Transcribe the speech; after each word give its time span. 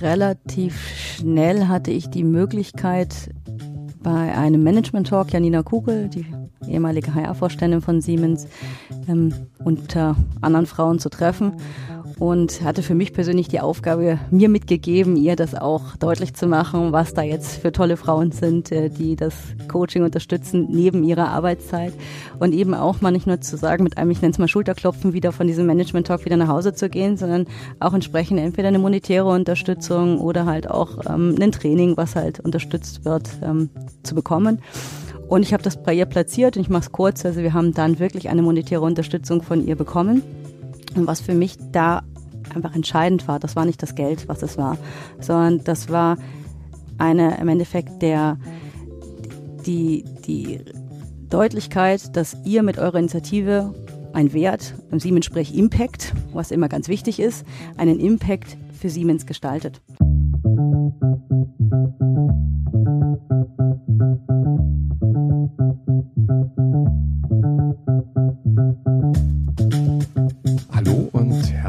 relativ 0.00 0.76
schnell 1.16 1.68
hatte 1.68 1.90
ich 1.90 2.10
die 2.10 2.24
Möglichkeit, 2.24 3.30
bei 4.02 4.36
einem 4.36 4.62
Management 4.62 5.08
Talk 5.08 5.32
Janina 5.32 5.64
Kugel, 5.64 6.08
die 6.08 6.26
ehemalige 6.68 7.12
HR-Vorständin 7.12 7.80
von 7.80 8.00
Siemens, 8.00 8.46
ähm, 9.08 9.34
unter 9.64 10.14
anderen 10.40 10.66
Frauen 10.66 11.00
zu 11.00 11.08
treffen 11.08 11.54
und 12.18 12.62
hatte 12.62 12.82
für 12.82 12.94
mich 12.94 13.12
persönlich 13.12 13.48
die 13.48 13.60
Aufgabe, 13.60 14.18
mir 14.30 14.48
mitgegeben, 14.48 15.16
ihr 15.16 15.36
das 15.36 15.54
auch 15.54 15.96
deutlich 15.96 16.32
zu 16.32 16.46
machen, 16.46 16.92
was 16.92 17.12
da 17.12 17.22
jetzt 17.22 17.56
für 17.56 17.72
tolle 17.72 17.98
Frauen 17.98 18.32
sind, 18.32 18.72
äh, 18.72 18.88
die 18.88 19.16
das 19.16 19.34
Coaching 19.68 20.02
unterstützen 20.02 20.68
neben 20.70 21.04
ihrer 21.04 21.28
Arbeitszeit 21.28 21.92
und 22.38 22.54
eben 22.54 22.72
auch 22.72 23.02
mal 23.02 23.10
nicht 23.10 23.26
nur 23.26 23.40
zu 23.42 23.58
sagen, 23.58 23.84
mit 23.84 23.98
einem, 23.98 24.10
ich 24.10 24.22
nenne 24.22 24.32
es 24.32 24.38
mal 24.38 24.48
Schulterklopfen, 24.48 25.12
wieder 25.12 25.32
von 25.32 25.46
diesem 25.46 25.66
Management 25.66 26.06
Talk 26.06 26.24
wieder 26.24 26.38
nach 26.38 26.48
Hause 26.48 26.72
zu 26.72 26.88
gehen, 26.88 27.18
sondern 27.18 27.46
auch 27.80 27.92
entsprechend 27.92 28.40
entweder 28.40 28.68
eine 28.68 28.78
monetäre 28.78 29.28
Unterstützung 29.28 30.18
oder 30.18 30.46
halt 30.46 30.70
auch 30.70 30.98
ähm, 31.08 31.36
ein 31.40 31.52
Training, 31.52 31.98
was 31.98 32.16
halt 32.16 32.40
unterstützt 32.40 33.04
wird, 33.04 33.28
ähm, 33.42 33.68
zu 34.02 34.14
bekommen. 34.14 34.62
Und 35.28 35.42
ich 35.42 35.52
habe 35.52 35.62
das 35.62 35.82
bei 35.82 35.92
ihr 35.92 36.06
platziert 36.06 36.56
und 36.56 36.62
ich 36.62 36.70
mache 36.70 36.82
es 36.82 36.92
kurz. 36.92 37.26
Also 37.26 37.42
wir 37.42 37.52
haben 37.52 37.74
dann 37.74 37.98
wirklich 37.98 38.28
eine 38.28 38.42
monetäre 38.42 38.82
Unterstützung 38.82 39.42
von 39.42 39.66
ihr 39.66 39.76
bekommen. 39.76 40.22
Und 40.94 41.06
was 41.06 41.20
für 41.20 41.34
mich 41.34 41.56
da 41.72 42.02
einfach 42.56 42.74
entscheidend 42.74 43.28
war, 43.28 43.38
das 43.38 43.54
war 43.54 43.64
nicht 43.64 43.82
das 43.82 43.94
Geld, 43.94 44.28
was 44.28 44.42
es 44.42 44.58
war, 44.58 44.78
sondern 45.20 45.62
das 45.62 45.88
war 45.90 46.16
eine 46.98 47.38
im 47.38 47.48
Endeffekt 47.48 48.02
der 48.02 48.38
die, 49.66 50.04
die 50.26 50.60
Deutlichkeit, 51.28 52.16
dass 52.16 52.36
ihr 52.44 52.62
mit 52.62 52.78
eurer 52.78 52.98
Initiative 52.98 53.74
ein 54.12 54.32
Wert, 54.32 54.74
im 54.90 55.00
Siemens 55.00 55.26
sprech 55.26 55.54
Impact, 55.54 56.14
was 56.32 56.50
immer 56.50 56.68
ganz 56.68 56.88
wichtig 56.88 57.20
ist, 57.20 57.44
einen 57.76 58.00
Impact 58.00 58.56
für 58.72 58.88
Siemens 58.88 59.26
gestaltet. 59.26 59.82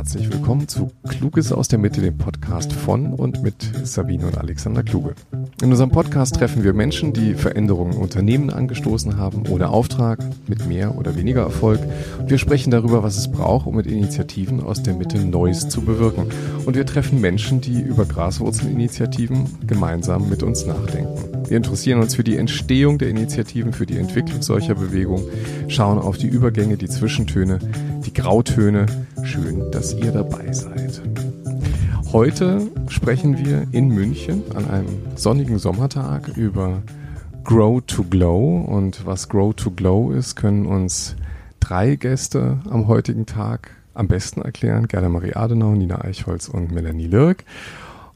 Herzlich 0.08 0.32
willkommen 0.32 0.70
zu 0.70 0.90
Kluges 1.10 1.52
aus 1.52 1.68
der 1.68 1.80
Mitte, 1.80 2.00
dem 2.00 2.18
Podcast 2.18 2.72
von 2.72 3.14
und 3.14 3.44
mit 3.44 3.56
Sabine 3.84 4.28
und 4.28 4.38
Alexander 4.38 4.82
Kluge. 4.82 5.16
In 5.62 5.70
unserem 5.70 5.90
Podcast 5.90 6.36
treffen 6.36 6.64
wir 6.64 6.74
Menschen, 6.74 7.12
die 7.12 7.34
Veränderungen 7.34 7.92
in 7.92 8.00
Unternehmen 8.00 8.50
angestoßen 8.50 9.18
haben 9.18 9.44
ohne 9.50 9.70
Auftrag, 9.70 10.20
mit 10.48 10.66
mehr 10.66 10.98
oder 10.98 11.18
weniger 11.18 11.42
Erfolg. 11.42 11.82
Und 12.20 12.30
wir 12.30 12.38
sprechen 12.38 12.72
darüber, 12.72 13.04
was 13.04 13.18
es 13.18 13.30
braucht, 13.30 13.68
um 13.68 13.76
mit 13.76 13.86
Initiativen 13.86 14.62
aus 14.62 14.82
der 14.82 14.94
Mitte 14.94 15.20
Neues 15.20 15.68
zu 15.68 15.82
bewirken. 15.82 16.28
Und 16.66 16.78
wir 16.78 16.86
treffen 16.86 17.20
Menschen, 17.20 17.60
die 17.60 17.82
über 17.82 18.06
Graswurzelinitiativen 18.68 19.46
gemeinsam 19.66 20.30
mit 20.30 20.44
uns 20.44 20.66
nachdenken. 20.66 21.48
Wir 21.48 21.58
interessieren 21.58 22.00
uns 22.00 22.16
für 22.16 22.24
die 22.24 22.38
Entstehung 22.38 22.98
der 22.98 23.10
Initiativen, 23.10 23.72
für 23.72 23.86
die 23.86 23.98
Entwicklung 23.98 24.42
solcher 24.42 24.76
Bewegungen, 24.76 25.24
schauen 25.68 25.98
auf 25.98 26.18
die 26.18 26.28
Übergänge, 26.28 26.78
die 26.78 26.90
Zwischentöne, 26.90 27.60
die 28.06 28.14
Grautöne. 28.14 28.86
Schön, 29.24 29.72
dass 29.72 29.94
ihr 29.94 30.12
dabei 30.12 30.52
seid. 30.52 31.02
Heute 32.12 32.68
sprechen 32.90 33.38
wir 33.38 33.68
in 33.72 33.90
München 33.90 34.44
an 34.54 34.70
einem 34.70 34.98
sonnigen 35.16 35.60
Sommertag 35.60 36.36
über 36.36 36.82
Grow 37.44 37.82
to 37.86 38.04
Glow. 38.04 38.66
Und 38.68 39.06
was 39.06 39.30
Grow 39.30 39.54
to 39.54 39.72
Glow 39.72 40.12
ist, 40.12 40.36
können 40.36 40.66
uns 40.66 41.16
drei 41.60 41.96
Gäste 41.96 42.60
am 42.70 42.88
heutigen 42.88 43.26
Tag 43.26 43.72
am 43.94 44.08
besten 44.08 44.42
erklären. 44.42 44.88
Gerda 44.88 45.10
Marie 45.10 45.34
Adenau, 45.34 45.72
Nina 45.72 46.04
Eichholz 46.04 46.48
und 46.48 46.72
Melanie 46.72 47.08
Lirk. 47.08 47.44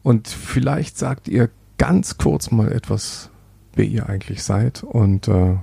Und 0.04 0.28
vielleicht 0.28 0.98
sagt 0.98 1.28
ihr 1.28 1.50
ganz 1.78 2.18
kurz 2.18 2.52
mal 2.52 2.72
etwas, 2.72 3.30
wer 3.74 3.86
ihr 3.86 4.08
eigentlich 4.08 4.44
seid 4.44 4.84
und 4.84 5.28
äh, 5.28 5.56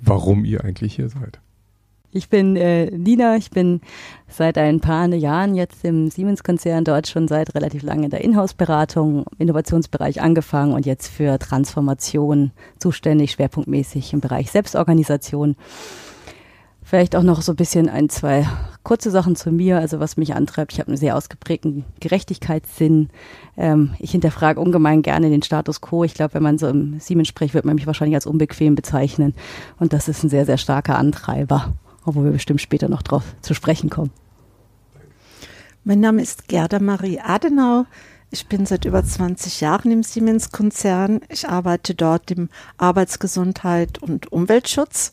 warum 0.00 0.44
ihr 0.44 0.64
eigentlich 0.64 0.96
hier 0.96 1.08
seid. 1.08 1.40
Ich 2.14 2.28
bin 2.28 2.56
äh, 2.56 2.90
Nina, 2.90 3.36
ich 3.36 3.50
bin 3.50 3.80
seit 4.28 4.58
ein 4.58 4.80
paar 4.80 5.08
Jahren 5.08 5.54
jetzt 5.54 5.82
im 5.82 6.10
Siemens-Konzern 6.10 6.84
dort 6.84 7.08
schon 7.08 7.26
seit 7.26 7.54
relativ 7.54 7.82
lange 7.82 8.04
in 8.04 8.10
der 8.10 8.22
Inhouse-Beratung, 8.22 9.24
Innovationsbereich 9.38 10.20
angefangen 10.20 10.74
und 10.74 10.84
jetzt 10.84 11.08
für 11.08 11.38
Transformation 11.38 12.50
zuständig, 12.78 13.32
schwerpunktmäßig 13.32 14.12
im 14.12 14.20
Bereich 14.20 14.50
Selbstorganisation. 14.50 15.56
Vielleicht 16.92 17.16
auch 17.16 17.22
noch 17.22 17.40
so 17.40 17.52
ein 17.52 17.56
bisschen 17.56 17.88
ein, 17.88 18.10
zwei 18.10 18.46
kurze 18.82 19.10
Sachen 19.10 19.34
zu 19.34 19.50
mir, 19.50 19.78
also 19.78 19.98
was 19.98 20.18
mich 20.18 20.34
antreibt. 20.34 20.72
Ich 20.74 20.78
habe 20.78 20.88
einen 20.88 20.98
sehr 20.98 21.16
ausgeprägten 21.16 21.86
Gerechtigkeitssinn. 22.00 23.08
Ähm, 23.56 23.94
ich 23.98 24.10
hinterfrage 24.10 24.60
ungemein 24.60 25.00
gerne 25.00 25.30
den 25.30 25.42
Status 25.42 25.80
quo. 25.80 26.04
Ich 26.04 26.12
glaube, 26.12 26.34
wenn 26.34 26.42
man 26.42 26.58
so 26.58 26.68
im 26.68 27.00
Siemens 27.00 27.28
spricht, 27.28 27.54
wird 27.54 27.64
man 27.64 27.76
mich 27.76 27.86
wahrscheinlich 27.86 28.16
als 28.16 28.26
unbequem 28.26 28.74
bezeichnen. 28.74 29.32
Und 29.78 29.94
das 29.94 30.06
ist 30.06 30.22
ein 30.22 30.28
sehr, 30.28 30.44
sehr 30.44 30.58
starker 30.58 30.98
Antreiber 30.98 31.72
obwohl 32.04 32.24
wir 32.24 32.32
bestimmt 32.32 32.60
später 32.60 32.88
noch 32.88 33.02
drauf 33.02 33.22
zu 33.42 33.54
sprechen 33.54 33.90
kommen. 33.90 34.10
Mein 35.84 36.00
Name 36.00 36.22
ist 36.22 36.48
Gerda 36.48 36.78
Marie 36.78 37.20
Adenau. 37.20 37.86
Ich 38.30 38.46
bin 38.46 38.66
seit 38.66 38.84
über 38.84 39.04
20 39.04 39.60
Jahren 39.60 39.90
im 39.90 40.02
Siemens-Konzern. 40.02 41.20
Ich 41.28 41.48
arbeite 41.48 41.94
dort 41.94 42.30
im 42.30 42.48
Arbeitsgesundheit 42.78 44.02
und 44.02 44.32
Umweltschutz. 44.32 45.12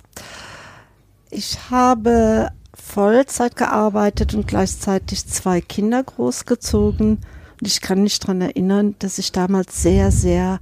Ich 1.31 1.69
habe 1.69 2.51
Vollzeit 2.73 3.56
gearbeitet 3.56 4.34
und 4.34 4.47
gleichzeitig 4.47 5.25
zwei 5.28 5.62
Kinder 5.62 6.03
großgezogen. 6.03 7.19
Und 7.59 7.67
ich 7.67 7.81
kann 7.81 8.01
mich 8.01 8.19
daran 8.19 8.41
erinnern, 8.41 8.95
dass 9.00 9.19
ich 9.19 9.31
damals 9.31 9.81
sehr, 9.81 10.12
sehr 10.12 10.59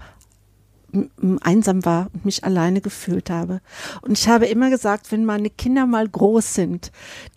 einsam 1.42 1.86
war 1.86 2.10
und 2.14 2.26
mich 2.26 2.44
alleine 2.44 2.82
gefühlt 2.82 3.30
habe. 3.30 3.62
Und 4.02 4.18
ich 4.18 4.28
habe 4.28 4.46
immer 4.48 4.70
gesagt, 4.70 5.12
wenn 5.12 5.26
meine 5.26 5.50
Kinder 5.50 5.86
mal 5.86 6.08
groß 6.08 6.54
sind, 6.54 6.92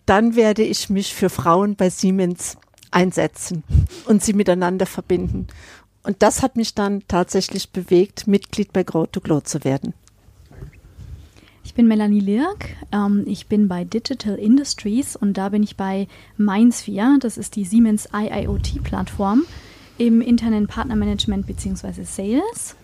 dann 0.05 0.35
werde 0.35 0.63
ich 0.63 0.89
mich 0.89 1.13
für 1.13 1.29
Frauen 1.29 1.75
bei 1.75 1.89
Siemens 1.89 2.57
einsetzen 2.91 3.63
und 4.05 4.23
sie 4.23 4.33
miteinander 4.33 4.85
verbinden. 4.85 5.47
Und 6.03 6.23
das 6.23 6.41
hat 6.41 6.55
mich 6.55 6.73
dann 6.73 7.03
tatsächlich 7.07 7.71
bewegt, 7.71 8.27
Mitglied 8.27 8.73
bei 8.73 8.83
Grow 8.83 9.07
to 9.07 9.21
Glow 9.21 9.41
zu 9.41 9.63
werden. 9.63 9.93
Ich 11.63 11.73
bin 11.73 11.87
Melanie 11.87 12.19
Lirk. 12.19 12.69
Ähm, 12.91 13.23
ich 13.27 13.47
bin 13.47 13.67
bei 13.67 13.83
Digital 13.83 14.35
Industries 14.35 15.15
und 15.15 15.37
da 15.37 15.49
bin 15.49 15.63
ich 15.63 15.77
bei 15.77 16.07
Mindsphere. 16.37 17.17
Das 17.19 17.37
ist 17.37 17.55
die 17.55 17.65
Siemens 17.65 18.09
IIoT-Plattform 18.13 19.43
im 19.97 20.21
internen 20.21 20.67
Partnermanagement 20.67 21.45
bzw. 21.45 22.03
Sales. 22.03 22.75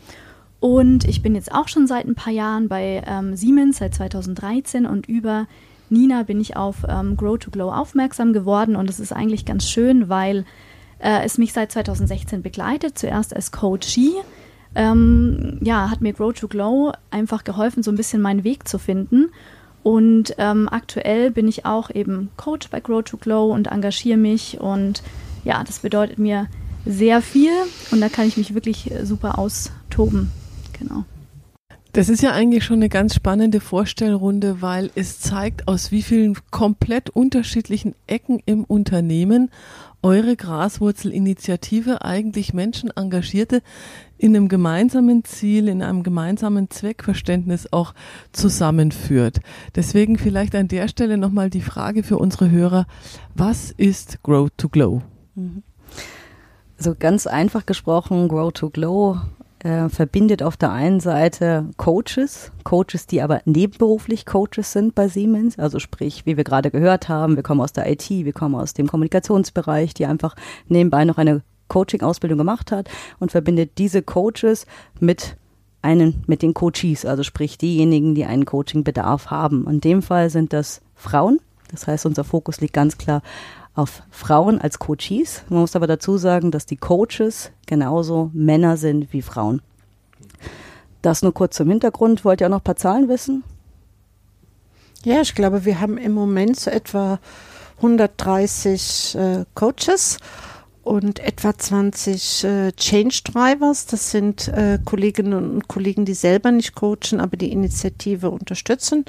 Und 0.60 1.06
ich 1.06 1.22
bin 1.22 1.36
jetzt 1.36 1.52
auch 1.52 1.68
schon 1.68 1.88
seit 1.88 2.06
ein 2.06 2.16
paar 2.16 2.34
Jahren 2.34 2.68
bei 2.68 3.04
ähm, 3.06 3.36
Siemens, 3.36 3.78
seit 3.78 3.96
2013 3.96 4.86
und 4.86 5.08
über 5.08 5.48
Nina 5.90 6.24
bin 6.24 6.40
ich 6.42 6.56
auf 6.56 6.78
ähm, 6.88 7.16
Grow 7.16 7.38
to 7.38 7.52
Glow 7.52 7.72
aufmerksam 7.72 8.34
geworden 8.34 8.76
und 8.76 8.90
es 8.90 9.00
ist 9.00 9.14
eigentlich 9.14 9.46
ganz 9.46 9.70
schön, 9.70 10.10
weil 10.10 10.46
äh, 11.00 11.24
es 11.24 11.38
mich 11.38 11.54
seit 11.54 11.72
2016 11.72 12.42
begleitet, 12.42 12.98
zuerst 12.98 13.36
als 13.36 13.52
Coachie. 13.52 14.14
Ähm, 14.76 15.58
ja, 15.62 15.90
hat 15.90 16.02
mir 16.02 16.14
Grow 16.14 16.34
to 16.34 16.48
Glow 16.48 16.92
einfach 17.10 17.44
geholfen, 17.44 17.84
so 17.84 17.92
ein 17.92 17.98
bisschen 17.98 18.22
meinen 18.22 18.44
Weg 18.44 18.68
zu 18.68 18.78
finden. 18.78 19.30
Und 19.84 20.36
ähm, 20.38 20.68
aktuell 20.70 21.32
bin 21.32 21.48
ich 21.48 21.66
auch 21.66 21.90
eben 21.90 22.30
Coach 22.36 22.70
bei 22.70 22.80
Grow 22.80 23.04
to 23.04 23.18
Glow 23.18 23.54
und 23.54 23.68
engagiere 23.68 24.18
mich 24.18 24.60
und 24.60 25.02
ja, 25.46 25.64
das 25.64 25.80
bedeutet 25.80 26.20
mir 26.20 26.48
sehr 26.86 27.22
viel 27.22 27.52
und 27.92 28.02
da 28.02 28.10
kann 28.10 28.28
ich 28.28 28.38
mich 28.38 28.54
wirklich 28.54 28.92
äh, 28.92 29.06
super 29.06 29.40
austoben. 29.40 30.32
Genau. 30.78 31.06
Das 31.94 32.10
ist 32.10 32.22
ja 32.22 32.32
eigentlich 32.32 32.64
schon 32.64 32.76
eine 32.76 32.90
ganz 32.90 33.16
spannende 33.16 33.60
Vorstellrunde, 33.60 34.62
weil 34.62 34.92
es 34.94 35.20
zeigt, 35.20 35.68
aus 35.68 35.92
wie 35.92 36.04
vielen 36.04 36.38
komplett 36.52 37.10
unterschiedlichen 37.10 37.96
Ecken 38.06 38.40
im 38.46 38.66
Unternehmen 38.66 39.50
eure 40.04 40.36
Graswurzelinitiative 40.36 42.06
eigentlich 42.06 42.54
Menschen 42.54 42.92
engagierte 42.96 43.64
in 44.18 44.36
einem 44.36 44.48
gemeinsamen 44.48 45.24
Ziel, 45.24 45.68
in 45.68 45.81
einem 45.81 46.04
gemeinsamen 46.04 46.69
Zweckverständnis 46.69 47.72
auch 47.72 47.94
zusammenführt. 48.31 49.40
Deswegen 49.75 50.18
vielleicht 50.18 50.56
an 50.56 50.68
der 50.68 50.88
Stelle 50.88 51.18
nochmal 51.18 51.50
die 51.50 51.62
Frage 51.62 52.04
für 52.04 52.18
unsere 52.18 52.50
Hörer, 52.50 52.88
was 53.36 53.72
ist 53.72 54.24
Grow 54.24 54.50
to 54.58 54.69
Glow? 54.69 55.02
Mhm. 55.36 55.64
So 56.78 56.94
ganz 56.98 57.25
einfach 57.25 57.66
gesprochen, 57.66 58.28
Grow 58.28 58.52
to 58.52 58.69
Glow 58.69 59.18
äh, 59.60 59.90
verbindet 59.90 60.44
auf 60.44 60.58
der 60.58 60.72
einen 60.72 61.00
Seite 61.00 61.70
Coaches, 61.78 62.52
Coaches, 62.63 63.08
die 63.08 63.22
aber 63.22 63.42
nebenberuflich 63.46 64.25
Coaches 64.25 64.72
sind 64.72 64.94
bei 64.94 65.08
Siemens, 65.08 65.58
also 65.58 65.80
sprich, 65.80 66.25
wie 66.25 66.38
wir 66.38 66.44
gerade 66.44 66.70
gehört 66.70 67.10
haben, 67.10 67.36
wir 67.36 67.44
kommen 67.44 67.62
aus 67.62 67.74
der 67.74 67.90
IT, 67.92 68.10
wir 68.10 68.34
kommen 68.34 68.56
aus 68.56 68.74
dem 68.74 68.88
Kommunikationsbereich, 68.88 69.94
die 69.96 70.06
einfach 70.06 70.36
nebenbei 70.68 71.06
noch 71.06 71.18
eine 71.18 71.42
Coaching-Ausbildung 71.68 72.38
gemacht 72.38 72.72
hat 72.72 72.90
und 73.19 73.31
verbindet 73.31 73.72
diese 73.78 74.02
Coaches 74.02 74.66
mit 75.00 75.36
einen, 75.81 76.24
mit 76.28 76.42
den 76.42 76.54
Coaches, 76.54 77.06
also 77.06 77.24
sprich 77.24 77.58
diejenigen, 77.58 78.16
die 78.16 78.25
einen 78.25 78.46
Coaching-Bedarf 78.46 79.28
haben. 79.28 79.68
In 79.69 79.81
dem 79.81 80.02
Fall 80.02 80.30
sind 80.30 80.54
das 80.54 80.81
Frauen. 80.96 81.40
Das 81.72 81.88
heißt, 81.88 82.06
unser 82.06 82.24
Fokus 82.24 82.62
liegt 82.62 82.74
ganz 82.74 82.98
klar 82.98 83.22
auf 83.75 84.02
Frauen 84.10 84.60
als 84.60 84.80
Coaches. 84.80 85.44
Man 85.50 85.60
muss 85.60 85.75
aber 85.75 85.88
dazu 85.88 86.18
sagen, 86.18 86.52
dass 86.52 86.66
die 86.66 86.78
Coaches 86.78 87.52
genauso 87.68 88.31
Männer 88.34 88.75
sind 88.75 89.13
wie 89.13 89.22
Frauen. 89.22 89.62
Das 91.02 91.22
nur 91.22 91.34
kurz 91.34 91.56
zum 91.56 91.70
Hintergrund. 91.70 92.25
Wollt 92.25 92.42
ihr 92.42 92.48
auch 92.48 92.52
noch 92.52 92.62
ein 92.62 92.63
paar 92.63 92.75
Zahlen 92.75 93.08
wissen? 93.08 93.44
Ja, 95.04 95.22
ich 95.22 95.36
glaube, 95.36 95.63
wir 95.63 95.80
haben 95.80 95.98
im 95.98 96.12
Moment 96.12 96.60
so 96.60 96.72
etwa 96.72 97.20
130 97.78 99.16
äh, 99.16 99.46
Coaches 99.54 100.18
und 100.88 101.19
etwa 101.19 101.57
20 101.57 102.44
äh, 102.44 102.72
Change 102.72 103.22
Drivers. 103.25 103.88
Das 103.88 104.12
sind 104.12 104.48
äh, 104.48 104.80
Kolleginnen 104.84 105.34
und 105.34 105.68
Kollegen, 105.68 106.06
die 106.06 106.13
selber 106.13 106.51
nicht 106.51 106.75
coachen, 106.75 107.19
aber 107.19 107.36
die 107.36 107.51
Initiative 107.51 108.30
unterstützen. 108.30 109.04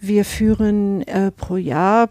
Wir 0.00 0.24
führen 0.24 1.06
äh, 1.06 1.30
pro 1.30 1.56
Jahr 1.56 2.08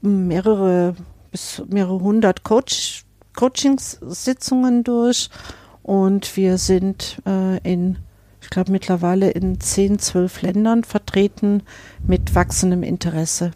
mehrere 0.00 0.96
bis 1.30 1.62
mehrere 1.68 2.00
hundert 2.00 2.44
Coach, 2.44 3.04
Coachingssitzungen 3.34 4.82
durch 4.82 5.28
und 5.82 6.36
wir 6.36 6.56
sind 6.56 7.20
äh, 7.26 7.58
in, 7.58 7.98
ich 8.40 8.48
glaube 8.48 8.72
mittlerweile 8.72 9.30
in 9.30 9.60
zehn, 9.60 9.98
zwölf 9.98 10.40
Ländern 10.40 10.82
vertreten 10.82 11.62
mit 12.06 12.34
wachsendem 12.34 12.82
Interesse. 12.82 13.52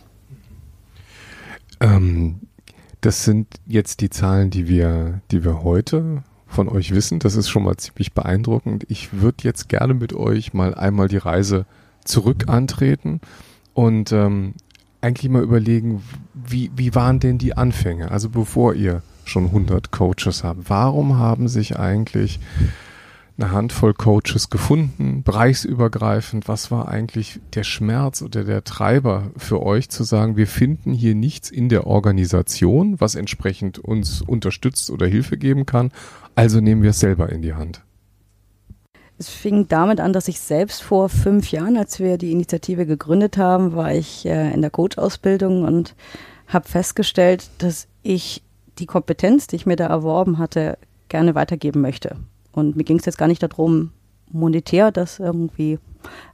Ähm, 1.81 2.40
das 3.00 3.25
sind 3.25 3.47
jetzt 3.67 4.00
die 4.00 4.11
Zahlen, 4.11 4.50
die 4.50 4.69
wir, 4.69 5.20
die 5.31 5.44
wir 5.44 5.62
heute 5.62 6.23
von 6.47 6.69
euch 6.69 6.94
wissen. 6.94 7.19
Das 7.19 7.37
ist 7.37 7.49
schon 7.49 7.64
mal 7.64 7.76
ziemlich 7.76 8.12
beeindruckend. 8.12 8.85
Ich 8.88 9.12
würde 9.12 9.38
jetzt 9.43 9.69
gerne 9.69 9.94
mit 9.94 10.12
euch 10.12 10.52
mal 10.52 10.75
einmal 10.75 11.08
die 11.08 11.17
Reise 11.17 11.67
zurück 12.05 12.49
antreten 12.49 13.20
und 13.73 14.12
ähm, 14.12 14.55
eigentlich 15.00 15.31
mal 15.31 15.43
überlegen, 15.43 16.02
wie, 16.35 16.70
wie 16.76 16.94
waren 16.94 17.20
denn 17.20 17.38
die 17.38 17.56
Anfänge? 17.56 18.11
Also 18.11 18.29
bevor 18.29 18.75
ihr 18.75 19.03
schon 19.25 19.46
100 19.46 19.91
Coaches 19.91 20.44
habt, 20.44 20.69
warum 20.69 21.17
haben 21.17 21.49
sich 21.49 21.79
eigentlich 21.79 22.41
eine 23.40 23.52
Handvoll 23.52 23.94
Coaches 23.94 24.50
gefunden, 24.50 25.22
bereichsübergreifend. 25.22 26.46
Was 26.48 26.70
war 26.70 26.88
eigentlich 26.88 27.40
der 27.54 27.64
Schmerz 27.64 28.22
oder 28.22 28.44
der 28.44 28.64
Treiber 28.64 29.31
für 29.37 29.62
euch 29.62 29.88
zu 29.88 30.04
sagen, 30.04 30.37
wir 30.37 30.46
finden 30.46 30.92
hier 30.92 31.14
nichts 31.14 31.50
in 31.50 31.69
der 31.69 31.87
Organisation, 31.87 33.00
was 33.00 33.14
entsprechend 33.14 33.78
uns 33.78 34.20
unterstützt 34.22 34.90
oder 34.90 35.06
Hilfe 35.06 35.38
geben 35.38 35.66
kann, 35.66 35.90
also 36.34 36.60
nehmen 36.60 36.82
wir 36.82 36.90
es 36.90 37.00
selber 37.00 37.31
in 37.31 37.42
die 37.42 37.54
Hand? 37.54 37.82
Es 39.19 39.28
fing 39.28 39.69
damit 39.69 40.00
an, 40.00 40.12
dass 40.12 40.28
ich 40.28 40.40
selbst 40.40 40.82
vor 40.82 41.08
fünf 41.08 41.50
Jahren, 41.50 41.76
als 41.76 42.00
wir 42.00 42.16
die 42.16 42.32
Initiative 42.32 42.86
gegründet 42.86 43.36
haben, 43.36 43.75
war 43.75 43.93
ich 43.93 44.25
äh, 44.25 44.52
in 44.52 44.62
der 44.62 44.70
Coach-Ausbildung 44.70 45.64
und 45.64 45.94
habe 46.46 46.66
festgestellt, 46.66 47.50
dass 47.58 47.86
ich 48.02 48.43
die 48.78 48.86
Kompetenz, 48.86 49.46
die 49.46 49.56
ich 49.56 49.66
mir 49.66 49.76
da 49.76 49.86
erworben 49.86 50.38
hatte, 50.38 50.78
gerne 51.08 51.34
weitergeben 51.34 51.82
möchte. 51.82 52.16
Und 52.52 52.76
mir 52.76 52.85
ging 52.85 52.99
es 52.99 53.05
jetzt 53.05 53.19
gar 53.19 53.29
nicht 53.29 53.43
darum, 53.43 53.93
monetär 54.31 54.91
das 54.91 55.19
irgendwie 55.19 55.79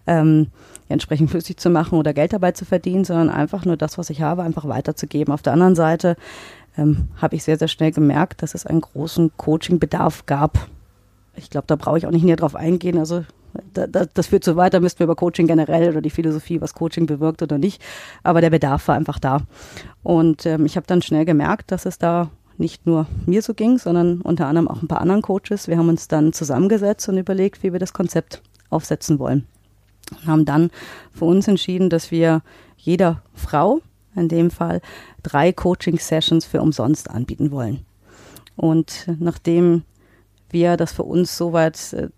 ähm, 0.06 0.48
entsprechend 0.88 1.30
flüssig 1.32 1.58
zu 1.58 1.70
machen 1.70 1.98
oder 1.98 2.12
Geld 2.12 2.32
dabei 2.32 2.52
zu 2.52 2.64
verdienen, 2.64 3.04
sondern 3.04 3.30
einfach 3.30 3.64
nur 3.64 3.76
das, 3.76 3.98
was 3.98 4.10
ich 4.10 4.22
habe, 4.22 4.42
einfach 4.42 4.68
weiterzugeben. 4.68 5.32
Auf 5.32 5.42
der 5.42 5.52
anderen 5.52 5.74
Seite 5.74 6.16
ähm, 6.78 7.08
habe 7.16 7.36
ich 7.36 7.44
sehr, 7.44 7.58
sehr 7.58 7.68
schnell 7.68 7.92
gemerkt, 7.92 8.42
dass 8.42 8.54
es 8.54 8.66
einen 8.66 8.80
großen 8.80 9.32
Coaching-Bedarf 9.36 10.26
gab. 10.26 10.68
Ich 11.34 11.50
glaube, 11.50 11.66
da 11.66 11.76
brauche 11.76 11.98
ich 11.98 12.06
auch 12.06 12.10
nicht 12.10 12.24
näher 12.24 12.36
drauf 12.36 12.54
eingehen. 12.54 12.98
Also 12.98 13.24
da, 13.72 13.86
da, 13.86 14.06
das 14.12 14.28
führt 14.28 14.44
so 14.44 14.56
weit, 14.56 14.74
da 14.74 14.80
müssten 14.80 14.98
wir 15.00 15.04
über 15.04 15.16
Coaching 15.16 15.46
generell 15.46 15.88
oder 15.90 16.00
die 16.00 16.10
Philosophie, 16.10 16.60
was 16.60 16.74
Coaching 16.74 17.06
bewirkt 17.06 17.42
oder 17.42 17.58
nicht. 17.58 17.82
Aber 18.22 18.40
der 18.40 18.50
Bedarf 18.50 18.88
war 18.88 18.96
einfach 18.96 19.18
da. 19.18 19.42
Und 20.02 20.46
ähm, 20.46 20.66
ich 20.66 20.76
habe 20.76 20.86
dann 20.86 21.02
schnell 21.02 21.24
gemerkt, 21.24 21.72
dass 21.72 21.86
es 21.86 21.98
da 21.98 22.30
nicht 22.58 22.86
nur 22.86 23.06
mir 23.26 23.42
so 23.42 23.54
ging, 23.54 23.78
sondern 23.78 24.20
unter 24.20 24.46
anderem 24.46 24.68
auch 24.68 24.82
ein 24.82 24.88
paar 24.88 25.00
anderen 25.00 25.22
Coaches. 25.22 25.68
Wir 25.68 25.78
haben 25.78 25.88
uns 25.88 26.08
dann 26.08 26.32
zusammengesetzt 26.32 27.08
und 27.08 27.18
überlegt, 27.18 27.62
wie 27.62 27.72
wir 27.72 27.80
das 27.80 27.92
Konzept 27.92 28.42
aufsetzen 28.70 29.18
wollen. 29.18 29.46
Und 30.10 30.26
haben 30.26 30.44
dann 30.44 30.70
für 31.12 31.24
uns 31.24 31.48
entschieden, 31.48 31.90
dass 31.90 32.10
wir 32.10 32.42
jeder 32.76 33.22
Frau 33.34 33.80
in 34.14 34.28
dem 34.28 34.50
Fall 34.50 34.80
drei 35.22 35.52
Coaching-Sessions 35.52 36.46
für 36.46 36.62
umsonst 36.62 37.10
anbieten 37.10 37.50
wollen. 37.50 37.84
Und 38.56 39.06
nachdem 39.18 39.82
wir 40.50 40.76
das 40.76 40.92
für 40.92 41.02
uns 41.02 41.36
soweit 41.36 41.92
äh, 41.92 42.08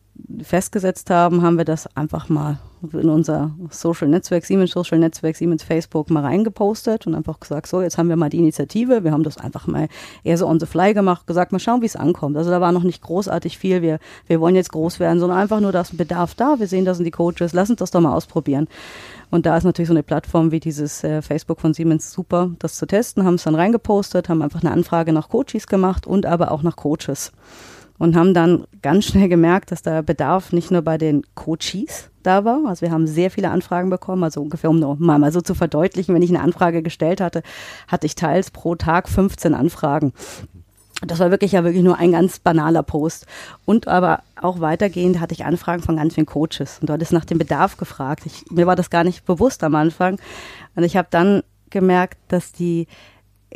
festgesetzt 0.43 1.11
haben, 1.11 1.43
haben 1.43 1.59
wir 1.59 1.65
das 1.65 1.97
einfach 1.97 2.29
mal 2.29 2.59
in 2.93 3.09
unser 3.09 3.53
Social 3.71 4.09
Netzwerk, 4.09 4.45
Siemens 4.45 4.71
Social 4.71 4.99
Netzwerk, 4.99 5.37
Siemens 5.37 5.63
Facebook 5.63 6.11
mal 6.11 6.25
reingepostet 6.25 7.07
und 7.07 7.15
einfach 7.15 7.41
gesagt, 7.41 7.67
so, 7.67 7.83
jetzt 7.83 7.99
haben 7.99 8.09
wir 8.09 8.17
mal 8.17 8.31
die 8.31 8.39
Initiative. 8.39 9.05
Wir 9.05 9.13
haben 9.13 9.23
das 9.23 9.39
einfach 9.39 9.67
mal 9.67 9.89
eher 10.25 10.39
so 10.39 10.47
on 10.47 10.61
the 10.61 10.67
fly 10.67 10.95
gemacht, 10.95 11.27
gesagt, 11.27 11.53
mal 11.53 11.59
schauen, 11.59 11.83
wie 11.83 11.87
es 11.87 11.97
ankommt. 11.97 12.37
Also 12.37 12.51
da 12.51 12.61
war 12.61 12.73
noch 12.73 12.83
nicht 12.83 13.03
großartig 13.03 13.59
viel. 13.59 13.83
Wir, 13.83 13.99
wir 14.27 14.41
wollen 14.41 14.55
jetzt 14.55 14.73
groß 14.73 15.01
werden, 15.01 15.21
sondern 15.21 15.39
einfach 15.39 15.61
nur, 15.61 15.73
da 15.73 15.81
ist 15.81 15.93
ein 15.93 15.97
Bedarf 15.97 16.35
da. 16.35 16.59
Wir 16.59 16.67
sehen, 16.67 16.85
da 16.85 16.95
sind 16.95 17.05
die 17.05 17.11
Coaches. 17.11 17.53
Lass 17.53 17.71
uns 17.71 17.79
das 17.79 17.91
doch 17.91 18.01
mal 18.01 18.15
ausprobieren. 18.15 18.69
Und 19.31 19.47
da 19.47 19.57
ist 19.57 19.65
natürlich 19.65 19.89
so 19.89 19.95
eine 19.95 20.03
Plattform 20.03 20.53
wie 20.53 20.61
dieses 20.61 21.05
äh, 21.05 21.21
Facebook 21.21 21.61
von 21.61 21.75
Siemens 21.75 22.13
super, 22.13 22.51
das 22.59 22.77
zu 22.77 22.87
testen, 22.87 23.25
haben 23.25 23.35
es 23.35 23.45
dann 23.45 23.55
reingepostet, 23.55 24.29
haben 24.29 24.43
einfach 24.43 24.63
eine 24.63 24.71
Anfrage 24.71 25.13
nach 25.13 25.29
Coaches 25.29 25.67
gemacht 25.67 26.07
und 26.07 26.25
aber 26.25 26.51
auch 26.51 26.63
nach 26.63 26.77
Coaches 26.77 27.33
und 27.99 28.17
haben 28.17 28.35
dann 28.35 28.65
ganz 28.83 29.07
schnell 29.07 29.29
gemerkt, 29.29 29.73
dass 29.73 29.83
der 29.83 30.03
Bedarf 30.03 30.53
nicht 30.53 30.71
nur 30.71 30.83
bei 30.83 30.99
den 30.99 31.23
Coaches 31.35 32.11
da 32.23 32.45
war. 32.45 32.67
Also 32.67 32.83
wir 32.83 32.93
haben 32.93 33.07
sehr 33.07 33.31
viele 33.31 33.51
Anfragen 33.51 33.91
bekommen, 33.91 34.25
also 34.25 34.41
ungefähr, 34.41 34.71
um 34.71 34.81
mal, 34.99 35.19
mal 35.19 35.33
so 35.33 35.41
zu 35.41 35.55
verdeutlichen, 35.55 36.15
wenn 36.15 36.23
ich 36.23 36.31
eine 36.31 36.41
Anfrage 36.41 36.83
gestellt 36.83 37.21
hatte, 37.21 37.43
hatte 37.89 38.07
ich 38.07 38.15
teils 38.15 38.51
pro 38.51 38.75
Tag 38.75 39.09
15 39.09 39.55
Anfragen. 39.55 40.13
Das 41.07 41.21
war 41.21 41.31
wirklich 41.31 41.53
ja 41.53 41.63
wirklich 41.63 41.85
nur 41.85 41.97
ein 41.99 42.11
ganz 42.11 42.41
banaler 42.41 42.83
Post. 42.83 43.27
Und 43.65 43.87
aber 43.87 44.23
auch 44.41 44.61
weitergehend 44.61 45.21
hatte 45.21 45.33
ich 45.33 45.45
Anfragen 45.45 45.83
von 45.83 45.97
ganz 45.97 46.15
vielen 46.15 46.27
Coaches. 46.27 46.79
Und 46.81 46.91
dort 46.91 47.03
ist 47.03 47.13
nach 47.13 47.25
dem 47.25 47.39
Bedarf 47.39 47.77
gefragt. 47.77 48.27
Ich, 48.27 48.51
mir 48.51 48.67
war 48.67 48.75
das 48.75 48.91
gar 48.91 49.05
nicht 49.05 49.25
bewusst 49.25 49.63
am 49.63 49.77
Anfang. 49.77 50.19
Und 50.75 50.83
ich 50.83 50.97
habe 50.97 51.07
dann 51.11 51.43
gemerkt, 51.71 52.19
dass 52.29 52.51
die 52.51 52.89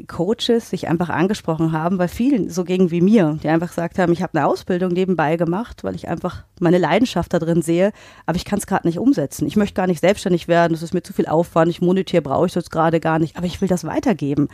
Coaches 0.07 0.71
sich 0.71 0.89
einfach 0.89 1.11
angesprochen 1.11 1.73
haben, 1.73 1.99
weil 1.99 2.09
vielen 2.09 2.49
so 2.49 2.65
gegen 2.65 2.91
wie 2.91 3.03
mir, 3.03 3.39
die 3.43 3.49
einfach 3.49 3.69
gesagt 3.69 3.99
haben, 3.99 4.13
ich 4.13 4.23
habe 4.23 4.39
eine 4.39 4.47
Ausbildung 4.47 4.93
nebenbei 4.93 5.37
gemacht, 5.37 5.85
weil 5.85 5.95
ich 5.95 6.09
einfach 6.09 6.45
meine 6.61 6.79
Leidenschaft 6.79 7.35
da 7.35 7.39
drin 7.39 7.61
sehe, 7.61 7.93
aber 8.25 8.37
ich 8.37 8.47
kann 8.47 8.59
es 8.59 8.67
gerade 8.67 8.87
nicht 8.87 8.99
umsetzen. 8.99 9.47
Ich 9.47 9.57
möchte 9.57 9.75
gar 9.75 9.87
nicht 9.87 10.01
selbstständig 10.01 10.49
werden, 10.49 10.73
das 10.73 10.83
ist 10.83 10.95
mir 10.95 11.03
zu 11.03 11.13
viel 11.13 11.27
Aufwand, 11.27 11.71
ich 11.71 11.83
monetär 11.83 12.23
brauche 12.23 12.47
ich 12.47 12.53
das 12.53 12.71
gerade 12.71 13.01
gar 13.01 13.19
nicht, 13.19 13.37
aber 13.37 13.47
ich 13.47 13.61
will 13.61 13.69
das 13.69 13.85
weitergeben. 13.85 14.49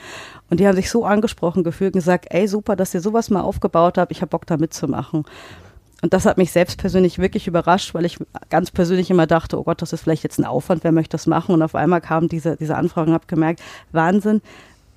Und 0.51 0.59
die 0.59 0.67
haben 0.67 0.77
sich 0.77 0.91
so 0.91 1.05
angesprochen 1.05 1.63
gefühlt 1.63 1.95
und 1.95 2.01
gesagt, 2.01 2.27
ey, 2.31 2.49
super, 2.49 2.75
dass 2.75 2.95
ihr 2.95 3.01
sowas 3.01 3.31
mal 3.31 3.43
aufgebaut 3.43 3.97
habt, 3.97 4.11
ich 4.11 4.21
habe 4.23 4.31
Bock 4.31 4.47
da 4.47 4.57
mitzumachen. 4.57 5.25
Und 6.01 6.13
das 6.13 6.27
hat 6.27 6.39
mich 6.39 6.53
selbst 6.53 6.79
persönlich 6.79 7.19
wirklich 7.19 7.47
überrascht, 7.49 7.95
weil 7.95 8.05
ich 8.05 8.19
ganz 8.51 8.71
persönlich 8.71 9.11
immer 9.11 9.27
dachte, 9.27 9.59
oh 9.59 9.65
Gott, 9.65 9.83
das 9.83 9.93
ist 9.93 10.03
vielleicht 10.03 10.23
jetzt 10.23 10.39
ein 10.39 10.45
Aufwand, 10.45 10.85
wer 10.85 10.93
möchte 10.93 11.13
das 11.13 11.27
machen? 11.27 11.55
Und 11.55 11.63
auf 11.63 11.75
einmal 11.75 12.01
kam 12.01 12.29
diese, 12.29 12.57
diese 12.57 12.77
Anfrage 12.77 13.09
und 13.09 13.15
habe 13.15 13.27
gemerkt, 13.27 13.61
Wahnsinn, 13.91 14.41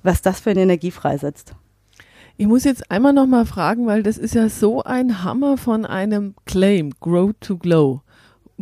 was 0.02 0.22
das 0.22 0.40
für 0.40 0.50
eine 0.50 0.60
Energie 0.60 0.90
freisetzt. 0.90 1.54
Ich 2.36 2.46
muss 2.46 2.64
jetzt 2.64 2.90
einmal 2.90 3.12
noch 3.12 3.26
mal 3.26 3.46
fragen, 3.46 3.86
weil 3.86 4.02
das 4.02 4.18
ist 4.18 4.34
ja 4.34 4.48
so 4.48 4.82
ein 4.82 5.22
Hammer 5.24 5.56
von 5.56 5.84
einem 5.84 6.34
Claim, 6.44 6.92
Grow 7.00 7.32
to 7.40 7.58
Glow 7.58 8.01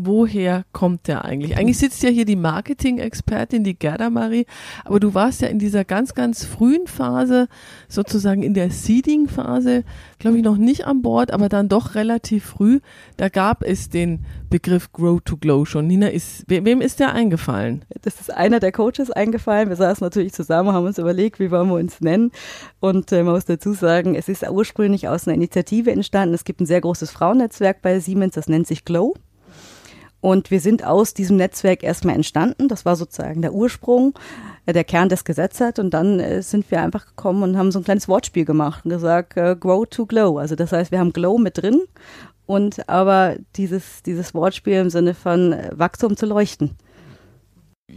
woher 0.07 0.64
kommt 0.73 1.09
der 1.09 1.25
eigentlich? 1.25 1.57
Eigentlich 1.57 1.78
sitzt 1.78 2.02
ja 2.02 2.11
hier 2.11 2.25
die 2.25 2.37
Marketing-Expertin, 2.37 3.64
die 3.64 3.78
Gerda 3.78 4.11
Marie, 4.11 4.47
aber 4.85 5.00
du 5.00 5.14
warst 5.14 5.42
ja 5.42 5.49
in 5.49 5.59
dieser 5.59 5.85
ganz, 5.85 6.14
ganz 6.14 6.45
frühen 6.45 6.87
Phase, 6.87 7.49
sozusagen 7.88 8.42
in 8.42 8.54
der 8.54 8.71
Seeding-Phase, 8.71 9.85
glaube 10.19 10.38
ich, 10.38 10.45
noch 10.45 10.57
nicht 10.57 10.87
an 10.87 11.02
Bord, 11.02 11.33
aber 11.33 11.49
dann 11.49 11.69
doch 11.69 11.95
relativ 11.95 12.45
früh. 12.45 12.80
Da 13.16 13.28
gab 13.28 13.62
es 13.62 13.88
den 13.88 14.25
Begriff 14.50 14.92
Grow 14.92 15.21
to 15.21 15.37
Glow 15.37 15.64
schon. 15.64 15.87
Nina, 15.87 16.09
ist, 16.09 16.45
wem 16.49 16.80
ist 16.80 17.00
der 17.00 17.12
eingefallen? 17.14 17.85
Das 18.02 18.21
ist 18.21 18.35
einer 18.35 18.61
der 18.61 18.73
Coaches 18.73 19.11
eingefallen. 19.11 19.69
Wir 19.69 19.76
saßen 19.76 20.04
natürlich 20.04 20.33
zusammen, 20.33 20.73
haben 20.73 20.87
uns 20.87 20.99
überlegt, 20.99 21.38
wie 21.38 21.50
wollen 21.50 21.69
wir 21.69 21.76
uns 21.76 22.00
nennen. 22.00 22.33
Und 22.80 23.12
äh, 23.12 23.23
man 23.23 23.35
muss 23.35 23.45
dazu 23.45 23.73
sagen, 23.73 24.16
es 24.16 24.28
ist 24.28 24.49
ursprünglich 24.49 25.09
aus 25.09 25.26
einer 25.26 25.37
Initiative 25.37 25.92
entstanden. 25.92 26.35
Es 26.35 26.45
gibt 26.45 26.61
ein 26.61 26.66
sehr 26.66 26.80
großes 26.80 27.11
Frauennetzwerk 27.11 27.80
bei 27.80 28.00
Siemens, 28.00 28.35
das 28.35 28.49
nennt 28.49 28.66
sich 28.66 28.85
Glow. 28.85 29.14
Und 30.21 30.50
wir 30.50 30.61
sind 30.61 30.85
aus 30.85 31.15
diesem 31.15 31.37
Netzwerk 31.37 31.83
erstmal 31.83 32.15
entstanden. 32.15 32.69
Das 32.69 32.85
war 32.85 32.97
sozusagen 32.97 33.41
der 33.43 33.55
Ursprung, 33.55 34.15
äh, 34.67 34.73
der 34.73 34.85
Kern 34.85 35.09
des 35.09 35.25
Gesetzes. 35.25 35.79
Und 35.79 35.95
dann 35.95 36.21
äh, 36.21 36.43
sind 36.43 36.71
wir 36.71 36.83
einfach 36.83 37.07
gekommen 37.07 37.43
und 37.43 37.57
haben 37.57 37.73
so 37.73 37.79
ein 37.79 37.85
kleines 37.85 38.09
Wortspiel 38.09 38.45
gemacht 38.45 38.85
und 38.85 38.91
gesagt, 38.91 39.37
äh, 39.37 39.57
grow 39.59 39.87
to 39.87 40.07
glow. 40.07 40.39
Also 40.39 40.57
das 40.57 40.73
heißt, 40.73 40.91
wir 40.91 40.99
haben 40.99 41.12
glow 41.12 41.39
mit 41.39 41.62
drin 41.62 41.81
und 42.47 42.89
aber 42.89 43.37
dieses, 43.57 44.03
dieses 44.03 44.35
Wortspiel 44.35 44.75
im 44.75 44.91
Sinne 44.91 45.15
von 45.15 45.55
Wachstum 45.71 46.17
zu 46.17 46.27
leuchten. 46.27 46.77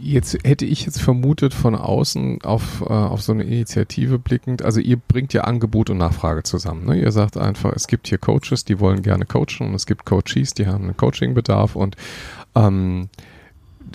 Jetzt 0.00 0.38
hätte 0.44 0.64
ich 0.64 0.84
jetzt 0.86 1.00
vermutet 1.00 1.54
von 1.54 1.74
außen 1.74 2.42
auf, 2.42 2.82
äh, 2.82 2.92
auf 2.92 3.22
so 3.22 3.32
eine 3.32 3.44
Initiative 3.44 4.18
blickend, 4.18 4.62
also 4.62 4.80
ihr 4.80 4.96
bringt 4.96 5.32
ja 5.32 5.42
Angebot 5.42 5.90
und 5.90 5.98
Nachfrage 5.98 6.42
zusammen. 6.42 6.86
Ne? 6.86 7.00
Ihr 7.00 7.12
sagt 7.12 7.36
einfach, 7.36 7.72
es 7.74 7.86
gibt 7.86 8.08
hier 8.08 8.18
Coaches, 8.18 8.64
die 8.64 8.80
wollen 8.80 9.02
gerne 9.02 9.24
coachen 9.24 9.68
und 9.68 9.74
es 9.74 9.86
gibt 9.86 10.04
Coaches, 10.04 10.54
die 10.54 10.66
haben 10.66 10.84
einen 10.84 10.96
Coachingbedarf 10.96 11.76
und 11.76 11.96
ähm, 12.54 13.08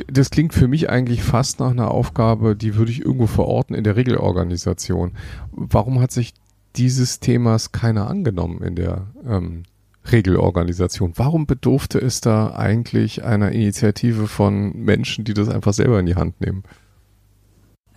das 0.07 0.29
klingt 0.29 0.53
für 0.53 0.67
mich 0.67 0.89
eigentlich 0.89 1.23
fast 1.23 1.59
nach 1.59 1.71
einer 1.71 1.91
Aufgabe, 1.91 2.55
die 2.55 2.75
würde 2.75 2.91
ich 2.91 3.01
irgendwo 3.01 3.27
verorten 3.27 3.75
in 3.75 3.83
der 3.83 3.95
Regelorganisation. 3.95 5.11
Warum 5.51 5.99
hat 5.99 6.11
sich 6.11 6.33
dieses 6.75 7.19
Themas 7.19 7.71
keiner 7.71 8.07
angenommen 8.07 8.61
in 8.61 8.75
der 8.75 9.07
ähm, 9.27 9.63
Regelorganisation? 10.11 11.13
Warum 11.15 11.45
bedurfte 11.45 11.99
es 11.99 12.21
da 12.21 12.53
eigentlich 12.55 13.23
einer 13.23 13.51
Initiative 13.51 14.27
von 14.27 14.73
Menschen, 14.73 15.23
die 15.25 15.33
das 15.33 15.49
einfach 15.49 15.73
selber 15.73 15.99
in 15.99 16.05
die 16.05 16.15
Hand 16.15 16.39
nehmen? 16.41 16.63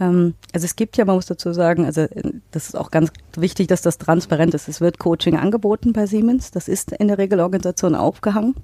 Ähm, 0.01 0.35
also 0.53 0.65
es 0.65 0.77
gibt 0.77 0.97
ja, 0.97 1.05
man 1.05 1.17
muss 1.17 1.27
dazu 1.27 1.53
sagen, 1.53 1.85
also 1.85 2.03
äh, 2.03 2.33
das 2.51 2.69
ist 2.69 2.77
auch 2.77 2.91
ganz 2.91 3.13
wichtig, 3.37 3.69
dass 3.69 3.83
das 3.83 3.99
transparent 3.99 4.55
ist. 4.55 4.69
Es 4.69 4.81
wird 4.81 4.99
Coaching 4.99 5.37
angeboten 5.37 5.93
bei 5.93 6.07
Siemens. 6.07 6.51
Das 6.51 6.69
ist 6.69 6.93
in 6.93 7.09
der 7.09 7.19
Regelorganisation 7.19 7.95
aufgehangen. 7.95 8.55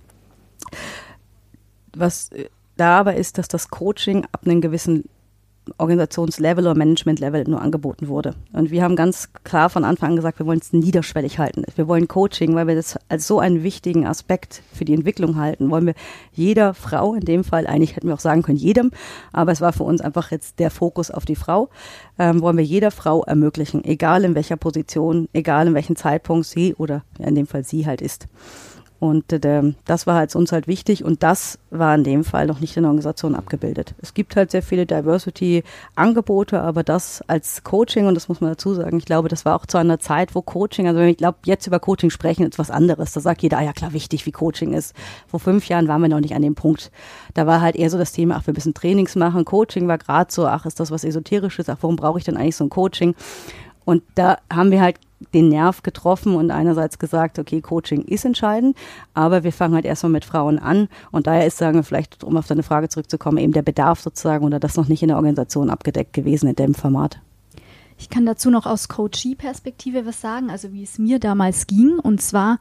Was 1.97 2.31
äh, 2.33 2.49
da 2.77 3.01
aber 3.01 3.17
ist, 3.17 3.39
dass 3.39 3.49
das 3.49 3.69
Coaching 3.69 4.25
ab 4.33 4.43
einem 4.45 4.61
gewissen 4.61 5.05
Organisationslevel 5.79 6.65
oder 6.65 6.77
Managementlevel 6.77 7.45
nur 7.45 7.61
angeboten 7.61 8.09
wurde. 8.09 8.35
Und 8.53 8.71
wir 8.71 8.83
haben 8.83 8.97
ganz 8.97 9.31
klar 9.45 9.71
von 9.71 9.85
Anfang 9.85 10.11
an 10.11 10.17
gesagt, 10.17 10.39
wir 10.39 10.47
wollen 10.47 10.61
es 10.61 10.73
niederschwellig 10.73 11.39
halten. 11.39 11.65
Wir 11.77 11.89
wollen 11.89 12.09
Coaching, 12.09 12.55
weil 12.55 12.67
wir 12.67 12.75
das 12.75 12.99
als 13.09 13.27
so 13.27 13.39
einen 13.41 13.63
wichtigen 13.63 14.07
Aspekt 14.07 14.63
für 14.73 14.85
die 14.85 14.95
Entwicklung 14.95 15.37
halten, 15.37 15.71
wollen 15.71 15.87
wir 15.87 15.95
jeder 16.33 16.75
Frau, 16.75 17.15
in 17.15 17.25
dem 17.25 17.45
Fall, 17.45 17.67
eigentlich 17.67 17.97
hätten 17.97 18.09
wir 18.09 18.15
auch 18.15 18.21
sagen 18.21 18.43
können, 18.43 18.59
jedem, 18.59 18.91
aber 19.33 19.53
es 19.53 19.61
war 19.61 19.73
für 19.73 19.85
uns 19.85 20.01
einfach 20.01 20.31
jetzt 20.31 20.59
der 20.59 20.71
Fokus 20.71 21.11
auf 21.11 21.25
die 21.25 21.37
Frau, 21.37 21.69
ähm, 22.19 22.41
wollen 22.41 22.57
wir 22.57 22.65
jeder 22.65 22.91
Frau 22.91 23.23
ermöglichen, 23.25 23.85
egal 23.85 24.25
in 24.25 24.35
welcher 24.35 24.57
Position, 24.57 25.29
egal 25.33 25.69
in 25.69 25.75
welchem 25.75 25.97
Zeitpunkt 25.97 26.47
sie 26.47 26.75
oder 26.75 27.03
in 27.19 27.35
dem 27.35 27.47
Fall 27.47 27.65
sie 27.65 27.87
halt 27.87 28.03
ist. 28.03 28.27
Und 29.01 29.33
äh, 29.33 29.75
das 29.85 30.09
war 30.09 30.17
halt 30.17 30.35
uns 30.35 30.51
halt 30.51 30.67
wichtig 30.67 31.05
und 31.05 31.23
das 31.23 31.59
war 31.71 31.95
in 31.95 32.03
dem 32.03 32.25
Fall 32.25 32.47
noch 32.47 32.59
nicht 32.59 32.77
in 32.77 32.83
der 32.83 32.91
Organisation 32.91 33.37
abgebildet. 33.37 33.95
Es 34.03 34.13
gibt 34.13 34.35
halt 34.35 34.51
sehr 34.51 34.63
viele 34.63 34.87
Diversity-Angebote, 34.87 36.61
aber 36.61 36.83
das 36.83 37.23
als 37.29 37.63
Coaching, 37.63 38.07
und 38.07 38.17
das 38.17 38.29
muss 38.29 38.41
man 38.41 38.51
dazu 38.51 38.75
sagen, 38.75 38.99
ich 38.99 39.05
glaube, 39.05 39.29
das 39.29 39.45
war 39.45 39.55
auch 39.55 39.67
zu 39.67 39.79
einer 39.79 40.01
Zeit, 40.01 40.35
wo 40.35 40.43
Coaching, 40.43 40.89
also 40.89 40.99
wenn 40.99 41.09
ich 41.09 41.17
glaube, 41.17 41.39
jetzt 41.45 41.69
über 41.69 41.79
Coaching 41.79 42.11
sprechen, 42.11 42.45
ist 42.45 42.59
was 42.59 42.73
anderes. 42.73 43.13
Da 43.13 43.21
sagt 43.21 43.43
jeder, 43.43 43.59
ah 43.59 43.63
ja 43.63 43.73
klar, 43.73 43.93
wichtig, 43.93 44.27
wie 44.27 44.33
Coaching 44.33 44.75
ist. 44.75 44.97
Vor 45.29 45.39
fünf 45.39 45.69
Jahren 45.69 45.87
waren 45.87 46.03
wir 46.03 46.09
noch 46.09 46.21
nicht 46.21 46.35
an 46.35 46.43
dem 46.43 46.57
Punkt. 46.57 46.91
Da 47.35 47.47
war 47.47 47.61
halt 47.61 47.77
eher 47.77 47.91
so 47.91 47.99
das 47.99 48.11
Thema, 48.11 48.35
ach, 48.37 48.49
wir 48.49 48.55
müssen 48.55 48.75
Trainings 48.75 49.15
machen. 49.15 49.45
Coaching 49.45 49.87
war 49.87 49.99
gerade 49.99 50.33
so, 50.33 50.45
ach, 50.47 50.67
ist 50.67 50.81
das 50.81 50.91
was 50.91 51.05
Esoterisches, 51.05 51.69
ach, 51.69 51.79
warum 51.83 51.95
brauche 51.95 52.19
ich 52.19 52.25
denn 52.25 52.37
eigentlich 52.37 52.57
so 52.57 52.65
ein 52.65 52.71
Coaching? 52.71 53.15
Und 53.85 54.03
da 54.17 54.39
haben 54.53 54.73
wir 54.73 54.81
halt 54.81 54.97
den 55.35 55.49
Nerv 55.49 55.83
getroffen 55.83 56.35
und 56.35 56.51
einerseits 56.51 56.99
gesagt, 56.99 57.39
okay, 57.39 57.61
Coaching 57.61 58.03
ist 58.03 58.25
entscheidend, 58.25 58.77
aber 59.15 59.45
wir 59.45 59.53
fangen 59.53 59.75
halt 59.75 59.85
erstmal 59.85 60.13
mit 60.13 60.25
Frauen 60.25 60.59
an 60.59 60.89
und 61.11 61.27
daher 61.27 61.47
ist, 61.47 61.59
sagen 61.59 61.77
wir 61.77 61.83
vielleicht, 61.83 62.23
um 62.25 62.37
auf 62.37 62.47
deine 62.47 62.63
Frage 62.63 62.89
zurückzukommen, 62.89 63.39
eben 63.39 63.53
der 63.53 63.63
Bedarf 63.63 64.01
sozusagen 64.01 64.45
oder 64.45 64.61
das 64.61 64.77
noch 64.77 64.89
nicht 64.89 65.03
in 65.03 65.09
der 65.09 65.17
Organisation 65.17 65.71
abgedeckt 65.71 66.13
gewesen 66.13 66.49
in 66.49 66.57
dem 66.57 66.75
Format. 66.75 67.21
Ich 67.99 68.11
kann 68.11 68.27
dazu 68.27 68.51
noch 68.51 68.67
aus 68.67 68.89
Coachee-Perspektive 68.89 70.07
was 70.07 70.21
sagen, 70.21 70.51
also 70.51 70.73
wie 70.73 70.85
es 70.85 70.99
mir 70.99 71.19
damals 71.19 71.67
ging 71.67 71.99
und 71.99 72.23
zwar, 72.23 72.59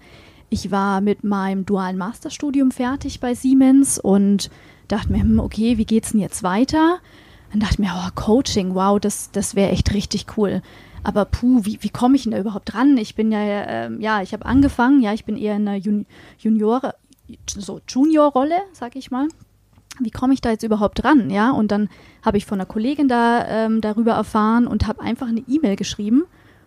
ich 0.49 0.71
war 0.71 1.01
mit 1.01 1.23
meinem 1.23 1.65
dualen 1.65 1.97
Masterstudium 1.97 2.71
fertig 2.71 3.19
bei 3.19 3.35
Siemens 3.35 3.99
und 3.99 4.49
dachte 4.87 5.11
mir, 5.11 5.21
hm, 5.21 5.39
okay, 5.39 5.77
wie 5.77 5.85
geht's 5.85 6.11
denn 6.11 6.21
jetzt 6.21 6.41
weiter? 6.41 6.97
Dann 7.51 7.59
dachte 7.59 7.75
ich 7.75 7.79
mir, 7.79 7.93
oh, 7.95 8.09
Coaching, 8.15 8.73
wow, 8.73 8.99
das, 8.99 9.31
das 9.31 9.55
wäre 9.55 9.71
echt 9.71 9.93
richtig 9.93 10.25
cool. 10.37 10.61
Aber 11.07 11.23
puh, 11.23 11.61
wie, 11.63 11.77
wie 11.79 11.89
komme 11.89 12.17
ich 12.17 12.23
denn 12.23 12.33
da 12.33 12.37
überhaupt 12.37 12.73
dran? 12.73 12.97
Ich 12.97 13.15
bin 13.15 13.31
ja, 13.31 13.39
äh, 13.39 13.89
ja, 13.99 14.21
ich 14.21 14.33
habe 14.33 14.45
angefangen, 14.45 15.01
ja, 15.01 15.13
ich 15.13 15.23
bin 15.23 15.37
eher 15.37 15.55
in 15.55 15.65
einer 15.65 15.77
Jun 15.77 16.05
Junior, 16.37 16.95
so 17.47 17.79
Junior-Rolle, 17.87 18.57
sag 18.73 18.97
ich 18.97 19.09
mal. 19.09 19.29
Wie 20.01 20.11
komme 20.11 20.33
ich 20.33 20.41
da 20.41 20.49
jetzt 20.49 20.63
überhaupt 20.63 21.01
dran? 21.01 21.29
Ja, 21.29 21.51
und 21.51 21.71
dann 21.71 21.87
habe 22.23 22.37
ich 22.37 22.45
von 22.45 22.59
einer 22.59 22.65
Kollegin 22.65 23.07
da 23.07 23.47
ähm, 23.47 23.79
darüber 23.79 24.11
erfahren 24.15 24.67
und 24.67 24.85
habe 24.85 24.99
einfach 24.99 25.29
eine 25.29 25.45
E-Mail 25.47 25.77
geschrieben. 25.77 26.25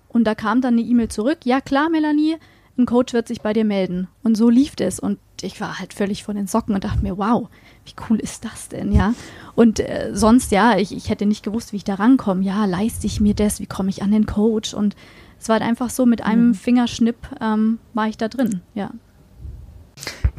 Und 0.08 0.24
da 0.24 0.34
kam 0.34 0.62
dann 0.62 0.72
eine 0.72 0.86
E-Mail 0.86 1.08
zurück. 1.08 1.40
Ja, 1.44 1.60
klar, 1.60 1.90
Melanie, 1.90 2.36
ein 2.78 2.86
Coach 2.86 3.12
wird 3.12 3.28
sich 3.28 3.42
bei 3.42 3.52
dir 3.52 3.66
melden. 3.66 4.08
Und 4.22 4.38
so 4.38 4.48
lief 4.48 4.72
es. 4.80 4.98
Und 5.00 5.18
ich 5.42 5.60
war 5.60 5.78
halt 5.78 5.92
völlig 5.92 6.24
von 6.24 6.36
den 6.36 6.46
Socken 6.46 6.74
und 6.74 6.82
dachte 6.82 7.02
mir, 7.02 7.18
wow, 7.18 7.50
wie 7.84 7.94
cool 8.08 8.18
ist 8.18 8.44
das 8.44 8.68
denn, 8.68 8.92
ja? 8.92 9.14
Und 9.54 9.80
äh, 9.80 10.10
sonst, 10.12 10.52
ja, 10.52 10.76
ich, 10.76 10.94
ich 10.94 11.08
hätte 11.08 11.26
nicht 11.26 11.42
gewusst, 11.42 11.72
wie 11.72 11.76
ich 11.76 11.84
da 11.84 11.94
rankomme. 11.94 12.42
Ja, 12.42 12.64
leiste 12.64 13.06
ich 13.06 13.20
mir 13.20 13.34
das? 13.34 13.60
Wie 13.60 13.66
komme 13.66 13.90
ich 13.90 14.02
an 14.02 14.12
den 14.12 14.26
Coach? 14.26 14.74
Und 14.74 14.96
es 15.40 15.48
war 15.48 15.54
halt 15.54 15.68
einfach 15.68 15.90
so, 15.90 16.06
mit 16.06 16.22
einem 16.22 16.48
mhm. 16.48 16.54
Fingerschnipp 16.54 17.16
ähm, 17.40 17.78
war 17.94 18.08
ich 18.08 18.16
da 18.16 18.28
drin, 18.28 18.60
ja. 18.74 18.90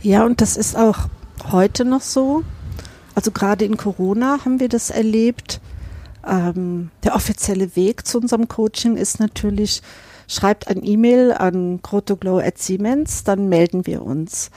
Ja, 0.01 0.25
und 0.25 0.41
das 0.41 0.57
ist 0.57 0.75
auch 0.75 1.09
heute 1.51 1.85
noch 1.85 2.01
so. 2.01 2.43
Also 3.15 3.31
gerade 3.31 3.65
in 3.65 3.77
Corona 3.77 4.39
haben 4.45 4.59
wir 4.59 4.69
das 4.69 4.89
erlebt. 4.89 5.59
Ähm, 6.25 6.91
der 7.03 7.15
offizielle 7.15 7.75
Weg 7.75 8.05
zu 8.05 8.19
unserem 8.19 8.47
Coaching 8.47 8.95
ist 8.95 9.19
natürlich, 9.19 9.81
schreibt 10.27 10.67
ein 10.67 10.83
E-Mail 10.83 11.31
an 11.33 11.81
Grotoglow 11.81 12.39
at 12.39 12.57
Siemens, 12.57 13.23
dann 13.23 13.49
melden 13.49 13.85
wir 13.85 14.03
uns. 14.03 14.51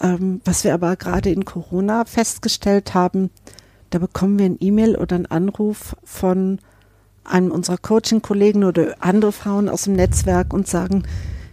Ähm, 0.00 0.40
was 0.44 0.64
wir 0.64 0.74
aber 0.74 0.96
gerade 0.96 1.30
in 1.30 1.44
Corona 1.44 2.04
festgestellt 2.04 2.94
haben, 2.94 3.30
da 3.90 3.98
bekommen 3.98 4.38
wir 4.38 4.46
ein 4.46 4.58
E-Mail 4.60 4.96
oder 4.96 5.16
einen 5.16 5.26
Anruf 5.26 5.96
von 6.04 6.58
einem 7.24 7.50
unserer 7.50 7.76
Coaching-Kollegen 7.76 8.64
oder 8.64 8.94
andere 9.00 9.32
Frauen 9.32 9.68
aus 9.68 9.82
dem 9.82 9.94
Netzwerk 9.94 10.52
und 10.54 10.66
sagen, 10.66 11.04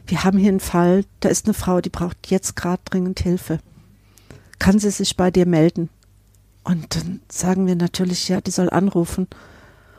wir 0.05 0.23
haben 0.23 0.37
hier 0.37 0.49
einen 0.49 0.59
Fall, 0.61 1.03
da 1.19 1.29
ist 1.29 1.45
eine 1.45 1.53
Frau, 1.53 1.81
die 1.81 1.89
braucht 1.89 2.27
jetzt 2.27 2.55
gerade 2.55 2.81
dringend 2.85 3.19
Hilfe. 3.19 3.59
Kann 4.59 4.79
sie 4.79 4.91
sich 4.91 5.17
bei 5.17 5.31
dir 5.31 5.45
melden? 5.45 5.89
Und 6.63 6.95
dann 6.95 7.21
sagen 7.29 7.67
wir 7.67 7.75
natürlich, 7.75 8.27
ja, 8.29 8.39
die 8.39 8.51
soll 8.51 8.69
anrufen. 8.69 9.27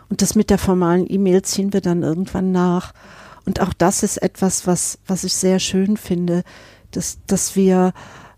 Und 0.09 0.23
das 0.23 0.35
mit 0.35 0.51
der 0.51 0.59
formalen 0.59 1.07
E-Mail 1.09 1.43
ziehen 1.43 1.73
wir 1.73 1.81
dann 1.81 2.03
irgendwann 2.03 2.53
nach. 2.53 2.95
Und 3.45 3.61
auch 3.61 3.73
das 3.73 4.03
ist 4.03 4.19
etwas, 4.19 4.67
was, 4.67 4.99
was 5.07 5.25
ich 5.25 5.35
sehr 5.35 5.59
schön 5.59 5.97
finde, 5.97 6.45
dass, 6.91 7.19
dass 7.27 7.57
wir 7.57 7.93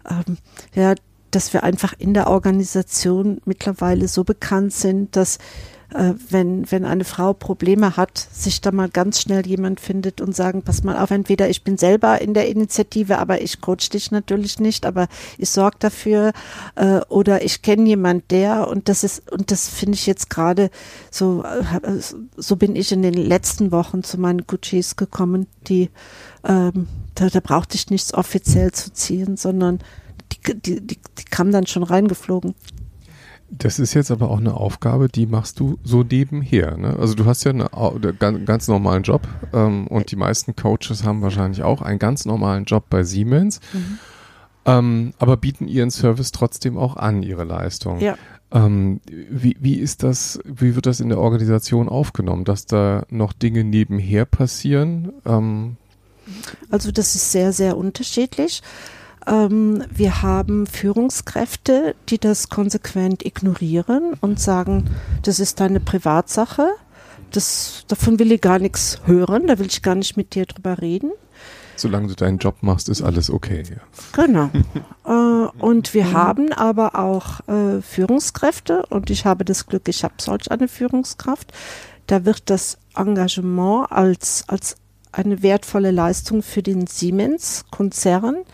ähm, 0.08 0.38
ja, 0.74 0.94
dass 1.30 1.52
wir 1.52 1.62
einfach 1.62 1.94
in 1.98 2.14
der 2.14 2.28
Organisation 2.28 3.40
mittlerweile 3.44 4.08
so 4.08 4.24
bekannt 4.24 4.72
sind, 4.72 5.14
dass 5.16 5.38
äh, 5.94 6.14
wenn, 6.28 6.70
wenn 6.70 6.84
eine 6.84 7.04
Frau 7.04 7.32
Probleme 7.32 7.96
hat, 7.96 8.16
sich 8.16 8.60
da 8.60 8.70
mal 8.70 8.88
ganz 8.88 9.20
schnell 9.20 9.46
jemand 9.46 9.80
findet 9.80 10.20
und 10.20 10.34
sagen, 10.34 10.62
pass 10.62 10.84
mal 10.84 10.96
auf, 10.96 11.10
entweder 11.10 11.48
ich 11.48 11.64
bin 11.64 11.76
selber 11.78 12.20
in 12.20 12.34
der 12.34 12.48
Initiative, 12.48 13.18
aber 13.18 13.40
ich 13.42 13.60
coach 13.60 13.88
dich 13.90 14.10
natürlich 14.10 14.60
nicht, 14.60 14.86
aber 14.86 15.08
ich 15.38 15.50
sorge 15.50 15.76
dafür 15.80 16.32
äh, 16.76 17.00
oder 17.08 17.44
ich 17.44 17.62
kenne 17.62 17.88
jemand 17.88 18.30
der 18.30 18.68
und 18.68 18.88
das 18.88 19.04
ist, 19.04 19.30
und 19.32 19.50
das 19.50 19.68
finde 19.68 19.94
ich 19.94 20.06
jetzt 20.06 20.30
gerade 20.30 20.70
so, 21.10 21.42
äh, 21.44 21.98
so 22.36 22.56
bin 22.56 22.76
ich 22.76 22.92
in 22.92 23.02
den 23.02 23.14
letzten 23.14 23.72
Wochen 23.72 24.02
zu 24.02 24.18
meinen 24.18 24.46
Guccis 24.46 24.96
gekommen, 24.96 25.46
die 25.66 25.90
ähm, 26.44 26.86
da, 27.14 27.28
da 27.28 27.40
brauchte 27.40 27.76
ich 27.76 27.90
nichts 27.90 28.14
offiziell 28.14 28.72
zu 28.72 28.92
ziehen, 28.92 29.36
sondern 29.36 29.80
die, 30.32 30.54
die, 30.54 30.80
die, 30.80 30.98
die 31.18 31.24
kam 31.30 31.50
dann 31.52 31.66
schon 31.66 31.82
reingeflogen. 31.82 32.54
Das 33.50 33.80
ist 33.80 33.94
jetzt 33.94 34.12
aber 34.12 34.30
auch 34.30 34.38
eine 34.38 34.54
Aufgabe, 34.54 35.08
die 35.08 35.26
machst 35.26 35.58
du 35.58 35.78
so 35.82 36.04
nebenher. 36.04 36.76
Ne? 36.76 36.96
Also 36.96 37.14
du 37.14 37.26
hast 37.26 37.42
ja 37.42 37.50
einen 37.50 37.68
ganz, 38.18 38.44
ganz 38.44 38.68
normalen 38.68 39.02
Job 39.02 39.26
ähm, 39.52 39.88
und 39.88 40.12
die 40.12 40.16
meisten 40.16 40.54
Coaches 40.54 41.02
haben 41.02 41.20
wahrscheinlich 41.20 41.64
auch 41.64 41.82
einen 41.82 41.98
ganz 41.98 42.24
normalen 42.26 42.64
Job 42.64 42.84
bei 42.88 43.02
Siemens, 43.02 43.60
mhm. 43.72 43.98
ähm, 44.66 45.14
aber 45.18 45.36
bieten 45.36 45.66
ihren 45.66 45.90
Service 45.90 46.30
trotzdem 46.30 46.78
auch 46.78 46.96
an, 46.96 47.24
ihre 47.24 47.42
Leistung. 47.42 47.98
Ja. 47.98 48.16
Ähm, 48.52 49.00
wie, 49.06 49.56
wie 49.58 49.74
ist 49.74 50.04
das, 50.04 50.38
wie 50.44 50.76
wird 50.76 50.86
das 50.86 51.00
in 51.00 51.08
der 51.08 51.18
Organisation 51.18 51.88
aufgenommen, 51.88 52.44
dass 52.44 52.66
da 52.66 53.04
noch 53.10 53.32
Dinge 53.32 53.64
nebenher 53.64 54.26
passieren? 54.26 55.12
Ähm, 55.24 55.76
also 56.70 56.90
das 56.90 57.14
ist 57.14 57.32
sehr, 57.32 57.52
sehr 57.52 57.76
unterschiedlich. 57.76 58.62
Ähm, 59.26 59.84
wir 59.90 60.22
haben 60.22 60.66
Führungskräfte, 60.66 61.94
die 62.08 62.18
das 62.18 62.48
konsequent 62.48 63.24
ignorieren 63.24 64.14
und 64.20 64.40
sagen, 64.40 64.90
das 65.22 65.40
ist 65.40 65.60
deine 65.60 65.80
Privatsache. 65.80 66.68
Das, 67.30 67.84
davon 67.86 68.18
will 68.18 68.32
ich 68.32 68.40
gar 68.40 68.58
nichts 68.58 69.00
hören, 69.04 69.46
da 69.46 69.58
will 69.58 69.66
ich 69.66 69.82
gar 69.82 69.94
nicht 69.94 70.16
mit 70.16 70.34
dir 70.34 70.46
drüber 70.46 70.80
reden. 70.80 71.12
Solange 71.76 72.08
du 72.08 72.14
deinen 72.14 72.38
Job 72.38 72.56
machst, 72.60 72.88
ist 72.88 73.00
alles 73.00 73.30
okay. 73.30 73.62
Ja. 73.70 74.24
Genau. 74.24 74.50
äh, 75.06 75.48
und 75.58 75.94
wir 75.94 76.12
haben 76.12 76.52
aber 76.52 76.98
auch 76.98 77.40
äh, 77.48 77.80
Führungskräfte 77.80 78.84
und 78.86 79.10
ich 79.10 79.24
habe 79.24 79.44
das 79.44 79.66
Glück, 79.66 79.88
ich 79.88 80.04
habe 80.04 80.14
solch 80.18 80.50
eine 80.50 80.68
Führungskraft. 80.68 81.52
Da 82.06 82.24
wird 82.24 82.50
das 82.50 82.76
Engagement 82.96 83.90
als, 83.90 84.44
als 84.48 84.76
eine 85.12 85.42
wertvolle 85.42 85.90
Leistung 85.90 86.42
für 86.42 86.62
den 86.62 86.86
Siemens-Konzern 86.86 88.44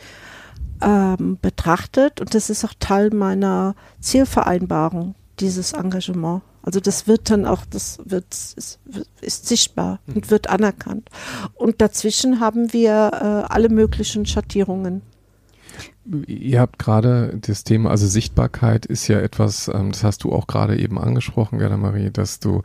ähm, 0.83 1.39
betrachtet 1.41 2.21
und 2.21 2.35
das 2.35 2.51
ist 2.51 2.65
auch 2.65 2.75
Teil 2.79 3.11
meiner 3.11 3.75
Zielvereinbarung, 4.01 5.15
dieses 5.41 5.73
Engagement. 5.73 6.43
Also 6.63 6.81
das 6.81 7.07
wird 7.07 7.31
dann 7.31 7.47
auch, 7.47 7.65
das 7.71 7.99
wird, 8.05 8.27
ist, 8.35 8.81
ist 9.21 9.47
sichtbar 9.47 10.01
und 10.09 10.27
mhm. 10.27 10.31
wird 10.31 10.51
anerkannt. 10.51 11.09
Und 11.55 11.81
dazwischen 11.81 12.41
haben 12.41 12.73
wir 12.73 13.11
äh, 13.13 13.53
alle 13.53 13.69
möglichen 13.69 14.27
Schattierungen. 14.27 15.03
Ihr 16.29 16.61
habt 16.61 16.79
gerade 16.79 17.37
das 17.41 17.65
Thema, 17.65 17.91
also 17.91 18.07
Sichtbarkeit 18.07 18.87
ist 18.87 19.09
ja 19.09 19.19
etwas, 19.19 19.67
ähm, 19.67 19.91
das 19.91 20.05
hast 20.05 20.23
du 20.23 20.33
auch 20.33 20.47
gerade 20.47 20.79
eben 20.79 21.01
angesprochen, 21.01 21.59
Gerda 21.59 21.77
Marie, 21.77 22.11
dass 22.11 22.39
du, 22.39 22.63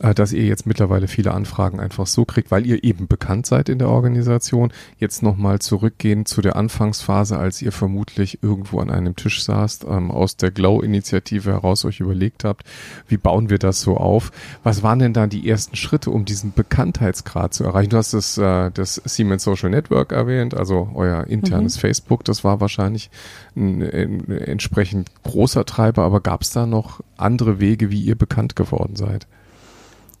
äh, 0.00 0.12
dass 0.12 0.32
ihr 0.32 0.44
jetzt 0.44 0.66
mittlerweile 0.66 1.06
viele 1.06 1.32
Anfragen 1.32 1.78
einfach 1.78 2.08
so 2.08 2.24
kriegt, 2.24 2.50
weil 2.50 2.66
ihr 2.66 2.82
eben 2.82 3.06
bekannt 3.06 3.46
seid 3.46 3.68
in 3.68 3.78
der 3.78 3.90
Organisation. 3.90 4.72
Jetzt 4.98 5.22
nochmal 5.22 5.60
zurückgehen 5.60 6.26
zu 6.26 6.40
der 6.40 6.56
Anfangsphase, 6.56 7.38
als 7.38 7.62
ihr 7.62 7.70
vermutlich 7.70 8.42
irgendwo 8.42 8.80
an 8.80 8.90
einem 8.90 9.14
Tisch 9.14 9.44
saßt, 9.44 9.84
ähm, 9.88 10.10
aus 10.10 10.36
der 10.36 10.50
Glow-Initiative 10.50 11.52
heraus 11.52 11.84
euch 11.84 12.00
überlegt 12.00 12.42
habt, 12.42 12.64
wie 13.06 13.18
bauen 13.18 13.50
wir 13.50 13.58
das 13.58 13.80
so 13.82 13.98
auf? 13.98 14.32
Was 14.64 14.82
waren 14.82 14.98
denn 14.98 15.12
da 15.12 15.28
die 15.28 15.48
ersten 15.48 15.76
Schritte, 15.76 16.10
um 16.10 16.24
diesen 16.24 16.52
Bekanntheitsgrad 16.54 17.54
zu 17.54 17.62
erreichen? 17.62 17.90
Du 17.90 17.98
hast 17.98 18.14
das, 18.14 18.36
äh, 18.36 18.72
das 18.72 19.00
Siemens 19.04 19.44
Social 19.44 19.70
Network 19.70 20.10
erwähnt, 20.10 20.54
also 20.54 20.88
euer 20.94 21.28
internes 21.28 21.76
mhm. 21.76 21.80
Facebook, 21.80 22.24
das 22.24 22.42
war 22.42 22.60
wahrscheinlich 22.60 22.79
wahrscheinlich 22.80 23.10
ein, 23.56 23.82
ein 23.82 24.30
entsprechend 24.30 25.10
großer 25.22 25.64
Treiber, 25.64 26.02
aber 26.02 26.20
gab 26.20 26.42
es 26.42 26.50
da 26.50 26.66
noch 26.66 27.00
andere 27.16 27.60
Wege, 27.60 27.90
wie 27.90 28.02
ihr 28.02 28.16
bekannt 28.16 28.56
geworden 28.56 28.96
seid? 28.96 29.26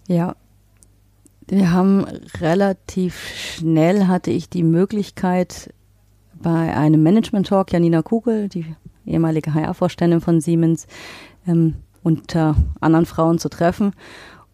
Ja, 0.06 0.36
wir 1.46 1.72
haben 1.72 2.04
relativ 2.40 3.16
schnell 3.34 4.06
hatte 4.06 4.30
ich 4.30 4.48
die 4.48 4.62
Möglichkeit, 4.62 5.72
bei 6.42 6.74
einem 6.74 7.02
Management-Talk 7.02 7.72
Janina 7.72 8.00
Kugel, 8.00 8.48
die 8.48 8.64
ehemalige 9.04 9.52
HR-Vorständin 9.52 10.20
von 10.20 10.40
Siemens, 10.40 10.86
ähm, 11.46 11.74
unter 12.02 12.56
anderen 12.80 13.04
Frauen 13.04 13.38
zu 13.38 13.50
treffen 13.50 13.92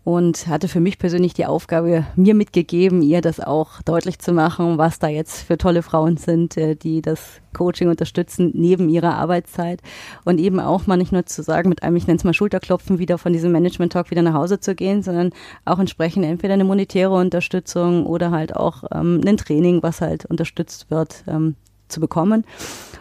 und 0.07 0.47
hatte 0.47 0.69
für 0.69 0.79
mich 0.79 1.01
persönlich 1.01 1.35
die 1.35 1.47
Aufgabe 1.47 2.07
mir 2.15 2.37
mitgegeben, 2.37 3.03
ihr 3.03 3.21
das 3.21 3.41
auch 3.41 3.83
deutlich 3.83 4.21
zu 4.21 4.33
machen, 4.33 4.79
was 4.79 5.01
da 5.01 5.09
jetzt 5.09 5.43
für 5.43 5.59
tolle 5.59 5.83
Frauen 5.83 6.17
sind, 6.17 6.57
äh, 6.57 6.77
die 6.77 7.03
das 7.03 7.41
Coaching 7.53 7.89
unterstützen 7.89 8.53
neben 8.55 8.89
ihrer 8.89 9.17
Arbeitszeit 9.17 9.83
und 10.25 10.39
eben 10.39 10.61
auch 10.61 10.87
mal 10.87 10.97
nicht 10.97 11.11
nur 11.11 11.27
zu 11.27 11.43
sagen, 11.43 11.69
mit 11.69 11.83
einem, 11.83 11.97
ich 11.97 12.07
nenne 12.07 12.19
es 12.19 12.25
mal 12.25 12.35
Schulterklopfen, 12.35 13.01
wieder 13.01 13.19
von 13.19 13.33
diesem 13.33 13.51
Management 13.51 13.95
Talk 13.95 14.13
wieder 14.13 14.23
nach 14.23 14.35
Hause 14.35 14.61
zu 14.61 14.77
gehen, 14.77 15.03
sondern 15.03 15.33
auch 15.65 15.81
entsprechend 15.81 16.25
entweder 16.25 16.55
eine 16.55 16.65
monetäre 16.65 17.15
Unterstützung 17.15 18.07
oder 18.07 18.31
halt 18.31 18.55
auch 18.55 18.85
ähm, 18.95 19.21
ein 19.27 19.39
Training, 19.39 19.83
was 19.83 20.01
halt 20.01 20.25
unterstützt 20.27 20.89
wird, 20.89 21.25
ähm, 21.27 21.57
zu 21.89 21.99
bekommen. 21.99 22.45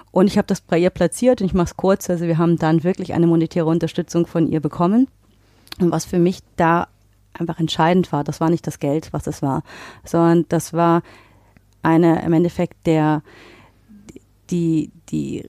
Und 0.09 0.25
ich 0.25 0.39
habe 0.39 0.47
das 0.47 0.59
bei 0.59 0.79
ihr 0.79 0.89
platziert 0.89 1.41
und 1.41 1.45
ich 1.45 1.53
mache 1.53 1.65
es 1.65 1.77
kurz. 1.77 2.09
Also 2.09 2.25
wir 2.25 2.39
haben 2.39 2.57
dann 2.57 2.83
wirklich 2.83 3.13
eine 3.13 3.27
monetäre 3.27 3.67
Unterstützung 3.67 4.25
von 4.25 4.47
ihr 4.47 4.59
bekommen. 4.59 5.07
Und 5.79 5.91
was 5.91 6.05
für 6.05 6.19
mich 6.19 6.39
da 6.55 6.87
einfach 7.37 7.59
entscheidend 7.59 8.11
war. 8.11 8.23
Das 8.23 8.39
war 8.41 8.49
nicht 8.49 8.65
das 8.67 8.79
Geld, 8.79 9.11
was 9.11 9.27
es 9.27 9.41
war, 9.41 9.63
sondern 10.03 10.45
das 10.49 10.73
war 10.73 11.01
eine 11.81 12.23
im 12.23 12.33
Endeffekt 12.33 12.85
der 12.87 13.21
die 14.49 14.91
die 15.09 15.47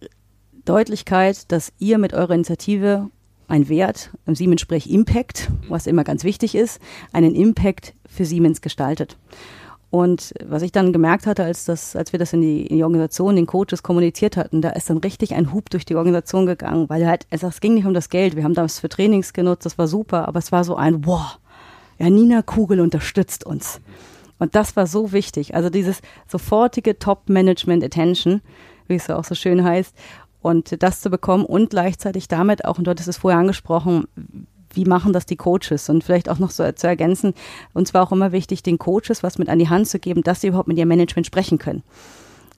Deutlichkeit, 0.64 1.50
dass 1.52 1.72
ihr 1.78 1.98
mit 1.98 2.12
eurer 2.12 2.34
Initiative 2.34 3.10
ein 3.48 3.68
Wert, 3.68 4.10
Siemens 4.26 4.60
spricht 4.60 4.88
Impact, 4.88 5.50
was 5.68 5.86
immer 5.86 6.04
ganz 6.04 6.24
wichtig 6.24 6.54
ist, 6.54 6.80
einen 7.12 7.34
Impact 7.34 7.94
für 8.08 8.24
Siemens 8.24 8.60
gestaltet. 8.60 9.16
Und 9.88 10.34
was 10.44 10.62
ich 10.62 10.72
dann 10.72 10.92
gemerkt 10.92 11.26
hatte, 11.26 11.44
als, 11.44 11.64
das, 11.64 11.94
als 11.94 12.12
wir 12.12 12.18
das 12.18 12.32
in 12.32 12.40
die, 12.40 12.66
in 12.66 12.76
die 12.76 12.84
Organisation, 12.84 13.36
den 13.36 13.46
Coaches 13.46 13.84
kommuniziert 13.84 14.36
hatten, 14.36 14.60
da 14.60 14.70
ist 14.70 14.90
dann 14.90 14.98
richtig 14.98 15.34
ein 15.34 15.52
Hub 15.52 15.70
durch 15.70 15.84
die 15.84 15.94
Organisation 15.94 16.44
gegangen, 16.44 16.88
weil 16.88 17.06
halt, 17.06 17.26
es 17.30 17.60
ging 17.60 17.74
nicht 17.74 17.86
um 17.86 17.94
das 17.94 18.08
Geld. 18.08 18.34
Wir 18.34 18.42
haben 18.42 18.54
das 18.54 18.80
für 18.80 18.88
Trainings 18.88 19.32
genutzt, 19.32 19.64
das 19.64 19.78
war 19.78 19.86
super, 19.86 20.26
aber 20.26 20.40
es 20.40 20.50
war 20.50 20.64
so 20.64 20.74
ein, 20.74 21.06
wow, 21.06 21.38
ja, 21.98 22.10
Nina 22.10 22.42
Kugel 22.42 22.80
unterstützt 22.80 23.44
uns. 23.44 23.80
Und 24.38 24.54
das 24.54 24.76
war 24.76 24.86
so 24.86 25.12
wichtig. 25.12 25.54
Also 25.54 25.70
dieses 25.70 26.00
sofortige 26.28 26.98
Top-Management-Attention, 26.98 28.42
wie 28.86 28.94
es 28.94 29.08
auch 29.10 29.24
so 29.24 29.34
schön 29.34 29.64
heißt, 29.64 29.94
und 30.42 30.82
das 30.82 31.00
zu 31.00 31.10
bekommen 31.10 31.44
und 31.44 31.70
gleichzeitig 31.70 32.28
damit 32.28 32.64
auch, 32.64 32.78
und 32.78 32.86
du 32.86 32.90
hattest 32.90 33.08
es 33.08 33.16
vorher 33.16 33.40
angesprochen, 33.40 34.04
wie 34.72 34.84
machen 34.84 35.12
das 35.12 35.26
die 35.26 35.36
Coaches? 35.36 35.88
Und 35.88 36.04
vielleicht 36.04 36.28
auch 36.28 36.38
noch 36.38 36.50
so 36.50 36.70
zu 36.72 36.86
ergänzen, 36.86 37.34
uns 37.72 37.94
war 37.94 38.02
auch 38.02 38.12
immer 38.12 38.30
wichtig, 38.30 38.62
den 38.62 38.78
Coaches 38.78 39.22
was 39.22 39.38
mit 39.38 39.48
an 39.48 39.58
die 39.58 39.70
Hand 39.70 39.88
zu 39.88 39.98
geben, 39.98 40.22
dass 40.22 40.42
sie 40.42 40.48
überhaupt 40.48 40.68
mit 40.68 40.76
ihrem 40.76 40.88
Management 40.88 41.26
sprechen 41.26 41.58
können. 41.58 41.82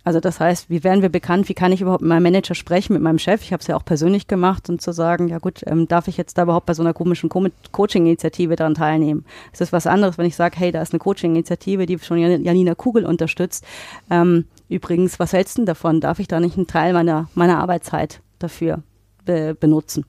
Also 0.05 0.21
das 0.21 0.40
heißt, 0.40 0.71
wie 0.71 0.85
werden 0.85 1.02
wir 1.02 1.09
bekannt? 1.09 1.49
Wie 1.49 1.55
kann 1.55 1.73
ich 1.73 1.81
überhaupt 1.81 2.00
mit 2.00 2.09
meinem 2.09 2.23
Manager 2.23 2.55
sprechen, 2.55 2.95
mit 2.95 3.02
meinem 3.02 3.19
Chef? 3.19 3.43
Ich 3.43 3.52
habe 3.52 3.61
es 3.61 3.67
ja 3.67 3.76
auch 3.76 3.85
persönlich 3.85 4.26
gemacht 4.26 4.68
und 4.70 4.81
zu 4.81 4.92
sagen, 4.92 5.29
ja 5.29 5.38
gut, 5.38 5.61
ähm, 5.66 5.87
darf 5.87 6.09
ich 6.09 6.16
jetzt 6.16 6.38
da 6.38 6.44
überhaupt 6.44 6.66
bei 6.66 6.75
so 6.75 6.83
einer 6.83 6.94
komischen 6.94 7.29
Co 7.29 7.46
Coaching-Initiative 7.72 8.57
daran 8.57 8.75
teilnehmen? 8.75 9.25
Es 9.53 9.61
ist 9.61 9.72
was 9.72 9.87
anderes, 9.87 10.16
wenn 10.16 10.27
ich 10.27 10.37
sage, 10.37 10.59
hey, 10.59 10.72
da 10.72 10.81
ist 10.81 10.92
eine 10.92 11.01
Coaching-Initiative, 11.01 11.87
die 11.87 11.99
schon 11.99 12.18
Janina 12.18 12.75
Kugel 12.75 13.05
unterstützt. 13.05 13.64
Ähm, 14.09 14.46
übrigens, 14.68 15.18
was 15.18 15.33
hältst 15.33 15.59
du 15.59 15.62
denn 15.62 15.66
davon? 15.66 16.01
Darf 16.01 16.20
ich 16.20 16.29
da 16.29 16.40
nicht 16.40 16.57
einen 16.57 16.66
Teil 16.66 16.92
meiner, 16.92 17.29
meiner 17.35 17.59
Arbeitszeit 17.59 18.20
dafür 18.38 18.83
be 19.25 19.55
benutzen? 19.59 20.05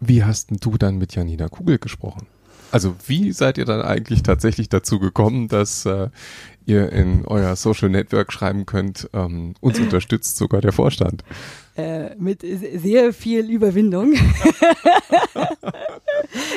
Wie 0.00 0.24
hast 0.24 0.48
du 0.50 0.76
dann 0.76 0.96
mit 0.96 1.14
Janina 1.14 1.48
Kugel 1.48 1.78
gesprochen? 1.78 2.26
Also 2.72 2.94
wie 3.06 3.32
seid 3.32 3.58
ihr 3.58 3.64
dann 3.64 3.82
eigentlich 3.82 4.22
tatsächlich 4.22 4.68
dazu 4.68 4.98
gekommen, 4.98 5.48
dass 5.48 5.84
äh, 5.86 6.08
ihr 6.66 6.92
in 6.92 7.24
euer 7.26 7.56
Social 7.56 7.88
Network 7.88 8.32
schreiben 8.32 8.66
könnt, 8.66 9.08
ähm, 9.12 9.54
uns 9.60 9.78
unterstützt 9.80 10.36
sogar 10.36 10.60
der 10.60 10.72
Vorstand? 10.72 11.24
Äh, 11.80 12.14
mit 12.18 12.42
sehr 12.42 13.12
viel 13.12 13.50
Überwindung. 13.50 14.12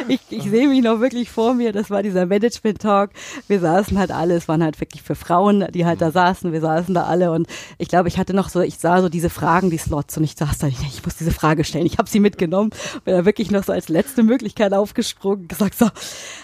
ich, 0.07 0.19
ich 0.29 0.43
sehe 0.43 0.67
mich 0.67 0.83
noch 0.83 0.99
wirklich 0.99 1.29
vor 1.29 1.53
mir, 1.53 1.71
das 1.71 1.89
war 1.89 2.03
dieser 2.03 2.25
Management-Talk. 2.25 3.11
Wir 3.47 3.59
saßen 3.59 3.97
halt 3.97 4.11
alle, 4.11 4.35
es 4.35 4.47
waren 4.47 4.63
halt 4.63 4.79
wirklich 4.79 5.01
für 5.01 5.15
Frauen, 5.15 5.67
die 5.73 5.85
halt 5.85 6.01
da 6.01 6.09
mhm. 6.09 6.13
saßen, 6.13 6.51
wir 6.51 6.61
saßen 6.61 6.93
da 6.93 7.03
alle 7.03 7.31
und 7.31 7.47
ich 7.77 7.87
glaube, 7.87 8.09
ich 8.09 8.17
hatte 8.17 8.33
noch 8.33 8.49
so, 8.49 8.61
ich 8.61 8.77
sah 8.77 9.01
so 9.01 9.09
diese 9.09 9.29
Fragen, 9.29 9.69
die 9.69 9.77
Slots 9.77 10.17
und 10.17 10.23
ich 10.23 10.35
saß 10.35 10.59
da, 10.59 10.67
ich 10.67 11.05
muss 11.05 11.15
diese 11.15 11.31
Frage 11.31 11.63
stellen. 11.63 11.85
Ich 11.85 11.97
habe 11.97 12.09
sie 12.09 12.19
mitgenommen, 12.19 12.71
bin 13.05 13.15
da 13.15 13.25
wirklich 13.25 13.51
noch 13.51 13.63
so 13.63 13.71
als 13.71 13.89
letzte 13.89 14.23
Möglichkeit 14.23 14.73
aufgesprungen, 14.73 15.47
gesagt 15.47 15.77
so, 15.77 15.89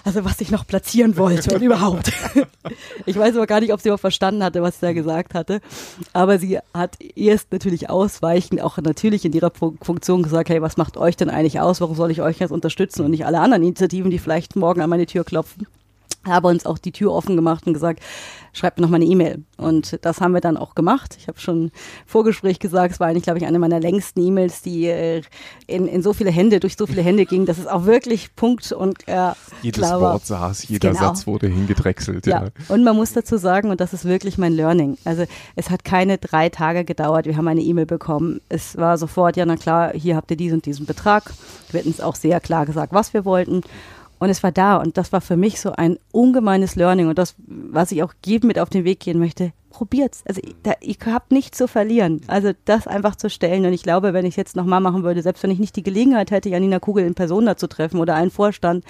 also 0.03 0.25
was 0.25 0.41
ich 0.41 0.51
noch 0.51 0.65
platzieren 0.65 1.17
wollte 1.17 1.53
und 1.53 1.61
überhaupt. 1.61 2.11
ich 3.05 3.17
weiß 3.17 3.35
aber 3.35 3.47
gar 3.47 3.59
nicht, 3.59 3.73
ob 3.73 3.81
sie 3.81 3.91
auch 3.91 3.99
verstanden 3.99 4.43
hatte, 4.43 4.61
was 4.61 4.75
ich 4.75 4.81
da 4.81 4.93
gesagt 4.93 5.33
hatte, 5.33 5.61
aber 6.13 6.39
sie 6.39 6.59
hat 6.73 6.97
erst 7.15 7.51
natürlich 7.51 7.89
ausweichend 7.89 8.61
auch 8.69 8.77
natürlich 8.77 9.25
in 9.25 9.33
ihrer 9.33 9.51
Funktion 9.51 10.23
gesagt, 10.23 10.49
hey, 10.49 10.61
was 10.61 10.77
macht 10.77 10.97
euch 10.97 11.17
denn 11.17 11.29
eigentlich 11.29 11.59
aus? 11.59 11.81
Warum 11.81 11.95
soll 11.95 12.11
ich 12.11 12.21
euch 12.21 12.39
jetzt 12.39 12.51
unterstützen 12.51 13.03
und 13.03 13.11
nicht 13.11 13.25
alle 13.25 13.39
anderen 13.39 13.63
Initiativen, 13.63 14.11
die 14.11 14.19
vielleicht 14.19 14.55
morgen 14.55 14.81
an 14.81 14.89
meine 14.89 15.05
Tür 15.05 15.23
klopfen? 15.23 15.67
Habe 16.25 16.47
uns 16.49 16.65
auch 16.65 16.77
die 16.77 16.91
Tür 16.91 17.13
offen 17.13 17.35
gemacht 17.35 17.65
und 17.65 17.73
gesagt, 17.73 18.01
schreibt 18.51 18.77
mir 18.77 18.83
noch 18.83 18.89
mal 18.89 18.97
eine 18.97 19.05
E-Mail. 19.05 19.43
Und 19.57 19.99
das 20.03 20.19
haben 20.19 20.33
wir 20.33 20.41
dann 20.41 20.57
auch 20.57 20.75
gemacht. 20.75 21.15
Ich 21.17 21.27
habe 21.27 21.39
schon 21.39 21.65
im 21.65 21.71
Vorgespräch 22.05 22.59
gesagt, 22.59 22.93
es 22.93 22.99
war 22.99 23.07
eigentlich, 23.07 23.23
glaube 23.23 23.39
ich, 23.39 23.45
eine 23.45 23.59
meiner 23.59 23.79
längsten 23.79 24.21
E-Mails, 24.21 24.61
die 24.61 24.85
äh, 24.87 25.21
in, 25.67 25.87
in 25.87 26.01
so 26.01 26.13
viele 26.13 26.29
Hände, 26.29 26.59
durch 26.59 26.75
so 26.75 26.85
viele 26.85 27.01
Hände 27.01 27.25
ging, 27.25 27.45
dass 27.45 27.57
es 27.57 27.67
auch 27.67 27.85
wirklich 27.85 28.35
Punkt 28.35 28.71
und 28.71 29.07
äh, 29.07 29.31
Jedes 29.61 29.81
klar 29.81 30.01
Wort 30.01 30.25
saß, 30.25 30.67
jeder 30.67 30.91
genau. 30.91 31.01
Satz 31.01 31.25
wurde 31.25 31.47
hingedrechselt. 31.47 32.25
Ja. 32.27 32.43
ja. 32.43 32.49
Und 32.67 32.83
man 32.83 32.95
muss 32.95 33.13
dazu 33.13 33.37
sagen, 33.37 33.69
und 33.69 33.79
das 33.79 33.93
ist 33.93 34.05
wirklich 34.05 34.37
mein 34.37 34.53
Learning, 34.53 34.97
also 35.05 35.25
es 35.55 35.69
hat 35.69 35.83
keine 35.83 36.17
drei 36.17 36.49
Tage 36.49 36.83
gedauert, 36.83 37.25
wir 37.25 37.37
haben 37.37 37.47
eine 37.47 37.61
E-Mail 37.61 37.85
bekommen. 37.85 38.41
Es 38.49 38.77
war 38.77 38.97
sofort, 38.97 39.37
ja 39.37 39.45
na 39.45 39.55
klar, 39.55 39.93
hier 39.93 40.15
habt 40.15 40.31
ihr 40.31 40.37
diesen 40.37 40.55
und 40.55 40.65
diesen 40.65 40.85
Betrag. 40.85 41.31
Wir 41.71 41.79
hatten 41.79 41.91
es 41.91 42.01
auch 42.01 42.15
sehr 42.15 42.39
klar 42.39 42.65
gesagt, 42.65 42.93
was 42.93 43.13
wir 43.13 43.23
wollten. 43.25 43.61
Und 44.19 44.29
es 44.29 44.43
war 44.43 44.51
da 44.51 44.75
und 44.77 44.97
das 44.97 45.13
war 45.13 45.21
für 45.21 45.37
mich 45.37 45.59
so 45.61 45.71
ein 45.71 45.97
ungemeines 46.11 46.75
Learning 46.75 47.07
und 47.07 47.17
das, 47.17 47.35
was 47.47 47.91
ich 47.91 48.03
auch 48.03 48.13
jedem 48.25 48.47
mit 48.47 48.59
auf 48.59 48.69
den 48.69 48.83
Weg 48.83 48.99
gehen 48.99 49.17
möchte, 49.17 49.53
probiert's. 49.69 50.23
Also 50.27 50.41
da, 50.63 50.73
ihr 50.81 50.95
habt 51.07 51.31
nichts 51.31 51.57
zu 51.57 51.67
verlieren. 51.67 52.21
Also 52.27 52.51
das 52.65 52.85
einfach 52.85 53.15
zu 53.15 53.29
stellen 53.29 53.65
und 53.65 53.71
ich 53.71 53.83
glaube, 53.83 54.13
wenn 54.13 54.25
ich 54.25 54.35
jetzt 54.35 54.55
nochmal 54.57 54.81
machen 54.81 55.03
würde, 55.03 55.21
selbst 55.21 55.41
wenn 55.43 55.51
ich 55.51 55.59
nicht 55.59 55.75
die 55.75 55.83
Gelegenheit 55.83 56.31
hätte, 56.31 56.49
Janina 56.49 56.79
Kugel 56.79 57.05
in 57.05 57.15
Person 57.15 57.45
da 57.45 57.55
zu 57.55 57.67
treffen 57.67 57.99
oder 57.99 58.15
einen 58.15 58.31
Vorstand, 58.31 58.83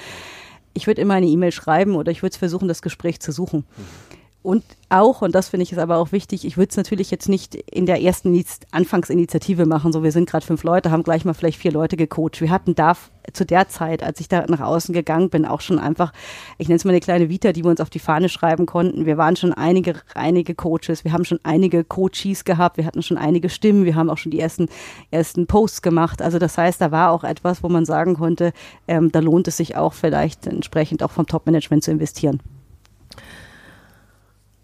ich 0.73 0.87
würde 0.87 1.01
immer 1.01 1.15
eine 1.15 1.27
E-Mail 1.27 1.51
schreiben 1.51 1.95
oder 1.95 2.11
ich 2.11 2.23
würde 2.23 2.37
versuchen, 2.37 2.67
das 2.67 2.81
Gespräch 2.81 3.19
zu 3.19 3.31
suchen. 3.31 3.65
Mhm. 3.77 4.08
Und 4.41 4.63
auch, 4.87 5.21
und 5.21 5.35
das 5.35 5.49
finde 5.49 5.63
ich 5.63 5.73
ist 5.73 5.79
aber 5.79 5.97
auch 5.97 6.13
wichtig, 6.13 6.45
ich 6.45 6.55
würde 6.55 6.69
es 6.69 6.77
natürlich 6.77 7.11
jetzt 7.11 7.27
nicht 7.27 7.55
in 7.55 7.85
der 7.85 8.01
ersten 8.01 8.41
Anfangsinitiative 8.71 9.65
machen, 9.65 9.91
so 9.91 10.01
wir 10.01 10.13
sind 10.13 10.29
gerade 10.29 10.45
fünf 10.45 10.63
Leute, 10.63 10.91
haben 10.91 11.03
gleich 11.03 11.25
mal 11.25 11.33
vielleicht 11.33 11.59
vier 11.59 11.73
Leute 11.73 11.97
gecoacht. 11.97 12.39
Wir 12.39 12.49
hatten 12.49 12.73
da 12.73 12.95
zu 13.33 13.45
der 13.45 13.67
Zeit, 13.67 14.01
als 14.01 14.21
ich 14.21 14.29
da 14.29 14.45
nach 14.47 14.61
außen 14.61 14.93
gegangen 14.93 15.29
bin, 15.29 15.45
auch 15.45 15.59
schon 15.59 15.77
einfach, 15.77 16.13
ich 16.57 16.69
nenne 16.69 16.77
es 16.77 16.85
mal 16.85 16.91
eine 16.91 17.01
kleine 17.01 17.27
Vita, 17.27 17.51
die 17.51 17.65
wir 17.65 17.69
uns 17.69 17.81
auf 17.81 17.89
die 17.89 17.99
Fahne 17.99 18.29
schreiben 18.29 18.65
konnten. 18.65 19.05
Wir 19.05 19.17
waren 19.17 19.35
schon 19.35 19.53
einige, 19.53 19.95
einige 20.15 20.55
Coaches, 20.55 21.03
wir 21.03 21.11
haben 21.11 21.25
schon 21.25 21.41
einige 21.43 21.83
Coaches 21.83 22.45
gehabt, 22.45 22.77
wir 22.77 22.85
hatten 22.85 23.03
schon 23.03 23.17
einige 23.17 23.49
Stimmen, 23.49 23.83
wir 23.83 23.95
haben 23.95 24.09
auch 24.09 24.17
schon 24.17 24.31
die 24.31 24.39
ersten, 24.39 24.69
ersten 25.11 25.47
Posts 25.47 25.81
gemacht. 25.81 26.21
Also 26.21 26.39
das 26.39 26.57
heißt, 26.57 26.79
da 26.79 26.91
war 26.91 27.11
auch 27.11 27.25
etwas, 27.25 27.61
wo 27.61 27.67
man 27.67 27.83
sagen 27.83 28.15
konnte, 28.15 28.53
ähm, 28.87 29.11
da 29.11 29.19
lohnt 29.19 29.49
es 29.49 29.57
sich 29.57 29.75
auch 29.75 29.91
vielleicht 29.91 30.47
entsprechend 30.47 31.03
auch 31.03 31.11
vom 31.11 31.27
Top-Management 31.27 31.83
zu 31.83 31.91
investieren 31.91 32.39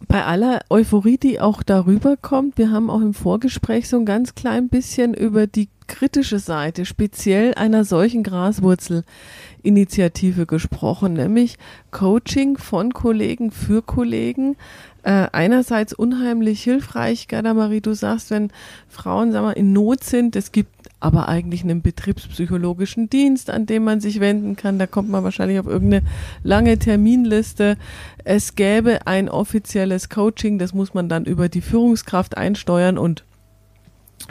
bei 0.08 0.24
aller 0.24 0.62
Euphorie, 0.70 1.18
die 1.18 1.40
auch 1.40 1.64
darüber 1.64 2.18
kommt, 2.18 2.58
wir 2.58 2.72
haben 2.72 2.90
auch 2.90 3.02
im 3.02 3.14
Vorgespräch 3.14 3.90
so 3.90 3.98
ein 3.98 4.06
ganz 4.06 4.36
klein 4.36 4.70
bisschen 4.70 5.14
über 5.14 5.48
die 5.48 5.70
kritische 5.88 6.40
Seite 6.40 6.86
speziell 6.86 7.54
einer 7.54 7.86
solchen 7.86 8.24
Graswurzelinitiative 8.24 10.46
gesprochen, 10.46 11.14
nämlich 11.14 11.58
Coaching 11.92 12.58
von 12.58 12.94
Kollegen 12.94 13.52
für 13.52 13.82
Kollegen. 13.82 14.58
Äh, 15.04 15.28
einerseits 15.32 15.94
unheimlich 15.94 16.64
hilfreich, 16.64 17.28
Gerda 17.28 17.54
Marie, 17.54 17.82
du 17.82 17.94
sagst, 17.94 18.32
wenn 18.32 18.52
Frauen 18.88 19.32
sagen 19.32 19.48
wir, 19.48 19.58
in 19.58 19.74
Not 19.74 20.04
sind, 20.04 20.36
es 20.36 20.52
gibt 20.52 20.75
aber 21.00 21.28
eigentlich 21.28 21.64
einen 21.64 21.82
betriebspsychologischen 21.82 23.10
Dienst, 23.10 23.50
an 23.50 23.66
dem 23.66 23.84
man 23.84 24.02
sich 24.02 24.20
wenden 24.20 24.56
kann. 24.56 24.80
Da 24.80 24.88
kommt 24.88 25.10
man 25.10 25.24
wahrscheinlich 25.24 25.60
auf 25.60 25.68
irgendeine 25.68 26.06
lange 26.44 26.80
Terminliste. 26.80 27.78
Es 28.24 28.56
gäbe 28.56 29.06
ein 29.06 29.30
offizielles 29.30 30.10
Coaching, 30.10 30.58
das 30.58 30.74
muss 30.74 30.94
man 30.94 31.10
dann 31.10 31.26
über 31.26 31.50
die 31.50 31.62
Führungskraft 31.62 32.38
einsteuern 32.38 32.98
und 32.98 33.24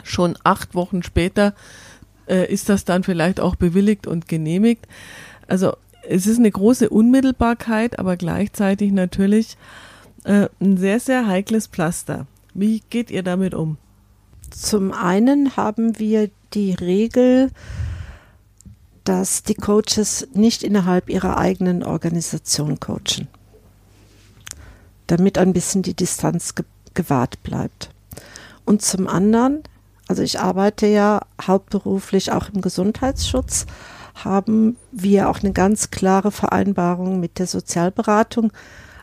schon 0.03 0.37
acht 0.43 0.75
Wochen 0.75 1.03
später 1.03 1.53
äh, 2.27 2.51
ist 2.51 2.69
das 2.69 2.85
dann 2.85 3.03
vielleicht 3.03 3.39
auch 3.39 3.55
bewilligt 3.55 4.07
und 4.07 4.27
genehmigt. 4.27 4.87
Also 5.47 5.73
es 6.07 6.27
ist 6.27 6.39
eine 6.39 6.51
große 6.51 6.89
Unmittelbarkeit, 6.89 7.99
aber 7.99 8.17
gleichzeitig 8.17 8.91
natürlich 8.91 9.57
äh, 10.23 10.47
ein 10.59 10.77
sehr, 10.77 10.99
sehr 10.99 11.27
heikles 11.27 11.67
Pflaster. 11.67 12.27
Wie 12.53 12.81
geht 12.89 13.11
ihr 13.11 13.23
damit 13.23 13.53
um? 13.53 13.77
Zum 14.49 14.91
einen 14.93 15.57
haben 15.57 15.99
wir 15.99 16.29
die 16.55 16.73
Regel, 16.73 17.51
dass 19.03 19.43
die 19.43 19.53
Coaches 19.53 20.27
nicht 20.33 20.63
innerhalb 20.63 21.09
ihrer 21.09 21.37
eigenen 21.37 21.83
Organisation 21.83 22.79
coachen, 22.79 23.27
damit 25.07 25.37
ein 25.37 25.53
bisschen 25.53 25.83
die 25.83 25.93
Distanz 25.93 26.55
ge 26.55 26.65
gewahrt 26.93 27.43
bleibt. 27.43 27.89
Und 28.63 28.81
zum 28.81 29.09
anderen, 29.09 29.63
also 30.07 30.23
ich 30.23 30.39
arbeite 30.39 30.87
ja 30.87 31.19
hauptberuflich 31.41 32.31
auch 32.31 32.47
im 32.47 32.61
Gesundheitsschutz, 32.61 33.65
haben 34.23 34.77
wir 34.93 35.29
auch 35.29 35.41
eine 35.41 35.51
ganz 35.51 35.91
klare 35.91 36.31
Vereinbarung 36.31 37.19
mit 37.19 37.37
der 37.37 37.47
Sozialberatung. 37.47 38.53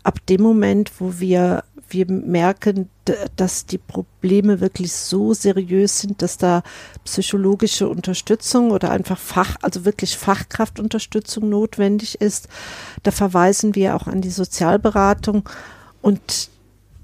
Ab 0.04 0.24
dem 0.26 0.40
Moment, 0.40 0.90
wo 1.00 1.20
wir 1.20 1.64
wir 1.92 2.10
merken, 2.10 2.88
dass 3.36 3.66
die 3.66 3.78
Probleme 3.78 4.60
wirklich 4.60 4.92
so 4.92 5.34
seriös 5.34 6.00
sind, 6.00 6.22
dass 6.22 6.38
da 6.38 6.62
psychologische 7.04 7.88
Unterstützung 7.88 8.70
oder 8.70 8.90
einfach 8.90 9.18
Fach, 9.18 9.56
also 9.62 9.84
wirklich 9.84 10.16
Fachkraftunterstützung 10.16 11.48
notwendig 11.48 12.20
ist. 12.20 12.48
Da 13.02 13.10
verweisen 13.10 13.74
wir 13.74 13.96
auch 13.96 14.06
an 14.06 14.20
die 14.20 14.30
Sozialberatung 14.30 15.48
und 16.00 16.50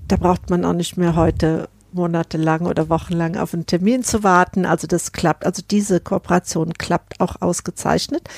da 0.08 0.16
braucht 0.16 0.50
man 0.50 0.64
auch 0.64 0.72
nicht 0.72 0.96
mehr 0.96 1.16
heute 1.16 1.68
monatelang 1.92 2.66
oder 2.66 2.88
wochenlang 2.88 3.36
auf 3.36 3.54
einen 3.54 3.66
Termin 3.66 4.02
zu 4.02 4.22
warten. 4.22 4.66
Also 4.66 4.86
das 4.86 5.12
klappt. 5.12 5.46
Also 5.46 5.62
diese 5.68 6.00
Kooperation 6.00 6.74
klappt 6.74 7.20
auch 7.20 7.40
ausgezeichnet. 7.40 8.28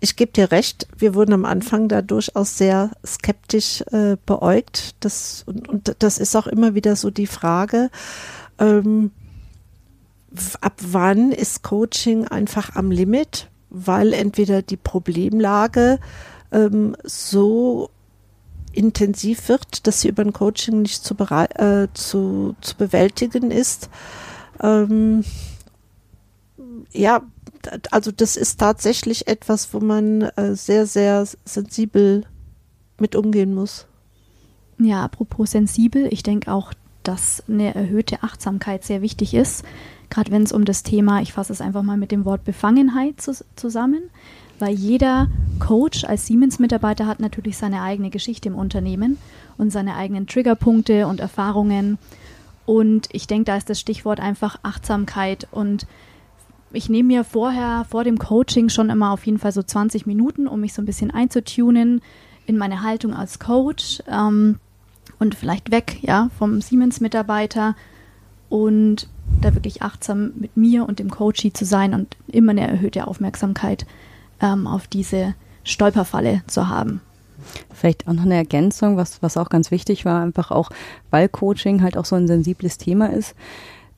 Ich 0.00 0.16
gebe 0.16 0.32
dir 0.32 0.50
recht, 0.50 0.86
wir 0.96 1.14
wurden 1.14 1.32
am 1.32 1.44
Anfang 1.44 1.88
da 1.88 2.02
durchaus 2.02 2.58
sehr 2.58 2.90
skeptisch 3.04 3.82
äh, 3.92 4.16
beäugt. 4.26 4.94
Das, 5.00 5.44
und, 5.46 5.68
und 5.68 5.96
das 5.98 6.18
ist 6.18 6.36
auch 6.36 6.46
immer 6.46 6.74
wieder 6.74 6.96
so 6.96 7.10
die 7.10 7.26
Frage, 7.26 7.90
ähm, 8.58 9.10
ab 10.60 10.74
wann 10.80 11.32
ist 11.32 11.62
Coaching 11.62 12.26
einfach 12.26 12.76
am 12.76 12.90
Limit, 12.90 13.48
weil 13.70 14.12
entweder 14.12 14.62
die 14.62 14.76
Problemlage 14.76 15.98
ähm, 16.52 16.96
so 17.04 17.90
intensiv 18.78 19.48
wird, 19.48 19.86
dass 19.86 20.00
sie 20.00 20.08
über 20.08 20.22
ein 20.22 20.32
Coaching 20.32 20.82
nicht 20.82 21.04
zu, 21.04 21.14
äh, 21.14 21.88
zu, 21.92 22.54
zu 22.60 22.76
bewältigen 22.76 23.50
ist. 23.50 23.90
Ähm, 24.62 25.24
ja, 26.92 27.22
also 27.90 28.12
das 28.12 28.36
ist 28.36 28.60
tatsächlich 28.60 29.26
etwas, 29.26 29.74
wo 29.74 29.80
man 29.80 30.22
äh, 30.22 30.54
sehr, 30.54 30.86
sehr 30.86 31.26
sensibel 31.44 32.24
mit 32.98 33.16
umgehen 33.16 33.54
muss. 33.54 33.86
Ja, 34.78 35.04
apropos 35.04 35.50
sensibel, 35.50 36.06
ich 36.12 36.22
denke 36.22 36.52
auch, 36.52 36.72
dass 37.02 37.42
eine 37.48 37.74
erhöhte 37.74 38.22
Achtsamkeit 38.22 38.84
sehr 38.84 39.02
wichtig 39.02 39.34
ist, 39.34 39.64
gerade 40.10 40.30
wenn 40.30 40.42
es 40.42 40.52
um 40.52 40.64
das 40.64 40.82
Thema, 40.82 41.20
ich 41.20 41.32
fasse 41.32 41.52
es 41.52 41.60
einfach 41.60 41.82
mal 41.82 41.96
mit 41.96 42.12
dem 42.12 42.24
Wort 42.24 42.44
Befangenheit 42.44 43.20
zu, 43.20 43.32
zusammen, 43.56 44.10
weil 44.60 44.74
jeder 44.74 45.28
Coach 45.58 46.04
als 46.04 46.26
Siemens-Mitarbeiter 46.26 47.06
hat 47.06 47.20
natürlich 47.20 47.56
seine 47.56 47.82
eigene 47.82 48.10
Geschichte 48.10 48.48
im 48.48 48.54
Unternehmen 48.54 49.18
und 49.56 49.70
seine 49.70 49.96
eigenen 49.96 50.26
Triggerpunkte 50.26 51.06
und 51.06 51.20
Erfahrungen. 51.20 51.98
Und 52.66 53.08
ich 53.12 53.26
denke, 53.26 53.44
da 53.46 53.56
ist 53.56 53.70
das 53.70 53.80
Stichwort 53.80 54.20
einfach 54.20 54.58
Achtsamkeit. 54.62 55.48
Und 55.50 55.86
ich 56.72 56.88
nehme 56.88 57.08
mir 57.08 57.24
vorher, 57.24 57.86
vor 57.88 58.04
dem 58.04 58.18
Coaching 58.18 58.68
schon 58.68 58.90
immer 58.90 59.12
auf 59.12 59.26
jeden 59.26 59.38
Fall 59.38 59.52
so 59.52 59.62
20 59.62 60.06
Minuten, 60.06 60.46
um 60.46 60.60
mich 60.60 60.74
so 60.74 60.82
ein 60.82 60.86
bisschen 60.86 61.10
einzutunen 61.10 62.02
in 62.46 62.56
meine 62.56 62.82
Haltung 62.82 63.14
als 63.14 63.38
Coach 63.38 64.02
ähm, 64.10 64.58
und 65.18 65.34
vielleicht 65.34 65.70
weg 65.70 65.98
ja, 66.02 66.30
vom 66.38 66.60
Siemens-Mitarbeiter 66.60 67.74
und 68.48 69.08
da 69.40 69.54
wirklich 69.54 69.82
achtsam 69.82 70.32
mit 70.36 70.56
mir 70.56 70.86
und 70.88 70.98
dem 70.98 71.10
Coachie 71.10 71.52
zu 71.52 71.64
sein 71.64 71.94
und 71.94 72.16
immer 72.26 72.52
eine 72.52 72.66
erhöhte 72.66 73.06
Aufmerksamkeit 73.06 73.86
ähm, 74.40 74.66
auf 74.66 74.86
diese 74.86 75.34
Stolperfalle 75.64 76.42
zu 76.46 76.68
haben. 76.68 77.00
Vielleicht 77.72 78.08
auch 78.08 78.12
noch 78.12 78.24
eine 78.24 78.34
Ergänzung, 78.34 78.96
was, 78.96 79.22
was 79.22 79.36
auch 79.36 79.48
ganz 79.48 79.70
wichtig 79.70 80.04
war, 80.04 80.20
einfach 80.22 80.50
auch, 80.50 80.70
weil 81.10 81.28
Coaching 81.28 81.82
halt 81.82 81.96
auch 81.96 82.04
so 82.04 82.16
ein 82.16 82.26
sensibles 82.26 82.78
Thema 82.78 83.12
ist 83.12 83.34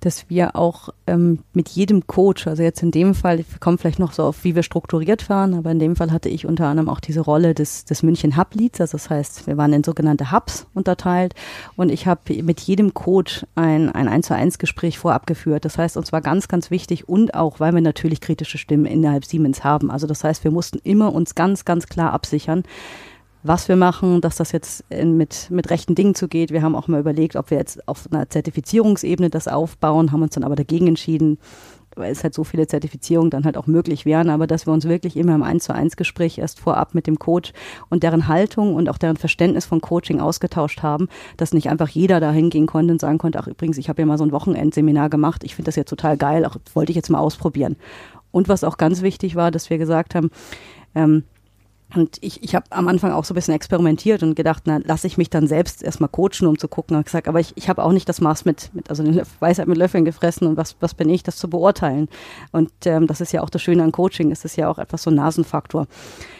dass 0.00 0.28
wir 0.28 0.56
auch 0.56 0.88
ähm, 1.06 1.40
mit 1.52 1.68
jedem 1.68 2.06
Coach, 2.06 2.46
also 2.46 2.62
jetzt 2.62 2.82
in 2.82 2.90
dem 2.90 3.14
Fall, 3.14 3.40
ich 3.40 3.60
komme 3.60 3.78
vielleicht 3.78 3.98
noch 3.98 4.12
so 4.12 4.24
auf, 4.24 4.44
wie 4.44 4.54
wir 4.54 4.62
strukturiert 4.62 5.28
waren, 5.28 5.54
aber 5.54 5.70
in 5.70 5.78
dem 5.78 5.96
Fall 5.96 6.10
hatte 6.10 6.28
ich 6.28 6.46
unter 6.46 6.66
anderem 6.66 6.88
auch 6.88 7.00
diese 7.00 7.20
Rolle 7.20 7.54
des, 7.54 7.84
des 7.84 8.02
München 8.02 8.36
Hub 8.36 8.54
Leads, 8.54 8.80
also 8.80 8.92
das 8.92 9.10
heißt, 9.10 9.46
wir 9.46 9.56
waren 9.56 9.72
in 9.72 9.84
sogenannte 9.84 10.32
Hubs 10.32 10.66
unterteilt 10.74 11.34
und 11.76 11.90
ich 11.90 12.06
habe 12.06 12.42
mit 12.42 12.60
jedem 12.60 12.94
Coach 12.94 13.46
ein, 13.54 13.90
ein 13.90 14.08
1 14.08 14.26
zu 14.26 14.34
1 14.34 14.58
Gespräch 14.58 14.98
vorab 14.98 15.26
geführt. 15.26 15.64
Das 15.64 15.78
heißt, 15.78 15.96
uns 15.96 16.12
war 16.12 16.20
ganz, 16.20 16.48
ganz 16.48 16.70
wichtig 16.70 17.08
und 17.08 17.34
auch, 17.34 17.60
weil 17.60 17.74
wir 17.74 17.80
natürlich 17.80 18.20
kritische 18.20 18.58
Stimmen 18.58 18.86
innerhalb 18.86 19.24
Siemens 19.24 19.64
haben. 19.64 19.90
Also 19.90 20.06
das 20.06 20.24
heißt, 20.24 20.44
wir 20.44 20.50
mussten 20.50 20.78
immer 20.82 21.14
uns 21.14 21.34
ganz, 21.34 21.64
ganz 21.64 21.86
klar 21.86 22.12
absichern, 22.12 22.64
was 23.42 23.68
wir 23.68 23.76
machen, 23.76 24.20
dass 24.20 24.36
das 24.36 24.52
jetzt 24.52 24.84
in, 24.90 25.16
mit, 25.16 25.48
mit 25.50 25.70
rechten 25.70 25.94
Dingen 25.94 26.14
zugeht. 26.14 26.50
Wir 26.50 26.62
haben 26.62 26.74
auch 26.74 26.88
mal 26.88 27.00
überlegt, 27.00 27.36
ob 27.36 27.50
wir 27.50 27.58
jetzt 27.58 27.86
auf 27.88 28.08
einer 28.10 28.28
Zertifizierungsebene 28.28 29.30
das 29.30 29.48
aufbauen, 29.48 30.12
haben 30.12 30.22
uns 30.22 30.34
dann 30.34 30.44
aber 30.44 30.56
dagegen 30.56 30.88
entschieden, 30.88 31.38
weil 31.96 32.12
es 32.12 32.22
halt 32.22 32.34
so 32.34 32.44
viele 32.44 32.66
Zertifizierungen 32.66 33.30
dann 33.30 33.44
halt 33.44 33.56
auch 33.56 33.66
möglich 33.66 34.04
wären, 34.04 34.30
aber 34.30 34.46
dass 34.46 34.66
wir 34.66 34.72
uns 34.72 34.86
wirklich 34.86 35.16
immer 35.16 35.34
im 35.34 35.42
1 35.42 35.64
zu 35.64 35.74
1 35.74 35.96
Gespräch 35.96 36.38
erst 36.38 36.60
vorab 36.60 36.94
mit 36.94 37.06
dem 37.06 37.18
Coach 37.18 37.52
und 37.88 38.02
deren 38.02 38.28
Haltung 38.28 38.74
und 38.74 38.88
auch 38.88 38.98
deren 38.98 39.16
Verständnis 39.16 39.66
von 39.66 39.80
Coaching 39.80 40.20
ausgetauscht 40.20 40.82
haben, 40.82 41.08
dass 41.36 41.52
nicht 41.52 41.68
einfach 41.68 41.88
jeder 41.88 42.20
da 42.20 42.30
hingehen 42.30 42.66
konnte 42.66 42.92
und 42.92 43.00
sagen 43.00 43.18
konnte, 43.18 43.38
ach 43.38 43.46
übrigens, 43.46 43.78
ich 43.78 43.88
habe 43.88 44.02
ja 44.02 44.06
mal 44.06 44.18
so 44.18 44.24
ein 44.24 44.32
Wochenendseminar 44.32 45.08
gemacht, 45.08 45.44
ich 45.44 45.54
finde 45.54 45.68
das 45.68 45.76
jetzt 45.76 45.90
total 45.90 46.16
geil, 46.16 46.44
auch 46.44 46.56
wollte 46.74 46.92
ich 46.92 46.96
jetzt 46.96 47.10
mal 47.10 47.18
ausprobieren. 47.18 47.76
Und 48.30 48.48
was 48.48 48.62
auch 48.62 48.76
ganz 48.76 49.02
wichtig 49.02 49.34
war, 49.34 49.50
dass 49.50 49.70
wir 49.70 49.78
gesagt 49.78 50.14
haben, 50.14 50.30
ähm, 50.94 51.24
und 51.94 52.18
ich, 52.20 52.42
ich 52.44 52.54
habe 52.54 52.66
am 52.70 52.86
Anfang 52.86 53.10
auch 53.10 53.24
so 53.24 53.34
ein 53.34 53.36
bisschen 53.36 53.54
experimentiert 53.54 54.22
und 54.22 54.36
gedacht, 54.36 54.62
na, 54.66 54.78
lasse 54.84 55.08
ich 55.08 55.18
mich 55.18 55.28
dann 55.28 55.48
selbst 55.48 55.82
erstmal 55.82 56.08
coachen, 56.08 56.46
um 56.46 56.56
zu 56.56 56.68
gucken. 56.68 56.96
Und 56.96 57.04
gesagt, 57.04 57.26
aber 57.26 57.40
ich, 57.40 57.52
ich 57.56 57.68
habe 57.68 57.82
auch 57.82 57.90
nicht 57.90 58.08
das 58.08 58.20
Maß 58.20 58.44
mit, 58.44 58.70
mit 58.74 58.88
also 58.90 59.02
den 59.02 59.20
Weisheit 59.40 59.66
mit 59.66 59.76
Löffeln 59.76 60.04
gefressen 60.04 60.46
und 60.46 60.56
was, 60.56 60.76
was 60.78 60.94
bin 60.94 61.08
ich, 61.08 61.24
das 61.24 61.36
zu 61.36 61.50
beurteilen. 61.50 62.08
Und 62.52 62.70
ähm, 62.84 63.08
das 63.08 63.20
ist 63.20 63.32
ja 63.32 63.42
auch 63.42 63.50
das 63.50 63.62
Schöne 63.62 63.82
an 63.82 63.92
Coaching, 63.92 64.30
es 64.30 64.44
ist 64.44 64.56
ja 64.56 64.68
auch 64.68 64.78
etwas 64.78 65.02
so 65.02 65.10
ein 65.10 65.16
Nasenfaktor. 65.16 65.86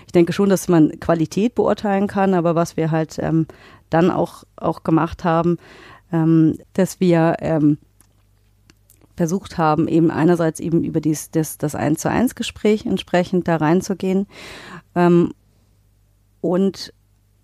Ich 0.07 0.13
denke 0.13 0.33
schon, 0.33 0.49
dass 0.49 0.69
man 0.69 1.01
Qualität 1.01 1.57
beurteilen 1.57 2.07
kann, 2.07 2.35
aber 2.35 2.55
was 2.55 2.77
wir 2.77 2.93
halt 2.93 3.19
ähm, 3.19 3.47
dann 3.91 4.11
auch, 4.11 4.45
auch 4.57 4.85
gemacht 4.85 5.25
haben, 5.25 5.59
ähm, 6.13 6.59
dass 6.75 7.01
wir 7.01 7.37
ähm, 7.41 7.79
versucht 9.17 9.59
haben, 9.59 9.89
eben 9.89 10.11
einerseits 10.11 10.61
eben 10.61 10.85
über 10.85 11.01
dies, 11.01 11.31
das, 11.31 11.59
das 11.59 11.75
1 11.75 12.01
zu 12.01 12.09
1 12.09 12.37
Gespräch 12.37 12.87
entsprechend 12.87 13.49
da 13.49 13.57
reinzugehen 13.57 14.27
ähm, 14.95 15.33
und 16.41 16.93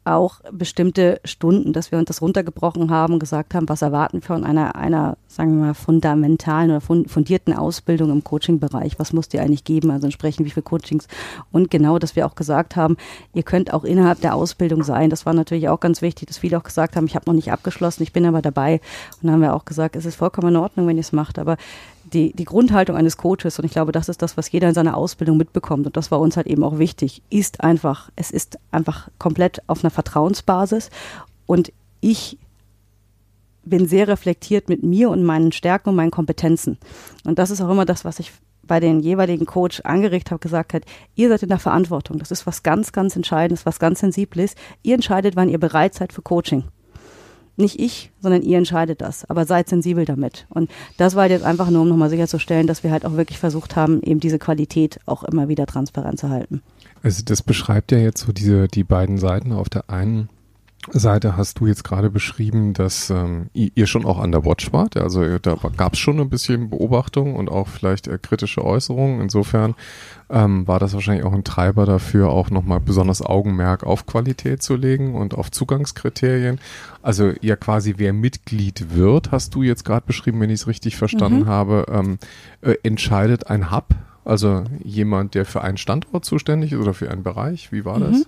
auch 0.07 0.41
bestimmte 0.53 1.21
Stunden, 1.25 1.73
dass 1.73 1.91
wir 1.91 1.99
uns 1.99 2.07
das 2.07 2.23
runtergebrochen 2.23 2.91
haben, 2.91 3.19
gesagt 3.19 3.55
haben, 3.55 3.69
was 3.69 3.83
erwarten 3.83 4.19
wir 4.19 4.27
von 4.27 4.45
einer, 4.45 4.77
einer, 4.77 5.17
sagen 5.29 5.59
wir 5.59 5.67
mal, 5.67 5.75
fundamentalen 5.75 6.71
oder 6.71 6.81
fundierten 6.81 7.55
Ausbildung 7.55 8.11
im 8.11 8.25
Coaching-Bereich? 8.25 8.99
Was 8.99 9.13
muss 9.13 9.29
die 9.29 9.41
eigentlich 9.41 9.65
geben? 9.65 9.91
Also 9.91 10.07
entsprechend 10.07 10.47
wie 10.47 10.51
viele 10.51 10.65
Coachings? 10.65 11.09
Und 11.53 11.71
genau, 11.71 11.99
dass 11.99 12.17
wir 12.17 12.27
auch 12.27 12.35
gesagt 12.35 12.77
haben, 12.77 12.97
ihr 13.35 13.43
könnt 13.43 13.73
auch 13.73 13.85
innerhalb 13.85 14.21
der 14.21 14.35
Ausbildung 14.35 14.85
sein. 14.85 15.11
Das 15.11 15.27
war 15.27 15.35
natürlich 15.35 15.69
auch 15.69 15.81
ganz 15.81 16.03
wichtig, 16.03 16.29
dass 16.29 16.39
viele 16.39 16.59
auch 16.59 16.65
gesagt 16.65 16.97
haben, 16.97 17.07
ich 17.07 17.15
habe 17.15 17.27
noch 17.27 17.35
nicht 17.35 17.53
abgeschlossen, 17.53 18.03
ich 18.03 18.13
bin 18.13 18.27
aber 18.27 18.43
dabei. 18.43 18.81
Und 19.21 19.25
dann 19.25 19.33
haben 19.33 19.43
wir 19.43 19.55
auch 19.55 19.65
gesagt, 19.65 19.97
es 19.97 20.07
ist 20.07 20.17
vollkommen 20.17 20.49
in 20.49 20.57
Ordnung, 20.57 20.87
wenn 20.87 20.97
ihr 20.97 21.01
es 21.01 21.13
macht, 21.13 21.39
aber 21.39 21.57
die, 22.13 22.33
die 22.33 22.45
Grundhaltung 22.45 22.97
eines 22.97 23.17
Coaches, 23.17 23.59
und 23.59 23.65
ich 23.65 23.73
glaube, 23.73 23.93
das 23.93 24.09
ist 24.09 24.23
das, 24.23 24.37
was 24.37 24.51
jeder 24.51 24.69
in 24.69 24.75
seiner 24.75 24.97
Ausbildung 24.97 25.37
mitbekommt, 25.37 25.87
und 25.87 25.97
das 25.97 26.11
war 26.11 26.21
uns 26.21 26.37
halt 26.37 26.47
eben 26.47 26.63
auch 26.63 26.79
wichtig, 26.79 27.23
ist 27.31 27.63
einfach, 27.63 28.11
es 28.17 28.31
ist 28.31 28.59
einfach 28.71 29.09
komplett 29.19 29.61
auf 29.67 29.83
einer 29.83 29.91
Vertrauensbasis. 29.97 30.91
Und 31.47 31.73
ich 32.01 32.39
bin 33.65 33.89
sehr 33.89 34.09
reflektiert 34.09 34.69
mit 34.69 34.83
mir 34.83 35.11
und 35.11 35.25
meinen 35.25 35.53
Stärken 35.53 35.91
und 35.91 35.97
meinen 35.97 36.11
Kompetenzen. 36.11 36.79
Und 37.25 37.39
das 37.39 37.51
ist 37.51 37.61
auch 37.61 37.71
immer 37.71 37.85
das, 37.85 38.05
was 38.05 38.21
ich 38.21 38.33
bei 38.63 38.81
den 38.81 39.01
jeweiligen 39.01 39.47
Coach 39.47 39.81
angeregt 39.83 40.31
habe, 40.31 40.41
gesagt 40.41 40.75
hat, 40.75 40.85
ihr 41.15 41.29
seid 41.29 41.43
in 41.43 41.49
der 41.49 41.59
Verantwortung. 41.59 42.19
Das 42.19 42.31
ist 42.31 42.47
was 42.47 42.63
ganz, 42.63 42.93
ganz 42.93 43.17
Entscheidendes, 43.17 43.67
was 43.67 43.79
ganz 43.79 44.01
Sensibles. 44.01 44.55
Ihr 44.83 44.95
entscheidet, 44.95 45.37
wann 45.37 45.49
ihr 45.49 45.59
bereit 45.59 45.95
seid 45.95 46.13
für 46.13 46.23
Coaching. 46.23 46.65
nicht 47.59 47.81
ich, 47.81 48.11
sondern 48.21 48.43
ihr 48.43 48.59
entscheidet 48.59 49.01
das. 49.01 49.29
Aber 49.31 49.47
seid 49.47 49.69
sensibel 49.69 50.05
damit. 50.05 50.47
Und 50.51 50.71
das 50.99 51.15
war 51.15 51.31
jetzt 51.31 51.45
einfach 51.45 51.71
nur, 51.71 51.83
um 51.83 51.89
nochmal 51.89 52.11
sicherzustellen, 52.11 52.67
dass 52.67 52.85
wir 52.85 52.91
halt 52.91 53.07
auch 53.07 53.17
wirklich 53.17 53.39
versucht 53.39 53.77
haben, 53.77 54.03
eben 54.03 54.21
diese 54.21 54.39
Qualität 54.39 55.01
auch 55.07 55.25
immer 55.25 55.49
wieder 55.49 55.65
transparent 55.67 56.19
zu 56.19 56.29
halten. 56.29 56.63
Also 57.03 57.23
das 57.25 57.43
beschreibt 57.43 57.93
ja 57.93 57.99
jetzt 57.99 58.25
so 58.27 58.33
diese, 58.33 58.69
die 58.69 58.85
beiden 58.85 59.19
Seiten. 59.19 59.53
Auf 59.53 59.69
der 59.69 59.91
einen 59.91 60.29
Seite 60.93 61.37
hast 61.37 61.59
du 61.59 61.67
jetzt 61.67 61.83
gerade 61.85 62.11
beschrieben, 62.11 62.73
dass 62.73 63.11
ähm, 63.11 63.51
ihr 63.53 63.87
schon 63.87 64.05
auch 64.05 64.19
an 64.19 64.31
der 64.31 64.45
Watch 64.45 64.73
wart. 64.73 64.97
Also 64.97 65.39
da 65.39 65.57
gab 65.77 65.95
es 65.95 65.99
schon 65.99 66.21
ein 66.21 66.31
bisschen 66.31 66.71
Beobachtung 66.71 67.35
und 67.35 67.51
auch 67.51 67.67
vielleicht 67.67 68.07
äh, 68.07 68.19
kritische 68.21 68.65
Äußerungen. 68.65 69.21
Insofern 69.21 69.75
ähm, 70.31 70.67
war 70.69 70.79
das 70.79 70.95
wahrscheinlich 70.95 71.25
auch 71.25 71.33
ein 71.33 71.45
Treiber 71.45 71.87
dafür, 71.87 72.31
auch 72.31 72.51
nochmal 72.51 72.81
besonders 72.81 73.21
Augenmerk 73.23 73.85
auf 73.85 74.07
Qualität 74.07 74.63
zu 74.63 74.77
legen 74.77 75.15
und 75.15 75.35
auf 75.35 75.51
Zugangskriterien. 75.51 76.61
Also 77.03 77.33
ja 77.41 77.57
quasi, 77.57 77.95
wer 77.97 78.13
Mitglied 78.13 78.95
wird, 78.95 79.33
hast 79.33 79.55
du 79.55 79.63
jetzt 79.63 79.85
gerade 79.85 80.07
beschrieben, 80.07 80.41
wenn 80.41 80.51
ich 80.51 80.61
es 80.61 80.67
richtig 80.67 80.97
verstanden 80.97 81.41
mhm. 81.41 81.47
habe, 81.47 81.87
ähm, 81.91 82.19
äh, 82.63 82.75
entscheidet 82.85 83.49
ein 83.49 83.73
Hub, 83.73 83.95
also 84.27 84.65
jemand, 84.83 85.35
der 85.35 85.45
für 85.45 85.63
einen 85.63 85.77
Standort 85.77 86.25
zuständig 86.25 86.73
ist 86.73 86.79
oder 86.79 86.95
für 86.95 87.11
einen 87.11 87.23
Bereich. 87.23 87.73
Wie 87.73 87.85
war 87.85 87.99
mhm. 87.99 88.13
das? 88.13 88.27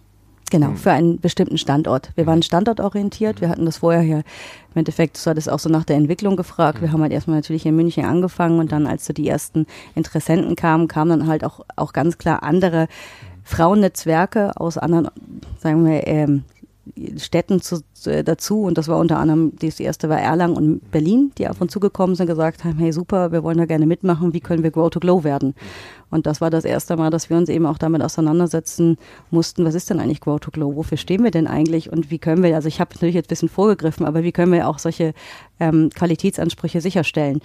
Genau, 0.50 0.68
hm. 0.68 0.76
für 0.76 0.92
einen 0.92 1.20
bestimmten 1.20 1.58
Standort. 1.58 2.11
Wir 2.14 2.26
waren 2.26 2.42
standortorientiert, 2.42 3.40
wir 3.40 3.50
hatten 3.50 3.66
das 3.66 3.78
vorher 3.78 4.00
hier, 4.00 4.18
im 4.18 4.76
Endeffekt, 4.76 5.22
du 5.24 5.30
hattest 5.30 5.50
auch 5.50 5.58
so 5.58 5.68
nach 5.68 5.84
der 5.84 5.96
Entwicklung 5.96 6.37
gefragt. 6.37 6.80
Wir 6.80 6.90
haben 6.90 7.02
halt 7.02 7.12
erstmal 7.12 7.37
natürlich 7.37 7.66
in 7.66 7.76
München 7.76 8.04
angefangen 8.04 8.58
und 8.58 8.72
dann, 8.72 8.87
als 8.87 9.04
so 9.04 9.12
die 9.12 9.28
ersten 9.28 9.66
Interessenten 9.94 10.56
kamen, 10.56 10.88
kamen 10.88 11.11
dann 11.11 11.28
halt 11.28 11.44
auch, 11.44 11.61
auch 11.76 11.92
ganz 11.92 12.16
klar 12.16 12.42
andere 12.42 12.88
Frauennetzwerke 13.44 14.52
aus 14.56 14.78
anderen, 14.78 15.11
sagen 15.58 15.84
wir, 15.84 16.06
ähm, 16.06 16.44
Städten 17.16 17.61
zu, 17.61 17.81
zu, 17.92 18.22
dazu 18.24 18.62
und 18.62 18.79
das 18.79 18.88
war 18.88 18.98
unter 18.98 19.18
anderem, 19.18 19.53
das 19.61 19.81
erste 19.81 20.09
war 20.09 20.20
Erlangen 20.20 20.57
und 20.57 20.90
Berlin, 20.90 21.33
die 21.38 21.48
auf 21.48 21.61
uns 21.61 21.72
zugekommen 21.72 22.16
sind 22.16 22.27
gesagt 22.27 22.64
haben, 22.64 22.79
hey 22.79 22.92
super, 22.92 23.33
wir 23.33 23.42
wollen 23.42 23.59
da 23.59 23.66
gerne 23.66 23.87
mitmachen, 23.87 24.33
wie 24.33 24.40
können 24.40 24.62
wir 24.62 24.70
Grow 24.70 24.90
to 24.90 25.01
Glow 25.01 25.24
werden? 25.24 25.55
Und 26.11 26.27
das 26.27 26.40
war 26.40 26.51
das 26.51 26.64
erste 26.64 26.96
Mal, 26.96 27.11
dass 27.11 27.29
wir 27.29 27.37
uns 27.37 27.48
eben 27.48 27.66
auch 27.66 27.79
damit 27.79 28.03
auseinandersetzen 28.03 28.96
mussten, 29.31 29.64
was 29.64 29.74
ist 29.74 29.90
denn 29.90 30.01
eigentlich 30.01 30.20
Grow 30.20 30.40
to 30.40 30.51
Glow? 30.51 30.77
Wofür 30.77 30.96
stehen 30.96 31.22
wir 31.22 31.31
denn 31.31 31.46
eigentlich 31.46 31.92
und 31.92 32.11
wie 32.11 32.18
können 32.18 32.42
wir, 32.42 32.55
also 32.55 32.68
ich 32.68 32.81
habe 32.81 32.94
natürlich 32.94 33.14
jetzt 33.14 33.27
ein 33.27 33.31
bisschen 33.31 33.48
vorgegriffen, 33.48 34.07
aber 34.07 34.22
wie 34.22 34.33
können 34.33 34.53
wir 34.53 34.68
auch 34.68 34.79
solche 34.79 35.12
ähm, 35.61 35.90
Qualitätsansprüche 35.94 36.81
sicherstellen? 36.81 37.40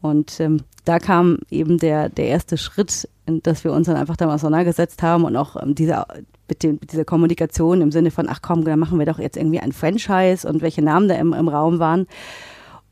Und 0.00 0.38
ähm, 0.38 0.60
da 0.84 0.98
kam 0.98 1.38
eben 1.50 1.78
der, 1.78 2.10
der 2.10 2.26
erste 2.26 2.58
Schritt, 2.58 3.08
dass 3.26 3.64
wir 3.64 3.72
uns 3.72 3.86
dann 3.86 3.96
einfach 3.96 4.16
damit 4.16 4.34
auseinandergesetzt 4.34 5.02
haben 5.02 5.24
und 5.24 5.34
auch 5.34 5.56
ähm, 5.60 5.74
diese, 5.74 6.04
mit, 6.48 6.62
den, 6.62 6.78
mit 6.80 6.92
dieser 6.92 7.04
Kommunikation 7.04 7.80
im 7.80 7.92
Sinne 7.92 8.10
von, 8.10 8.28
ach 8.28 8.40
komm, 8.42 8.64
dann 8.64 8.78
machen 8.78 8.98
wir 8.98 9.06
doch 9.06 9.18
jetzt 9.18 9.36
irgendwie 9.36 9.60
ein 9.60 9.72
Franchise 9.72 10.48
und 10.48 10.62
welche 10.62 10.82
Namen 10.82 11.08
da 11.08 11.14
im, 11.14 11.32
im 11.32 11.48
Raum 11.48 11.78
waren. 11.78 12.06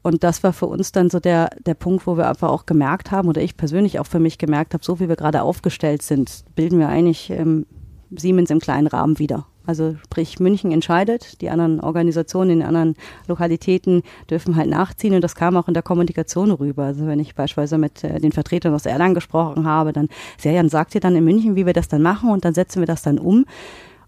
Und 0.03 0.25
das 0.25 0.43
war 0.43 0.53
für 0.53 0.67
uns 0.67 0.91
dann 0.91 1.11
so 1.11 1.21
der, 1.21 1.51
der 1.65 1.75
Punkt, 1.75 2.07
wo 2.07 2.17
wir 2.17 2.29
einfach 2.29 2.49
auch 2.49 2.67
gemerkt 2.67 3.13
haben, 3.13 3.29
oder 3.29 3.41
ich 3.41 3.57
persönlich 3.57 4.01
auch 4.01 4.07
für 4.07 4.19
mich 4.19 4.37
gemerkt 4.37 4.75
habe, 4.75 4.85
so 4.85 4.99
wie 4.99 5.09
wir 5.09 5.17
gerade 5.17 5.43
aufgestellt 5.43 6.03
sind, 6.03 6.45
bilden 6.57 6.81
wir 6.81 6.89
eigentlich 6.89 7.31
ähm, 7.31 7.67
Siemens 8.11 8.51
im 8.51 8.59
kleinen 8.59 8.89
Rahmen 8.89 9.19
wieder. 9.19 9.47
Also 9.67 9.97
sprich, 10.05 10.41
München 10.41 10.73
entscheidet, 10.73 11.41
die 11.41 11.51
anderen 11.51 11.81
Organisationen 11.81 12.51
in 12.51 12.59
den 12.61 12.69
anderen 12.69 12.97
Lokalitäten 13.29 14.03
dürfen 14.29 14.57
halt 14.57 14.69
nachziehen 14.69 15.15
und 15.15 15.23
das 15.23 15.35
kam 15.35 15.57
auch 15.57 15.69
in 15.69 15.75
der 15.75 15.83
Kommunikation 15.83 16.51
rüber. 16.51 16.85
Also 16.85 17.07
wenn 17.07 17.21
ich 17.21 17.35
beispielsweise 17.35 17.79
mit 17.79 18.03
äh, 18.03 18.19
den 18.19 18.33
Vertretern 18.33 18.75
aus 18.75 18.87
Erlangen 18.87 19.15
gesprochen 19.15 19.67
habe, 19.67 19.93
dann, 19.93 20.09
Serian 20.39 20.69
sagt 20.69 20.95
ihr 20.95 21.01
dann 21.01 21.15
in 21.15 21.25
München, 21.25 21.55
wie 21.55 21.67
wir 21.67 21.73
das 21.73 21.89
dann 21.89 22.03
machen 22.03 22.31
und 22.31 22.45
dann 22.45 22.55
setzen 22.55 22.81
wir 22.81 22.87
das 22.87 23.03
dann 23.03 23.19
um. 23.19 23.45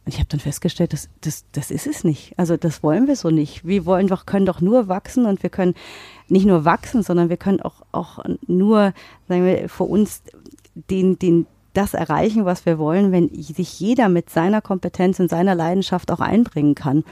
Und 0.05 0.13
ich 0.13 0.19
habe 0.19 0.29
dann 0.29 0.41
festgestellt, 0.41 0.93
das, 0.93 1.09
das, 1.23 1.45
das 1.53 1.71
ist 1.71 1.87
es 1.87 2.05
nicht. 2.05 2.39
Also 2.39 2.57
das 2.57 2.83
wollen 2.83 3.07
wir 3.07 3.17
so 3.17 3.31
nicht. 3.31 3.65
Wir 3.65 3.87
wollen 3.87 4.07
doch, 4.07 4.27
können 4.27 4.45
doch 4.45 4.61
nur 4.61 4.89
wachsen 4.89 5.25
und 5.25 5.43
wir 5.43 5.51
können 5.51 5.75
nicht 6.29 6.47
nur 6.47 6.65
wachsen, 6.65 7.03
sondern 7.03 7.31
wir 7.31 7.39
können 7.39 7.63
auch, 7.63 7.83
auch 7.93 8.23
nur, 8.47 8.93
sagen 9.29 9.47
wir, 9.47 9.69
vor 9.69 9.89
uns 9.89 10.23
den, 10.91 11.19
den, 11.19 11.47
das 11.75 11.95
erreichen, 11.95 12.45
was 12.45 12.65
wir 12.67 12.79
wollen, 12.79 13.13
wenn 13.13 13.29
sich 13.31 13.79
jeder 13.79 14.09
mit 14.09 14.31
seiner 14.31 14.61
Kompetenz 14.61 15.21
und 15.21 15.29
seiner 15.29 15.55
Leidenschaft 15.55 16.11
auch 16.11 16.21
einbringen 16.21 16.75
kann. 16.75 17.05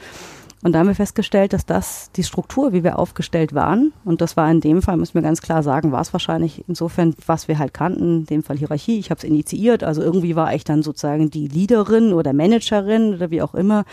Und 0.63 0.71
da 0.71 0.79
haben 0.79 0.87
wir 0.87 0.95
festgestellt, 0.95 1.51
dass 1.51 1.65
das 1.65 2.09
die 2.15 2.23
Struktur, 2.23 2.71
wie 2.71 2.85
wir 2.85 2.97
aufgestellt 2.97 3.53
waren, 3.53 3.91
und 4.05 4.21
das 4.21 4.37
war 4.37 4.49
in 4.49 4.61
dem 4.61 4.81
Fall, 4.81 4.95
müssen 4.95 5.15
wir 5.15 5.21
ganz 5.21 5.41
klar 5.41 5.61
sagen, 5.61 5.91
war 5.91 5.99
es 5.99 6.13
wahrscheinlich 6.13 6.63
insofern, 6.69 7.13
was 7.27 7.49
wir 7.49 7.59
halt 7.59 7.73
kannten, 7.73 8.19
in 8.19 8.25
dem 8.25 8.43
Fall 8.43 8.57
Hierarchie, 8.57 8.97
ich 8.97 9.11
habe 9.11 9.17
es 9.17 9.25
initiiert, 9.25 9.83
also 9.83 10.01
irgendwie 10.01 10.37
war 10.37 10.55
ich 10.55 10.63
dann 10.63 10.81
sozusagen 10.81 11.29
die 11.29 11.49
Leaderin 11.49 12.13
oder 12.13 12.31
Managerin 12.31 13.13
oder 13.13 13.29
wie 13.29 13.41
auch 13.41 13.53
immer. 13.53 13.83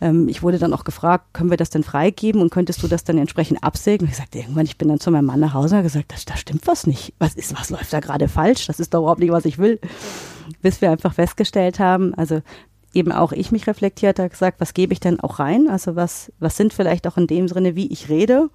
Ähm, 0.00 0.28
ich 0.28 0.42
wurde 0.42 0.58
dann 0.58 0.72
auch 0.72 0.84
gefragt, 0.84 1.34
können 1.34 1.50
wir 1.50 1.56
das 1.56 1.70
denn 1.70 1.82
freigeben 1.82 2.40
und 2.40 2.50
könntest 2.50 2.82
du 2.82 2.88
das 2.88 3.04
dann 3.04 3.18
entsprechend 3.18 3.62
absägen? 3.62 4.08
Ich 4.08 4.16
sagte 4.16 4.38
irgendwann, 4.38 4.66
ich 4.66 4.78
bin 4.78 4.88
dann 4.88 5.00
zu 5.00 5.10
meinem 5.10 5.26
Mann 5.26 5.40
nach 5.40 5.54
Hause 5.54 5.76
und 5.76 5.82
gesagt, 5.82 6.12
da 6.28 6.36
stimmt 6.36 6.66
was 6.66 6.86
nicht. 6.86 7.14
Was 7.18 7.34
ist, 7.34 7.58
was 7.58 7.70
läuft 7.70 7.92
da 7.92 8.00
gerade 8.00 8.28
falsch? 8.28 8.66
Das 8.66 8.80
ist 8.80 8.94
doch 8.94 9.00
überhaupt 9.00 9.20
nicht, 9.20 9.32
was 9.32 9.44
ich 9.44 9.58
will. 9.58 9.78
Bis 10.62 10.80
wir 10.80 10.90
einfach 10.90 11.14
festgestellt 11.14 11.78
haben, 11.78 12.14
also 12.14 12.42
eben 12.92 13.12
auch 13.12 13.32
ich 13.32 13.52
mich 13.52 13.66
reflektiert 13.66 14.18
habe, 14.18 14.30
gesagt, 14.30 14.60
was 14.60 14.74
gebe 14.74 14.92
ich 14.92 15.00
denn 15.00 15.20
auch 15.20 15.38
rein? 15.38 15.68
Also 15.68 15.96
was, 15.96 16.32
was 16.40 16.56
sind 16.56 16.72
vielleicht 16.72 17.06
auch 17.06 17.16
in 17.16 17.26
dem 17.26 17.46
Sinne, 17.46 17.76
wie 17.76 17.86
ich 17.92 18.08
rede, 18.08 18.50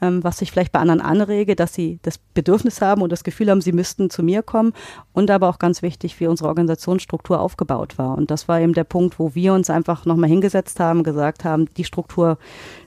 ähm, 0.00 0.22
was 0.22 0.42
ich 0.42 0.50
vielleicht 0.50 0.72
bei 0.72 0.78
anderen 0.78 1.00
anrege, 1.00 1.56
dass 1.56 1.74
sie 1.74 1.98
das 2.02 2.18
Bedürfnis 2.18 2.80
haben 2.80 3.02
und 3.02 3.10
das 3.10 3.24
Gefühl 3.24 3.50
haben, 3.50 3.60
sie 3.60 3.72
müssten 3.72 4.10
zu 4.10 4.22
mir 4.22 4.42
kommen 4.42 4.72
und 5.12 5.30
aber 5.30 5.48
auch 5.48 5.58
ganz 5.58 5.82
wichtig, 5.82 6.18
wie 6.20 6.26
unsere 6.26 6.48
Organisationsstruktur 6.48 7.40
aufgebaut 7.40 7.98
war. 7.98 8.16
Und 8.16 8.30
das 8.30 8.48
war 8.48 8.60
eben 8.60 8.74
der 8.74 8.84
Punkt, 8.84 9.18
wo 9.18 9.34
wir 9.34 9.54
uns 9.54 9.70
einfach 9.70 10.04
nochmal 10.04 10.28
hingesetzt 10.28 10.80
haben, 10.80 11.02
gesagt 11.02 11.44
haben, 11.44 11.66
die 11.76 11.84
Struktur, 11.84 12.38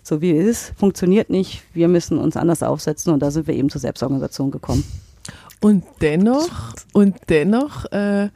so 0.03 0.21
wie 0.21 0.37
es 0.37 0.45
ist, 0.47 0.79
funktioniert 0.79 1.29
nicht, 1.29 1.63
wir 1.73 1.87
müssen 1.87 2.17
uns 2.17 2.37
anders 2.37 2.63
aufsetzen 2.63 3.13
und 3.13 3.19
da 3.21 3.31
sind 3.31 3.47
wir 3.47 3.55
eben 3.55 3.69
zur 3.69 3.81
Selbstorganisation 3.81 4.51
gekommen. 4.51 4.83
Und 5.61 5.83
dennoch, 6.01 6.73
und 6.93 7.15
dennoch, 7.27 7.85
äh, 7.91 8.29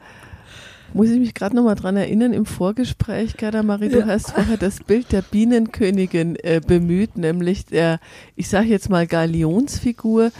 muss 0.94 1.10
ich 1.10 1.18
mich 1.18 1.34
gerade 1.34 1.56
nochmal 1.56 1.74
dran 1.74 1.96
erinnern, 1.96 2.32
im 2.32 2.46
Vorgespräch, 2.46 3.36
Gerda 3.36 3.62
Marie, 3.62 3.88
du 3.88 3.98
ja. 3.98 4.06
hast 4.06 4.30
vorher 4.30 4.56
das 4.56 4.80
Bild 4.80 5.10
der 5.12 5.22
Bienenkönigin 5.22 6.36
äh, 6.36 6.60
bemüht, 6.64 7.16
nämlich 7.16 7.66
der, 7.66 7.98
ich 8.36 8.48
sage 8.48 8.68
jetzt 8.68 8.88
mal 8.88 9.06
Galionsfigur, 9.06 10.30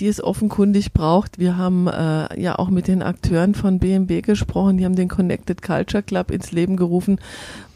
die 0.00 0.08
es 0.08 0.22
offenkundig 0.22 0.92
braucht. 0.92 1.38
Wir 1.38 1.56
haben 1.56 1.86
äh, 1.86 2.40
ja 2.40 2.58
auch 2.58 2.70
mit 2.70 2.88
den 2.88 3.02
Akteuren 3.02 3.54
von 3.54 3.78
BMB 3.78 4.22
gesprochen, 4.22 4.78
die 4.78 4.84
haben 4.84 4.96
den 4.96 5.08
Connected 5.08 5.62
Culture 5.62 6.02
Club 6.02 6.32
ins 6.32 6.50
Leben 6.50 6.76
gerufen 6.76 7.20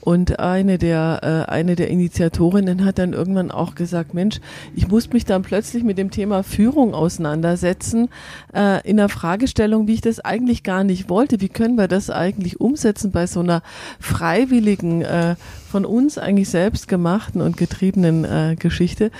und 0.04 0.38
eine 0.38 0.76
der, 0.76 1.46
äh, 1.48 1.50
eine 1.50 1.76
der 1.76 1.88
Initiatorinnen 1.88 2.84
hat 2.84 2.98
dann 2.98 3.14
irgendwann 3.14 3.50
auch 3.50 3.74
gesagt, 3.74 4.12
Mensch, 4.12 4.38
ich 4.76 4.86
muss 4.88 5.10
mich 5.10 5.24
dann 5.24 5.40
plötzlich 5.40 5.82
mit 5.82 5.96
dem 5.96 6.10
Thema 6.10 6.42
Führung 6.42 6.92
auseinandersetzen, 6.92 8.10
äh, 8.54 8.86
in 8.86 8.98
der 8.98 9.08
Fragestellung, 9.08 9.86
wie 9.86 9.94
ich 9.94 10.02
das 10.02 10.20
eigentlich 10.20 10.62
gar 10.62 10.84
nicht 10.84 11.08
wollte. 11.08 11.40
Wie 11.40 11.48
können 11.48 11.76
wir 11.76 11.88
das 11.88 12.10
eigentlich 12.10 12.60
umsetzen 12.60 13.12
bei 13.12 13.26
so 13.26 13.40
einer 13.40 13.62
freiwilligen, 13.98 15.00
äh, 15.00 15.36
von 15.70 15.86
uns 15.86 16.18
eigentlich 16.18 16.50
selbst 16.50 16.86
gemachten 16.86 17.40
und 17.40 17.56
getriebenen 17.56 18.26
äh, 18.26 18.56
Geschichte? 18.58 19.10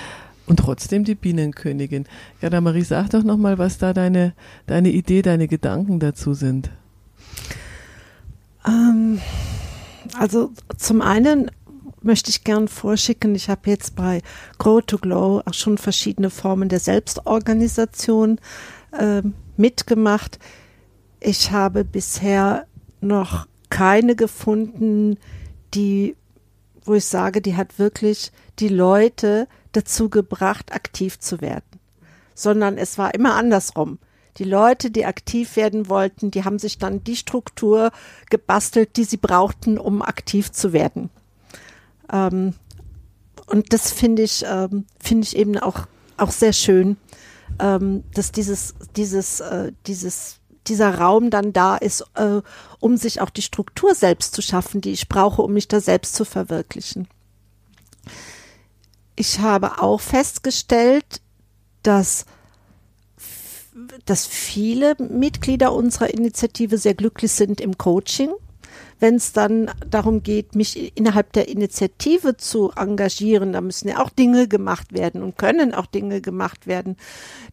Und 0.47 0.59
trotzdem 0.59 1.05
die 1.05 1.15
Bienenkönigin. 1.15 2.05
Ja, 2.43 2.51
da 2.51 2.61
Marie, 2.61 2.83
sag 2.83 3.09
doch 3.09 3.25
nochmal, 3.25 3.57
was 3.57 3.79
da 3.79 3.95
deine, 3.95 4.35
deine 4.67 4.91
Idee, 4.91 5.23
deine 5.23 5.49
Gedanken 5.49 5.99
dazu 5.99 6.35
sind. 6.35 6.69
Ähm, 8.67 9.19
also 10.19 10.53
zum 10.77 11.03
einen 11.03 11.51
möchte 12.03 12.31
ich 12.31 12.45
gern 12.45 12.69
vorschicken, 12.69 13.35
ich 13.35 13.49
habe 13.49 13.71
jetzt 13.71 13.97
bei 13.97 14.21
Grow 14.59 14.83
to 14.83 14.99
Glow 14.99 15.43
auch 15.45 15.55
schon 15.55 15.79
verschiedene 15.79 16.31
Formen 16.31 16.69
der 16.69 16.81
Selbstorganisation 16.81 18.39
äh, 18.93 19.23
mitgemacht. 19.57 20.39
Ich 21.21 21.51
habe 21.51 21.85
bisher 21.85 22.67
noch 23.01 23.47
keine 23.71 24.15
gefunden, 24.15 25.17
die, 25.73 26.17
wo 26.85 26.95
ich 26.95 27.07
sage, 27.07 27.41
die 27.41 27.57
hat 27.57 27.79
wirklich 27.79 28.31
die 28.59 28.69
Leute 28.69 29.49
dazu 29.73 30.09
gebracht, 30.09 30.73
aktiv 30.73 31.19
zu 31.19 31.41
werden, 31.41 31.81
sondern 32.35 32.77
es 32.77 32.99
war 32.99 33.15
immer 33.15 33.35
andersrum. 33.35 33.99
Die 34.39 34.45
Leute, 34.45 34.91
die 34.91 35.07
aktiv 35.07 35.57
werden 35.57 35.89
wollten, 35.89 36.31
die 36.31 36.45
haben 36.45 36.59
sich 36.59 36.79
dann 36.79 37.05
die 37.05 37.17
Struktur 37.17 37.93
gebastelt, 38.31 38.97
die 38.97 39.05
sie 39.05 39.17
brauchten, 39.17 39.79
um 39.79 40.03
aktiv 40.03 40.51
zu 40.51 40.73
werden. 40.73 41.11
Ähm, 42.13 42.55
und 43.47 43.73
das 43.73 43.93
finde 43.93 44.23
ich, 44.23 44.45
ähm, 44.47 44.87
finde 45.01 45.27
ich 45.27 45.37
eben 45.37 45.59
auch, 45.59 45.87
auch 46.17 46.31
sehr 46.31 46.53
schön, 46.53 46.97
ähm, 47.61 48.05
dass 48.15 48.33
dieses, 48.33 48.75
dieses, 48.97 49.41
äh, 49.41 49.73
dieses, 49.87 50.41
dieser 50.67 50.99
Raum 50.99 51.31
dann 51.31 51.53
da 51.53 51.77
ist, 51.77 52.05
äh, 52.15 52.41
um 52.81 52.97
sich 52.97 53.21
auch 53.21 53.31
die 53.31 53.43
Struktur 53.43 53.95
selbst 53.95 54.35
zu 54.35 54.43
schaffen, 54.43 54.81
die 54.81 54.93
ich 54.93 55.09
brauche, 55.09 55.43
um 55.43 55.53
mich 55.53 55.69
da 55.69 55.81
selbst 55.81 56.15
zu 56.15 56.25
verwirklichen. 56.25 57.07
Ich 59.17 59.39
habe 59.41 59.81
auch 59.81 60.01
festgestellt, 60.01 61.21
dass 61.83 62.25
dass 64.05 64.27
viele 64.27 64.95
Mitglieder 64.99 65.73
unserer 65.73 66.13
Initiative 66.13 66.79
sehr 66.79 66.95
glücklich 66.95 67.33
sind 67.33 67.61
im 67.61 67.77
Coaching, 67.77 68.31
wenn 69.01 69.17
es 69.17 69.33
dann 69.33 69.71
darum 69.89 70.23
geht, 70.23 70.55
mich 70.55 70.97
innerhalb 70.97 71.33
der 71.33 71.49
Initiative 71.49 72.37
zu 72.37 72.71
engagieren, 72.77 73.53
da 73.53 73.61
müssen 73.61 73.89
ja 73.89 74.03
auch 74.03 74.11
Dinge 74.11 74.49
gemacht 74.49 74.93
werden 74.93 75.23
und 75.23 75.37
können 75.37 75.75
auch 75.75 75.87
Dinge 75.87 76.21
gemacht 76.21 76.67
werden. 76.67 76.97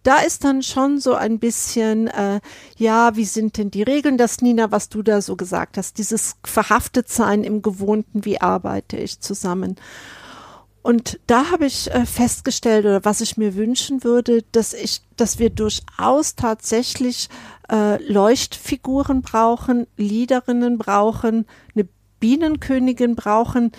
Da 0.03 0.19
ist 0.19 0.43
dann 0.43 0.63
schon 0.63 0.99
so 0.99 1.13
ein 1.13 1.39
bisschen, 1.39 2.07
äh, 2.07 2.39
ja, 2.77 3.15
wie 3.15 3.25
sind 3.25 3.57
denn 3.57 3.71
die 3.71 3.83
Regeln, 3.83 4.17
das 4.17 4.41
Nina, 4.41 4.71
was 4.71 4.89
du 4.89 5.01
da 5.01 5.21
so 5.21 5.35
gesagt 5.35 5.77
hast, 5.77 5.97
dieses 5.97 6.35
Verhaftetsein 6.43 7.43
im 7.43 7.61
Gewohnten, 7.61 8.23
wie 8.23 8.39
arbeite 8.39 8.97
ich 8.97 9.19
zusammen. 9.19 9.75
Und 10.83 11.19
da 11.27 11.51
habe 11.51 11.65
ich 11.67 11.91
äh, 11.91 12.05
festgestellt, 12.05 12.85
oder 12.85 13.05
was 13.05 13.21
ich 13.21 13.37
mir 13.37 13.55
wünschen 13.55 14.03
würde, 14.03 14.43
dass 14.51 14.73
ich, 14.73 15.01
dass 15.15 15.37
wir 15.37 15.51
durchaus 15.51 16.35
tatsächlich 16.35 17.29
äh, 17.71 18.01
Leuchtfiguren 18.03 19.21
brauchen, 19.21 19.85
Liederinnen 19.97 20.77
brauchen, 20.77 21.45
eine 21.75 21.87
Bienenkönigin 22.19 23.15
brauchen, 23.15 23.71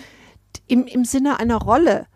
im, 0.67 0.85
im 0.85 1.03
Sinne 1.03 1.39
einer 1.39 1.57
Rolle. 1.57 2.07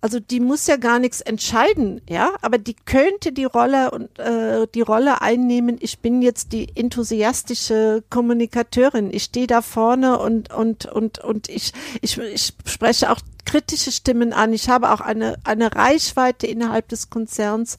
Also 0.00 0.20
die 0.20 0.38
muss 0.40 0.68
ja 0.68 0.76
gar 0.76 1.00
nichts 1.00 1.20
entscheiden, 1.20 2.00
ja, 2.08 2.30
aber 2.42 2.58
die 2.58 2.74
könnte 2.74 3.32
die 3.32 3.46
Rolle 3.46 3.90
und 3.90 4.16
äh, 4.20 4.68
die 4.72 4.82
Rolle 4.82 5.22
einnehmen. 5.22 5.78
Ich 5.80 5.98
bin 5.98 6.22
jetzt 6.22 6.52
die 6.52 6.68
enthusiastische 6.76 8.04
Kommunikateurin. 8.10 9.10
Ich 9.12 9.24
stehe 9.24 9.48
da 9.48 9.62
vorne 9.62 10.20
und 10.20 10.52
und 10.52 10.86
und 10.86 11.18
und 11.18 11.48
ich 11.48 11.72
ich, 12.02 12.18
ich 12.18 12.52
spreche 12.66 13.10
auch 13.10 13.20
kritische 13.46 13.92
Stimmen 13.92 14.34
an. 14.34 14.52
Ich 14.52 14.68
habe 14.68 14.90
auch 14.90 15.00
eine, 15.00 15.38
eine 15.44 15.74
Reichweite 15.74 16.46
innerhalb 16.46 16.88
des 16.88 17.08
Konzerns. 17.08 17.78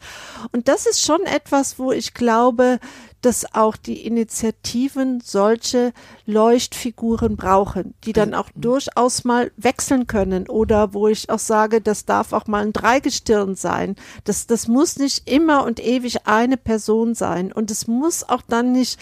Und 0.52 0.68
das 0.68 0.88
ist 0.88 1.04
schon 1.04 1.22
etwas, 1.24 1.78
wo 1.78 1.92
ich 1.92 2.16
glaube, 2.16 2.80
dass 3.22 3.56
auch 3.56 3.76
die 3.76 4.06
Initiativen 4.06 5.22
solche 5.22 5.92
Leuchtfiguren 6.26 7.36
brauchen, 7.36 7.94
die 8.04 8.14
dann 8.14 8.34
auch 8.34 8.50
durchaus 8.56 9.24
mal 9.24 9.52
wechseln 9.58 10.08
können 10.08 10.48
oder 10.48 10.94
wo 10.94 11.08
ich 11.08 11.30
auch 11.30 11.40
sage, 11.40 11.82
das 11.82 12.06
darf 12.06 12.32
auch 12.32 12.48
mal 12.48 12.64
ein 12.64 12.74
Dreigestirn 12.74 13.56
sein. 13.56 13.96
Das, 14.24 14.48
das 14.48 14.68
muss 14.68 14.98
nicht 14.98 15.30
immer 15.30 15.66
und 15.66 15.84
ewig 15.84 16.28
eine 16.28 16.58
Person 16.58 17.16
sein 17.16 17.52
und 17.52 17.72
es 17.72 17.88
muss 17.88 18.24
auch 18.28 18.44
dann 18.48 18.72
nicht 18.72 19.00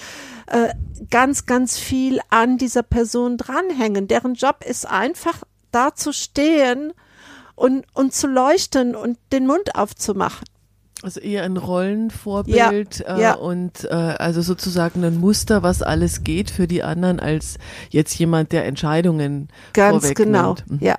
äh, 0.47 0.73
ganz, 1.09 1.45
ganz 1.45 1.77
viel 1.77 2.19
an 2.29 2.57
dieser 2.57 2.83
Person 2.83 3.37
dranhängen. 3.37 4.07
Deren 4.07 4.35
Job 4.35 4.63
ist 4.65 4.87
einfach 4.87 5.43
da 5.75 5.93
zu 5.93 6.13
stehen 6.13 6.93
und, 7.55 7.85
und 7.93 8.13
zu 8.13 8.27
leuchten 8.27 8.95
und 8.95 9.17
den 9.31 9.45
Mund 9.45 9.75
aufzumachen. 9.75 10.45
Also 11.03 11.19
eher 11.19 11.43
ein 11.43 11.57
Rollenvorbild 11.57 12.99
ja, 12.99 13.17
äh, 13.17 13.21
ja. 13.21 13.33
und 13.35 13.83
äh, 13.83 13.93
also 13.93 14.41
sozusagen 14.41 15.03
ein 15.03 15.19
Muster, 15.19 15.61
was 15.61 15.81
alles 15.81 16.23
geht 16.23 16.49
für 16.49 16.67
die 16.67 16.81
anderen, 16.81 17.19
als 17.19 17.57
jetzt 17.89 18.17
jemand, 18.17 18.53
der 18.53 18.65
Entscheidungen 18.65 19.49
Ganz 19.73 20.13
genau, 20.13 20.55
mhm. 20.67 20.79
ja. 20.79 20.95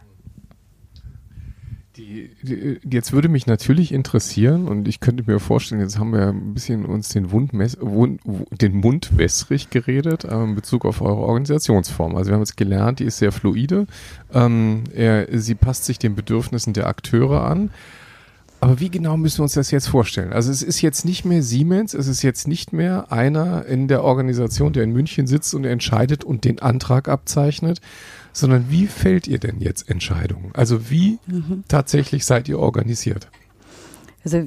Die, 1.96 2.30
die, 2.42 2.78
jetzt 2.90 3.12
würde 3.14 3.30
mich 3.30 3.46
natürlich 3.46 3.92
interessieren 3.92 4.68
und 4.68 4.86
ich 4.86 5.00
könnte 5.00 5.24
mir 5.26 5.40
vorstellen, 5.40 5.80
jetzt 5.80 5.98
haben 5.98 6.12
wir 6.12 6.28
ein 6.28 6.52
bisschen 6.52 6.84
uns 6.84 7.08
den, 7.08 7.30
Wund, 7.30 7.52
den 7.52 8.74
Mund 8.74 9.16
wässrig 9.16 9.70
geredet 9.70 10.24
äh, 10.24 10.42
in 10.42 10.54
Bezug 10.54 10.84
auf 10.84 11.00
eure 11.00 11.16
Organisationsform. 11.16 12.14
Also 12.16 12.30
wir 12.30 12.34
haben 12.34 12.42
jetzt 12.42 12.58
gelernt, 12.58 12.98
die 12.98 13.04
ist 13.04 13.16
sehr 13.16 13.32
fluide. 13.32 13.86
Ähm, 14.34 14.84
er, 14.94 15.26
sie 15.40 15.54
passt 15.54 15.86
sich 15.86 15.98
den 15.98 16.14
Bedürfnissen 16.14 16.74
der 16.74 16.86
Akteure 16.86 17.44
an. 17.46 17.70
Aber 18.60 18.80
wie 18.80 18.90
genau 18.90 19.16
müssen 19.16 19.38
wir 19.38 19.44
uns 19.44 19.54
das 19.54 19.70
jetzt 19.70 19.88
vorstellen? 19.88 20.32
Also 20.32 20.50
es 20.50 20.62
ist 20.62 20.80
jetzt 20.82 21.04
nicht 21.04 21.24
mehr 21.24 21.42
Siemens, 21.42 21.94
es 21.94 22.08
ist 22.08 22.22
jetzt 22.22 22.48
nicht 22.48 22.72
mehr 22.72 23.12
einer 23.12 23.66
in 23.66 23.86
der 23.86 24.02
Organisation, 24.02 24.72
der 24.72 24.82
in 24.82 24.92
München 24.92 25.26
sitzt 25.26 25.54
und 25.54 25.64
entscheidet 25.64 26.24
und 26.24 26.44
den 26.44 26.60
Antrag 26.60 27.08
abzeichnet, 27.08 27.80
sondern 28.36 28.66
wie 28.68 28.86
fällt 28.86 29.26
ihr 29.26 29.38
denn 29.38 29.60
jetzt 29.60 29.88
Entscheidungen? 29.88 30.50
Also 30.52 30.90
wie 30.90 31.18
mhm. 31.26 31.64
tatsächlich 31.68 32.26
seid 32.26 32.48
ihr 32.48 32.58
organisiert? 32.58 33.28
Also 34.24 34.42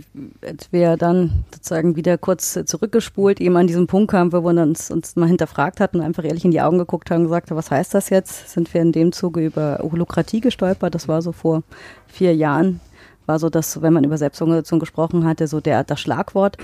als 0.45 0.71
wir 0.71 0.95
dann 0.95 1.45
sozusagen 1.53 1.95
wieder 1.95 2.17
kurz 2.17 2.59
zurückgespult, 2.65 3.41
eben 3.41 3.57
an 3.57 3.65
diesem 3.65 3.87
Punkt 3.87 4.11
kamen, 4.11 4.31
wo 4.31 4.41
wir 4.41 4.61
uns, 4.61 4.91
uns 4.91 5.15
mal 5.15 5.27
hinterfragt 5.27 5.79
hatten, 5.79 6.01
einfach 6.01 6.23
ehrlich 6.23 6.45
in 6.45 6.51
die 6.51 6.61
Augen 6.61 6.77
geguckt 6.77 7.09
haben 7.09 7.21
und 7.21 7.27
gesagt, 7.27 7.49
was 7.49 7.71
heißt 7.71 7.93
das 7.95 8.09
jetzt? 8.09 8.49
Sind 8.49 8.71
wir 8.73 8.81
in 8.81 8.91
dem 8.91 9.11
Zuge 9.11 9.43
über 9.43 9.79
Holokratie 9.81 10.41
gestolpert? 10.41 10.93
Das 10.93 11.07
war 11.07 11.23
so 11.23 11.31
vor 11.31 11.63
vier 12.07 12.35
Jahren, 12.35 12.81
war 13.25 13.39
so, 13.39 13.49
dass 13.49 13.81
wenn 13.81 13.93
man 13.93 14.03
über 14.03 14.19
Selbstorganisation 14.19 14.79
gesprochen 14.79 15.25
hatte, 15.25 15.47
so 15.47 15.61
der 15.61 15.83
das 15.83 15.99
Schlagwort, 15.99 16.57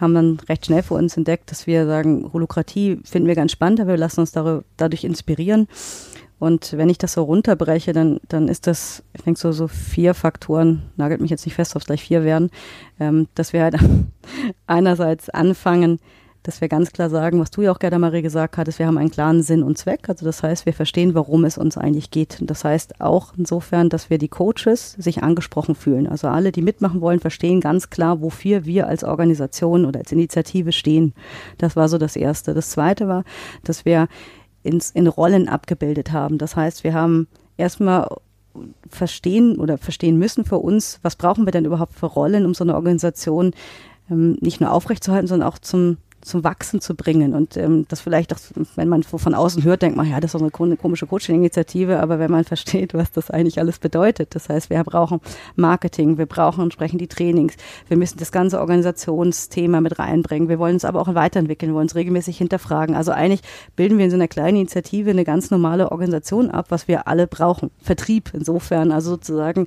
haben 0.00 0.14
dann 0.14 0.38
recht 0.48 0.66
schnell 0.66 0.84
für 0.84 0.94
uns 0.94 1.16
entdeckt, 1.16 1.50
dass 1.50 1.66
wir 1.66 1.86
sagen, 1.86 2.30
Holokratie 2.32 3.00
finden 3.02 3.26
wir 3.26 3.34
ganz 3.34 3.50
spannend, 3.50 3.80
aber 3.80 3.90
wir 3.90 3.96
lassen 3.96 4.20
uns 4.20 4.30
dadurch 4.30 5.02
inspirieren 5.02 5.66
und 6.38 6.76
wenn 6.76 6.88
ich 6.88 6.98
das 6.98 7.14
so 7.14 7.24
runterbreche, 7.24 7.92
dann, 7.92 8.20
dann 8.28 8.48
ist 8.48 8.66
das, 8.66 9.02
ich 9.12 9.22
denke 9.22 9.40
so, 9.40 9.52
so 9.52 9.68
vier 9.68 10.14
Faktoren, 10.14 10.82
nagelt 10.96 11.20
mich 11.20 11.30
jetzt 11.30 11.46
nicht 11.46 11.54
fest, 11.54 11.74
ob 11.74 11.82
es 11.82 11.86
gleich 11.86 12.02
vier 12.02 12.22
werden, 12.24 12.50
ähm, 13.00 13.28
dass 13.34 13.52
wir 13.52 13.62
halt 13.62 13.76
einerseits 14.66 15.30
anfangen, 15.30 15.98
dass 16.48 16.60
wir 16.60 16.68
ganz 16.68 16.92
klar 16.92 17.10
sagen, 17.10 17.40
was 17.40 17.50
du 17.50 17.62
ja 17.62 17.72
auch 17.72 17.78
gerne 17.78 17.98
Marie 17.98 18.22
gesagt 18.22 18.56
hattest, 18.56 18.78
wir 18.78 18.86
haben 18.86 18.96
einen 18.96 19.10
klaren 19.10 19.42
Sinn 19.42 19.62
und 19.62 19.76
Zweck. 19.76 20.08
Also 20.08 20.24
das 20.24 20.42
heißt, 20.42 20.64
wir 20.64 20.72
verstehen, 20.72 21.14
warum 21.14 21.44
es 21.44 21.58
uns 21.58 21.76
eigentlich 21.76 22.10
geht. 22.10 22.40
Und 22.40 22.48
das 22.48 22.64
heißt 22.64 23.00
auch 23.00 23.34
insofern, 23.36 23.90
dass 23.90 24.08
wir 24.08 24.16
die 24.16 24.28
Coaches 24.28 24.92
sich 24.92 25.22
angesprochen 25.22 25.74
fühlen. 25.74 26.06
Also 26.06 26.28
alle, 26.28 26.50
die 26.50 26.62
mitmachen 26.62 27.00
wollen, 27.00 27.20
verstehen 27.20 27.60
ganz 27.60 27.90
klar, 27.90 28.22
wofür 28.22 28.64
wir 28.64 28.86
als 28.86 29.04
Organisation 29.04 29.84
oder 29.84 29.98
als 30.00 30.12
Initiative 30.12 30.72
stehen. 30.72 31.12
Das 31.58 31.76
war 31.76 31.88
so 31.88 31.98
das 31.98 32.16
Erste. 32.16 32.54
Das 32.54 32.70
Zweite 32.70 33.08
war, 33.08 33.24
dass 33.64 33.84
wir 33.84 34.08
ins, 34.62 34.90
in 34.90 35.06
Rollen 35.06 35.48
abgebildet 35.48 36.12
haben. 36.12 36.38
Das 36.38 36.56
heißt, 36.56 36.84
wir 36.84 36.94
haben 36.94 37.28
erstmal 37.56 38.08
verstehen 38.88 39.56
oder 39.58 39.78
verstehen 39.78 40.18
müssen 40.18 40.44
für 40.44 40.58
uns, 40.58 40.98
was 41.02 41.16
brauchen 41.16 41.46
wir 41.46 41.52
denn 41.52 41.64
überhaupt 41.64 41.94
für 41.94 42.06
Rollen, 42.06 42.44
um 42.44 42.54
so 42.54 42.64
eine 42.64 42.74
Organisation 42.74 43.52
ähm, 44.10 44.36
nicht 44.40 44.60
nur 44.60 44.72
aufrechtzuerhalten, 44.72 45.28
sondern 45.28 45.48
auch 45.48 45.58
zum 45.58 45.98
zum 46.28 46.44
Wachsen 46.44 46.80
zu 46.80 46.94
bringen. 46.94 47.34
Und 47.34 47.56
ähm, 47.56 47.86
das 47.88 48.00
vielleicht 48.00 48.32
auch, 48.32 48.38
wenn 48.76 48.88
man 48.88 49.02
von 49.02 49.34
außen 49.34 49.64
hört, 49.64 49.82
denkt 49.82 49.96
man, 49.96 50.08
ja, 50.08 50.20
das 50.20 50.34
ist 50.34 50.40
doch 50.40 50.62
eine 50.64 50.76
komische 50.76 51.06
Coaching-Initiative, 51.06 52.00
aber 52.00 52.18
wenn 52.18 52.30
man 52.30 52.44
versteht, 52.44 52.94
was 52.94 53.10
das 53.10 53.30
eigentlich 53.30 53.58
alles 53.58 53.78
bedeutet, 53.78 54.34
das 54.34 54.48
heißt, 54.48 54.70
wir 54.70 54.82
brauchen 54.84 55.20
Marketing, 55.56 56.18
wir 56.18 56.26
brauchen 56.26 56.62
entsprechend 56.62 57.00
die 57.00 57.08
Trainings, 57.08 57.54
wir 57.88 57.96
müssen 57.96 58.18
das 58.18 58.30
ganze 58.30 58.60
Organisationsthema 58.60 59.80
mit 59.80 59.98
reinbringen, 59.98 60.48
wir 60.48 60.58
wollen 60.58 60.74
uns 60.74 60.84
aber 60.84 61.00
auch 61.00 61.14
weiterentwickeln, 61.14 61.72
wir 61.72 61.74
wollen 61.74 61.86
uns 61.86 61.94
regelmäßig 61.94 62.38
hinterfragen. 62.38 62.94
Also 62.94 63.12
eigentlich 63.12 63.40
bilden 63.74 63.98
wir 63.98 64.04
in 64.04 64.10
so 64.10 64.16
einer 64.16 64.28
kleinen 64.28 64.58
Initiative 64.58 65.10
eine 65.10 65.24
ganz 65.24 65.50
normale 65.50 65.90
Organisation 65.90 66.50
ab, 66.50 66.66
was 66.68 66.88
wir 66.88 67.08
alle 67.08 67.26
brauchen. 67.26 67.70
Vertrieb 67.80 68.30
insofern, 68.34 68.92
also 68.92 69.10
sozusagen, 69.10 69.66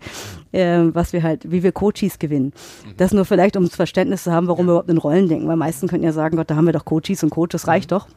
äh, 0.51 0.83
was 0.93 1.13
wir 1.13 1.23
halt, 1.23 1.51
wie 1.51 1.63
wir 1.63 1.71
Coaches 1.71 2.19
gewinnen. 2.19 2.53
Das 2.97 3.11
nur 3.11 3.25
vielleicht, 3.25 3.57
um 3.57 3.63
das 3.63 3.75
Verständnis 3.75 4.23
zu 4.23 4.31
haben, 4.31 4.47
warum 4.47 4.67
wir 4.67 4.73
überhaupt 4.73 4.89
in 4.89 4.97
Rollen 4.97 5.27
denken, 5.27 5.47
weil 5.47 5.55
meisten 5.55 5.87
könnten 5.87 6.05
ja 6.05 6.13
sagen, 6.13 6.37
Gott, 6.37 6.50
da 6.51 6.57
haben 6.57 6.65
wir 6.65 6.73
doch 6.73 6.83
Coaches 6.83 7.23
und 7.23 7.29
Coaches, 7.29 7.67
reicht 7.67 7.93
doch. 7.93 8.07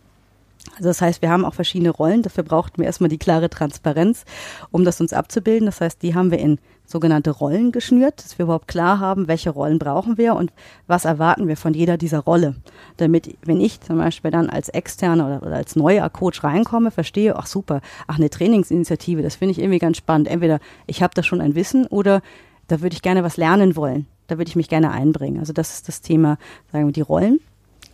Also 0.73 0.89
das 0.89 1.01
heißt, 1.01 1.23
wir 1.23 1.31
haben 1.31 1.45
auch 1.45 1.55
verschiedene 1.55 1.91
Rollen. 1.91 2.23
Dafür 2.23 2.43
brauchten 2.43 2.79
wir 2.79 2.87
erstmal 2.87 3.09
die 3.09 3.19
klare 3.19 3.49
Transparenz, 3.49 4.25
um 4.73 4.85
das 4.85 5.01
uns 5.01 5.13
abzubilden. 5.13 5.67
Das 5.67 5.81
heißt, 5.81 6.03
die 6.03 6.17
haben 6.17 6.33
wir 6.33 6.41
in 6.41 6.59
sogenannte 6.85 7.31
Rollen 7.31 7.71
geschnürt, 7.71 8.25
dass 8.25 8.37
wir 8.37 8.45
überhaupt 8.45 8.67
klar 8.67 8.99
haben, 8.99 9.29
welche 9.29 9.51
Rollen 9.51 9.79
brauchen 9.79 10.19
wir 10.19 10.35
und 10.35 10.53
was 10.89 11.05
erwarten 11.05 11.47
wir 11.47 11.57
von 11.57 11.75
jeder 11.75 11.97
dieser 11.97 12.19
Rolle. 12.19 12.57
Damit, 12.97 13.37
wenn 13.45 13.61
ich 13.61 13.81
zum 13.83 13.99
Beispiel 13.99 14.33
dann 14.33 14.51
als 14.51 14.69
externer 14.69 15.27
oder, 15.27 15.47
oder 15.47 15.57
als 15.57 15.77
neuer 15.77 16.11
Coach 16.11 16.43
reinkomme, 16.43 16.91
verstehe, 16.91 17.37
ach 17.37 17.47
super, 17.47 17.83
ach 18.09 18.19
eine 18.19 18.31
Trainingsinitiative, 18.31 19.23
das 19.23 19.37
finde 19.37 19.53
ich 19.53 19.61
irgendwie 19.61 19.79
ganz 19.79 19.97
spannend. 19.97 20.27
Entweder 20.27 20.59
ich 20.89 21.05
habe 21.05 21.15
da 21.15 21.23
schon 21.23 21.41
ein 21.41 21.55
Wissen 21.55 21.87
oder 21.87 22.21
da 22.67 22.81
würde 22.81 22.95
ich 22.95 23.03
gerne 23.03 23.23
was 23.23 23.37
lernen 23.37 23.77
wollen. 23.77 24.07
Da 24.27 24.39
würde 24.39 24.49
ich 24.49 24.57
mich 24.57 24.69
gerne 24.69 24.91
einbringen. 24.91 25.39
Also 25.39 25.53
das 25.53 25.75
ist 25.75 25.87
das 25.87 26.01
Thema, 26.01 26.37
sagen 26.73 26.87
wir, 26.87 26.93
die 26.93 27.01
Rollen 27.01 27.39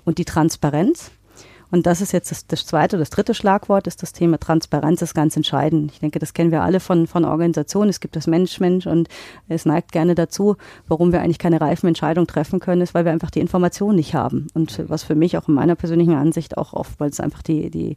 und 0.05 0.19
die 0.19 0.25
Transparenz. 0.25 1.11
Und 1.71 1.87
das 1.87 2.01
ist 2.01 2.13
jetzt 2.13 2.31
das, 2.31 2.47
das 2.47 2.67
zweite, 2.67 2.99
das 2.99 3.11
dritte 3.11 3.33
Schlagwort, 3.33 3.87
ist 3.87 4.03
das 4.03 4.13
Thema 4.13 4.39
Transparenz 4.39 5.03
ist 5.03 5.15
ganz 5.15 5.37
entscheidend. 5.37 5.93
Ich 5.93 6.01
denke, 6.01 6.19
das 6.19 6.35
kennen 6.35 6.51
wir 6.51 6.63
alle 6.63 6.81
von, 6.81 7.07
von 7.07 7.25
Organisationen. 7.25 7.91
Es 7.91 8.01
gibt 8.01 8.17
das 8.17 8.27
Mensch-Mensch 8.27 8.87
und 8.87 9.09
es 9.49 9.67
neigt 9.67 9.93
gerne 9.93 10.15
dazu, 10.15 10.57
warum 10.89 11.13
wir 11.13 11.21
eigentlich 11.21 11.39
keine 11.39 11.61
reifen 11.61 11.87
Entscheidungen 11.87 12.27
treffen 12.27 12.59
können, 12.59 12.83
ist, 12.83 12.95
weil 12.95 13.05
wir 13.05 13.13
einfach 13.13 13.31
die 13.31 13.41
Information 13.41 13.95
nicht 13.95 14.15
haben. 14.15 14.49
Und 14.55 14.83
was 14.89 15.05
für 15.05 15.15
mich 15.15 15.39
auch 15.39 15.47
in 15.49 15.55
meiner 15.55 15.77
persönlichen 15.77 16.15
Ansicht 16.15 16.59
auch 16.59 16.73
oftmals 16.73 17.21
einfach 17.21 17.43
die, 17.43 17.71
die, 17.71 17.97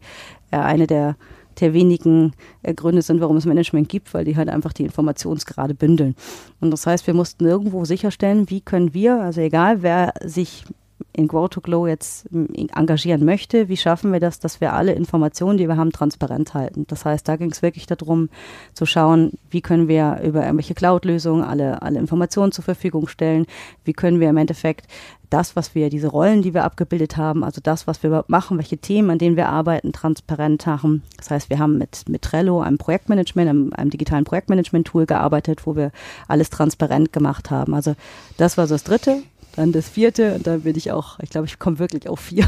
äh, 0.52 0.58
eine 0.58 0.86
der, 0.86 1.16
der 1.60 1.74
wenigen 1.74 2.34
äh, 2.62 2.76
Gründe 2.76 3.02
sind, 3.02 3.22
warum 3.22 3.38
es 3.38 3.46
Management 3.46 3.89
gibt, 3.89 4.14
weil 4.14 4.26
die 4.26 4.38
halt 4.38 4.49
einfach 4.49 4.74
die 4.74 4.84
Informationsgrade 4.84 5.74
bündeln. 5.74 6.16
Und 6.62 6.70
das 6.70 6.86
heißt, 6.86 7.08
wir 7.08 7.16
mussten 7.16 7.45
irgendwo 7.45 7.86
sicherstellen, 7.86 8.51
wie 8.51 8.62
können 8.62 8.93
wir, 8.93 9.20
also 9.20 9.41
egal 9.41 9.82
wer 9.82 10.14
sich 10.24 10.64
in 11.12 11.28
Grow 11.28 11.48
to 11.48 11.62
Glow 11.62 11.88
jetzt 11.88 12.28
engagieren 12.74 13.24
möchte, 13.24 13.70
wie 13.70 13.78
schaffen 13.78 14.12
wir 14.12 14.20
das, 14.20 14.39
dass 14.39 14.62
wir 14.62 14.74
alle 14.74 14.94
Informationen, 14.94 15.58
die 15.58 15.68
wir 15.68 15.78
haben, 15.78 15.91
transparent 15.91 16.54
halten. 16.54 16.86
Das 16.88 17.06
heißt, 17.06 17.28
da 17.28 17.36
ging 17.36 17.52
es 17.52 17.62
wirklich 17.62 17.86
darum 17.86 18.30
zu 18.74 18.86
schauen, 18.86 19.34
wie 19.50 19.62
können 19.62 19.88
wir 19.88 20.22
über 20.24 20.44
irgendwelche 20.44 20.74
Cloud-Lösungen 20.74 21.44
alle, 21.44 21.82
alle 21.82 22.00
Informationen 22.00 22.52
zur 22.52 22.64
Verfügung 22.64 23.08
stellen, 23.08 23.46
wie 23.86 23.94
können 23.94 24.20
wir 24.20 24.30
im 24.30 24.38
Endeffekt 24.38 24.88
das, 25.30 25.56
was 25.56 25.74
wir, 25.74 25.89
diese 25.89 26.08
Rollen, 26.08 26.44
die 26.44 26.54
wir 26.54 26.64
abgebildet 26.64 27.18
haben, 27.18 27.44
also 27.44 27.60
das, 27.62 27.88
was 27.88 28.04
wir 28.04 28.10
überhaupt 28.10 28.30
machen, 28.30 28.58
welche 28.58 28.78
Themen, 28.78 29.10
an 29.10 29.18
denen 29.18 29.36
wir 29.36 29.50
arbeiten, 29.50 29.91
transparent 29.91 30.66
machen. 30.68 31.02
Das 31.18 31.32
heißt, 31.32 31.50
wir 31.50 31.58
haben 31.58 31.80
mit, 31.80 32.08
mit 32.08 32.22
Trello, 32.22 32.62
einem 32.62 32.78
Projektmanagement, 32.78 33.50
einem, 33.50 33.74
einem 33.74 33.89
digitalen 33.89 34.26
Projektmanagement-Tool 34.26 35.08
gearbeitet, 35.08 35.66
wo 35.66 35.76
wir 35.76 35.91
alles 36.28 36.52
transparent 36.52 37.12
gemacht 37.12 37.50
haben. 37.50 37.74
Also 37.74 37.96
das 38.38 38.58
war 38.58 38.68
so 38.68 38.76
das 38.76 38.84
Dritte. 38.84 39.24
Dann 39.56 39.72
das 39.72 39.88
vierte, 39.88 40.36
und 40.36 40.47
da 40.47 40.58
bin 40.58 40.76
ich 40.76 40.91
auch, 40.91 41.20
ich 41.20 41.30
glaube, 41.30 41.45
ich 41.45 41.60
komme 41.60 41.78
wirklich 41.78 42.10
auf 42.10 42.20
vier, 42.20 42.45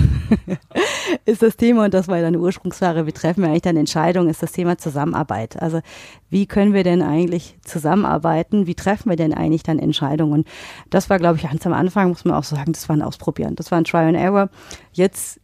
ist 1.25 1.43
das 1.43 1.55
Thema, 1.55 1.85
und 1.85 1.93
das 1.93 2.07
war 2.07 2.19
deine 2.19 2.39
Ursprungsfrage, 2.39 3.05
wie 3.05 3.11
treffen 3.11 3.43
wir 3.43 3.49
eigentlich 3.49 3.61
dann 3.61 3.77
Entscheidungen, 3.77 4.27
ist 4.27 4.41
das 4.41 4.51
Thema 4.51 4.77
Zusammenarbeit. 4.77 5.61
Also 5.61 5.81
wie 6.29 6.47
können 6.47 6.73
wir 6.73 6.83
denn 6.83 7.03
eigentlich 7.03 7.57
zusammenarbeiten? 7.63 8.65
Wie 8.65 8.75
treffen 8.75 9.09
wir 9.09 9.17
denn 9.17 9.33
eigentlich 9.33 9.63
dann 9.63 9.77
Entscheidungen? 9.77 10.33
Und 10.33 10.47
das 10.89 11.09
war, 11.09 11.19
glaube 11.19 11.37
ich, 11.37 11.43
ganz 11.43 11.65
am 11.67 11.73
Anfang, 11.73 12.09
muss 12.09 12.25
man 12.25 12.35
auch 12.35 12.43
sagen, 12.43 12.73
das 12.73 12.89
war 12.89 12.95
ein 12.95 13.03
Ausprobieren. 13.03 13.55
Das 13.55 13.71
war 13.71 13.77
ein 13.77 13.83
Try 13.83 13.99
and 13.99 14.17
Error. 14.17 14.49
Jetzt 14.91 15.39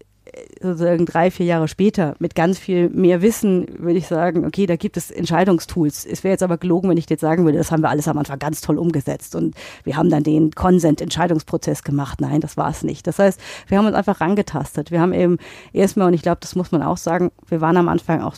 sozusagen 0.61 1.05
drei, 1.05 1.31
vier 1.31 1.45
Jahre 1.45 1.67
später 1.67 2.15
mit 2.19 2.35
ganz 2.35 2.57
viel 2.57 2.89
mehr 2.89 3.21
Wissen 3.21 3.67
würde 3.79 3.97
ich 3.97 4.07
sagen, 4.07 4.45
okay, 4.45 4.65
da 4.65 4.75
gibt 4.75 4.97
es 4.97 5.11
Entscheidungstools. 5.11 6.05
Es 6.05 6.23
wäre 6.23 6.33
jetzt 6.33 6.43
aber 6.43 6.57
gelogen, 6.57 6.89
wenn 6.89 6.97
ich 6.97 7.09
jetzt 7.09 7.21
sagen 7.21 7.45
würde, 7.45 7.57
das 7.57 7.71
haben 7.71 7.81
wir 7.81 7.89
alles 7.89 8.07
am 8.07 8.17
Anfang 8.17 8.39
ganz 8.39 8.61
toll 8.61 8.77
umgesetzt 8.77 9.35
und 9.35 9.55
wir 9.83 9.97
haben 9.97 10.09
dann 10.09 10.23
den 10.23 10.51
Consent-Entscheidungsprozess 10.51 11.83
gemacht. 11.83 12.21
Nein, 12.21 12.41
das 12.41 12.57
war 12.57 12.69
es 12.69 12.83
nicht. 12.83 13.07
Das 13.07 13.19
heißt, 13.19 13.39
wir 13.67 13.77
haben 13.77 13.85
uns 13.85 13.95
einfach 13.95 14.21
rangetastet. 14.21 14.91
Wir 14.91 15.01
haben 15.01 15.13
eben 15.13 15.37
erstmal, 15.73 16.07
und 16.07 16.13
ich 16.13 16.21
glaube, 16.21 16.39
das 16.41 16.55
muss 16.55 16.71
man 16.71 16.81
auch 16.81 16.97
sagen, 16.97 17.31
wir 17.47 17.61
waren 17.61 17.77
am 17.77 17.89
Anfang 17.89 18.21
auch 18.21 18.35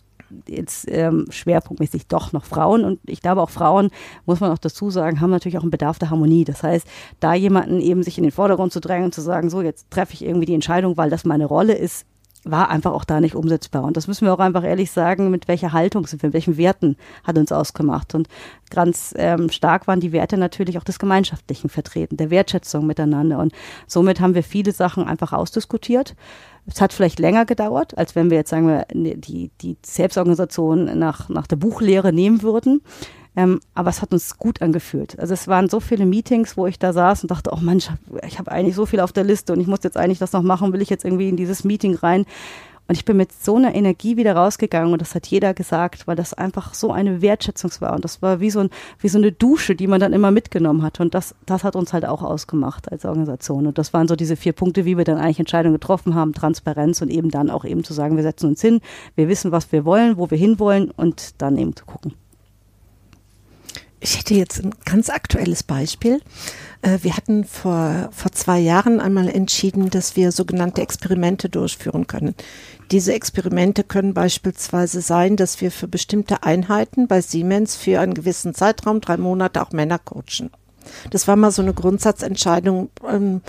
jetzt 0.47 0.85
ähm, 0.89 1.25
schwerpunktmäßig 1.29 2.07
doch 2.07 2.33
noch 2.33 2.45
Frauen. 2.45 2.83
Und 2.83 2.99
ich 3.05 3.21
glaube, 3.21 3.41
auch 3.41 3.49
Frauen, 3.49 3.89
muss 4.25 4.39
man 4.39 4.51
auch 4.51 4.57
dazu 4.57 4.89
sagen, 4.89 5.21
haben 5.21 5.29
natürlich 5.29 5.57
auch 5.57 5.63
einen 5.63 5.71
Bedarf 5.71 5.99
der 5.99 6.09
Harmonie. 6.09 6.45
Das 6.45 6.63
heißt, 6.63 6.87
da 7.19 7.33
jemanden 7.33 7.79
eben 7.81 8.03
sich 8.03 8.17
in 8.17 8.23
den 8.23 8.31
Vordergrund 8.31 8.73
zu 8.73 8.79
drängen 8.79 9.05
und 9.05 9.13
zu 9.13 9.21
sagen, 9.21 9.49
so, 9.49 9.61
jetzt 9.61 9.89
treffe 9.91 10.13
ich 10.13 10.23
irgendwie 10.23 10.45
die 10.45 10.55
Entscheidung, 10.55 10.97
weil 10.97 11.09
das 11.09 11.25
meine 11.25 11.45
Rolle 11.45 11.73
ist, 11.73 12.05
war 12.45 12.69
einfach 12.69 12.91
auch 12.91 13.05
da 13.05 13.21
nicht 13.21 13.35
umsetzbar. 13.35 13.83
Und 13.83 13.97
das 13.97 14.07
müssen 14.07 14.25
wir 14.25 14.33
auch 14.33 14.39
einfach 14.39 14.63
ehrlich 14.63 14.91
sagen, 14.91 15.29
mit 15.29 15.47
welcher 15.47 15.71
Haltung 15.71 16.05
sind 16.05 16.21
wir, 16.21 16.27
mit 16.27 16.33
welchen 16.33 16.57
Werten 16.57 16.97
hat 17.23 17.37
uns 17.37 17.51
ausgemacht. 17.51 18.15
Und 18.15 18.27
ganz 18.69 19.13
ähm, 19.17 19.49
stark 19.49 19.87
waren 19.87 19.99
die 19.99 20.11
Werte 20.11 20.37
natürlich 20.37 20.77
auch 20.77 20.83
des 20.83 20.99
Gemeinschaftlichen 20.99 21.69
vertreten, 21.69 22.17
der 22.17 22.29
Wertschätzung 22.29 22.85
miteinander. 22.85 23.39
Und 23.39 23.53
somit 23.87 24.19
haben 24.19 24.35
wir 24.35 24.43
viele 24.43 24.71
Sachen 24.71 25.05
einfach 25.05 25.31
ausdiskutiert. 25.31 26.15
Es 26.65 26.81
hat 26.81 26.93
vielleicht 26.93 27.19
länger 27.19 27.45
gedauert, 27.45 27.97
als 27.97 28.15
wenn 28.15 28.29
wir 28.29 28.37
jetzt 28.37 28.49
sagen 28.49 28.67
wir 28.67 28.85
die, 28.93 29.51
die 29.61 29.77
Selbstorganisation 29.85 30.97
nach, 30.97 31.29
nach 31.29 31.47
der 31.47 31.57
Buchlehre 31.57 32.13
nehmen 32.13 32.41
würden. 32.41 32.81
Ähm, 33.35 33.59
aber 33.73 33.89
es 33.89 34.01
hat 34.01 34.13
uns 34.13 34.37
gut 34.37 34.61
angefühlt. 34.61 35.17
Also 35.19 35.33
es 35.33 35.47
waren 35.47 35.67
so 35.67 35.79
viele 35.79 36.05
Meetings, 36.05 36.55
wo 36.55 36.67
ich 36.67 36.77
da 36.77 36.93
saß 36.93 37.23
und 37.23 37.31
dachte, 37.31 37.51
oh 37.51 37.59
Mensch, 37.59 37.89
ich 38.25 38.37
habe 38.37 38.51
eigentlich 38.51 38.75
so 38.75 38.85
viel 38.85 38.99
auf 38.99 39.11
der 39.11 39.23
Liste 39.23 39.53
und 39.53 39.59
ich 39.59 39.67
muss 39.67 39.83
jetzt 39.83 39.97
eigentlich 39.97 40.19
das 40.19 40.33
noch 40.33 40.43
machen, 40.43 40.71
will 40.71 40.81
ich 40.81 40.89
jetzt 40.89 41.03
irgendwie 41.03 41.29
in 41.29 41.37
dieses 41.37 41.63
Meeting 41.63 41.95
rein. 41.95 42.25
Und 42.87 42.95
ich 42.95 43.05
bin 43.05 43.15
mit 43.15 43.31
so 43.31 43.55
einer 43.55 43.73
Energie 43.73 44.17
wieder 44.17 44.35
rausgegangen 44.35 44.91
und 44.91 45.01
das 45.01 45.15
hat 45.15 45.27
jeder 45.27 45.53
gesagt, 45.53 46.05
weil 46.05 46.17
das 46.17 46.33
einfach 46.33 46.73
so 46.73 46.91
eine 46.91 47.21
Wertschätzung 47.21 47.71
war. 47.79 47.93
Und 47.93 48.03
das 48.03 48.21
war 48.21 48.41
wie 48.41 48.49
so, 48.49 48.59
ein, 48.59 48.69
wie 48.99 49.07
so 49.07 49.17
eine 49.17 49.31
Dusche, 49.31 49.75
die 49.75 49.87
man 49.87 50.01
dann 50.01 50.11
immer 50.11 50.31
mitgenommen 50.31 50.81
hat. 50.81 50.99
Und 50.99 51.13
das, 51.13 51.33
das 51.45 51.63
hat 51.63 51.75
uns 51.77 51.93
halt 51.93 52.05
auch 52.05 52.21
ausgemacht 52.21 52.91
als 52.91 53.05
Organisation. 53.05 53.67
Und 53.67 53.77
das 53.77 53.93
waren 53.93 54.07
so 54.07 54.15
diese 54.15 54.35
vier 54.35 54.53
Punkte, 54.53 54.83
wie 54.83 54.97
wir 54.97 55.05
dann 55.05 55.17
eigentlich 55.17 55.39
Entscheidungen 55.39 55.75
getroffen 55.75 56.13
haben, 56.13 56.33
Transparenz 56.33 57.01
und 57.01 57.09
eben 57.09 57.31
dann 57.31 57.49
auch 57.49 57.63
eben 57.63 57.83
zu 57.83 57.93
sagen, 57.93 58.17
wir 58.17 58.23
setzen 58.23 58.49
uns 58.49 58.61
hin, 58.61 58.81
wir 59.15 59.29
wissen, 59.29 59.51
was 59.51 59.71
wir 59.71 59.85
wollen, 59.85 60.17
wo 60.17 60.29
wir 60.29 60.37
hinwollen 60.37 60.91
und 60.91 61.41
dann 61.41 61.57
eben 61.57 61.75
zu 61.75 61.85
gucken. 61.85 62.13
Ich 64.03 64.19
hätte 64.19 64.33
jetzt 64.33 64.61
ein 64.61 64.75
ganz 64.83 65.09
aktuelles 65.09 65.63
Beispiel. 65.63 66.19
Äh, 66.81 66.99
wir 67.03 67.15
hatten 67.15 67.45
vor, 67.45 68.09
vor 68.11 68.33
zwei 68.33 68.59
Jahren 68.59 68.99
einmal 68.99 69.29
entschieden, 69.29 69.89
dass 69.89 70.17
wir 70.17 70.33
sogenannte 70.33 70.81
Experimente 70.81 71.47
durchführen 71.47 72.05
können. 72.05 72.35
Diese 72.91 73.13
Experimente 73.13 73.85
können 73.85 74.13
beispielsweise 74.13 74.99
sein, 74.99 75.37
dass 75.37 75.61
wir 75.61 75.71
für 75.71 75.87
bestimmte 75.87 76.43
Einheiten 76.43 77.07
bei 77.07 77.21
Siemens 77.21 77.77
für 77.77 78.01
einen 78.01 78.13
gewissen 78.13 78.53
Zeitraum, 78.53 78.99
drei 78.99 79.15
Monate, 79.15 79.61
auch 79.61 79.71
Männer 79.71 79.99
coachen. 79.99 80.51
Das 81.09 81.29
war 81.29 81.37
mal 81.37 81.51
so 81.51 81.61
eine 81.61 81.73
Grundsatzentscheidung, 81.73 82.89
ähm, 83.09 83.39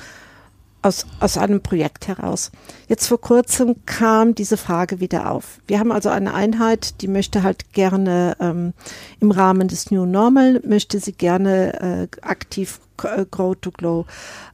aus, 0.85 1.07
aus 1.21 1.39
einem 1.39 1.63
Projekt 1.63 2.09
heraus. 2.09 2.53
Jetzt 2.89 3.07
vor 3.07 3.21
kurzem 3.21 3.77
kam 3.87 4.35
diese 4.35 4.57
Frage 4.57 5.01
wieder 5.01 5.31
auf. 5.31 5.61
Wir 5.67 5.79
haben 5.79 5.93
also 5.93 6.11
eine 6.11 6.35
Einheit, 6.35 7.01
die 7.01 7.09
möchte 7.09 7.43
halt 7.43 7.73
gerne 7.73 8.37
ähm, 8.41 8.75
im 9.21 9.31
Rahmen 9.31 9.69
des 9.69 9.91
New 9.91 10.05
Normal, 10.05 10.61
möchte 10.65 11.01
sie 11.01 11.13
gerne 11.13 12.09
äh, 12.13 12.21
aktiv 12.21 12.81
äh, 13.03 13.25
Grow 13.31 13.57
to 13.57 13.71
Glow 13.71 14.07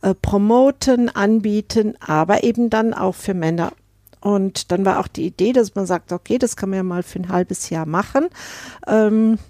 äh, 0.02 0.14
promoten, 0.14 1.08
anbieten, 1.08 1.94
aber 2.00 2.44
eben 2.44 2.70
dann 2.70 2.94
auch 2.94 3.14
für 3.14 3.34
Männer. 3.34 3.72
Und 4.20 4.70
dann 4.70 4.84
war 4.84 5.00
auch 5.00 5.08
die 5.08 5.26
Idee, 5.26 5.52
dass 5.52 5.74
man 5.74 5.86
sagt, 5.86 6.12
okay, 6.12 6.38
das 6.38 6.54
kann 6.54 6.70
man 6.70 6.76
ja 6.76 6.82
mal 6.82 7.02
für 7.02 7.18
ein 7.18 7.30
halbes 7.30 7.70
Jahr 7.70 7.86
machen. 7.86 8.28
Ähm, 8.86 9.34
äh, 9.34 9.49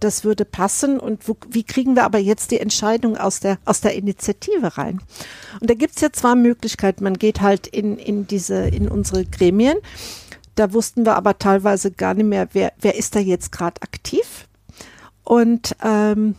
das 0.00 0.24
würde 0.24 0.44
passen 0.44 1.00
und 1.00 1.28
wo, 1.28 1.36
wie 1.48 1.64
kriegen 1.64 1.96
wir 1.96 2.04
aber 2.04 2.18
jetzt 2.18 2.50
die 2.50 2.60
Entscheidung 2.60 3.16
aus 3.16 3.40
der, 3.40 3.58
aus 3.64 3.80
der 3.80 3.94
Initiative 3.94 4.76
rein? 4.76 5.00
Und 5.60 5.70
da 5.70 5.74
gibt's 5.74 6.00
ja 6.00 6.12
zwei 6.12 6.34
Möglichkeiten. 6.34 7.04
Man 7.04 7.18
geht 7.18 7.40
halt 7.40 7.66
in, 7.66 7.96
in 7.96 8.26
diese, 8.26 8.68
in 8.68 8.88
unsere 8.88 9.24
Gremien. 9.24 9.78
Da 10.54 10.72
wussten 10.72 11.06
wir 11.06 11.16
aber 11.16 11.38
teilweise 11.38 11.90
gar 11.90 12.14
nicht 12.14 12.26
mehr, 12.26 12.48
wer, 12.52 12.72
wer 12.80 12.96
ist 12.96 13.14
da 13.14 13.20
jetzt 13.20 13.52
gerade 13.52 13.80
aktiv. 13.82 14.46
Und, 15.24 15.76
ähm, 15.82 16.34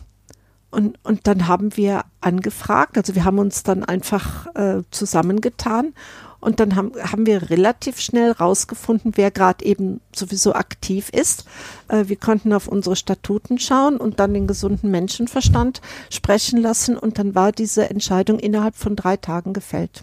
und, 0.72 0.98
und 1.04 1.26
dann 1.26 1.46
haben 1.46 1.76
wir 1.76 2.04
angefragt, 2.20 2.96
also 2.96 3.14
wir 3.14 3.24
haben 3.24 3.38
uns 3.38 3.62
dann 3.62 3.84
einfach 3.84 4.46
äh, 4.54 4.82
zusammengetan 4.90 5.94
und 6.42 6.58
dann 6.58 6.74
haben, 6.74 6.92
haben 7.00 7.24
wir 7.24 7.50
relativ 7.50 8.00
schnell 8.00 8.32
rausgefunden, 8.32 9.12
wer 9.14 9.30
gerade 9.30 9.64
eben 9.64 10.00
sowieso 10.12 10.54
aktiv 10.54 11.08
ist. 11.10 11.44
Äh, 11.86 12.08
wir 12.08 12.16
konnten 12.16 12.52
auf 12.52 12.66
unsere 12.66 12.96
Statuten 12.96 13.60
schauen 13.60 13.96
und 13.96 14.18
dann 14.18 14.34
den 14.34 14.48
gesunden 14.48 14.90
Menschenverstand 14.90 15.80
sprechen 16.10 16.60
lassen. 16.60 16.96
Und 16.96 17.20
dann 17.20 17.36
war 17.36 17.52
diese 17.52 17.88
Entscheidung 17.88 18.40
innerhalb 18.40 18.74
von 18.74 18.96
drei 18.96 19.16
Tagen 19.16 19.52
gefällt. 19.52 20.02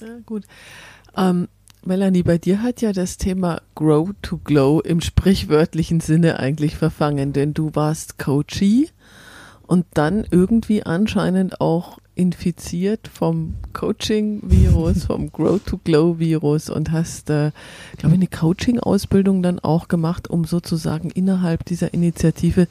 Ja, 0.00 0.18
gut. 0.26 0.44
Ähm, 1.16 1.46
Melanie, 1.84 2.22
bei 2.22 2.36
dir 2.36 2.62
hat 2.62 2.82
ja 2.82 2.92
das 2.92 3.16
Thema 3.16 3.62
Grow 3.74 4.10
to 4.20 4.38
Glow 4.44 4.80
im 4.80 5.00
sprichwörtlichen 5.00 6.00
Sinne 6.00 6.38
eigentlich 6.38 6.76
verfangen, 6.76 7.32
denn 7.32 7.54
du 7.54 7.74
warst 7.74 8.18
Coachee 8.18 8.88
und 9.66 9.86
dann 9.94 10.26
irgendwie 10.30 10.82
anscheinend 10.82 11.60
auch 11.60 11.98
infiziert 12.14 13.08
vom 13.08 13.54
Coaching-Virus, 13.72 15.04
vom 15.06 15.32
Grow-to-Glow-Virus 15.32 16.68
und 16.68 16.92
hast, 16.92 17.30
äh, 17.30 17.50
glaube 17.96 18.14
ich, 18.14 18.20
eine 18.20 18.26
Coaching-Ausbildung 18.26 19.42
dann 19.42 19.58
auch 19.58 19.88
gemacht, 19.88 20.28
um 20.28 20.44
sozusagen 20.44 21.10
innerhalb 21.10 21.64
dieser 21.64 21.94
Initiative 21.94 22.68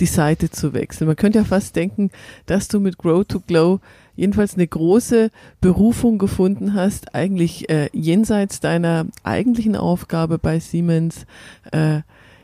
die 0.00 0.06
Seite 0.06 0.50
zu 0.50 0.74
wechseln. 0.74 1.06
Man 1.06 1.16
könnte 1.16 1.38
ja 1.38 1.44
fast 1.44 1.76
denken, 1.76 2.10
dass 2.44 2.68
du 2.68 2.78
mit 2.78 2.98
Grow-to-Glow 2.98 3.80
jedenfalls 4.20 4.54
eine 4.54 4.66
große 4.66 5.30
Berufung 5.62 6.18
gefunden 6.18 6.74
hast, 6.74 7.14
eigentlich 7.14 7.70
äh, 7.70 7.88
jenseits 7.94 8.60
deiner 8.60 9.06
eigentlichen 9.22 9.76
Aufgabe 9.76 10.38
bei 10.38 10.60
Siemens, 10.60 11.24
äh, 11.72 12.02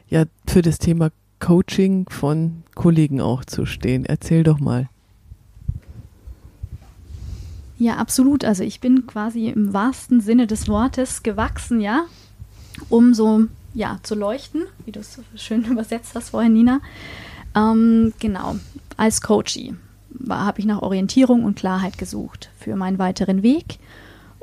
ja, 0.09 0.25
für 0.49 0.63
das 0.63 0.79
Thema 0.79 1.11
Coaching 1.39 2.09
von 2.09 2.63
Kollegen 2.75 3.21
auch 3.21 3.45
zu 3.45 3.67
stehen. 3.67 4.07
Erzähl 4.07 4.43
doch 4.43 4.59
mal. 4.59 4.89
Ja, 7.79 7.97
absolut. 7.97 8.43
Also 8.43 8.63
ich 8.63 8.81
bin 8.81 9.07
quasi 9.07 9.49
im 9.49 9.75
wahrsten 9.75 10.23
Sinne 10.23 10.47
des 10.47 10.69
Wortes 10.69 11.23
gewachsen, 11.23 11.83
ja, 11.83 12.07
um 12.89 13.13
so 13.13 13.49
ja 13.75 13.99
zu 14.03 14.15
leuchten, 14.15 14.63
wie 14.87 14.93
du 14.93 15.01
es 15.01 15.21
schön 15.35 15.63
übersetzt 15.71 16.15
hast 16.15 16.31
vorhin, 16.31 16.55
Nina. 16.55 16.81
Ähm, 17.55 18.15
genau, 18.19 18.57
als 18.97 19.21
Coachie 19.21 19.75
habe 20.29 20.61
ich 20.61 20.67
nach 20.67 20.83
Orientierung 20.83 21.45
und 21.45 21.57
Klarheit 21.57 21.99
gesucht 21.99 22.51
für 22.59 22.77
meinen 22.77 22.99
weiteren 22.99 23.43
Weg. 23.43 23.79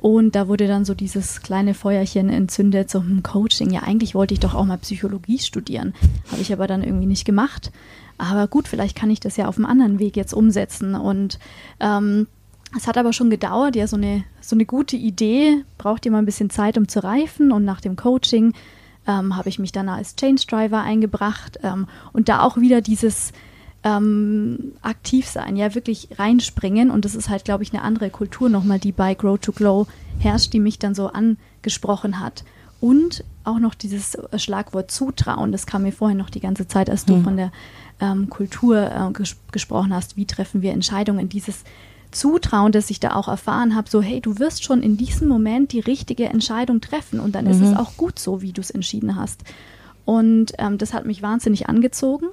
Und 0.03 0.35
da 0.35 0.49
wurde 0.49 0.67
dann 0.67 0.83
so 0.83 0.93
dieses 0.93 1.41
kleine 1.41 1.73
Feuerchen 1.73 2.29
entzündet, 2.29 2.89
so 2.89 2.99
hm, 2.99 3.23
Coaching. 3.23 3.71
Ja, 3.71 3.83
eigentlich 3.83 4.13
wollte 4.13 4.33
ich 4.33 4.41
doch 4.41 4.53
auch 4.53 4.65
mal 4.65 4.77
Psychologie 4.77 5.39
studieren. 5.39 5.93
Habe 6.29 6.41
ich 6.41 6.51
aber 6.51 6.67
dann 6.67 6.83
irgendwie 6.83 7.05
nicht 7.05 7.23
gemacht. 7.23 7.71
Aber 8.17 8.47
gut, 8.47 8.67
vielleicht 8.67 8.97
kann 8.97 9.09
ich 9.09 9.21
das 9.21 9.37
ja 9.37 9.47
auf 9.47 9.55
einem 9.55 9.65
anderen 9.65 9.99
Weg 9.99 10.17
jetzt 10.17 10.33
umsetzen. 10.33 10.95
Und 10.95 11.39
ähm, 11.79 12.27
es 12.75 12.85
hat 12.85 12.97
aber 12.97 13.13
schon 13.13 13.29
gedauert, 13.29 13.77
ja, 13.77 13.87
so 13.87 13.95
eine, 13.95 14.25
so 14.41 14.57
eine 14.57 14.65
gute 14.65 14.97
Idee 14.97 15.63
braucht 15.77 16.05
immer 16.05 16.17
ein 16.17 16.25
bisschen 16.25 16.49
Zeit, 16.49 16.77
um 16.77 16.89
zu 16.89 17.01
reifen. 17.01 17.53
Und 17.53 17.63
nach 17.63 17.79
dem 17.79 17.95
Coaching 17.95 18.53
ähm, 19.07 19.37
habe 19.37 19.47
ich 19.47 19.57
mich 19.57 19.71
dann 19.71 19.87
als 19.87 20.17
Change 20.17 20.43
Driver 20.49 20.81
eingebracht 20.81 21.59
ähm, 21.63 21.87
und 22.11 22.27
da 22.27 22.41
auch 22.41 22.57
wieder 22.57 22.81
dieses 22.81 23.31
ähm, 23.83 24.73
aktiv 24.81 25.27
sein, 25.27 25.55
ja, 25.55 25.75
wirklich 25.75 26.09
reinspringen. 26.17 26.89
Und 26.89 27.05
das 27.05 27.15
ist 27.15 27.29
halt, 27.29 27.45
glaube 27.45 27.63
ich, 27.63 27.73
eine 27.73 27.81
andere 27.81 28.09
Kultur 28.09 28.49
nochmal, 28.49 28.79
die 28.79 28.91
bei 28.91 29.13
Grow 29.13 29.37
to 29.37 29.51
Glow 29.51 29.87
herrscht, 30.19 30.53
die 30.53 30.59
mich 30.59 30.79
dann 30.79 30.95
so 30.95 31.07
angesprochen 31.07 32.19
hat. 32.19 32.43
Und 32.79 33.23
auch 33.43 33.59
noch 33.59 33.75
dieses 33.75 34.17
Schlagwort 34.37 34.91
Zutrauen, 34.91 35.51
das 35.51 35.65
kam 35.65 35.83
mir 35.83 35.91
vorhin 35.91 36.17
noch 36.17 36.29
die 36.29 36.39
ganze 36.39 36.67
Zeit, 36.67 36.89
als 36.89 37.05
du 37.05 37.15
mhm. 37.15 37.23
von 37.23 37.37
der 37.37 37.51
ähm, 37.99 38.29
Kultur 38.29 38.91
äh, 38.91 39.13
ges 39.13 39.37
gesprochen 39.51 39.93
hast, 39.93 40.17
wie 40.17 40.25
treffen 40.25 40.61
wir 40.61 40.71
Entscheidungen, 40.71 41.29
dieses 41.29 41.63
Zutrauen, 42.11 42.71
das 42.71 42.89
ich 42.89 42.99
da 42.99 43.15
auch 43.15 43.27
erfahren 43.27 43.75
habe, 43.75 43.89
so 43.89 44.01
hey, 44.01 44.21
du 44.21 44.37
wirst 44.37 44.63
schon 44.63 44.83
in 44.83 44.97
diesem 44.97 45.27
Moment 45.27 45.71
die 45.71 45.79
richtige 45.79 46.25
Entscheidung 46.25 46.79
treffen 46.79 47.19
und 47.19 47.35
dann 47.35 47.45
mhm. 47.45 47.51
ist 47.51 47.61
es 47.61 47.71
mhm. 47.71 47.77
auch 47.77 47.97
gut 47.97 48.19
so, 48.19 48.41
wie 48.41 48.53
du 48.53 48.61
es 48.61 48.69
entschieden 48.69 49.15
hast. 49.15 49.43
Und 50.05 50.53
ähm, 50.57 50.77
das 50.77 50.93
hat 50.93 51.05
mich 51.05 51.21
wahnsinnig 51.21 51.69
angezogen 51.69 52.27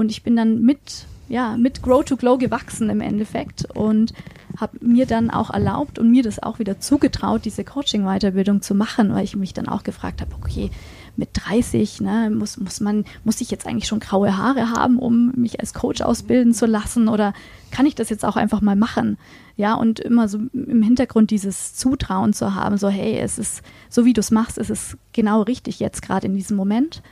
und 0.00 0.10
ich 0.10 0.22
bin 0.22 0.34
dann 0.34 0.62
mit, 0.62 1.06
ja, 1.28 1.56
mit 1.56 1.82
Grow 1.82 2.02
to 2.04 2.16
Glow 2.16 2.38
gewachsen 2.38 2.88
im 2.90 3.00
Endeffekt 3.00 3.66
und 3.76 4.14
habe 4.56 4.78
mir 4.80 5.06
dann 5.06 5.30
auch 5.30 5.50
erlaubt 5.50 5.98
und 5.98 6.10
mir 6.10 6.22
das 6.22 6.42
auch 6.42 6.58
wieder 6.58 6.80
zugetraut, 6.80 7.44
diese 7.44 7.64
Coaching-Weiterbildung 7.64 8.62
zu 8.62 8.74
machen, 8.74 9.14
weil 9.14 9.24
ich 9.24 9.36
mich 9.36 9.54
dann 9.54 9.68
auch 9.68 9.84
gefragt 9.84 10.22
habe, 10.22 10.34
okay, 10.34 10.70
mit 11.16 11.30
30, 11.34 12.00
ne, 12.00 12.30
muss, 12.34 12.56
muss 12.56 12.80
man, 12.80 13.04
muss 13.24 13.40
ich 13.42 13.50
jetzt 13.50 13.66
eigentlich 13.66 13.86
schon 13.86 14.00
graue 14.00 14.36
Haare 14.36 14.70
haben, 14.70 14.98
um 14.98 15.32
mich 15.36 15.60
als 15.60 15.74
Coach 15.74 16.00
ausbilden 16.00 16.54
zu 16.54 16.66
lassen 16.66 17.08
oder 17.08 17.34
kann 17.70 17.86
ich 17.86 17.94
das 17.94 18.08
jetzt 18.08 18.24
auch 18.24 18.36
einfach 18.36 18.62
mal 18.62 18.76
machen? 18.76 19.18
Ja, 19.56 19.74
und 19.74 20.00
immer 20.00 20.28
so 20.28 20.38
im 20.54 20.82
Hintergrund 20.82 21.30
dieses 21.30 21.74
Zutrauen 21.74 22.32
zu 22.32 22.54
haben, 22.54 22.78
so 22.78 22.88
hey, 22.88 23.18
es 23.18 23.38
ist, 23.38 23.62
so 23.90 24.06
wie 24.06 24.14
du 24.14 24.20
es 24.20 24.30
machst, 24.30 24.56
es 24.56 24.70
ist 24.70 24.96
genau 25.12 25.42
richtig 25.42 25.78
jetzt 25.78 26.00
gerade 26.00 26.26
in 26.26 26.36
diesem 26.36 26.56
Moment. 26.56 27.02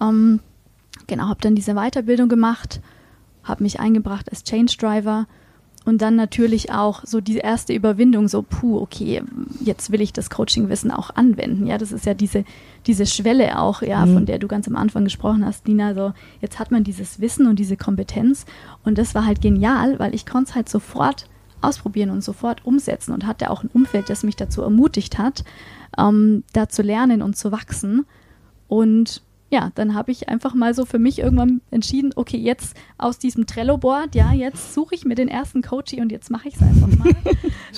Ähm, 0.00 0.40
genau, 1.06 1.28
habe 1.28 1.40
dann 1.40 1.54
diese 1.54 1.74
Weiterbildung 1.74 2.28
gemacht, 2.28 2.80
habe 3.42 3.62
mich 3.62 3.80
eingebracht 3.80 4.30
als 4.30 4.44
Change 4.44 4.76
Driver 4.78 5.26
und 5.86 6.02
dann 6.02 6.16
natürlich 6.16 6.72
auch 6.72 7.04
so 7.04 7.20
die 7.20 7.36
erste 7.36 7.72
Überwindung, 7.72 8.26
so, 8.26 8.42
puh, 8.42 8.80
okay, 8.80 9.22
jetzt 9.60 9.92
will 9.92 10.00
ich 10.00 10.12
das 10.12 10.30
Coaching-Wissen 10.30 10.90
auch 10.90 11.10
anwenden. 11.10 11.68
Ja, 11.68 11.78
das 11.78 11.92
ist 11.92 12.04
ja 12.06 12.12
diese, 12.12 12.44
diese 12.88 13.06
Schwelle 13.06 13.60
auch, 13.60 13.82
ja, 13.82 14.04
mhm. 14.04 14.14
von 14.14 14.26
der 14.26 14.40
du 14.40 14.48
ganz 14.48 14.66
am 14.66 14.74
Anfang 14.74 15.04
gesprochen 15.04 15.46
hast, 15.46 15.68
Nina. 15.68 15.94
So, 15.94 16.12
jetzt 16.40 16.58
hat 16.58 16.72
man 16.72 16.82
dieses 16.82 17.20
Wissen 17.20 17.46
und 17.46 17.60
diese 17.60 17.76
Kompetenz. 17.76 18.46
Und 18.84 18.98
das 18.98 19.14
war 19.14 19.24
halt 19.24 19.40
genial, 19.40 20.00
weil 20.00 20.12
ich 20.12 20.26
konnte 20.26 20.50
es 20.50 20.54
halt 20.56 20.68
sofort 20.68 21.28
ausprobieren 21.60 22.10
und 22.10 22.24
sofort 22.24 22.66
umsetzen 22.66 23.12
und 23.12 23.24
hatte 23.24 23.48
auch 23.48 23.62
ein 23.62 23.70
Umfeld, 23.72 24.10
das 24.10 24.24
mich 24.24 24.34
dazu 24.34 24.62
ermutigt 24.62 25.18
hat, 25.18 25.44
ähm, 25.96 26.42
da 26.52 26.68
zu 26.68 26.82
lernen 26.82 27.22
und 27.22 27.36
zu 27.36 27.52
wachsen. 27.52 28.06
Und 28.66 29.22
ja, 29.48 29.70
dann 29.76 29.94
habe 29.94 30.10
ich 30.10 30.28
einfach 30.28 30.54
mal 30.54 30.74
so 30.74 30.84
für 30.84 30.98
mich 30.98 31.20
irgendwann 31.20 31.60
entschieden, 31.70 32.12
okay, 32.16 32.36
jetzt 32.36 32.76
aus 32.98 33.18
diesem 33.18 33.46
Trello-Board, 33.46 34.14
ja, 34.14 34.32
jetzt 34.32 34.74
suche 34.74 34.94
ich 34.94 35.04
mir 35.04 35.14
den 35.14 35.28
ersten 35.28 35.62
Coachy 35.62 36.00
und 36.00 36.10
jetzt 36.10 36.30
mache 36.30 36.48
ich 36.48 36.56
es 36.56 36.62
einfach 36.62 36.88
mal. 36.88 37.12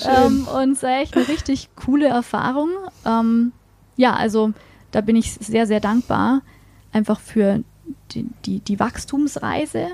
ähm, 0.27 0.47
und 0.47 0.71
es 0.71 0.83
war 0.83 0.99
echt 0.99 1.15
eine 1.15 1.27
richtig 1.27 1.69
coole 1.75 2.07
Erfahrung. 2.07 2.69
Ähm, 3.05 3.51
ja, 3.97 4.15
also 4.15 4.53
da 4.91 5.01
bin 5.01 5.15
ich 5.15 5.33
sehr, 5.33 5.67
sehr 5.67 5.79
dankbar, 5.79 6.41
einfach 6.91 7.19
für 7.19 7.63
die, 8.11 8.25
die, 8.45 8.59
die 8.61 8.79
Wachstumsreise, 8.79 9.87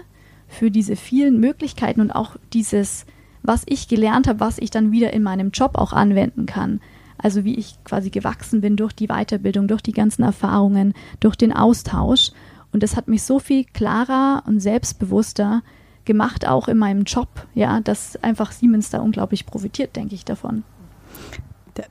für 0.47 0.71
diese 0.71 0.95
vielen 0.95 1.39
Möglichkeiten 1.41 1.99
und 1.99 2.11
auch 2.11 2.37
dieses, 2.53 3.05
was 3.43 3.63
ich 3.65 3.89
gelernt 3.89 4.27
habe, 4.27 4.39
was 4.39 4.59
ich 4.59 4.69
dann 4.69 4.93
wieder 4.93 5.11
in 5.11 5.23
meinem 5.23 5.51
Job 5.51 5.77
auch 5.77 5.91
anwenden 5.91 6.45
kann. 6.45 6.79
Also 7.17 7.43
wie 7.43 7.55
ich 7.55 7.75
quasi 7.83 8.09
gewachsen 8.09 8.61
bin 8.61 8.75
durch 8.75 8.93
die 8.93 9.07
Weiterbildung, 9.07 9.67
durch 9.67 9.81
die 9.81 9.93
ganzen 9.93 10.23
Erfahrungen, 10.23 10.93
durch 11.19 11.35
den 11.35 11.53
Austausch. 11.53 12.31
Und 12.71 12.83
das 12.83 12.95
hat 12.95 13.07
mich 13.07 13.23
so 13.23 13.39
viel 13.39 13.63
klarer 13.63 14.43
und 14.45 14.59
selbstbewusster 14.59 15.61
gemacht, 16.05 16.47
auch 16.47 16.67
in 16.67 16.77
meinem 16.77 17.03
Job, 17.03 17.29
ja, 17.53 17.79
dass 17.79 18.15
einfach 18.23 18.51
Siemens 18.51 18.89
da 18.89 18.99
unglaublich 18.99 19.45
profitiert, 19.45 19.95
denke 19.95 20.15
ich 20.15 20.23
davon. 20.23 20.63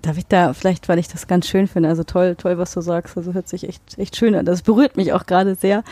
Darf 0.00 0.16
ich 0.16 0.26
da 0.26 0.54
vielleicht, 0.54 0.88
weil 0.88 0.98
ich 0.98 1.08
das 1.08 1.26
ganz 1.26 1.46
schön 1.46 1.66
finde, 1.66 1.90
also 1.90 2.04
toll, 2.04 2.36
toll, 2.36 2.56
was 2.56 2.72
du 2.72 2.80
sagst, 2.80 3.18
also 3.18 3.34
hört 3.34 3.48
sich 3.48 3.68
echt, 3.68 3.98
echt 3.98 4.16
schön 4.16 4.34
an. 4.34 4.46
Das 4.46 4.62
berührt 4.62 4.96
mich 4.96 5.12
auch 5.12 5.26
gerade 5.26 5.56
sehr 5.56 5.84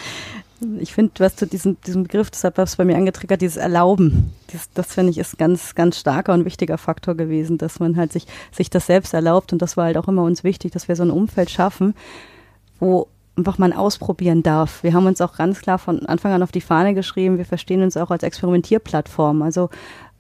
ich 0.79 0.95
finde, 0.95 1.13
was 1.19 1.37
zu 1.37 1.47
diesem, 1.47 1.81
diesem 1.83 2.05
Begriff, 2.05 2.31
deshalb 2.31 2.57
war 2.57 2.65
es 2.65 2.77
bei 2.77 2.85
mir 2.85 2.97
angetriggert, 2.97 3.41
dieses 3.41 3.57
Erlauben. 3.57 4.33
Das, 4.53 4.71
das 4.73 4.95
finde 4.95 5.11
ich 5.11 5.19
ist 5.19 5.39
ganz, 5.39 5.75
ganz 5.75 5.99
starker 5.99 6.33
und 6.35 6.45
wichtiger 6.45 6.79
Faktor 6.79 7.15
gewesen, 7.15 7.59
dass 7.59 7.81
man 7.81 7.97
halt 7.97 8.13
sich, 8.13 8.27
sich 8.51 8.71
das 8.71 8.87
selbst 8.87 9.15
erlaubt. 9.15 9.53
Und 9.53 9.63
das 9.63 9.77
war 9.77 9.87
halt 9.87 9.97
auch 9.97 10.09
immer 10.09 10.23
uns 10.23 10.45
wichtig, 10.45 10.73
dass 10.73 10.89
wir 10.89 10.97
so 10.97 11.03
ein 11.03 11.11
Umfeld 11.11 11.51
schaffen, 11.51 11.95
wo 12.81 13.09
einfach 13.37 13.59
man 13.59 13.73
ausprobieren 13.73 14.43
darf. 14.43 14.83
Wir 14.83 14.93
haben 14.93 15.07
uns 15.07 15.21
auch 15.21 15.37
ganz 15.37 15.61
klar 15.61 15.79
von 15.79 16.05
Anfang 16.07 16.33
an 16.33 16.43
auf 16.43 16.53
die 16.53 16.61
Fahne 16.61 16.95
geschrieben, 16.95 17.39
wir 17.39 17.47
verstehen 17.47 17.83
uns 17.83 17.97
auch 17.97 18.11
als 18.11 18.23
Experimentierplattform. 18.23 19.43
Also 19.43 19.71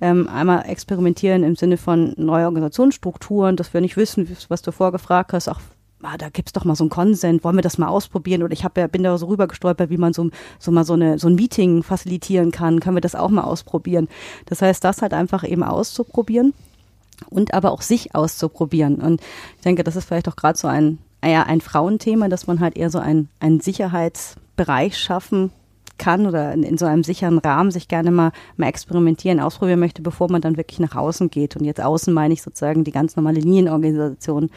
ähm, 0.01 0.29
einmal 0.29 0.65
experimentieren 0.67 1.45
im 1.45 1.57
Sinne 1.57 1.77
von 1.77 2.15
neue 2.17 2.47
Organisationsstrukturen, 2.47 3.57
dass 3.57 3.75
wir 3.75 3.81
nicht 3.81 3.97
wissen, 3.97 4.35
was 4.49 4.63
du 4.63 4.73
vorgefragt 4.73 5.33
hast, 5.33 5.49
auch 5.49 5.61
ah, 6.03 6.17
da 6.17 6.29
gibt's 6.29 6.53
doch 6.53 6.65
mal 6.65 6.75
so 6.75 6.85
einen 6.85 6.91
Konsent, 6.91 7.45
wollen 7.45 7.57
wir 7.57 7.63
das 7.63 7.79
mal 7.79 7.89
ausprobieren? 7.89 8.43
Oder 8.43 8.53
ich 8.53 8.65
hab 8.65 8.77
ja, 8.77 8.87
bin 8.87 9.03
da 9.03 9.17
so 9.19 9.27
rübergestolpert, 9.27 9.91
wie 9.91 9.97
man 9.97 10.13
so, 10.13 10.31
so 10.59 10.71
mal 10.71 10.85
so, 10.85 10.95
eine, 10.95 11.19
so 11.19 11.29
ein 11.29 11.35
Meeting 11.35 11.83
facilitieren 11.83 12.51
kann. 12.51 12.81
Können 12.81 12.97
wir 12.97 13.01
das 13.01 13.15
auch 13.15 13.31
mal 13.31 13.45
ausprobieren? 13.45 14.09
Das 14.47 14.63
heißt, 14.63 14.83
das 14.85 15.03
halt 15.03 15.15
einfach 15.15 15.45
eben 15.45 15.63
auszuprobieren 15.63 16.55
und 17.31 17.55
aber 17.55 17.71
auch 17.71 17.83
sich 17.83 18.15
auszuprobieren. 18.15 18.97
Und 18.97 19.21
ich 19.57 19.63
denke, 19.63 19.85
das 19.85 19.97
ist 19.97 20.07
vielleicht 20.07 20.29
auch 20.29 20.37
gerade 20.37 20.59
so 20.59 20.69
ein, 20.69 20.99
eher 21.21 21.47
ein 21.47 21.61
Frauenthema, 21.61 22.29
dass 22.29 22.47
man 22.47 22.61
halt 22.61 22.77
eher 22.77 22.91
so 22.91 22.99
ein, 22.99 23.29
einen 23.41 23.61
Sicherheitsbereich 23.61 24.99
schaffen 24.99 25.53
kann 25.99 26.27
oder 26.27 26.53
in, 26.53 26.63
in, 26.65 26.79
so 26.79 26.87
einem 26.87 27.05
sicheren 27.05 27.39
Rahmen 27.39 27.71
sich 27.71 27.87
gerne 27.87 28.11
mal, 28.11 28.33
mal 28.57 28.67
experimentieren, 28.67 29.39
ausprobieren 29.39 29.79
möchte, 29.79 30.03
bevor 30.03 30.31
man 30.31 30.41
dann 30.41 30.57
wirklich 30.57 30.81
nach 30.81 30.97
außen 30.97 31.31
geht. 31.31 31.57
Und 31.57 31.65
jetzt 31.65 31.81
außen 31.81 32.13
meine 32.13 32.35
ich 32.35 32.43
sozusagen 32.43 32.83
die 32.83 32.91
ganz 32.91 33.15
normale 33.15 33.41
Linienorganisation. 33.41 34.51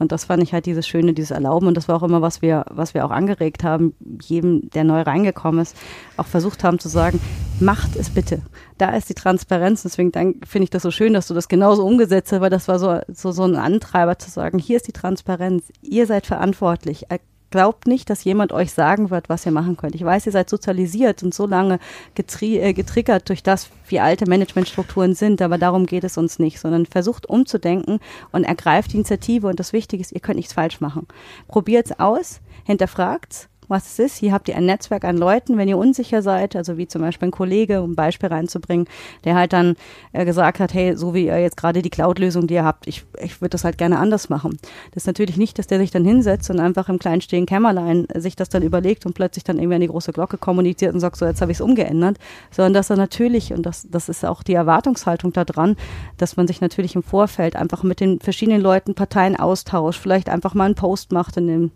Und 0.00 0.12
das 0.12 0.24
fand 0.24 0.42
ich 0.42 0.52
halt 0.52 0.66
dieses 0.66 0.88
Schöne, 0.88 1.12
dieses 1.12 1.30
Erlauben. 1.30 1.68
Und 1.68 1.76
das 1.76 1.86
war 1.86 1.96
auch 1.96 2.02
immer, 2.02 2.22
was 2.22 2.42
wir, 2.42 2.64
was 2.70 2.94
wir 2.94 3.04
auch 3.04 3.10
angeregt 3.10 3.62
haben, 3.62 3.94
jedem, 4.22 4.70
der 4.70 4.82
neu 4.82 5.02
reingekommen 5.02 5.60
ist, 5.60 5.76
auch 6.16 6.26
versucht 6.26 6.64
haben 6.64 6.78
zu 6.78 6.88
sagen, 6.88 7.20
macht 7.60 7.96
es 7.96 8.10
bitte. 8.10 8.40
Da 8.78 8.96
ist 8.96 9.10
die 9.10 9.14
Transparenz. 9.14 9.82
Deswegen 9.82 10.10
finde 10.10 10.64
ich 10.64 10.70
das 10.70 10.82
so 10.82 10.90
schön, 10.90 11.12
dass 11.12 11.28
du 11.28 11.34
das 11.34 11.48
genauso 11.48 11.86
umgesetzt 11.86 12.32
hast, 12.32 12.40
weil 12.40 12.50
das 12.50 12.66
war 12.66 12.78
so, 12.78 12.98
so, 13.08 13.30
so 13.30 13.44
ein 13.44 13.56
Antreiber 13.56 14.18
zu 14.18 14.30
sagen, 14.30 14.58
hier 14.58 14.76
ist 14.76 14.88
die 14.88 14.92
Transparenz. 14.92 15.64
Ihr 15.82 16.06
seid 16.06 16.26
verantwortlich 16.26 17.10
glaubt 17.50 17.86
nicht, 17.86 18.08
dass 18.10 18.24
jemand 18.24 18.52
euch 18.52 18.72
sagen 18.72 19.10
wird, 19.10 19.28
was 19.28 19.44
ihr 19.44 19.52
machen 19.52 19.76
könnt. 19.76 19.94
Ich 19.94 20.04
weiß, 20.04 20.26
ihr 20.26 20.32
seid 20.32 20.48
sozialisiert 20.48 21.22
und 21.22 21.34
so 21.34 21.46
lange 21.46 21.78
äh, 22.16 22.72
getriggert 22.72 23.28
durch 23.28 23.42
das, 23.42 23.70
wie 23.88 24.00
alte 24.00 24.28
Managementstrukturen 24.28 25.14
sind, 25.14 25.42
aber 25.42 25.58
darum 25.58 25.86
geht 25.86 26.04
es 26.04 26.16
uns 26.16 26.38
nicht, 26.38 26.60
sondern 26.60 26.86
versucht 26.86 27.28
umzudenken 27.28 27.98
und 28.32 28.44
ergreift 28.44 28.92
die 28.92 28.96
Initiative 28.96 29.48
und 29.48 29.60
das 29.60 29.72
Wichtige 29.72 30.00
ist, 30.00 30.12
ihr 30.12 30.20
könnt 30.20 30.36
nichts 30.36 30.54
falsch 30.54 30.80
machen. 30.80 31.06
Probiert's 31.48 31.98
aus, 31.98 32.40
hinterfragt's 32.64 33.49
was 33.70 33.86
es 33.86 33.98
ist. 33.98 34.16
Hier 34.18 34.32
habt 34.32 34.48
ihr 34.48 34.56
ein 34.56 34.66
Netzwerk 34.66 35.04
an 35.04 35.16
Leuten, 35.16 35.56
wenn 35.56 35.68
ihr 35.68 35.78
unsicher 35.78 36.22
seid, 36.22 36.56
also 36.56 36.76
wie 36.76 36.88
zum 36.88 37.02
Beispiel 37.02 37.28
ein 37.28 37.32
Kollege, 37.32 37.82
um 37.82 37.92
ein 37.92 37.96
Beispiel 37.96 38.28
reinzubringen, 38.28 38.86
der 39.24 39.36
halt 39.36 39.52
dann 39.52 39.76
äh, 40.12 40.24
gesagt 40.24 40.60
hat, 40.60 40.74
hey, 40.74 40.96
so 40.96 41.14
wie 41.14 41.26
ihr 41.26 41.40
jetzt 41.40 41.56
gerade 41.56 41.82
die 41.82 41.90
Cloud-Lösung, 41.90 42.46
die 42.46 42.54
ihr 42.54 42.64
habt, 42.64 42.86
ich, 42.86 43.04
ich 43.22 43.40
würde 43.40 43.50
das 43.50 43.64
halt 43.64 43.78
gerne 43.78 43.98
anders 43.98 44.28
machen. 44.28 44.58
Das 44.92 45.04
ist 45.04 45.06
natürlich 45.06 45.36
nicht, 45.36 45.58
dass 45.58 45.66
der 45.66 45.78
sich 45.78 45.90
dann 45.90 46.04
hinsetzt 46.04 46.50
und 46.50 46.60
einfach 46.60 46.88
im 46.88 46.98
kleinen 46.98 47.20
stillen 47.20 47.46
Kämmerlein 47.46 48.06
sich 48.14 48.36
das 48.36 48.48
dann 48.48 48.62
überlegt 48.62 49.06
und 49.06 49.14
plötzlich 49.14 49.44
dann 49.44 49.58
irgendwie 49.58 49.76
an 49.76 49.80
die 49.80 49.88
große 49.88 50.12
Glocke 50.12 50.36
kommuniziert 50.36 50.92
und 50.92 51.00
sagt, 51.00 51.16
so 51.16 51.26
jetzt 51.26 51.40
habe 51.40 51.52
ich 51.52 51.58
es 51.58 51.62
umgeändert, 51.62 52.18
sondern 52.50 52.74
dass 52.74 52.90
er 52.90 52.96
natürlich, 52.96 53.52
und 53.52 53.64
das, 53.64 53.86
das 53.90 54.08
ist 54.08 54.24
auch 54.24 54.42
die 54.42 54.54
Erwartungshaltung 54.54 55.32
da 55.32 55.44
dran, 55.44 55.76
dass 56.16 56.36
man 56.36 56.46
sich 56.46 56.60
natürlich 56.60 56.94
im 56.96 57.02
Vorfeld 57.02 57.56
einfach 57.56 57.82
mit 57.82 58.00
den 58.00 58.20
verschiedenen 58.20 58.60
Leuten, 58.60 58.94
Parteien 58.94 59.36
austauscht, 59.36 60.00
vielleicht 60.00 60.28
einfach 60.28 60.54
mal 60.54 60.64
einen 60.64 60.74
Post 60.74 61.12
macht 61.12 61.36
in 61.36 61.46
dem 61.46 61.70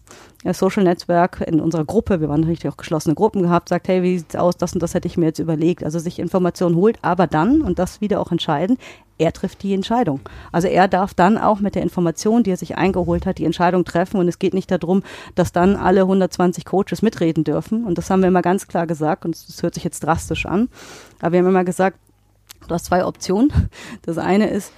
Social 0.53 0.85
Netzwerk 0.85 1.41
in 1.47 1.61
unserer 1.61 1.85
Gruppe, 1.85 2.21
wir 2.21 2.29
waren 2.29 2.41
natürlich 2.41 2.69
auch 2.69 2.77
geschlossene 2.77 3.15
Gruppen 3.15 3.43
gehabt, 3.43 3.71
sagt, 3.71 3.89
hey, 3.89 4.03
wie 4.03 4.19
sieht's 4.19 4.37
aus, 4.37 4.57
das 4.57 4.75
und 4.75 4.83
das 4.83 4.93
hätte 4.93 5.09
ich 5.09 5.17
mir 5.17 5.27
jetzt 5.27 5.39
überlegt. 5.39 5.83
Also 5.83 5.99
sich 5.99 6.19
Informationen 6.19 6.77
holt, 6.77 6.99
aber 7.01 7.27
dann, 7.27 7.63
und 7.63 7.79
das 7.79 8.03
wieder 8.03 8.21
auch 8.21 8.31
entscheiden, 8.31 8.77
er 9.17 9.33
trifft 9.33 9.63
die 9.63 9.75
Entscheidung. 9.75 10.21
Also 10.51 10.69
er 10.69 10.89
darf 10.89 11.15
dann 11.15 11.39
auch 11.39 11.61
mit 11.61 11.77
der 11.77 11.83
Information, 11.83 12.43
die 12.43 12.51
er 12.51 12.57
sich 12.57 12.77
eingeholt 12.77 13.27
hat, 13.27 13.39
die 13.39 13.45
Entscheidung 13.45 13.85
treffen. 13.85 14.19
Und 14.19 14.27
es 14.27 14.41
geht 14.41 14.55
nicht 14.55 14.71
darum, 14.71 15.03
dass 15.37 15.53
dann 15.53 15.77
alle 15.77 16.03
120 16.03 16.65
Coaches 16.65 17.01
mitreden 17.01 17.45
dürfen. 17.45 17.85
Und 17.85 17.97
das 17.97 18.11
haben 18.11 18.23
wir 18.23 18.29
immer 18.29 18.43
ganz 18.43 18.67
klar 18.67 18.87
gesagt. 18.87 19.25
Und 19.25 19.37
das 19.37 19.63
hört 19.63 19.75
sich 19.75 19.85
jetzt 19.85 20.03
drastisch 20.03 20.47
an. 20.47 20.69
Aber 21.21 21.33
wir 21.33 21.39
haben 21.41 21.49
immer 21.49 21.65
gesagt, 21.65 21.99
du 22.67 22.75
hast 22.75 22.87
zwei 22.87 23.05
Optionen. 23.05 23.53
Das 24.03 24.19
eine 24.19 24.49
ist, 24.49 24.73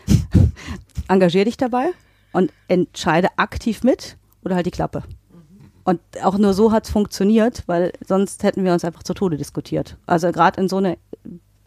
engagier 1.08 1.46
dich 1.46 1.56
dabei 1.56 1.92
und 2.32 2.52
entscheide 2.68 3.28
aktiv 3.36 3.82
mit 3.84 4.18
oder 4.44 4.56
halt 4.56 4.66
die 4.66 4.70
Klappe. 4.70 5.02
Und 5.86 6.00
auch 6.24 6.36
nur 6.36 6.52
so 6.52 6.72
hat 6.72 6.84
es 6.84 6.90
funktioniert, 6.90 7.62
weil 7.66 7.92
sonst 8.04 8.42
hätten 8.42 8.64
wir 8.64 8.72
uns 8.72 8.84
einfach 8.84 9.04
zu 9.04 9.14
Tode 9.14 9.36
diskutiert. 9.36 9.96
Also 10.04 10.32
gerade 10.32 10.60
in 10.60 10.68
so 10.68 10.78
einer 10.78 10.96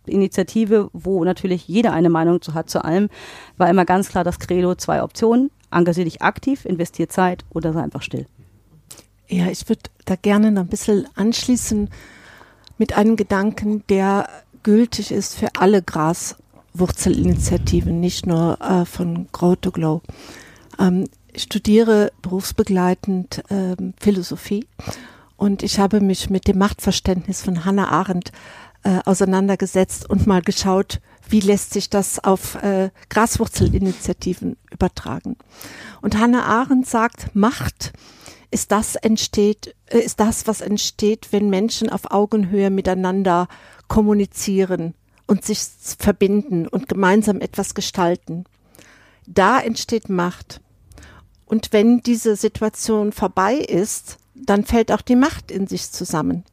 Initiative, 0.05 0.89
wo 0.91 1.23
natürlich 1.23 1.69
jeder 1.69 1.93
eine 1.93 2.09
Meinung 2.09 2.41
zu 2.41 2.53
hat 2.53 2.69
zu 2.69 2.83
allem, 2.83 3.07
war 3.55 3.69
immer 3.69 3.85
ganz 3.85 4.09
klar 4.09 4.25
das 4.25 4.39
Credo, 4.39 4.75
zwei 4.75 5.03
Optionen. 5.03 5.51
Engagier 5.71 6.03
dich 6.03 6.21
aktiv, 6.21 6.65
investier 6.65 7.07
Zeit 7.07 7.45
oder 7.51 7.71
sei 7.71 7.81
einfach 7.81 8.01
still. 8.01 8.25
Ja, 9.29 9.47
ich 9.47 9.69
würde 9.69 9.83
da 10.03 10.17
gerne 10.17 10.51
noch 10.51 10.63
ein 10.63 10.67
bisschen 10.67 11.07
anschließen. 11.15 11.89
mit 12.77 12.97
einem 12.97 13.15
Gedanken, 13.15 13.85
der 13.87 14.27
gültig 14.63 15.11
ist 15.11 15.35
für 15.35 15.47
alle 15.57 15.81
Graswurzelinitiativen, 15.81 18.01
nicht 18.01 18.25
nur 18.25 18.59
äh, 18.59 18.83
von 18.83 19.29
Grow 19.31 19.55
to 19.55 19.71
Glow. 19.71 20.01
Ähm, 20.77 21.05
studiere 21.35 22.11
berufsbegleitend 22.21 23.43
ähm, 23.49 23.93
Philosophie 23.99 24.65
und 25.37 25.63
ich 25.63 25.79
habe 25.79 26.01
mich 26.01 26.29
mit 26.29 26.47
dem 26.47 26.57
Machtverständnis 26.57 27.41
von 27.41 27.65
Hannah 27.65 27.89
Arendt 27.89 28.31
äh, 28.83 28.99
auseinandergesetzt 29.05 30.09
und 30.09 30.27
mal 30.27 30.41
geschaut, 30.41 30.99
wie 31.27 31.39
lässt 31.39 31.73
sich 31.73 31.89
das 31.89 32.23
auf 32.23 32.55
äh, 32.55 32.89
Graswurzelinitiativen 33.09 34.57
übertragen. 34.71 35.37
Und 36.01 36.17
Hannah 36.17 36.45
Arendt 36.45 36.87
sagt, 36.87 37.35
Macht 37.35 37.93
ist 38.51 38.71
das 38.71 38.95
entsteht, 38.95 39.75
äh, 39.87 39.99
ist 39.99 40.19
das, 40.19 40.47
was 40.47 40.61
entsteht, 40.61 41.31
wenn 41.31 41.49
Menschen 41.49 41.89
auf 41.89 42.11
Augenhöhe 42.11 42.69
miteinander 42.69 43.47
kommunizieren 43.87 44.93
und 45.27 45.45
sich 45.45 45.59
verbinden 45.99 46.67
und 46.67 46.87
gemeinsam 46.87 47.41
etwas 47.41 47.75
gestalten. 47.75 48.45
Da 49.27 49.59
entsteht 49.59 50.09
Macht. 50.09 50.61
Und 51.49 51.73
wenn 51.73 52.01
diese 52.01 52.35
Situation 52.35 53.11
vorbei 53.11 53.55
ist, 53.55 54.17
dann 54.35 54.63
fällt 54.63 54.91
auch 54.91 55.01
die 55.01 55.15
Macht 55.17 55.51
in 55.51 55.67
sich 55.67 55.91
zusammen. 55.91 56.45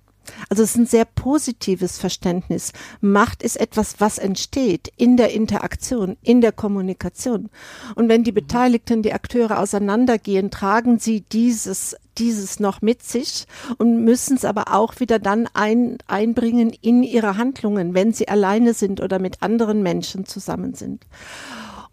Also 0.48 0.62
es 0.62 0.70
ist 0.70 0.76
ein 0.76 0.86
sehr 0.86 1.04
positives 1.04 1.98
Verständnis. 1.98 2.72
Macht 3.00 3.42
ist 3.42 3.60
etwas, 3.60 3.96
was 4.00 4.18
entsteht 4.18 4.90
in 4.96 5.16
der 5.16 5.32
Interaktion, 5.32 6.16
in 6.22 6.40
der 6.40 6.50
Kommunikation. 6.50 7.48
Und 7.94 8.08
wenn 8.08 8.24
die 8.24 8.32
Beteiligten, 8.32 9.02
die 9.02 9.12
Akteure 9.12 9.60
auseinandergehen, 9.60 10.50
tragen 10.50 10.98
sie 10.98 11.20
dieses, 11.20 11.94
dieses 12.18 12.58
noch 12.58 12.82
mit 12.82 13.02
sich 13.02 13.46
und 13.78 14.02
müssen 14.02 14.36
es 14.36 14.44
aber 14.44 14.74
auch 14.74 14.98
wieder 14.98 15.18
dann 15.18 15.48
ein, 15.54 15.98
einbringen 16.06 16.70
in 16.80 17.02
ihre 17.02 17.36
Handlungen, 17.36 17.94
wenn 17.94 18.12
sie 18.12 18.28
alleine 18.28 18.74
sind 18.74 19.00
oder 19.00 19.18
mit 19.18 19.42
anderen 19.42 19.82
Menschen 19.82 20.26
zusammen 20.26 20.74
sind. 20.74 21.04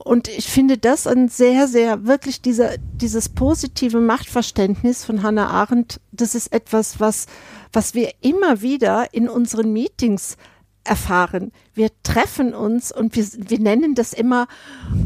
Und 0.04 0.28
ich 0.28 0.47
finde 0.47 0.78
das 0.78 1.08
ein 1.08 1.30
sehr, 1.30 1.68
sehr, 1.68 2.06
wirklich 2.06 2.41
dieser, 2.41 2.78
dieses 2.78 3.30
positive 3.30 4.01
Machtverständnis 4.01 5.06
von 5.06 5.24
Hannah 5.24 5.47
Arendt, 5.47 6.01
das 6.12 6.36
ist 6.36 6.51
etwas, 6.51 6.99
was, 6.99 7.28
was 7.72 7.93
wir 7.93 8.12
immer 8.20 8.62
wieder 8.62 9.14
in 9.14 9.30
unseren 9.30 9.72
Meetings 9.72 10.36
erfahren. 10.84 11.54
Wir 11.76 11.89
treffen 12.03 12.53
uns 12.53 12.91
und 12.91 13.15
wir, 13.15 13.26
wir 13.49 13.59
nennen 13.59 13.95
das 13.95 14.13
immer 14.13 14.47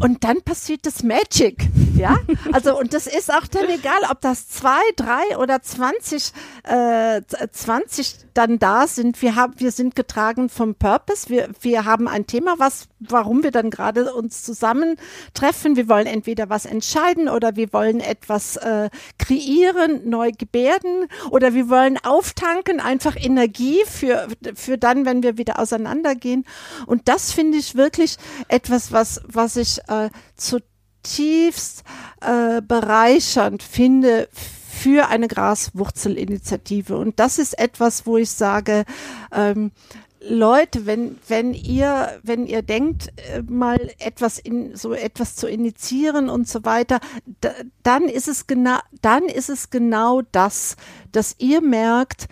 und 0.02 0.24
dann 0.24 0.42
passiert 0.42 0.86
das 0.86 1.02
Magic. 1.02 1.68
Ja, 1.96 2.18
also 2.52 2.78
und 2.78 2.94
das 2.94 3.08
ist 3.08 3.34
auch 3.34 3.48
dann 3.48 3.70
egal, 3.70 4.00
ob 4.12 4.22
das 4.22 4.50
zwei, 4.50 4.82
drei 4.96 5.38
oder 5.38 5.62
zwanzig, 5.62 6.32
äh, 6.64 7.22
zwanzig 7.52 8.16
dann 8.34 8.60
da 8.60 8.86
sind. 8.86 9.22
Wir 9.22 9.36
haben, 9.36 9.54
wir 9.58 9.72
sind 9.72 9.96
getragen 9.96 10.50
vom 10.50 10.76
Purpose. 10.76 11.30
Wir, 11.30 11.50
wir 11.62 11.86
haben 11.86 12.08
ein 12.08 12.28
Thema, 12.28 12.56
was, 12.58 12.88
warum 13.00 13.42
wir 13.42 13.52
dann 13.52 13.72
gerade 13.72 14.14
uns 14.14 14.44
zusammentreffen. 14.44 15.76
Wir 15.76 15.90
wollen 15.90 16.06
entweder 16.06 16.50
was 16.50 16.66
entscheiden 16.66 17.30
oder 17.30 17.56
wir 17.56 17.74
wollen 17.74 18.00
etwas 18.00 18.58
äh, 18.58 18.90
kreieren, 19.18 20.08
neu 20.08 20.32
gebärden 20.38 21.08
oder 21.32 21.54
wir 21.56 21.70
wollen 21.70 21.98
auftanken, 22.04 22.80
einfach 22.80 23.16
Energie 23.16 23.80
für, 23.88 24.28
für 24.54 24.78
dann, 24.78 25.06
wenn 25.06 25.24
wir 25.24 25.38
wieder 25.38 25.60
auseinandergehen. 25.60 26.46
Und 26.86 27.08
das 27.08 27.32
finde 27.32 27.58
ich 27.58 27.76
wirklich 27.76 28.18
etwas, 28.48 28.92
was, 28.92 29.22
was 29.28 29.56
ich 29.56 29.80
äh, 29.88 30.10
zutiefst 30.36 31.84
äh, 32.22 32.62
bereichernd 32.62 33.64
finde 33.64 34.30
für 34.78 35.08
eine 35.08 35.28
Graswurzelinitiative. 35.28 36.98
Und 36.98 37.20
das 37.20 37.40
ist 37.40 37.58
etwas, 37.58 38.06
wo 38.06 38.18
ich 38.18 38.30
sage, 38.30 38.86
ähm, 39.32 39.72
Leute, 40.20 40.86
wenn, 40.86 41.18
wenn 41.28 41.54
ihr, 41.54 42.20
wenn 42.24 42.48
ihr 42.48 42.62
denkt, 42.62 43.10
äh, 43.18 43.42
mal 43.44 43.92
etwas 44.00 44.40
in, 44.40 44.76
so 44.76 44.94
etwas 44.94 45.36
zu 45.36 45.48
initiieren 45.48 46.30
und 46.30 46.48
so 46.48 46.66
weiter, 46.66 47.00
da, 47.42 47.52
dann 47.84 48.04
ist 48.04 48.28
es 48.28 48.48
genau, 48.48 48.80
dann 49.02 49.24
ist 49.24 49.50
es 49.50 49.70
genau 49.70 50.22
das, 50.32 50.76
dass 51.12 51.36
ihr 51.38 51.62
merkt, 51.62 52.28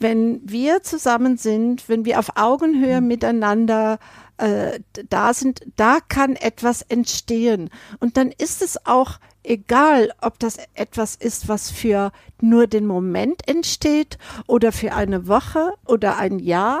wenn 0.00 0.40
wir 0.44 0.82
zusammen 0.82 1.36
sind, 1.36 1.88
wenn 1.88 2.04
wir 2.04 2.18
auf 2.18 2.36
Augenhöhe 2.36 3.00
mhm. 3.00 3.06
miteinander 3.06 3.98
äh, 4.38 4.80
da 5.08 5.34
sind, 5.34 5.60
da 5.76 5.98
kann 6.00 6.34
etwas 6.34 6.82
entstehen. 6.82 7.70
Und 8.00 8.16
dann 8.16 8.32
ist 8.32 8.62
es 8.62 8.86
auch 8.86 9.20
egal, 9.42 10.12
ob 10.20 10.38
das 10.38 10.56
etwas 10.74 11.14
ist, 11.14 11.48
was 11.48 11.70
für 11.70 12.12
nur 12.40 12.66
den 12.66 12.86
Moment 12.86 13.46
entsteht 13.46 14.18
oder 14.46 14.72
für 14.72 14.94
eine 14.94 15.28
Woche 15.28 15.74
oder 15.86 16.16
ein 16.16 16.38
Jahr 16.38 16.80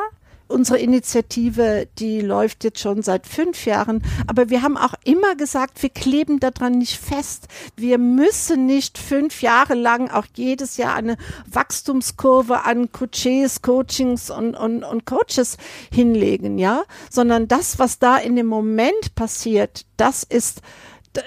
unsere 0.50 0.78
Initiative, 0.78 1.88
die 1.98 2.20
läuft 2.20 2.64
jetzt 2.64 2.80
schon 2.80 3.02
seit 3.02 3.26
fünf 3.26 3.64
Jahren, 3.66 4.02
aber 4.26 4.50
wir 4.50 4.62
haben 4.62 4.76
auch 4.76 4.94
immer 5.04 5.36
gesagt, 5.36 5.82
wir 5.82 5.90
kleben 5.90 6.40
daran 6.40 6.72
nicht 6.78 6.98
fest. 6.98 7.48
Wir 7.76 7.98
müssen 7.98 8.66
nicht 8.66 8.98
fünf 8.98 9.42
Jahre 9.42 9.74
lang 9.74 10.10
auch 10.10 10.26
jedes 10.34 10.76
Jahr 10.76 10.94
eine 10.94 11.16
Wachstumskurve 11.46 12.64
an 12.64 12.90
Coaches, 12.92 13.62
Coachings 13.62 14.30
und, 14.30 14.54
und, 14.54 14.82
und 14.84 15.06
Coaches 15.06 15.56
hinlegen, 15.92 16.58
ja, 16.58 16.82
sondern 17.10 17.48
das, 17.48 17.78
was 17.78 17.98
da 17.98 18.16
in 18.16 18.36
dem 18.36 18.46
Moment 18.46 19.14
passiert, 19.14 19.86
das 19.96 20.24
ist 20.24 20.62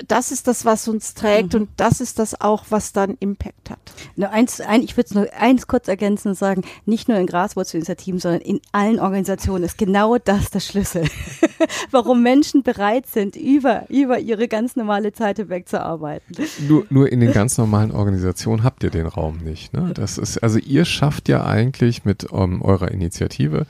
das 0.08 0.32
ist 0.32 0.48
das, 0.48 0.64
was 0.64 0.88
uns 0.88 1.14
trägt 1.14 1.54
mhm. 1.54 1.62
und 1.62 1.70
das 1.76 2.00
ist 2.00 2.18
das 2.18 2.40
auch, 2.40 2.66
was 2.70 2.94
dann 2.94 3.18
Impact 3.20 3.70
hat. 3.70 3.80
Nur 4.16 4.30
eins, 4.30 4.62
ein, 4.62 4.82
ich 4.82 4.96
würde 4.96 5.08
es 5.08 5.14
nur 5.14 5.28
eins 5.38 5.68
kurz 5.68 5.88
ergänzen 5.90 6.30
und 6.30 6.36
sagen, 6.36 6.64
nicht 6.86 7.10
nur 7.10 7.18
in 7.18 7.28
Graswurzelinitiativen, 7.28 8.20
sondern 8.20 8.42
in 8.42 8.62
allen 8.72 9.00
Organisationen 9.00 9.66
ist 9.66 9.78
genau 9.78 10.18
das 10.18 10.52
der 10.52 10.62
Schlüssel. 10.62 11.04
Warum 11.92 12.24
Menschen 12.24 12.64
bereit 12.64 13.08
sind, 13.08 13.36
über, 13.36 13.90
über 13.90 14.20
ihre 14.20 14.48
ganz 14.48 14.78
normale 14.78 15.12
Zeit 15.12 15.38
hinweg 15.38 15.68
zu 15.68 15.82
arbeiten. 15.82 16.34
Nur, 16.68 16.86
nur 16.90 17.12
in 17.12 17.20
den 17.20 17.34
ganz 17.34 17.58
normalen 17.58 17.92
Organisationen 17.92 18.64
habt 18.64 18.84
ihr 18.84 18.90
den 18.90 19.08
Raum 19.08 19.40
nicht. 19.40 19.74
Ne? 19.74 19.92
Das 19.94 20.18
ist, 20.18 20.38
also 20.38 20.60
ihr 20.60 20.86
schafft 20.86 21.28
ja 21.28 21.46
eigentlich 21.46 22.06
mit 22.06 22.26
um, 22.32 22.54
ähm, 22.54 22.62
eurer 22.62 22.90
Initiative 22.92 23.66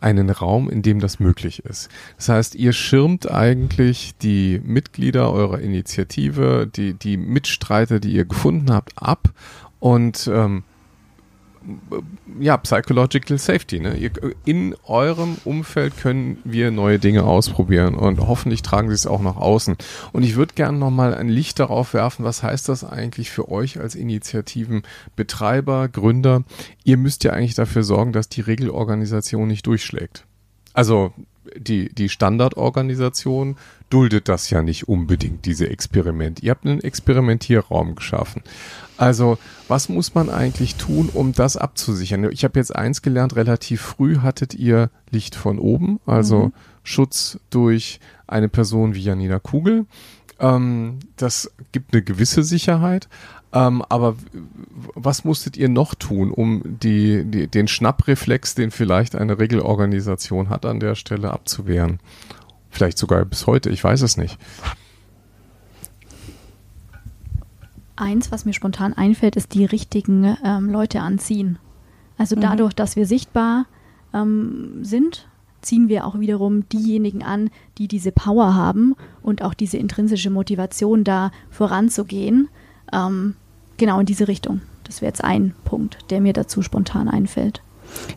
einen 0.00 0.30
Raum, 0.30 0.70
in 0.70 0.82
dem 0.82 1.00
das 1.00 1.20
möglich 1.20 1.64
ist. 1.64 1.88
Das 2.16 2.28
heißt, 2.28 2.54
ihr 2.54 2.72
schirmt 2.72 3.30
eigentlich 3.30 4.12
die 4.22 4.60
Mitglieder 4.64 5.32
eurer 5.32 5.58
Initiative, 5.60 6.68
die, 6.72 6.94
die 6.94 7.16
Mitstreiter, 7.16 8.00
die 8.00 8.12
ihr 8.12 8.24
gefunden 8.24 8.72
habt, 8.72 8.92
ab 8.96 9.30
und 9.80 10.30
ähm, 10.32 10.64
ja, 12.40 12.56
Psychological 12.56 13.38
Safety. 13.38 13.80
Ne? 13.80 13.96
Ihr, 13.96 14.10
in 14.44 14.74
eurem 14.84 15.36
Umfeld 15.44 15.96
können 15.96 16.38
wir 16.44 16.70
neue 16.70 16.98
Dinge 16.98 17.24
ausprobieren 17.24 17.94
und 17.94 18.20
hoffentlich 18.20 18.62
tragen 18.62 18.88
sie 18.88 18.94
es 18.94 19.06
auch 19.06 19.20
nach 19.20 19.36
außen. 19.36 19.76
Und 20.12 20.22
ich 20.22 20.36
würde 20.36 20.54
gerne 20.54 20.78
nochmal 20.78 21.14
ein 21.14 21.28
Licht 21.28 21.58
darauf 21.58 21.94
werfen, 21.94 22.24
was 22.24 22.42
heißt 22.42 22.68
das 22.68 22.84
eigentlich 22.84 23.30
für 23.30 23.50
euch 23.50 23.78
als 23.80 23.94
Initiativenbetreiber, 23.94 25.88
Gründer? 25.88 26.44
Ihr 26.84 26.96
müsst 26.96 27.24
ja 27.24 27.32
eigentlich 27.32 27.54
dafür 27.54 27.82
sorgen, 27.82 28.12
dass 28.12 28.28
die 28.28 28.40
Regelorganisation 28.40 29.48
nicht 29.48 29.66
durchschlägt. 29.66 30.24
Also 30.72 31.12
die, 31.56 31.92
die 31.94 32.08
Standardorganisation 32.08 33.56
duldet 33.90 34.28
das 34.28 34.50
ja 34.50 34.62
nicht 34.62 34.88
unbedingt, 34.88 35.46
diese 35.46 35.68
Experiment. 35.68 36.42
Ihr 36.42 36.50
habt 36.50 36.66
einen 36.66 36.80
Experimentierraum 36.80 37.94
geschaffen. 37.94 38.42
Also, 38.96 39.38
was 39.68 39.88
muss 39.88 40.14
man 40.14 40.28
eigentlich 40.28 40.74
tun, 40.74 41.08
um 41.12 41.32
das 41.32 41.56
abzusichern? 41.56 42.30
Ich 42.32 42.44
habe 42.44 42.58
jetzt 42.58 42.74
eins 42.74 43.02
gelernt, 43.02 43.36
relativ 43.36 43.80
früh 43.80 44.18
hattet 44.18 44.54
ihr 44.54 44.90
Licht 45.10 45.34
von 45.34 45.58
oben, 45.58 46.00
also 46.04 46.46
mhm. 46.46 46.52
Schutz 46.82 47.38
durch 47.50 48.00
eine 48.26 48.48
Person 48.48 48.94
wie 48.94 49.02
Janina 49.02 49.38
Kugel. 49.38 49.86
Ähm, 50.40 50.98
das 51.16 51.50
gibt 51.72 51.92
eine 51.92 52.02
gewisse 52.02 52.42
Sicherheit. 52.42 53.08
Ähm, 53.52 53.82
aber 53.88 54.16
was 54.94 55.24
musstet 55.24 55.56
ihr 55.56 55.68
noch 55.68 55.94
tun, 55.94 56.30
um 56.30 56.62
die, 56.64 57.24
die, 57.24 57.46
den 57.46 57.66
Schnappreflex, 57.66 58.54
den 58.54 58.70
vielleicht 58.70 59.14
eine 59.14 59.38
Regelorganisation 59.38 60.50
hat, 60.50 60.66
an 60.66 60.80
der 60.80 60.94
Stelle 60.94 61.32
abzuwehren? 61.32 61.98
Vielleicht 62.78 62.98
sogar 62.98 63.24
bis 63.24 63.48
heute, 63.48 63.70
ich 63.70 63.82
weiß 63.82 64.02
es 64.02 64.16
nicht. 64.16 64.38
Eins, 67.96 68.30
was 68.30 68.44
mir 68.44 68.52
spontan 68.52 68.92
einfällt, 68.92 69.34
ist 69.34 69.52
die 69.52 69.64
richtigen 69.64 70.36
ähm, 70.44 70.70
Leute 70.70 71.00
anziehen. 71.00 71.58
Also 72.18 72.36
mhm. 72.36 72.42
dadurch, 72.42 72.74
dass 72.74 72.94
wir 72.94 73.04
sichtbar 73.04 73.66
ähm, 74.14 74.84
sind, 74.84 75.26
ziehen 75.60 75.88
wir 75.88 76.06
auch 76.06 76.20
wiederum 76.20 76.68
diejenigen 76.68 77.24
an, 77.24 77.50
die 77.78 77.88
diese 77.88 78.12
Power 78.12 78.54
haben 78.54 78.94
und 79.22 79.42
auch 79.42 79.54
diese 79.54 79.76
intrinsische 79.76 80.30
Motivation, 80.30 81.02
da 81.02 81.32
voranzugehen. 81.50 82.48
Ähm, 82.92 83.34
genau 83.76 83.98
in 83.98 84.06
diese 84.06 84.28
Richtung. 84.28 84.60
Das 84.84 85.02
wäre 85.02 85.10
jetzt 85.10 85.24
ein 85.24 85.52
Punkt, 85.64 85.98
der 86.10 86.20
mir 86.20 86.32
dazu 86.32 86.62
spontan 86.62 87.08
einfällt. 87.08 87.60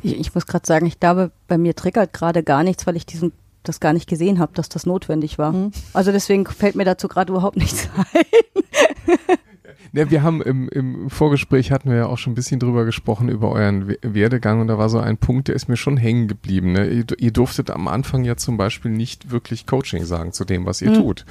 Ich, 0.04 0.20
ich 0.20 0.36
muss 0.36 0.46
gerade 0.46 0.68
sagen, 0.68 0.86
ich 0.86 1.00
glaube, 1.00 1.32
bei 1.48 1.58
mir 1.58 1.76
triggert 1.76 2.14
gerade 2.14 2.44
gar 2.44 2.64
nichts, 2.64 2.86
weil 2.86 2.96
ich 2.96 3.08
diesen 3.08 3.32
das 3.64 3.80
gar 3.80 3.94
nicht 3.94 4.10
gesehen 4.10 4.40
habe, 4.40 4.54
dass 4.54 4.70
das 4.70 4.86
notwendig 4.86 5.38
war. 5.38 5.52
Mhm. 5.52 5.72
Also 5.94 6.12
deswegen 6.12 6.46
fällt 6.46 6.76
mir 6.76 6.86
dazu 6.86 7.08
gerade 7.08 7.32
überhaupt 7.32 7.58
nichts 7.58 7.90
ein. 8.14 8.26
Ja, 9.94 10.10
wir 10.10 10.24
haben 10.24 10.42
im, 10.42 10.70
im 10.70 11.10
Vorgespräch 11.10 11.72
hatten 11.72 11.90
wir 11.90 11.98
ja 11.98 12.06
auch 12.06 12.18
schon 12.18 12.32
ein 12.32 12.36
bisschen 12.36 12.62
drüber 12.62 12.86
gesprochen, 12.86 13.28
über 13.28 13.52
euren 13.52 13.94
Werdegang 14.02 14.62
und 14.62 14.68
da 14.68 14.78
war 14.78 14.88
so 14.88 15.00
ein 15.00 15.18
Punkt, 15.18 15.50
der 15.50 15.56
ist 15.56 15.68
mir 15.68 15.76
schon 15.76 15.98
hängen 15.98 16.30
geblieben. 16.30 16.72
Ne? 16.72 16.88
Ihr, 16.88 17.06
ihr, 17.18 17.32
durftet 17.32 17.70
am 17.70 17.90
Anfang 17.90 18.24
ja 18.24 18.38
zum 18.38 18.56
Beispiel 18.56 18.92
nicht 18.92 19.32
wirklich 19.32 19.66
Coaching 19.66 20.06
sagen 20.06 20.32
zu 20.32 20.46
dem, 20.46 20.66
was 20.66 20.82
ihr 20.82 20.92
mhm. 20.92 20.96
tut. 20.96 21.26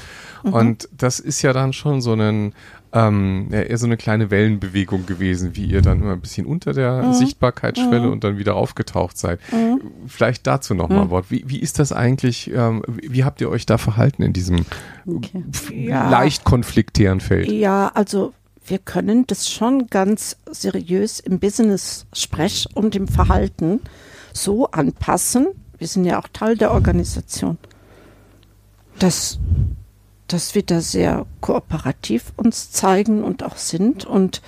Mhm. 0.45 0.53
Und 0.53 0.89
das 0.95 1.21
ist 1.21 1.41
ja 1.41 1.55
dann 1.55 1.73
schon 1.73 2.03
so 2.03 2.13
ein, 2.13 2.53
ähm, 2.93 3.49
ja, 3.51 3.61
eher 3.61 3.79
so 3.79 3.87
eine 3.87 3.97
kleine 3.97 4.31
Wellenbewegung 4.31 5.07
gewesen, 5.07 5.55
wie 5.55 5.67
ihr 5.67 5.83
dann 5.83 6.01
immer 6.01 6.13
ein 6.13 6.21
bisschen 6.21 6.47
unter 6.47 6.73
der 6.73 7.03
mhm. 7.03 7.13
Sichtbarkeitsschwelle 7.13 8.07
mhm. 8.07 8.13
und 8.13 8.25
dann 8.25 8.39
wieder 8.39 8.57
aufgetaucht 8.57 9.17
seid. 9.17 9.41
Mhm. 9.53 9.81
Vielleicht 10.07 10.47
dazu 10.47 10.75
noch 10.75 10.89
mal 10.89 11.03
ein 11.03 11.11
Wort. 11.11 11.31
Wie, 11.31 11.45
wie 11.47 11.59
ist 11.59 11.79
das 11.79 11.93
eigentlich, 11.93 12.51
ähm, 12.53 12.83
wie 12.87 13.25
habt 13.25 13.41
ihr 13.41 13.49
euch 13.49 13.67
da 13.67 13.79
verhalten 13.79 14.23
in 14.23 14.33
diesem 14.33 14.65
okay. 15.07 15.87
ja. 15.87 16.11
leicht 16.11 16.45
konfliktären 16.45 17.21
Feld? 17.21 17.51
Ja, 17.51 17.93
also 17.95 18.33
wir 18.67 18.79
können 18.79 19.27
das 19.27 19.51
schon 19.51 19.87
ganz 19.89 20.37
seriös 20.51 21.21
im 21.21 21.39
Business-Sprech 21.39 22.69
und 22.75 22.97
im 22.97 23.09
Verhalten 23.09 23.81
so 24.33 24.71
anpassen. 24.71 25.49
Wir 25.79 25.87
sind 25.87 26.05
ja 26.05 26.19
auch 26.19 26.29
Teil 26.33 26.57
der 26.57 26.73
Organisation. 26.73 27.59
dass 28.99 29.39
dass 30.33 30.55
wir 30.55 30.63
da 30.63 30.81
sehr 30.81 31.27
kooperativ 31.41 32.33
uns 32.37 32.71
zeigen 32.71 33.25
und 33.25 33.43
auch 33.43 33.57
sind 33.57 34.05
und 34.05 34.43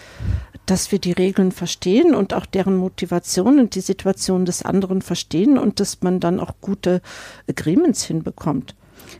dass 0.66 0.92
wir 0.92 0.98
die 0.98 1.12
Regeln 1.12 1.50
verstehen 1.50 2.14
und 2.14 2.34
auch 2.34 2.46
deren 2.46 2.76
Motivation 2.76 3.58
und 3.58 3.74
die 3.74 3.80
Situation 3.80 4.44
des 4.44 4.62
anderen 4.62 5.02
verstehen 5.02 5.58
und 5.58 5.80
dass 5.80 6.02
man 6.02 6.20
dann 6.20 6.38
auch 6.38 6.52
gute 6.60 7.02
Agreements 7.48 8.04
hinbekommt. 8.04 8.76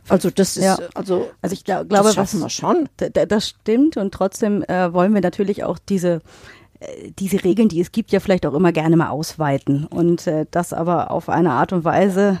Also 0.07 0.29
das 0.29 0.57
ist, 0.57 0.63
ja. 0.63 0.77
also, 0.95 1.29
also 1.41 1.53
ich 1.53 1.65
glaub, 1.65 1.89
glaube, 1.89 2.05
das 2.05 2.15
schaffen 2.15 2.41
was, 2.41 2.45
wir 2.45 2.49
schon. 2.49 2.89
Das 3.29 3.49
stimmt 3.49 3.97
und 3.97 4.13
trotzdem 4.13 4.63
äh, 4.63 4.93
wollen 4.93 5.13
wir 5.13 5.21
natürlich 5.21 5.65
auch 5.65 5.77
diese 5.77 6.21
äh, 6.79 7.11
diese 7.19 7.43
Regeln, 7.43 7.69
die 7.69 7.81
es 7.81 7.91
gibt, 7.91 8.11
ja 8.11 8.19
vielleicht 8.19 8.45
auch 8.45 8.53
immer 8.53 8.71
gerne 8.71 8.95
mal 8.95 9.09
ausweiten 9.09 9.85
und 9.85 10.25
äh, 10.27 10.45
das 10.49 10.73
aber 10.73 11.11
auf 11.11 11.29
eine 11.29 11.51
Art 11.51 11.73
und 11.73 11.83
Weise, 11.83 12.39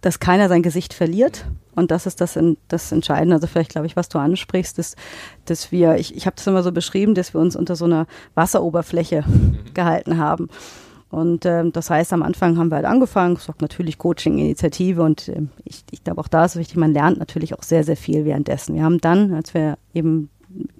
dass 0.00 0.20
keiner 0.20 0.48
sein 0.48 0.62
Gesicht 0.62 0.94
verliert. 0.94 1.46
Und 1.74 1.90
das 1.90 2.06
ist 2.06 2.20
das, 2.20 2.38
das 2.68 2.92
Entscheidende. 2.92 3.36
Also 3.36 3.46
vielleicht 3.46 3.70
glaube 3.70 3.86
ich, 3.86 3.96
was 3.96 4.08
du 4.08 4.18
ansprichst, 4.18 4.78
ist, 4.78 4.96
dass 5.44 5.70
wir, 5.70 5.96
ich, 5.96 6.16
ich 6.16 6.26
habe 6.26 6.36
das 6.36 6.46
immer 6.46 6.62
so 6.62 6.72
beschrieben, 6.72 7.14
dass 7.14 7.34
wir 7.34 7.40
uns 7.40 7.54
unter 7.54 7.76
so 7.76 7.84
einer 7.84 8.06
Wasseroberfläche 8.34 9.24
mhm. 9.26 9.58
gehalten 9.74 10.18
haben. 10.18 10.48
Und 11.10 11.46
ähm, 11.46 11.72
das 11.72 11.88
heißt, 11.88 12.12
am 12.12 12.22
Anfang 12.22 12.58
haben 12.58 12.70
wir 12.70 12.76
halt 12.76 12.84
angefangen, 12.84 13.36
gesagt, 13.36 13.62
natürlich 13.62 13.96
Coaching-Initiative 13.96 15.02
und 15.02 15.28
ähm, 15.28 15.48
ich, 15.64 15.82
ich 15.90 16.04
glaube 16.04 16.20
auch 16.20 16.28
da 16.28 16.44
ist 16.44 16.56
wichtig, 16.56 16.76
man 16.76 16.92
lernt 16.92 17.18
natürlich 17.18 17.54
auch 17.54 17.62
sehr, 17.62 17.82
sehr 17.82 17.96
viel 17.96 18.26
währenddessen. 18.26 18.74
Wir 18.74 18.82
haben 18.82 19.00
dann, 19.00 19.32
als 19.32 19.54
wir 19.54 19.78
eben 19.94 20.28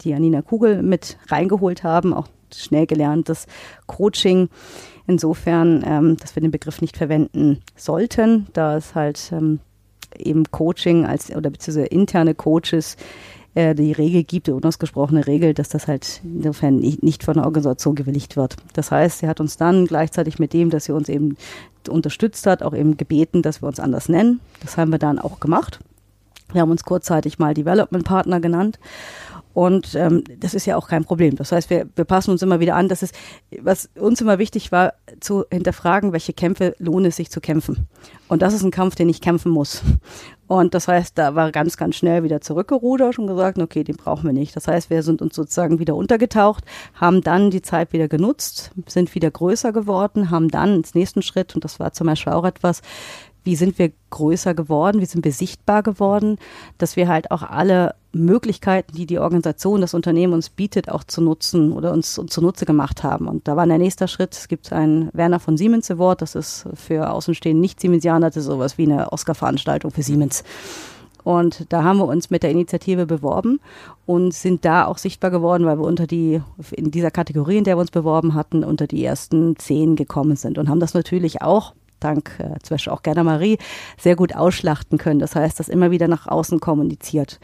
die 0.03 0.11
Janina 0.11 0.43
Kugel 0.43 0.83
mit 0.83 1.17
reingeholt 1.29 1.83
haben, 1.83 2.13
auch 2.13 2.29
schnell 2.55 2.87
gelernt, 2.87 3.29
dass 3.29 3.47
Coaching 3.87 4.49
Insofern, 5.09 5.83
ähm, 5.87 6.17
dass 6.19 6.37
wir 6.37 6.43
den 6.43 6.51
Begriff 6.51 6.83
nicht 6.83 6.99
verwenden 6.99 7.63
sollten, 7.75 8.47
da 8.53 8.77
es 8.77 8.95
halt 8.95 9.33
ähm, 9.33 9.59
eben 10.19 10.45
Coaching 10.51 11.07
als 11.07 11.35
oder 11.35 11.49
beziehungsweise 11.49 11.87
interne 11.87 12.35
Coaches 12.35 12.99
äh, 13.55 13.75
die 13.75 13.93
Regel 13.93 14.23
gibt, 14.23 14.49
die 14.49 14.53
unausgesprochene 14.53 15.27
Regel, 15.27 15.55
dass 15.55 15.71
das 15.71 15.89
halt 15.89 16.21
insofern 16.23 16.77
nicht, 16.77 17.03
nicht 17.03 17.25
von 17.25 17.35
der 17.35 17.47
Organisation 17.47 17.95
gewilligt 17.95 18.37
wird. 18.37 18.57
Das 18.75 18.91
heißt, 18.91 19.21
sie 19.21 19.29
hat 19.29 19.41
uns 19.41 19.57
dann 19.57 19.87
gleichzeitig 19.87 20.39
mit 20.39 20.53
dem, 20.53 20.69
dass 20.69 20.85
sie 20.85 20.93
uns 20.93 21.09
eben 21.09 21.39
unterstützt 21.89 22.47
hat, 22.47 22.63
auch 22.63 22.75
eben 22.75 22.99
gebeten, 22.99 23.41
dass 23.41 23.63
wir 23.63 23.67
uns 23.67 23.81
anders 23.81 24.11
nennen. 24.11 24.41
Das 24.61 24.77
haben 24.77 24.93
wir 24.93 24.99
dann 24.99 25.19
auch 25.19 25.41
gemacht. 25.41 25.81
Wir 26.53 26.61
haben 26.61 26.71
uns 26.71 26.85
kurzzeitig 26.85 27.39
mal 27.39 27.55
Development 27.55 28.05
Partner 28.05 28.41
genannt 28.41 28.79
und 29.55 29.95
ähm, 29.95 30.23
das 30.39 30.55
ist 30.55 30.67
ja 30.67 30.77
auch 30.77 30.89
kein 30.89 31.05
Problem. 31.05 31.37
Das 31.37 31.53
heißt, 31.53 31.71
wir, 31.71 31.87
wir 31.97 32.05
passen 32.05 32.31
uns 32.31 32.43
immer 32.43 32.61
wieder 32.61 32.77
an. 32.77 32.89
Das 32.89 33.03
ist, 33.03 33.15
was 33.61 33.89
uns 33.99 34.21
immer 34.21 34.39
wichtig 34.39 34.71
war, 34.73 34.95
zu 35.21 35.45
hinterfragen, 35.51 36.13
welche 36.13 36.33
Kämpfe 36.33 36.75
lohnt 36.79 37.07
es 37.07 37.17
sich 37.17 37.31
zu 37.31 37.41
kämpfen. 37.41 37.89
Und 38.29 38.43
das 38.43 38.55
ist 38.55 38.63
ein 38.63 38.71
Kampf, 38.71 38.95
den 38.95 39.09
ich 39.09 39.21
kämpfen 39.21 39.51
muss. 39.51 39.83
Und 40.49 40.75
das 40.75 40.89
heißt, 40.89 41.19
da 41.19 41.35
war 41.35 41.53
ganz, 41.53 41.77
ganz 41.77 41.97
schnell 41.97 42.23
wieder 42.23 42.41
zurückgerudert 42.41 43.19
und 43.19 43.27
gesagt, 43.27 43.59
okay, 43.59 43.85
den 43.85 43.97
brauchen 43.97 44.25
wir 44.25 44.33
nicht. 44.33 44.57
Das 44.57 44.67
heißt, 44.67 44.89
wir 44.89 45.03
sind 45.03 45.21
uns 45.21 45.35
sozusagen 45.35 45.79
wieder 45.79 45.95
untergetaucht, 45.95 46.65
haben 46.95 47.21
dann 47.21 47.51
die 47.51 47.61
Zeit 47.61 47.93
wieder 47.93 48.09
genutzt, 48.09 48.71
sind 48.87 49.15
wieder 49.15 49.31
größer 49.31 49.73
geworden, 49.73 50.31
haben 50.31 50.49
dann 50.49 50.77
ins 50.77 50.95
nächsten 50.95 51.21
Schritt, 51.21 51.55
und 51.55 51.65
das 51.65 51.79
war 51.79 51.93
zum 51.93 52.07
Beispiel 52.07 52.33
auch 52.33 52.47
etwas, 52.47 52.81
wie 53.45 53.57
sind 53.57 53.79
wir 53.79 53.93
größer 54.11 54.55
geworden, 54.55 55.01
wie 55.01 55.07
sind 55.07 55.25
wir 55.25 55.33
sichtbar 55.33 55.83
geworden, 55.83 56.39
dass 56.77 56.97
wir 56.97 57.09
halt 57.09 57.31
auch 57.31 57.43
alle 57.43 57.95
Möglichkeiten, 58.13 58.95
die 58.97 59.07
die 59.07 59.19
Organisation, 59.19 59.81
das 59.81 59.95
Unternehmen 59.95 60.33
uns 60.33 60.51
bietet, 60.51 60.91
auch 60.91 61.05
zu 61.05 61.21
nutzen 61.21 61.73
oder 61.73 61.93
uns, 61.93 62.19
uns 62.19 62.33
zunutze 62.33 62.67
gemacht 62.67 63.03
haben. 63.03 63.29
Und 63.29 63.47
da 63.47 63.57
war 63.57 63.67
der 63.67 63.79
nächste 63.79 64.09
Schritt, 64.09 64.35
es 64.35 64.49
gibt 64.49 64.73
ein 64.73 65.11
Werner 65.13 65.41
von 65.41 65.57
Siemens 65.57 65.91
Award, 65.91 66.23
das 66.23 66.35
ist 66.35 66.67
für 66.75 67.11
Außenstehende 67.11 67.61
nicht 67.61 67.81
Siemensianer, 67.81 68.29
das 68.29 68.39
ist 68.39 68.47
sowas 68.47 68.79
wie 68.79 68.85
eine 68.85 69.13
Oscar-Veranstaltung 69.13 69.91
für 69.91 70.03
Siemens. 70.03 70.43
Und 71.25 71.67
da 71.69 71.85
haben 71.85 71.99
wir 71.99 72.07
uns 72.07 72.31
mit 72.31 72.43
der 72.43 72.51
Initiative 72.51 73.05
beworben 73.05 73.61
und 74.07 74.33
sind 74.33 74.65
da 74.65 74.87
auch 74.87 74.97
sichtbar 74.97 75.31
geworden, 75.31 75.67
weil 75.67 75.79
wir 75.79 75.85
unter 75.85 76.07
die, 76.07 76.41
in 76.71 76.91
dieser 76.91 77.11
Kategorie, 77.11 77.59
in 77.59 77.65
der 77.65 77.77
wir 77.77 77.83
uns 77.83 77.91
beworben 77.91 78.35
hatten, 78.35 78.65
unter 78.65 78.87
die 78.87 79.05
ersten 79.05 79.57
zehn 79.57 79.95
gekommen 79.95 80.37
sind 80.37 80.57
und 80.57 80.71
haben 80.71 80.81
das 80.81 80.95
natürlich 80.95 81.43
auch 81.43 81.75
dank 82.01 82.39
äh, 82.39 82.59
zum 82.63 82.75
Beispiel 82.75 82.93
auch 82.93 83.03
Gerda 83.03 83.25
Marie, 83.25 83.59
sehr 83.99 84.17
gut 84.17 84.35
ausschlachten 84.35 84.99
können. 84.99 85.21
Das 85.21 85.35
heißt, 85.35 85.59
das 85.59 85.69
immer 85.69 85.91
wieder 85.91 86.09
nach 86.09 86.27
außen 86.27 86.61
kommuniziert. 86.61 87.41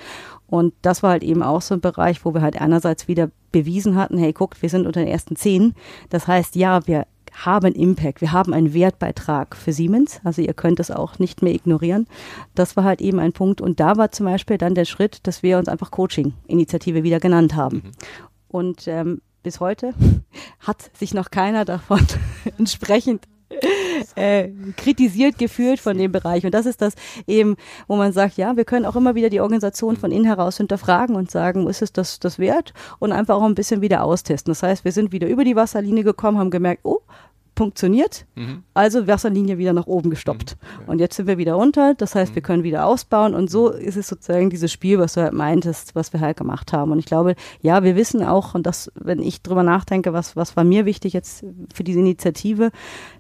Und 0.47 0.75
das 0.83 1.03
war 1.03 1.11
halt 1.11 1.25
eben 1.25 1.43
auch 1.43 1.63
so 1.63 1.75
ein 1.75 1.81
Bereich, 1.81 2.25
wo 2.25 2.35
wir 2.35 2.43
halt 2.43 2.61
einerseits 2.61 3.09
wieder 3.09 3.31
bewiesen 3.51 3.97
hatten, 3.97 4.19
hey, 4.19 4.33
guckt, 4.33 4.63
wir 4.63 4.69
sind 4.69 4.87
unter 4.87 5.01
den 5.01 5.09
ersten 5.09 5.37
zehn. 5.37 5.75
Das 6.11 6.27
heißt, 6.27 6.55
ja, 6.57 6.87
wir 6.87 7.07
haben 7.33 7.73
Impact, 7.73 8.21
wir 8.21 8.33
haben 8.33 8.53
einen 8.53 8.75
Wertbeitrag 8.75 9.57
für 9.57 9.73
Siemens, 9.73 10.21
also 10.23 10.41
ihr 10.41 10.55
könnt 10.55 10.79
es 10.81 10.91
auch 10.91 11.19
nicht 11.19 11.43
mehr 11.43 11.55
ignorieren. 11.55 12.07
Das 12.55 12.77
war 12.77 12.85
halt 12.85 13.01
eben 13.01 13.19
ein 13.19 13.33
Punkt 13.33 13.61
und 13.61 13.81
da 13.81 13.97
war 13.97 14.13
zum 14.13 14.27
Beispiel 14.27 14.59
dann 14.59 14.75
der 14.75 14.85
Schritt, 14.85 15.27
dass 15.27 15.43
wir 15.43 15.59
uns 15.59 15.69
einfach 15.69 15.91
Coaching-Initiative 15.91 17.03
wieder 17.03 17.21
genannt 17.21 17.57
haben. 17.57 17.77
Mhm. 17.77 17.91
Und 18.49 18.87
ähm, 18.87 19.21
bis 19.43 19.61
heute 19.61 19.95
hat 20.61 20.91
sich 20.97 21.15
noch 21.15 21.31
keiner 21.31 21.65
davon 21.65 22.01
entsprechend 22.59 23.27
äh, 24.17 24.49
kritisiert 24.77 25.39
gefühlt 25.39 25.81
von 25.81 25.97
dem 25.97 26.13
Bereich. 26.13 26.45
Und 26.45 26.55
das 26.55 26.67
ist 26.67 26.81
das 26.83 26.95
eben, 27.27 27.57
wo 27.87 27.97
man 27.97 28.13
sagt, 28.13 28.37
ja, 28.37 28.57
wir 28.57 28.65
können 28.65 28.87
auch 28.87 28.97
immer 28.97 29.15
wieder 29.15 29.31
die 29.31 29.41
Organisation 29.41 29.97
von 29.97 30.13
innen 30.13 30.27
heraus 30.27 30.57
hinterfragen 30.57 31.17
und 31.17 31.31
sagen, 31.31 31.67
ist 31.69 31.83
es 31.83 31.93
das, 31.93 32.21
das 32.21 32.39
wert? 32.39 32.73
Und 32.99 33.13
einfach 33.13 33.37
auch 33.37 33.43
ein 33.43 33.55
bisschen 33.55 33.81
wieder 33.81 34.05
austesten. 34.05 34.51
Das 34.51 34.63
heißt, 34.63 34.85
wir 34.85 34.93
sind 34.93 35.13
wieder 35.13 35.29
über 35.29 35.45
die 35.45 35.57
Wasserlinie 35.57 36.05
gekommen, 36.05 36.39
haben 36.39 36.51
gemerkt, 36.51 36.81
oh, 36.85 37.01
funktioniert. 37.57 38.27
Mhm. 38.35 38.65
Also 38.75 39.07
Wasserlinie 39.07 39.59
wieder 39.59 39.73
nach 39.73 39.87
oben 39.87 40.11
gestoppt. 40.11 40.57
Mhm. 40.57 40.81
Ja. 40.81 40.93
Und 40.93 40.99
jetzt 40.99 41.17
sind 41.17 41.27
wir 41.27 41.39
wieder 41.39 41.55
runter. 41.55 41.95
Das 41.97 42.15
heißt, 42.15 42.33
mhm. 42.33 42.35
wir 42.37 42.43
können 42.43 42.63
wieder 42.63 42.87
ausbauen. 42.87 43.35
Und 43.35 43.51
so 43.51 43.71
ist 43.71 43.97
es 43.97 44.09
sozusagen 44.09 44.51
dieses 44.51 44.73
Spiel, 44.73 44.99
was 44.99 45.15
du 45.15 45.23
halt 45.23 45.33
meintest, 45.33 45.95
was 45.95 46.13
wir 46.13 46.21
halt 46.21 46.37
gemacht 46.37 46.73
haben. 46.73 46.93
Und 46.93 46.99
ich 46.99 47.07
glaube, 47.07 47.35
ja, 47.61 47.83
wir 47.83 47.97
wissen 47.97 48.23
auch, 48.23 48.55
und 48.55 48.67
das, 48.67 48.91
wenn 48.95 49.21
ich 49.21 49.43
drüber 49.43 49.63
nachdenke, 49.63 50.13
was, 50.13 50.37
was 50.37 50.57
war 50.57 50.65
mir 50.65 50.85
wichtig 50.85 51.13
jetzt 51.13 51.45
für 51.73 51.85
diese 51.85 52.01
Initiative, 52.01 52.71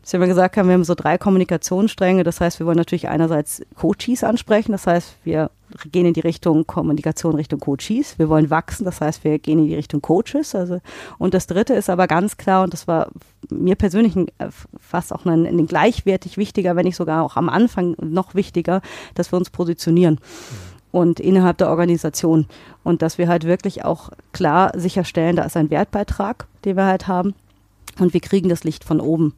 dass 0.03 0.13
wir 0.13 0.27
gesagt 0.27 0.57
haben, 0.57 0.69
wir 0.69 0.75
haben 0.75 0.85
so 0.85 0.95
drei 0.95 1.19
Kommunikationsstränge. 1.19 2.25
Das 2.25 2.41
heißt, 2.41 2.59
wir 2.59 2.67
wollen 2.67 2.77
natürlich 2.77 3.09
einerseits 3.09 3.63
Coaches 3.77 4.25
ansprechen. 4.25 4.73
Das 4.73 4.87
heißt, 4.87 5.17
wir 5.25 5.51
gehen 5.91 6.07
in 6.07 6.15
die 6.15 6.21
Richtung 6.21 6.67
Kommunikation 6.67 7.35
Richtung 7.35 7.61
Coaches. 7.61 8.19
Wir 8.19 8.29
wollen 8.29 8.51
wachsen, 8.51 8.85
das 8.85 9.01
heißt, 9.01 9.25
wir 9.25 9.39
gehen 9.39 9.59
in 9.59 9.67
die 9.67 9.75
Richtung 9.75 10.03
Coaches. 10.03 10.55
Also, 10.55 10.81
und 11.19 11.35
das 11.35 11.47
dritte 11.47 11.75
ist 11.75 11.91
aber 11.91 12.07
ganz 12.07 12.37
klar, 12.37 12.65
und 12.65 12.73
das 12.73 12.87
war 12.87 13.09
mir 13.51 13.75
persönlich 13.75 14.17
äh, 14.17 14.49
fast 14.79 15.13
auch 15.13 15.27
ein, 15.27 15.47
ein 15.47 15.67
gleichwertig 15.67 16.37
wichtiger, 16.37 16.77
wenn 16.77 16.85
nicht 16.85 16.97
sogar 16.97 17.23
auch 17.23 17.37
am 17.37 17.49
Anfang 17.49 17.97
noch 18.01 18.35
wichtiger, 18.35 18.81
dass 19.15 19.33
wir 19.33 19.39
uns 19.39 19.51
positionieren. 19.51 20.19
Und 20.91 21.19
innerhalb 21.19 21.59
der 21.59 21.71
Organisation. 21.71 22.47
Und 22.85 23.03
dass 23.03 23.19
wir 23.19 23.27
halt 23.27 23.45
wirklich 23.45 23.85
auch 23.85 24.11
klar 24.33 24.71
sicherstellen, 24.79 25.35
da 25.35 25.43
ist 25.43 25.57
ein 25.57 25.71
Wertbeitrag, 25.71 26.47
den 26.65 26.77
wir 26.77 26.85
halt 26.85 27.09
haben. 27.09 27.35
Und 27.99 28.13
wir 28.13 28.21
kriegen 28.21 28.49
das 28.49 28.63
Licht 28.63 28.85
von 28.85 29.01
oben. 29.01 29.35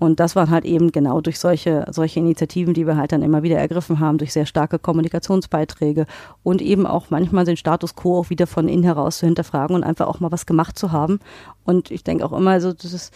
Und 0.00 0.18
das 0.18 0.34
waren 0.34 0.48
halt 0.48 0.64
eben 0.64 0.92
genau 0.92 1.20
durch 1.20 1.38
solche, 1.38 1.84
solche 1.90 2.20
Initiativen, 2.20 2.72
die 2.72 2.86
wir 2.86 2.96
halt 2.96 3.12
dann 3.12 3.20
immer 3.20 3.42
wieder 3.42 3.58
ergriffen 3.58 4.00
haben, 4.00 4.16
durch 4.16 4.32
sehr 4.32 4.46
starke 4.46 4.78
Kommunikationsbeiträge 4.78 6.06
und 6.42 6.62
eben 6.62 6.86
auch 6.86 7.10
manchmal 7.10 7.44
den 7.44 7.58
Status 7.58 7.94
quo 7.94 8.20
auch 8.20 8.30
wieder 8.30 8.46
von 8.46 8.66
innen 8.66 8.82
heraus 8.82 9.18
zu 9.18 9.26
hinterfragen 9.26 9.76
und 9.76 9.84
einfach 9.84 10.06
auch 10.08 10.18
mal 10.18 10.32
was 10.32 10.46
gemacht 10.46 10.78
zu 10.78 10.90
haben. 10.90 11.20
Und 11.64 11.90
ich 11.90 12.02
denke 12.02 12.24
auch 12.24 12.32
immer, 12.32 12.62
so, 12.62 12.72
das 12.72 12.94
ist, 12.94 13.12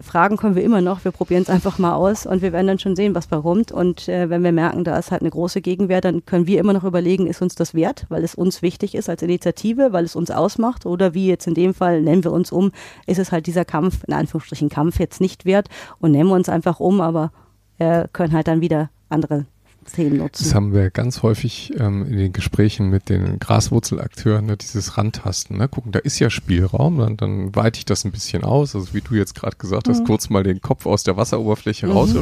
Fragen 0.00 0.36
können 0.36 0.56
wir 0.56 0.64
immer 0.64 0.80
noch. 0.80 1.04
Wir 1.04 1.12
probieren 1.12 1.42
es 1.42 1.48
einfach 1.48 1.78
mal 1.78 1.94
aus 1.94 2.26
und 2.26 2.42
wir 2.42 2.52
werden 2.52 2.66
dann 2.66 2.78
schon 2.78 2.96
sehen, 2.96 3.14
was 3.14 3.28
bei 3.28 3.36
rummt. 3.36 3.70
Und 3.70 4.08
äh, 4.08 4.28
wenn 4.28 4.42
wir 4.42 4.50
merken, 4.50 4.82
da 4.82 4.98
ist 4.98 5.12
halt 5.12 5.22
eine 5.22 5.30
große 5.30 5.60
Gegenwehr, 5.60 6.00
dann 6.00 6.26
können 6.26 6.46
wir 6.46 6.58
immer 6.58 6.72
noch 6.72 6.84
überlegen, 6.84 7.26
ist 7.28 7.42
uns 7.42 7.54
das 7.54 7.74
wert, 7.74 8.06
weil 8.08 8.24
es 8.24 8.34
uns 8.34 8.60
wichtig 8.60 8.94
ist 8.94 9.08
als 9.08 9.22
Initiative, 9.22 9.92
weil 9.92 10.04
es 10.04 10.16
uns 10.16 10.30
ausmacht 10.30 10.84
oder 10.84 11.14
wie 11.14 11.28
jetzt 11.28 11.46
in 11.46 11.54
dem 11.54 11.74
Fall 11.74 12.02
nennen 12.02 12.24
wir 12.24 12.32
uns 12.32 12.50
um, 12.50 12.72
ist 13.06 13.18
es 13.18 13.30
halt 13.30 13.46
dieser 13.46 13.64
Kampf, 13.64 14.02
in 14.06 14.14
Anführungsstrichen 14.14 14.68
Kampf 14.68 14.98
jetzt 14.98 15.20
nicht 15.20 15.44
wert 15.44 15.68
und 16.00 16.10
nennen 16.10 16.28
wir 16.28 16.34
uns 16.34 16.48
einfach 16.48 16.80
um, 16.80 17.00
aber 17.00 17.30
äh, 17.78 18.08
können 18.12 18.32
halt 18.32 18.48
dann 18.48 18.60
wieder 18.60 18.90
andere 19.08 19.46
Themen 19.92 20.18
nutzen. 20.18 20.44
Das 20.44 20.54
haben 20.54 20.72
wir 20.72 20.90
ganz 20.90 21.22
häufig 21.22 21.72
ähm, 21.78 22.06
in 22.06 22.16
den 22.16 22.32
Gesprächen 22.32 22.90
mit 22.90 23.08
den 23.08 23.38
Graswurzelakteuren, 23.38 24.46
ne, 24.46 24.56
dieses 24.56 24.96
Rantasten. 24.96 25.58
Ne? 25.58 25.68
Gucken, 25.68 25.92
da 25.92 25.98
ist 25.98 26.18
ja 26.18 26.30
Spielraum, 26.30 26.98
dann, 26.98 27.16
dann 27.16 27.54
weite 27.54 27.78
ich 27.78 27.84
das 27.84 28.04
ein 28.04 28.12
bisschen 28.12 28.44
aus. 28.44 28.74
Also 28.74 28.94
wie 28.94 29.00
du 29.00 29.14
jetzt 29.14 29.34
gerade 29.34 29.56
gesagt 29.56 29.88
hast, 29.88 30.00
mhm. 30.00 30.04
kurz 30.06 30.30
mal 30.30 30.42
den 30.42 30.60
Kopf 30.60 30.86
aus 30.86 31.02
der 31.02 31.16
Wasseroberfläche 31.16 31.86
mhm. 31.86 31.92
raus. 31.92 32.14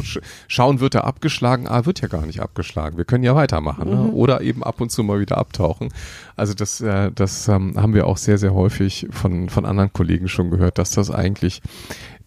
Schauen, 0.47 0.79
wird 0.79 0.95
er 0.95 1.05
abgeschlagen? 1.05 1.67
Ah, 1.67 1.85
wird 1.85 2.01
ja 2.01 2.07
gar 2.07 2.25
nicht 2.25 2.41
abgeschlagen. 2.41 2.97
Wir 2.97 3.05
können 3.05 3.23
ja 3.23 3.35
weitermachen. 3.35 3.89
Ne? 3.89 3.95
Mhm. 3.95 4.05
Ne? 4.07 4.11
Oder 4.11 4.41
eben 4.41 4.63
ab 4.63 4.81
und 4.81 4.91
zu 4.91 5.03
mal 5.03 5.19
wieder 5.19 5.37
abtauchen. 5.37 5.89
Also 6.35 6.53
das, 6.53 6.81
äh, 6.81 7.11
das 7.13 7.47
ähm, 7.47 7.73
haben 7.75 7.93
wir 7.93 8.07
auch 8.07 8.17
sehr, 8.17 8.37
sehr 8.37 8.53
häufig 8.53 9.07
von, 9.11 9.49
von 9.49 9.65
anderen 9.65 9.93
Kollegen 9.93 10.27
schon 10.27 10.49
gehört, 10.49 10.77
dass 10.77 10.91
das 10.91 11.11
eigentlich 11.11 11.61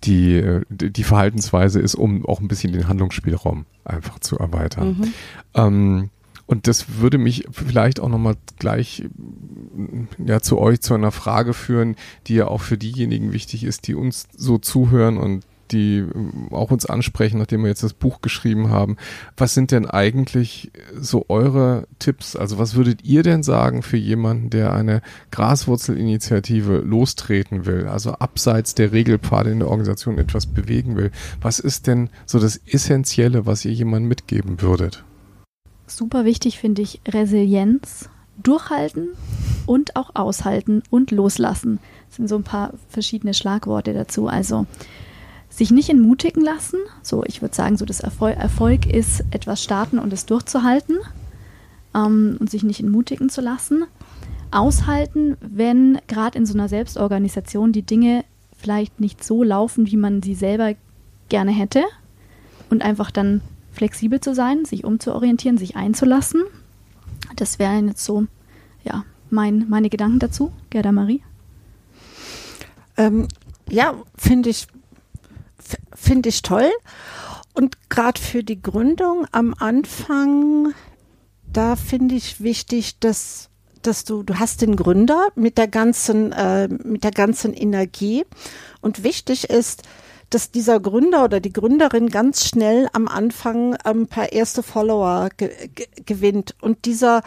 die, 0.05 0.37
äh, 0.37 0.63
die 0.69 1.05
Verhaltensweise 1.05 1.81
ist, 1.81 1.95
um 1.95 2.25
auch 2.27 2.41
ein 2.41 2.49
bisschen 2.49 2.73
den 2.73 2.89
Handlungsspielraum 2.89 3.67
einfach 3.85 4.19
zu 4.19 4.39
erweitern. 4.39 4.97
Mhm. 4.99 5.13
Ähm, 5.55 6.11
und 6.47 6.69
das 6.69 7.01
würde 7.01 7.19
mich 7.19 7.45
vielleicht 7.51 7.99
auch 7.99 8.09
nochmal 8.09 8.37
gleich 8.59 9.05
ja, 10.25 10.41
zu 10.41 10.59
euch 10.59 10.81
zu 10.81 10.95
einer 10.95 11.11
Frage 11.11 11.55
führen, 11.55 11.97
die 12.29 12.35
ja 12.35 12.47
auch 12.47 12.61
für 12.61 12.79
diejenigen 12.79 13.33
wichtig 13.33 13.65
ist, 13.65 13.89
die 13.89 13.95
uns 13.95 14.29
so 14.37 14.59
zuhören 14.59 15.19
und 15.19 15.45
die 15.73 15.99
ähm, 15.99 16.49
auch 16.51 16.71
uns 16.71 16.87
ansprechen, 16.87 17.39
nachdem 17.39 17.63
wir 17.63 17.69
jetzt 17.69 17.83
das 17.83 17.93
Buch 17.93 18.21
geschrieben 18.21 18.71
haben. 18.71 18.97
Was 19.37 19.55
sind 19.55 19.71
denn 19.71 19.87
eigentlich 19.87 20.71
so 20.99 21.27
eure 21.29 21.87
Tipps? 21.99 22.37
Also 22.37 22.59
was 22.59 22.75
würdet 22.75 23.05
ihr 23.05 23.23
denn 23.23 23.43
sagen 23.43 23.83
für 23.83 23.97
jemanden, 23.97 24.51
der 24.51 24.73
eine 24.73 25.03
Graswurzelinitiative 25.31 26.79
lostreten 26.79 27.67
will, 27.67 27.87
also 27.87 28.13
abseits 28.13 28.75
der 28.75 28.93
Regelpfade 28.93 29.51
in 29.51 29.61
der 29.61 29.69
Organisation 29.69 30.19
etwas 30.19 30.47
bewegen 30.47 30.97
will? 30.97 31.11
Was 31.41 31.59
ist 31.59 31.87
denn 31.87 32.11
so 32.25 32.39
das 32.39 32.61
Essentielle, 32.67 33.47
was 33.47 33.65
ihr 33.65 33.73
jemandem 33.73 34.09
mitgeben 34.09 34.61
würdet? 34.61 35.05
Super 35.87 36.25
wichtig 36.25 36.59
finde 36.59 36.83
ich 36.83 37.01
Resilienz, 37.07 38.09
durchhalten 38.43 39.11
und 39.67 39.97
auch 39.97 40.11
aushalten 40.15 40.83
und 40.91 41.11
loslassen. 41.11 41.79
Das 42.09 42.17
sind 42.17 42.29
so 42.29 42.37
ein 42.37 42.43
paar 42.43 42.73
verschiedene 42.89 43.35
Schlagworte 43.35 43.95
dazu. 43.95 44.29
Also 44.29 44.67
sich 45.57 45.71
nicht 45.71 45.89
entmutigen 45.89 46.43
lassen. 46.43 46.79
So, 47.03 47.25
ich 47.25 47.41
würde 47.41 47.55
sagen, 47.55 47.79
so 47.79 47.87
das 47.87 48.01
Erfolg, 48.01 48.37
Erfolg 48.37 48.85
ist 48.85 49.25
etwas 49.31 49.63
starten 49.63 49.99
und 49.99 50.13
es 50.13 50.27
durchzuhalten 50.27 50.99
ähm, 51.95 52.37
und 52.39 52.51
sich 52.51 52.63
nicht 52.63 52.81
entmutigen 52.81 53.31
zu 53.31 53.41
lassen. 53.41 53.85
Aushalten, 54.51 55.39
wenn 55.41 55.99
gerade 56.09 56.37
in 56.37 56.45
so 56.45 56.53
einer 56.53 56.69
Selbstorganisation 56.69 57.73
die 57.73 57.83
Dinge 57.83 58.27
vielleicht 58.59 59.01
nicht 59.01 59.25
so 59.25 59.43
laufen, 59.43 59.87
wie 59.87 59.97
man 59.97 60.23
sie 60.23 60.35
selber 60.35 60.75
gerne 61.31 61.53
hätte 61.53 61.85
und 62.69 62.83
einfach 62.83 63.11
dann 63.11 63.41
flexibel 63.73 64.21
zu 64.21 64.35
sein, 64.35 64.67
sich 64.67 64.85
umzuorientieren, 64.85 65.57
sich 65.57 65.75
einzulassen. 65.75 66.43
Das 67.35 67.59
wären 67.59 67.89
jetzt 67.89 68.05
so, 68.05 68.27
ja, 68.85 69.05
mein, 69.31 69.67
meine 69.71 69.89
Gedanken 69.89 70.19
dazu. 70.19 70.53
Gerda 70.69 70.93
Marie? 70.93 71.23
Ähm, 72.99 73.27
ja, 73.71 73.95
finde 74.17 74.51
ich 74.51 74.69
finde 75.95 76.29
ich 76.29 76.43
toll. 76.43 76.71
Und 77.55 77.89
gerade 77.89 78.21
für 78.21 78.45
die 78.45 78.61
Gründung 78.61 79.27
am 79.33 79.55
Anfang, 79.59 80.75
da 81.51 81.77
finde 81.77 82.15
ich 82.15 82.41
wichtig, 82.41 82.99
dass 83.01 83.51
dass 83.87 84.05
du, 84.05 84.23
du 84.23 84.39
hast 84.39 84.63
den 84.63 84.77
Gründer 84.77 85.29
mit 85.35 85.59
der 85.59 85.69
ganzen, 85.69 86.33
äh, 86.33 86.69
mit 86.69 87.05
der 87.05 87.13
ganzen 87.13 87.55
Energie. 87.55 88.25
Und 88.81 89.03
wichtig 89.03 89.49
ist, 89.49 89.83
dass 90.31 90.51
dieser 90.51 90.81
Gründer 90.81 91.25
oder 91.25 91.41
die 91.41 91.53
Gründerin 91.53 92.09
ganz 92.09 92.45
schnell 92.45 92.89
am 92.93 93.07
Anfang 93.07 93.77
ein 93.77 94.09
paar 94.09 94.33
erste 94.33 94.63
Follower 94.63 95.29
ge 95.37 95.69
ge 95.69 95.87
gewinnt. 96.05 96.57
Und 96.61 96.85
dieser, 96.85 97.23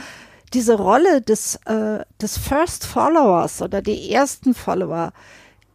diese 0.54 0.76
Rolle 0.76 1.22
des, 1.22 1.56
äh, 1.66 2.04
des 2.22 2.38
First 2.38 2.86
Followers 2.86 3.62
oder 3.62 3.82
die 3.82 4.12
ersten 4.12 4.54
Follower, 4.54 5.14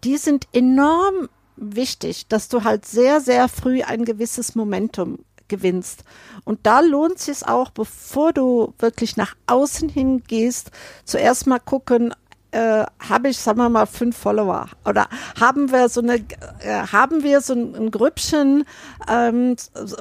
die 0.05 0.19
sind 0.19 0.49
enorm 0.53 1.29
wichtig, 1.57 2.27
dass 2.29 2.49
du 2.49 2.65
halt 2.65 2.87
sehr, 2.87 3.21
sehr 3.21 3.49
früh 3.49 3.83
ein 3.83 4.05
gewisses 4.05 4.55
Momentum 4.55 5.19
gewinnst. 5.49 6.05
Und 6.45 6.61
da 6.63 6.81
lohnt 6.81 7.17
es 7.17 7.27
sich 7.27 7.47
auch, 7.47 7.71
bevor 7.71 8.33
du 8.33 8.75
wirklich 8.79 9.17
nach 9.17 9.35
außen 9.47 9.89
hin 9.89 10.23
gehst, 10.27 10.71
zuerst 11.05 11.47
mal 11.47 11.59
gucken, 11.59 12.15
äh, 12.51 12.85
habe 13.01 13.29
ich, 13.29 13.39
sagen 13.39 13.59
wir 13.59 13.69
mal, 13.69 13.87
fünf 13.87 14.17
Follower 14.17 14.69
oder 14.85 15.09
haben 15.39 15.73
wir 15.73 15.89
so 15.89 16.01
eine, 16.01 16.17
äh, 16.61 16.87
haben 16.93 17.23
wir 17.25 17.41
so 17.41 17.53
ein, 17.53 17.75
ein 17.75 17.91
Grüppchen, 17.91 18.65
ähm, 19.09 19.57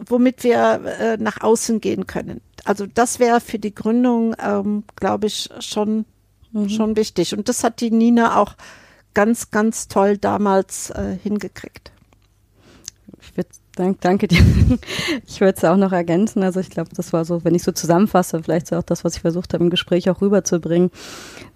womit 0.07 0.43
wir 0.43 0.81
äh, 0.99 1.17
nach 1.17 1.41
außen 1.41 1.81
gehen 1.81 2.05
können. 2.05 2.41
Also 2.63 2.85
das 2.85 3.19
wäre 3.19 3.41
für 3.41 3.59
die 3.59 3.73
Gründung, 3.73 4.35
ähm, 4.39 4.83
glaube 4.95 5.27
ich, 5.27 5.49
schon 5.59 6.05
mhm. 6.53 6.69
schon 6.69 6.95
wichtig. 6.95 7.35
Und 7.35 7.49
das 7.49 7.63
hat 7.63 7.81
die 7.81 7.91
Nina 7.91 8.39
auch 8.39 8.55
ganz, 9.13 9.51
ganz 9.51 9.87
toll 9.87 10.17
damals 10.17 10.89
äh, 10.91 11.17
hingekriegt. 11.21 11.91
Ich 13.21 13.37
würde 13.37 13.49
Dank, 13.75 14.01
danke 14.01 14.27
dir. 14.27 14.43
Ich 15.27 15.41
würde 15.41 15.57
es 15.57 15.63
auch 15.65 15.77
noch 15.77 15.91
ergänzen. 15.91 16.43
Also 16.43 16.59
ich 16.59 16.69
glaube, 16.69 16.91
das 16.95 17.11
war 17.11 17.25
so, 17.25 17.43
wenn 17.43 17.55
ich 17.55 17.63
so 17.63 17.71
zusammenfasse, 17.71 18.43
vielleicht 18.43 18.67
so 18.67 18.77
auch 18.77 18.83
das, 18.83 19.03
was 19.03 19.15
ich 19.15 19.21
versucht 19.21 19.53
habe, 19.53 19.63
im 19.63 19.69
Gespräch 19.69 20.09
auch 20.09 20.21
rüberzubringen. 20.21 20.91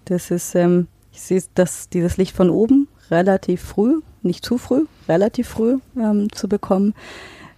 Das 0.04 0.30
ist, 0.30 0.54
ähm, 0.54 0.88
ich 1.12 1.20
sehe 1.20 1.42
dass 1.54 1.88
dieses 1.88 2.16
Licht 2.16 2.34
von 2.34 2.50
oben 2.50 2.88
relativ 3.10 3.62
früh, 3.62 4.00
nicht 4.22 4.44
zu 4.44 4.58
früh, 4.58 4.86
relativ 5.08 5.48
früh 5.48 5.78
ähm, 5.96 6.32
zu 6.32 6.48
bekommen. 6.48 6.94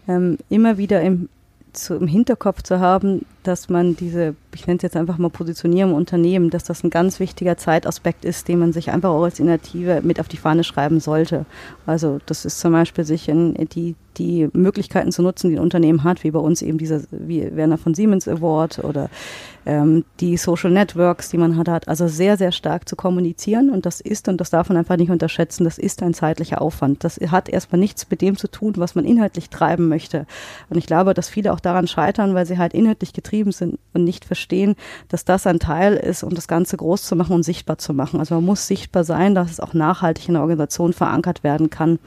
Ähm, 0.06 0.36
immer 0.50 0.76
wieder 0.76 1.00
im, 1.00 1.30
zu, 1.72 1.94
im 1.94 2.06
Hinterkopf 2.06 2.62
zu 2.62 2.80
haben, 2.80 3.24
dass 3.42 3.68
man 3.68 3.96
diese, 3.96 4.34
ich 4.54 4.66
nenne 4.66 4.76
es 4.76 4.82
jetzt 4.82 4.96
einfach 4.96 5.18
mal 5.18 5.30
Positionierung 5.30 5.92
im 5.92 5.96
Unternehmen, 5.96 6.50
dass 6.50 6.64
das 6.64 6.84
ein 6.84 6.90
ganz 6.90 7.20
wichtiger 7.20 7.56
Zeitaspekt 7.56 8.24
ist, 8.24 8.48
den 8.48 8.58
man 8.58 8.72
sich 8.72 8.90
einfach 8.90 9.10
auch 9.10 9.24
als 9.24 9.40
Initiative 9.40 10.00
mit 10.02 10.20
auf 10.20 10.28
die 10.28 10.36
Fahne 10.36 10.64
schreiben 10.64 11.00
sollte. 11.00 11.46
Also 11.86 12.18
das 12.26 12.44
ist 12.44 12.60
zum 12.60 12.72
Beispiel 12.72 13.04
sich 13.04 13.28
in 13.28 13.54
die, 13.72 13.94
die 14.18 14.48
Möglichkeiten 14.52 15.12
zu 15.12 15.22
nutzen, 15.22 15.50
die 15.50 15.56
ein 15.56 15.62
Unternehmen 15.62 16.04
hat, 16.04 16.22
wie 16.24 16.30
bei 16.30 16.38
uns 16.38 16.62
eben 16.62 16.78
dieser, 16.78 17.00
wie 17.10 17.54
Werner 17.56 17.78
von 17.78 17.94
Siemens 17.94 18.28
Award 18.28 18.84
oder 18.84 19.08
ähm, 19.66 20.04
die 20.20 20.36
Social 20.36 20.70
Networks, 20.70 21.30
die 21.30 21.38
man 21.38 21.56
hat, 21.56 21.88
also 21.88 22.08
sehr, 22.08 22.36
sehr 22.36 22.52
stark 22.52 22.88
zu 22.88 22.96
kommunizieren 22.96 23.70
und 23.70 23.86
das 23.86 24.00
ist, 24.00 24.28
und 24.28 24.40
das 24.40 24.50
darf 24.50 24.68
man 24.68 24.78
einfach 24.78 24.96
nicht 24.96 25.10
unterschätzen, 25.10 25.64
das 25.64 25.78
ist 25.78 26.02
ein 26.02 26.14
zeitlicher 26.14 26.60
Aufwand. 26.60 27.04
Das 27.04 27.16
hat 27.16 27.48
erstmal 27.48 27.78
nichts 27.78 28.06
mit 28.10 28.20
dem 28.20 28.36
zu 28.36 28.48
tun, 28.48 28.74
was 28.76 28.94
man 28.94 29.04
inhaltlich 29.04 29.50
treiben 29.50 29.88
möchte. 29.88 30.26
Und 30.68 30.78
ich 30.78 30.86
glaube, 30.86 31.14
dass 31.14 31.28
viele 31.28 31.52
auch 31.52 31.60
daran 31.60 31.86
scheitern, 31.86 32.34
weil 32.34 32.46
sie 32.46 32.58
halt 32.58 32.74
inhaltlich 32.74 33.12
getrieben 33.12 33.29
sind 33.52 33.78
und 33.92 34.04
nicht 34.04 34.24
verstehen, 34.24 34.76
dass 35.08 35.24
das 35.24 35.46
ein 35.46 35.58
Teil 35.58 35.94
ist, 35.94 36.22
um 36.22 36.34
das 36.34 36.48
Ganze 36.48 36.76
groß 36.76 37.02
zu 37.02 37.16
machen 37.16 37.34
und 37.34 37.42
sichtbar 37.42 37.78
zu 37.78 37.94
machen. 37.94 38.20
Also 38.20 38.34
man 38.36 38.44
muss 38.44 38.66
sichtbar 38.66 39.04
sein, 39.04 39.34
dass 39.34 39.50
es 39.50 39.60
auch 39.60 39.74
nachhaltig 39.74 40.28
in 40.28 40.34
der 40.34 40.42
Organisation 40.42 40.92
verankert 40.92 41.42
werden 41.42 41.70
kann. 41.70 41.98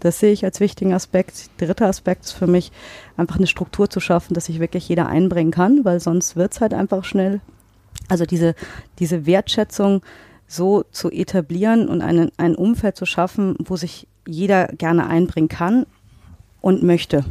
Das 0.00 0.20
sehe 0.20 0.32
ich 0.32 0.44
als 0.44 0.60
wichtigen 0.60 0.92
Aspekt. 0.92 1.50
Dritter 1.58 1.86
Aspekt 1.86 2.26
ist 2.26 2.32
für 2.32 2.46
mich, 2.46 2.70
einfach 3.16 3.36
eine 3.36 3.46
Struktur 3.46 3.88
zu 3.88 4.00
schaffen, 4.00 4.34
dass 4.34 4.46
sich 4.46 4.60
wirklich 4.60 4.88
jeder 4.88 5.06
einbringen 5.06 5.50
kann, 5.50 5.84
weil 5.84 6.00
sonst 6.00 6.36
wird 6.36 6.52
es 6.52 6.60
halt 6.60 6.74
einfach 6.74 7.04
schnell. 7.04 7.40
Also 8.08 8.24
diese, 8.24 8.54
diese 8.98 9.26
Wertschätzung 9.26 10.02
so 10.46 10.84
zu 10.90 11.10
etablieren 11.10 11.88
und 11.88 12.02
einen, 12.02 12.30
ein 12.36 12.54
Umfeld 12.54 12.96
zu 12.96 13.06
schaffen, 13.06 13.56
wo 13.58 13.76
sich 13.76 14.06
jeder 14.26 14.68
gerne 14.68 15.06
einbringen 15.06 15.48
kann 15.48 15.86
und 16.60 16.82
möchte. 16.82 17.24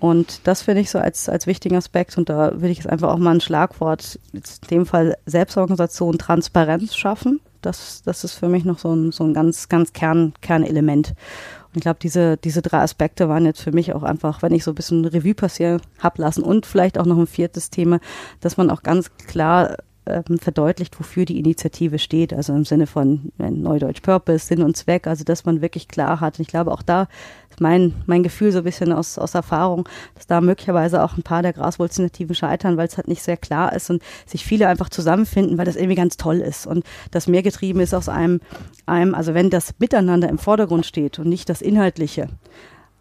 Und 0.00 0.46
das 0.46 0.62
finde 0.62 0.80
ich 0.80 0.90
so 0.90 0.98
als, 0.98 1.28
als 1.28 1.46
wichtigen 1.46 1.76
Aspekt. 1.76 2.16
Und 2.16 2.28
da 2.30 2.60
will 2.60 2.70
ich 2.70 2.78
jetzt 2.78 2.88
einfach 2.88 3.10
auch 3.10 3.18
mal 3.18 3.34
ein 3.34 3.40
Schlagwort, 3.40 4.18
in 4.32 4.42
dem 4.70 4.86
Fall 4.86 5.16
Selbstorganisation, 5.26 6.18
Transparenz 6.18 6.96
schaffen. 6.96 7.40
Das, 7.60 8.02
das 8.02 8.24
ist 8.24 8.32
für 8.32 8.48
mich 8.48 8.64
noch 8.64 8.78
so 8.78 8.94
ein, 8.94 9.12
so 9.12 9.24
ein 9.24 9.34
ganz, 9.34 9.68
ganz 9.68 9.92
Kern, 9.92 10.32
Kernelement. 10.40 11.10
Und 11.10 11.76
ich 11.76 11.82
glaube, 11.82 11.98
diese, 12.00 12.38
diese 12.38 12.62
drei 12.62 12.78
Aspekte 12.78 13.28
waren 13.28 13.44
jetzt 13.44 13.60
für 13.60 13.72
mich 13.72 13.92
auch 13.92 14.02
einfach, 14.02 14.40
wenn 14.40 14.54
ich 14.54 14.64
so 14.64 14.72
ein 14.72 14.74
bisschen 14.74 15.04
Revue 15.04 15.34
passieren 15.34 15.82
hab 15.98 16.18
lassen 16.18 16.42
und 16.42 16.64
vielleicht 16.64 16.98
auch 16.98 17.06
noch 17.06 17.18
ein 17.18 17.26
viertes 17.26 17.68
Thema, 17.68 18.00
dass 18.40 18.56
man 18.56 18.70
auch 18.70 18.82
ganz 18.82 19.14
klar 19.26 19.76
ähm, 20.06 20.38
verdeutlicht, 20.38 20.98
wofür 20.98 21.24
die 21.24 21.38
Initiative 21.38 21.98
steht. 21.98 22.32
Also 22.32 22.54
im 22.54 22.64
Sinne 22.64 22.86
von 22.86 23.32
Neudeutsch 23.38 24.00
Purpose, 24.00 24.46
Sinn 24.46 24.62
und 24.62 24.76
Zweck, 24.76 25.06
also 25.06 25.24
dass 25.24 25.44
man 25.44 25.60
wirklich 25.60 25.88
klar 25.88 26.20
hat. 26.20 26.38
Und 26.38 26.42
ich 26.42 26.48
glaube, 26.48 26.72
auch 26.72 26.82
da 26.82 27.06
ist 27.50 27.60
mein, 27.60 27.94
mein 28.06 28.22
Gefühl 28.22 28.50
so 28.52 28.58
ein 28.58 28.64
bisschen 28.64 28.92
aus, 28.92 29.18
aus 29.18 29.34
Erfahrung, 29.34 29.88
dass 30.14 30.26
da 30.26 30.40
möglicherweise 30.40 31.02
auch 31.02 31.16
ein 31.16 31.22
paar 31.22 31.42
der 31.42 31.52
Graswurzelinitiativen 31.52 32.34
scheitern, 32.34 32.76
weil 32.76 32.86
es 32.86 32.96
halt 32.96 33.08
nicht 33.08 33.22
sehr 33.22 33.36
klar 33.36 33.74
ist 33.74 33.90
und 33.90 34.02
sich 34.26 34.44
viele 34.44 34.68
einfach 34.68 34.88
zusammenfinden, 34.88 35.58
weil 35.58 35.66
das 35.66 35.76
irgendwie 35.76 35.96
ganz 35.96 36.16
toll 36.16 36.38
ist 36.38 36.66
und 36.66 36.84
das 37.10 37.26
mehr 37.26 37.42
getrieben 37.42 37.80
ist 37.80 37.94
aus 37.94 38.08
einem, 38.08 38.40
einem, 38.86 39.14
also 39.14 39.34
wenn 39.34 39.50
das 39.50 39.74
Miteinander 39.78 40.28
im 40.28 40.38
Vordergrund 40.38 40.86
steht 40.86 41.18
und 41.18 41.28
nicht 41.28 41.48
das 41.48 41.62
Inhaltliche, 41.62 42.28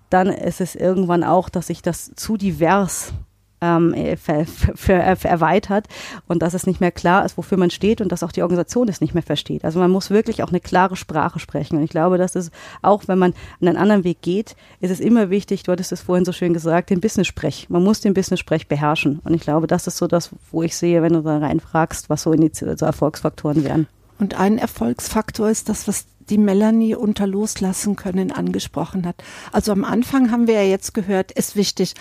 dann 0.10 0.28
ist 0.28 0.60
es 0.60 0.76
irgendwann 0.76 1.24
auch, 1.24 1.50
dass 1.50 1.68
sich 1.68 1.82
das 1.82 2.12
zu 2.16 2.36
divers 2.36 3.14
ähm, 3.62 3.93
ver, 4.18 4.45
ver, 4.45 5.16
ver, 5.16 5.30
erweitert 5.30 5.88
und 6.28 6.41
dass 6.41 6.53
es 6.53 6.66
nicht 6.66 6.80
mehr 6.80 6.91
klar 6.91 7.26
ist, 7.26 7.38
wofür 7.38 7.57
man 7.57 7.70
steht 7.70 8.01
und 8.01 8.12
dass 8.12 8.24
auch 8.24 8.32
die 8.32 8.41
Organisation 8.41 8.88
es 8.88 9.01
nicht 9.01 9.14
mehr 9.14 9.24
versteht. 9.24 9.66
Also 9.66 9.80
man 9.80 9.91
muss 9.91 10.10
wirklich 10.10 10.43
auch 10.43 10.49
eine 10.49 10.60
klare 10.60 10.95
Sprache 10.95 11.39
sprechen. 11.39 11.78
Und 11.78 11.84
ich 11.84 11.89
glaube, 11.89 12.18
dass 12.18 12.36
es 12.36 12.51
auch, 12.82 13.07
wenn 13.07 13.20
man 13.20 13.34
einen 13.62 13.78
anderen 13.78 14.03
Weg 14.03 14.22
geht, 14.22 14.55
ist 14.80 14.91
es 14.91 14.99
immer 14.99 15.30
wichtig, 15.30 15.64
du 15.64 15.72
hattest 15.72 15.91
es 15.91 16.01
vorhin 16.01 16.26
so 16.26 16.32
schön 16.32 16.53
gesagt, 16.53 16.89
den 16.89 17.01
Business-Sprech. 17.01 17.68
Man 17.70 17.84
muss 17.84 18.01
den 18.01 18.14
Business-Sprech 18.14 18.68
beherrschen. 18.68 19.20
Und 19.24 19.34
ich 19.34 19.41
glaube, 19.41 19.68
das 19.68 19.88
ist 19.88 19.97
so 19.97 20.07
das, 20.07 20.30
wo 20.51 20.64
ich 20.64 20.76
sehe, 20.76 21.01
wenn 21.01 21.14
du 21.14 21.22
da 21.22 21.38
reinfragst, 21.38 22.10
was 22.10 22.24
so, 22.24 22.34
so 22.34 22.86
Erfolgsfaktoren 22.86 23.64
wären. 23.64 23.88
Und 24.20 24.38
ein 24.38 24.57
Erfolgsfaktor 24.57 25.49
ist 25.49 25.70
das, 25.70 25.88
was 25.88 26.05
die 26.30 26.38
Melanie 26.38 26.95
unter 26.95 27.27
Loslassen 27.27 27.95
können 27.95 28.32
angesprochen 28.32 29.05
hat. 29.05 29.23
Also 29.51 29.71
am 29.71 29.84
Anfang 29.84 30.32
haben 30.32 30.47
wir 30.47 30.55
ja 30.55 30.63
jetzt 30.63 30.93
gehört, 30.93 31.32
ist 31.32 31.55
wichtig, 31.55 31.93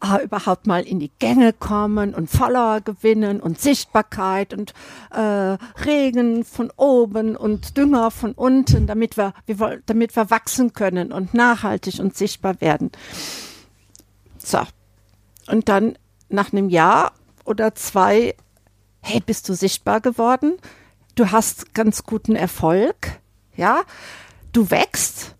ah, 0.00 0.18
überhaupt 0.18 0.66
mal 0.66 0.82
in 0.82 1.00
die 1.00 1.10
Gänge 1.18 1.52
kommen 1.52 2.14
und 2.14 2.30
Follower 2.30 2.80
gewinnen 2.80 3.40
und 3.40 3.60
Sichtbarkeit 3.60 4.54
und 4.54 4.72
äh, 5.10 5.56
Regen 5.84 6.44
von 6.44 6.72
oben 6.76 7.36
und 7.36 7.76
Dünger 7.76 8.10
von 8.10 8.32
unten, 8.32 8.86
damit 8.86 9.16
wir, 9.16 9.32
wir, 9.46 9.80
damit 9.86 10.16
wir 10.16 10.30
wachsen 10.30 10.72
können 10.72 11.12
und 11.12 11.34
nachhaltig 11.34 11.98
und 12.00 12.16
sichtbar 12.16 12.60
werden. 12.60 12.90
So. 14.38 14.60
Und 15.48 15.68
dann 15.68 15.98
nach 16.28 16.52
einem 16.52 16.68
Jahr 16.68 17.12
oder 17.44 17.74
zwei, 17.74 18.34
hey, 19.00 19.20
bist 19.20 19.48
du 19.48 19.54
sichtbar 19.54 20.00
geworden? 20.00 20.56
Du 21.14 21.30
hast 21.30 21.74
ganz 21.74 22.04
guten 22.04 22.34
Erfolg, 22.34 23.20
ja? 23.56 23.82
Du 24.52 24.70
wächst. 24.70 25.34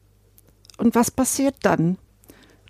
Und 0.79 0.95
was 0.95 1.11
passiert 1.11 1.57
dann? 1.63 1.99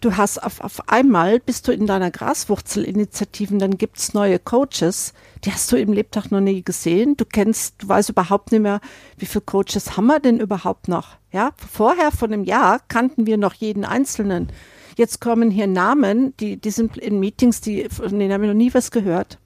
du 0.02 0.16
hast 0.16 0.42
auf, 0.42 0.60
auf 0.60 0.88
einmal, 0.88 1.40
bist 1.40 1.66
du 1.66 1.72
in 1.72 1.86
deiner 1.86 2.10
Graswurzelinitiativen, 2.10 3.58
dann 3.58 3.78
gibt's 3.78 4.14
neue 4.14 4.38
Coaches, 4.38 5.14
die 5.44 5.52
hast 5.52 5.70
du 5.72 5.76
im 5.76 5.92
Lebtag 5.92 6.30
noch 6.30 6.40
nie 6.40 6.62
gesehen. 6.62 7.16
Du 7.16 7.24
kennst, 7.24 7.82
du 7.82 7.88
weißt 7.88 8.10
überhaupt 8.10 8.52
nicht 8.52 8.60
mehr, 8.60 8.80
wie 9.16 9.26
viele 9.26 9.42
Coaches 9.42 9.96
haben 9.96 10.06
wir 10.06 10.20
denn 10.20 10.40
überhaupt 10.40 10.88
noch? 10.88 11.16
Ja, 11.30 11.52
vorher 11.56 12.10
von 12.10 12.32
einem 12.32 12.44
Jahr 12.44 12.80
kannten 12.88 13.26
wir 13.26 13.38
noch 13.38 13.54
jeden 13.54 13.84
Einzelnen. 13.84 14.48
Jetzt 14.96 15.20
kommen 15.20 15.50
hier 15.50 15.66
Namen, 15.66 16.36
die, 16.38 16.56
die 16.56 16.70
sind 16.70 16.96
in 16.96 17.20
Meetings, 17.20 17.60
die, 17.60 17.88
von 17.88 18.18
denen 18.18 18.32
haben 18.32 18.42
wir 18.42 18.48
noch 18.48 18.54
nie 18.54 18.74
was 18.74 18.90
gehört. 18.90 19.38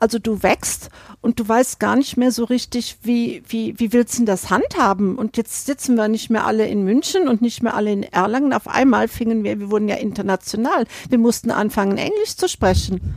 Also 0.00 0.18
du 0.18 0.42
wächst 0.42 0.90
und 1.20 1.40
du 1.40 1.48
weißt 1.48 1.80
gar 1.80 1.96
nicht 1.96 2.16
mehr 2.16 2.32
so 2.32 2.44
richtig, 2.44 2.98
wie, 3.02 3.42
wie, 3.48 3.78
wie 3.78 3.92
willst 3.92 4.18
du 4.18 4.24
das 4.24 4.50
handhaben? 4.50 5.16
Und 5.16 5.36
jetzt 5.36 5.66
sitzen 5.66 5.96
wir 5.96 6.08
nicht 6.08 6.30
mehr 6.30 6.46
alle 6.46 6.66
in 6.66 6.84
München 6.84 7.28
und 7.28 7.42
nicht 7.42 7.62
mehr 7.62 7.74
alle 7.74 7.92
in 7.92 8.02
Erlangen. 8.02 8.52
Auf 8.52 8.68
einmal 8.68 9.08
fingen 9.08 9.44
wir, 9.44 9.58
wir 9.58 9.70
wurden 9.70 9.88
ja 9.88 9.96
international. 9.96 10.86
Wir 11.08 11.18
mussten 11.18 11.50
anfangen, 11.50 11.98
Englisch 11.98 12.36
zu 12.36 12.48
sprechen. 12.48 13.14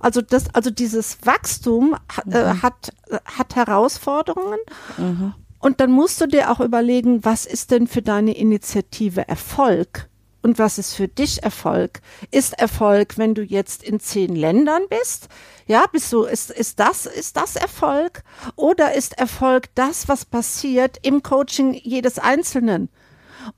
Also 0.00 0.20
das, 0.20 0.54
also 0.54 0.70
dieses 0.70 1.18
Wachstum 1.24 1.96
äh, 2.30 2.52
mhm. 2.52 2.62
hat, 2.62 2.92
hat 3.24 3.56
Herausforderungen. 3.56 4.58
Mhm. 4.96 5.34
Und 5.60 5.80
dann 5.80 5.90
musst 5.90 6.20
du 6.20 6.26
dir 6.26 6.50
auch 6.50 6.60
überlegen, 6.60 7.24
was 7.24 7.44
ist 7.44 7.70
denn 7.70 7.86
für 7.88 8.02
deine 8.02 8.36
Initiative 8.36 9.26
Erfolg? 9.26 10.08
Und 10.48 10.58
was 10.58 10.78
ist 10.78 10.94
für 10.94 11.08
dich 11.08 11.42
Erfolg? 11.42 12.00
Ist 12.30 12.58
Erfolg, 12.58 13.18
wenn 13.18 13.34
du 13.34 13.42
jetzt 13.42 13.82
in 13.82 14.00
zehn 14.00 14.34
Ländern 14.34 14.80
bist? 14.88 15.28
Ja, 15.66 15.84
bist 15.92 16.10
du, 16.10 16.22
ist, 16.22 16.50
ist 16.50 16.80
das, 16.80 17.04
ist 17.04 17.36
das 17.36 17.54
Erfolg? 17.54 18.22
Oder 18.56 18.94
ist 18.94 19.18
Erfolg 19.18 19.66
das, 19.74 20.08
was 20.08 20.24
passiert 20.24 21.00
im 21.02 21.22
Coaching 21.22 21.74
jedes 21.74 22.18
Einzelnen? 22.18 22.88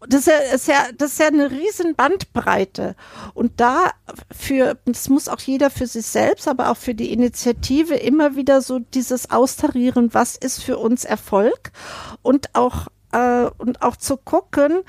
Das 0.08 0.26
ist 0.26 0.66
ja, 0.66 0.88
das 0.98 1.12
ist 1.12 1.20
ja 1.20 1.28
eine 1.28 1.52
riesen 1.52 1.94
Bandbreite. 1.94 2.96
Und 3.34 3.60
da 3.60 3.92
für, 4.36 4.76
das 4.84 5.08
muss 5.08 5.28
auch 5.28 5.38
jeder 5.38 5.70
für 5.70 5.86
sich 5.86 6.06
selbst, 6.06 6.48
aber 6.48 6.70
auch 6.70 6.76
für 6.76 6.96
die 6.96 7.12
Initiative 7.12 7.94
immer 7.94 8.34
wieder 8.34 8.62
so 8.62 8.80
dieses 8.80 9.30
Austarieren, 9.30 10.12
was 10.12 10.34
ist 10.34 10.60
für 10.60 10.76
uns 10.76 11.04
Erfolg? 11.04 11.70
Und 12.22 12.52
auch, 12.56 12.88
äh, 13.12 13.48
und 13.58 13.82
auch 13.82 13.94
zu 13.94 14.16
gucken, 14.16 14.82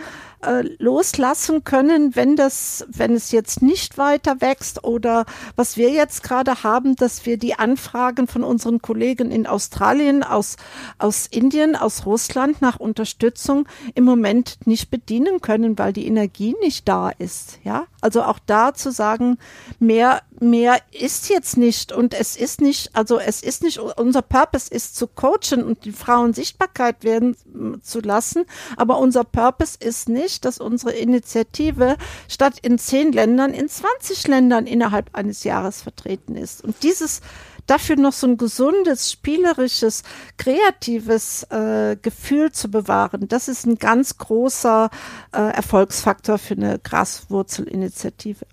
äh, 0.43 0.63
loslassen 0.79 1.63
können, 1.63 2.15
wenn 2.15 2.35
das, 2.35 2.85
wenn 2.89 3.13
es 3.13 3.31
jetzt 3.31 3.61
nicht 3.61 3.97
weiter 3.97 4.41
wächst 4.41 4.83
oder 4.83 5.25
was 5.55 5.77
wir 5.77 5.89
jetzt 5.89 6.23
gerade 6.23 6.63
haben, 6.63 6.95
dass 6.95 7.25
wir 7.25 7.37
die 7.37 7.55
Anfragen 7.55 8.27
von 8.27 8.43
unseren 8.43 8.81
Kollegen 8.81 9.31
in 9.31 9.47
Australien, 9.47 10.23
aus, 10.23 10.57
aus 10.97 11.27
Indien, 11.27 11.75
aus 11.75 12.05
Russland 12.05 12.61
nach 12.61 12.79
Unterstützung 12.79 13.67
im 13.95 14.03
Moment 14.03 14.57
nicht 14.65 14.89
bedienen 14.89 15.41
können, 15.41 15.77
weil 15.77 15.93
die 15.93 16.07
Energie 16.07 16.55
nicht 16.61 16.87
da 16.87 17.09
ist. 17.09 17.59
Ja, 17.63 17.85
also 18.01 18.23
auch 18.23 18.39
da 18.45 18.73
zu 18.73 18.91
sagen, 18.91 19.37
mehr, 19.79 20.21
mehr 20.39 20.77
ist 20.91 21.29
jetzt 21.29 21.57
nicht 21.57 21.91
und 21.91 22.13
es 22.13 22.35
ist 22.35 22.61
nicht, 22.61 22.95
also 22.95 23.19
es 23.19 23.43
ist 23.43 23.63
nicht, 23.63 23.79
unser 23.79 24.21
Purpose 24.21 24.73
ist 24.73 24.95
zu 24.95 25.07
coachen 25.07 25.63
und 25.63 25.85
die 25.85 25.91
Frauen 25.91 26.33
Sichtbarkeit 26.33 27.03
werden 27.03 27.35
zu 27.81 27.99
lassen, 27.99 28.45
aber 28.75 28.97
unser 28.97 29.23
Purpose 29.23 29.77
ist 29.79 30.09
nicht, 30.09 30.30
nicht, 30.31 30.45
dass 30.45 30.59
unsere 30.59 30.93
Initiative 30.93 31.97
statt 32.29 32.55
in 32.61 32.77
zehn 32.77 33.11
Ländern 33.11 33.53
in 33.53 33.67
20 33.67 34.27
Ländern 34.27 34.65
innerhalb 34.65 35.09
eines 35.13 35.43
Jahres 35.43 35.81
vertreten 35.81 36.35
ist. 36.35 36.63
Und 36.63 36.83
dieses 36.83 37.21
dafür 37.67 37.97
noch 37.97 38.13
so 38.13 38.27
ein 38.27 38.37
gesundes, 38.37 39.11
spielerisches, 39.11 40.03
kreatives 40.37 41.43
äh, 41.51 41.97
Gefühl 42.01 42.51
zu 42.51 42.71
bewahren, 42.71 43.27
das 43.27 43.47
ist 43.47 43.65
ein 43.65 43.75
ganz 43.75 44.17
großer 44.17 44.89
äh, 45.33 45.37
Erfolgsfaktor 45.37 46.37
für 46.37 46.55
eine 46.55 46.79
Graswurzelinitiative. 46.79 48.45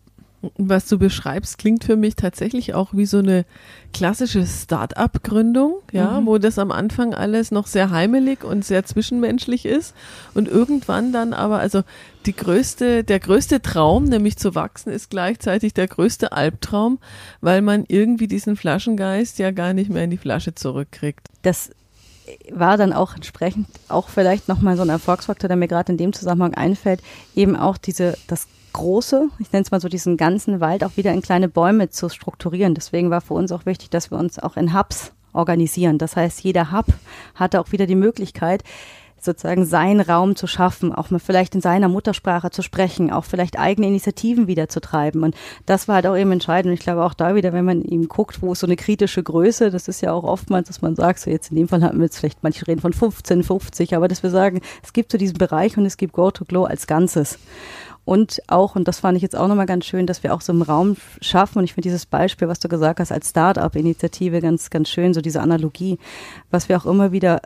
Was 0.56 0.86
du 0.86 0.98
beschreibst, 0.98 1.58
klingt 1.58 1.82
für 1.82 1.96
mich 1.96 2.14
tatsächlich 2.14 2.72
auch 2.72 2.90
wie 2.92 3.06
so 3.06 3.18
eine 3.18 3.44
klassische 3.92 4.46
Start-up-Gründung, 4.46 5.78
ja, 5.90 6.20
mhm. 6.20 6.26
wo 6.26 6.38
das 6.38 6.60
am 6.60 6.70
Anfang 6.70 7.12
alles 7.12 7.50
noch 7.50 7.66
sehr 7.66 7.90
heimelig 7.90 8.44
und 8.44 8.64
sehr 8.64 8.84
zwischenmenschlich 8.84 9.64
ist 9.64 9.94
und 10.34 10.46
irgendwann 10.46 11.12
dann 11.12 11.32
aber, 11.32 11.58
also 11.58 11.82
die 12.26 12.36
größte, 12.36 13.02
der 13.02 13.18
größte 13.18 13.62
Traum, 13.62 14.04
nämlich 14.04 14.36
zu 14.36 14.54
wachsen, 14.54 14.92
ist 14.92 15.10
gleichzeitig 15.10 15.74
der 15.74 15.88
größte 15.88 16.30
Albtraum, 16.30 17.00
weil 17.40 17.60
man 17.60 17.84
irgendwie 17.88 18.28
diesen 18.28 18.54
Flaschengeist 18.54 19.40
ja 19.40 19.50
gar 19.50 19.72
nicht 19.72 19.90
mehr 19.90 20.04
in 20.04 20.10
die 20.10 20.18
Flasche 20.18 20.54
zurückkriegt. 20.54 21.26
Das 21.42 21.70
war 22.52 22.76
dann 22.76 22.92
auch 22.92 23.14
entsprechend 23.14 23.66
auch 23.88 24.08
vielleicht 24.08 24.48
nochmal 24.48 24.76
so 24.76 24.82
ein 24.82 24.88
Erfolgsfaktor, 24.88 25.48
der 25.48 25.56
mir 25.56 25.68
gerade 25.68 25.92
in 25.92 25.98
dem 25.98 26.12
Zusammenhang 26.12 26.54
einfällt, 26.54 27.02
eben 27.34 27.56
auch 27.56 27.78
diese, 27.78 28.16
das 28.26 28.46
große, 28.78 29.28
ich 29.38 29.52
nenne 29.52 29.62
es 29.64 29.70
mal 29.70 29.80
so 29.80 29.88
diesen 29.88 30.16
ganzen 30.16 30.60
Wald 30.60 30.82
auch 30.82 30.96
wieder 30.96 31.12
in 31.12 31.20
kleine 31.20 31.48
Bäume 31.48 31.90
zu 31.90 32.08
strukturieren. 32.08 32.74
Deswegen 32.74 33.10
war 33.10 33.20
für 33.20 33.34
uns 33.34 33.52
auch 33.52 33.66
wichtig, 33.66 33.90
dass 33.90 34.10
wir 34.10 34.18
uns 34.18 34.38
auch 34.38 34.56
in 34.56 34.72
Hubs 34.72 35.12
organisieren. 35.32 35.98
Das 35.98 36.16
heißt, 36.16 36.40
jeder 36.42 36.72
Hub 36.72 36.86
hatte 37.34 37.60
auch 37.60 37.72
wieder 37.72 37.86
die 37.86 37.94
Möglichkeit, 37.94 38.64
sozusagen 39.20 39.64
seinen 39.64 40.00
Raum 40.00 40.36
zu 40.36 40.46
schaffen, 40.46 40.94
auch 40.94 41.10
mal 41.10 41.18
vielleicht 41.18 41.54
in 41.54 41.60
seiner 41.60 41.88
Muttersprache 41.88 42.50
zu 42.50 42.62
sprechen, 42.62 43.10
auch 43.10 43.24
vielleicht 43.24 43.58
eigene 43.58 43.88
Initiativen 43.88 44.46
wieder 44.46 44.68
zu 44.68 44.80
treiben. 44.80 45.22
Und 45.22 45.34
das 45.66 45.88
war 45.88 45.96
halt 45.96 46.06
auch 46.06 46.16
eben 46.16 46.32
entscheidend. 46.32 46.70
Und 46.70 46.74
ich 46.74 46.84
glaube 46.84 47.04
auch 47.04 47.14
da 47.14 47.34
wieder, 47.34 47.52
wenn 47.52 47.64
man 47.64 47.82
eben 47.82 48.08
guckt, 48.08 48.42
wo 48.42 48.52
ist 48.52 48.60
so 48.60 48.66
eine 48.66 48.76
kritische 48.76 49.22
Größe, 49.22 49.70
das 49.70 49.88
ist 49.88 50.00
ja 50.00 50.12
auch 50.12 50.24
oftmals, 50.24 50.68
dass 50.68 50.82
man 50.82 50.94
sagt, 50.94 51.20
so 51.20 51.30
jetzt 51.30 51.50
in 51.50 51.56
dem 51.56 51.68
Fall 51.68 51.82
hatten 51.82 51.98
wir 51.98 52.04
jetzt 52.04 52.18
vielleicht, 52.18 52.42
manche 52.42 52.66
reden 52.66 52.80
von 52.80 52.92
15, 52.92 53.42
50, 53.42 53.96
aber 53.96 54.08
dass 54.08 54.22
wir 54.22 54.30
sagen, 54.30 54.60
es 54.82 54.92
gibt 54.92 55.12
so 55.12 55.18
diesen 55.18 55.38
Bereich 55.38 55.76
und 55.76 55.84
es 55.84 55.96
gibt 55.96 56.12
Go 56.12 56.30
to 56.30 56.44
Glow 56.44 56.64
als 56.64 56.86
Ganzes. 56.86 57.38
Und 58.08 58.40
auch, 58.46 58.74
und 58.74 58.88
das 58.88 59.00
fand 59.00 59.18
ich 59.18 59.22
jetzt 59.22 59.36
auch 59.36 59.48
nochmal 59.48 59.66
ganz 59.66 59.84
schön, 59.84 60.06
dass 60.06 60.22
wir 60.22 60.32
auch 60.32 60.40
so 60.40 60.50
einen 60.50 60.62
Raum 60.62 60.96
schaffen. 61.20 61.58
Und 61.58 61.64
ich 61.64 61.74
finde 61.74 61.88
dieses 61.88 62.06
Beispiel, 62.06 62.48
was 62.48 62.58
du 62.58 62.66
gesagt 62.66 63.00
hast, 63.00 63.12
als 63.12 63.28
Start-up-Initiative 63.28 64.40
ganz, 64.40 64.70
ganz 64.70 64.88
schön, 64.88 65.12
so 65.12 65.20
diese 65.20 65.42
Analogie, 65.42 65.98
was 66.50 66.70
wir 66.70 66.78
auch 66.78 66.86
immer 66.86 67.12
wieder 67.12 67.42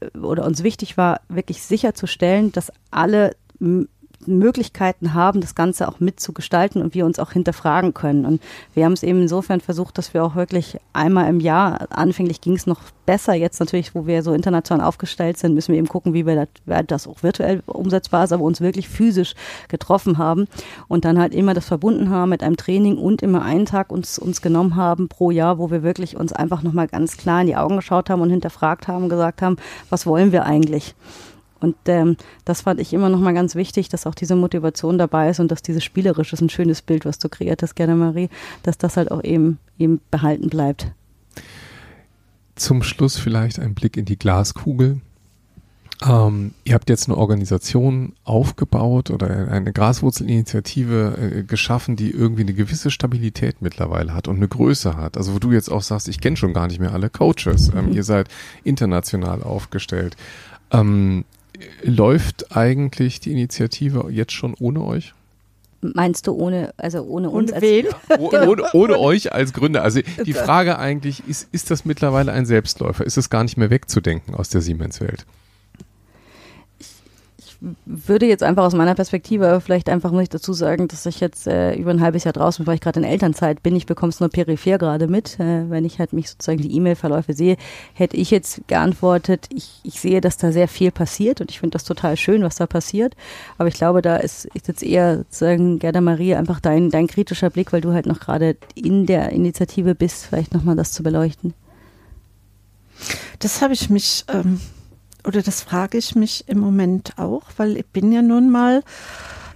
äh, 0.00 0.18
oder 0.18 0.44
uns 0.44 0.62
wichtig 0.62 0.98
war, 0.98 1.22
wirklich 1.30 1.62
sicherzustellen, 1.62 2.52
dass 2.52 2.70
alle 2.90 3.34
Möglichkeiten 4.26 5.14
haben, 5.14 5.40
das 5.40 5.54
Ganze 5.54 5.88
auch 5.88 6.00
mitzugestalten 6.00 6.82
und 6.82 6.94
wir 6.94 7.06
uns 7.06 7.18
auch 7.18 7.32
hinterfragen 7.32 7.94
können. 7.94 8.24
Und 8.24 8.42
wir 8.74 8.84
haben 8.84 8.92
es 8.92 9.02
eben 9.02 9.22
insofern 9.22 9.60
versucht, 9.60 9.98
dass 9.98 10.14
wir 10.14 10.24
auch 10.24 10.34
wirklich 10.34 10.78
einmal 10.92 11.28
im 11.28 11.40
Jahr, 11.40 11.86
anfänglich 11.90 12.40
ging 12.40 12.54
es 12.54 12.66
noch 12.66 12.80
besser, 13.06 13.34
jetzt 13.34 13.58
natürlich, 13.60 13.94
wo 13.94 14.06
wir 14.06 14.22
so 14.22 14.32
international 14.32 14.86
aufgestellt 14.86 15.38
sind, 15.38 15.54
müssen 15.54 15.72
wir 15.72 15.78
eben 15.78 15.88
gucken, 15.88 16.14
wie 16.14 16.26
wir 16.26 16.46
das, 16.86 17.06
auch 17.06 17.22
virtuell 17.22 17.62
umsetzbar 17.66 18.24
ist, 18.24 18.32
aber 18.32 18.44
uns 18.44 18.60
wirklich 18.60 18.88
physisch 18.88 19.34
getroffen 19.68 20.18
haben 20.18 20.46
und 20.88 21.04
dann 21.04 21.18
halt 21.18 21.34
immer 21.34 21.54
das 21.54 21.66
verbunden 21.66 22.10
haben 22.10 22.30
mit 22.30 22.42
einem 22.42 22.56
Training 22.56 22.96
und 22.98 23.22
immer 23.22 23.42
einen 23.42 23.66
Tag 23.66 23.90
uns, 23.90 24.18
uns 24.18 24.40
genommen 24.40 24.76
haben 24.76 25.08
pro 25.08 25.30
Jahr, 25.30 25.58
wo 25.58 25.70
wir 25.70 25.82
wirklich 25.82 26.16
uns 26.16 26.32
einfach 26.32 26.62
nochmal 26.62 26.86
ganz 26.86 27.16
klar 27.16 27.40
in 27.40 27.48
die 27.48 27.56
Augen 27.56 27.76
geschaut 27.76 28.08
haben 28.08 28.20
und 28.20 28.30
hinterfragt 28.30 28.88
haben, 28.88 29.08
gesagt 29.08 29.42
haben, 29.42 29.56
was 29.90 30.06
wollen 30.06 30.32
wir 30.32 30.44
eigentlich? 30.44 30.94
Und 31.62 31.76
ähm, 31.86 32.16
das 32.44 32.62
fand 32.62 32.80
ich 32.80 32.92
immer 32.92 33.08
noch 33.08 33.20
mal 33.20 33.34
ganz 33.34 33.54
wichtig, 33.54 33.88
dass 33.88 34.06
auch 34.06 34.14
diese 34.14 34.36
Motivation 34.36 34.98
dabei 34.98 35.30
ist 35.30 35.40
und 35.40 35.50
dass 35.50 35.62
dieses 35.62 35.84
Spielerische 35.84 36.34
ist 36.34 36.42
ein 36.42 36.50
schönes 36.50 36.82
Bild, 36.82 37.04
was 37.04 37.18
du 37.18 37.28
kreiert 37.28 37.62
hast, 37.62 37.74
gerne 37.76 37.94
Marie, 37.94 38.28
dass 38.62 38.78
das 38.78 38.96
halt 38.96 39.10
auch 39.10 39.22
eben, 39.22 39.58
eben 39.78 40.00
behalten 40.10 40.48
bleibt. 40.48 40.92
Zum 42.56 42.82
Schluss 42.82 43.16
vielleicht 43.16 43.58
ein 43.58 43.74
Blick 43.74 43.96
in 43.96 44.04
die 44.04 44.18
Glaskugel. 44.18 45.00
Ähm, 46.04 46.52
ihr 46.64 46.74
habt 46.74 46.88
jetzt 46.90 47.08
eine 47.08 47.16
Organisation 47.16 48.14
aufgebaut 48.24 49.10
oder 49.10 49.48
eine 49.48 49.72
Graswurzelinitiative 49.72 51.16
äh, 51.16 51.42
geschaffen, 51.44 51.96
die 51.96 52.10
irgendwie 52.10 52.42
eine 52.42 52.54
gewisse 52.54 52.90
Stabilität 52.90 53.62
mittlerweile 53.62 54.12
hat 54.12 54.26
und 54.26 54.36
eine 54.36 54.48
Größe 54.48 54.96
hat. 54.96 55.16
Also 55.16 55.34
wo 55.34 55.38
du 55.38 55.52
jetzt 55.52 55.70
auch 55.70 55.82
sagst, 55.82 56.08
ich 56.08 56.20
kenne 56.20 56.36
schon 56.36 56.54
gar 56.54 56.66
nicht 56.66 56.80
mehr 56.80 56.92
alle 56.92 57.08
Coaches. 57.08 57.70
Ähm, 57.74 57.86
mhm. 57.86 57.92
Ihr 57.92 58.04
seid 58.04 58.28
international 58.64 59.42
aufgestellt. 59.42 60.16
Ähm, 60.72 61.24
läuft 61.82 62.56
eigentlich 62.56 63.20
die 63.20 63.32
Initiative 63.32 64.06
jetzt 64.10 64.32
schon 64.32 64.54
ohne 64.58 64.84
euch? 64.84 65.14
Meinst 65.80 66.28
du 66.28 66.32
ohne, 66.32 66.72
also 66.76 67.02
ohne 67.02 67.28
uns? 67.28 67.52
Ohne 67.52 67.60
wen? 67.60 67.86
Ja, 67.86 68.18
ohne, 68.18 68.72
ohne, 68.72 68.98
euch 69.00 69.32
als 69.32 69.52
Gründer. 69.52 69.82
Also 69.82 70.00
die 70.24 70.32
Frage 70.32 70.78
eigentlich, 70.78 71.26
ist, 71.26 71.48
ist 71.50 71.72
das 71.72 71.84
mittlerweile 71.84 72.32
ein 72.32 72.46
Selbstläufer? 72.46 73.04
Ist 73.04 73.16
es 73.16 73.30
gar 73.30 73.42
nicht 73.42 73.56
mehr 73.56 73.70
wegzudenken 73.70 74.36
aus 74.36 74.48
der 74.48 74.60
Siemens-Welt? 74.60 75.26
Würde 77.86 78.26
jetzt 78.26 78.42
einfach 78.42 78.64
aus 78.64 78.74
meiner 78.74 78.94
Perspektive 78.94 79.60
vielleicht 79.60 79.88
einfach 79.88 80.10
muss 80.10 80.24
ich 80.24 80.28
dazu 80.28 80.52
sagen, 80.52 80.88
dass 80.88 81.06
ich 81.06 81.20
jetzt 81.20 81.46
äh, 81.46 81.74
über 81.74 81.90
ein 81.90 82.00
halbes 82.00 82.24
Jahr 82.24 82.32
draußen, 82.32 82.66
weil 82.66 82.74
ich 82.74 82.80
gerade 82.80 83.00
in 83.00 83.04
Elternzeit 83.04 83.62
bin, 83.62 83.76
ich 83.76 83.86
bekomme 83.86 84.10
es 84.10 84.20
nur 84.20 84.28
peripher 84.28 84.78
gerade 84.78 85.06
mit. 85.06 85.38
Äh, 85.38 85.70
wenn 85.70 85.84
ich 85.84 85.98
halt 85.98 86.12
mich 86.12 86.30
sozusagen 86.30 86.60
die 86.60 86.74
E-Mail-Verläufe 86.74 87.34
sehe, 87.34 87.56
hätte 87.94 88.16
ich 88.16 88.30
jetzt 88.30 88.66
geantwortet, 88.66 89.46
ich, 89.50 89.80
ich 89.84 90.00
sehe, 90.00 90.20
dass 90.20 90.36
da 90.36 90.50
sehr 90.50 90.68
viel 90.68 90.90
passiert 90.90 91.40
und 91.40 91.50
ich 91.50 91.60
finde 91.60 91.74
das 91.74 91.84
total 91.84 92.16
schön, 92.16 92.42
was 92.42 92.56
da 92.56 92.66
passiert. 92.66 93.14
Aber 93.58 93.68
ich 93.68 93.74
glaube, 93.74 94.02
da 94.02 94.16
ist, 94.16 94.46
ist 94.54 94.68
jetzt 94.68 94.82
eher 94.82 95.18
sozusagen 95.18 95.78
Gerda 95.78 96.00
Marie 96.00 96.34
einfach 96.34 96.60
dein, 96.60 96.90
dein 96.90 97.06
kritischer 97.06 97.50
Blick, 97.50 97.72
weil 97.72 97.80
du 97.80 97.92
halt 97.92 98.06
noch 98.06 98.20
gerade 98.20 98.56
in 98.74 99.06
der 99.06 99.30
Initiative 99.30 99.94
bist, 99.94 100.26
vielleicht 100.26 100.52
nochmal 100.52 100.76
das 100.76 100.92
zu 100.92 101.02
beleuchten. 101.02 101.54
Das 103.38 103.62
habe 103.62 103.72
ich 103.72 103.88
mich 103.88 104.24
ähm 104.28 104.60
oder 105.26 105.42
das 105.42 105.62
frage 105.62 105.98
ich 105.98 106.14
mich 106.14 106.44
im 106.48 106.58
Moment 106.58 107.18
auch, 107.18 107.42
weil 107.56 107.76
ich 107.76 107.86
bin 107.86 108.12
ja 108.12 108.22
nun 108.22 108.50
mal, 108.50 108.82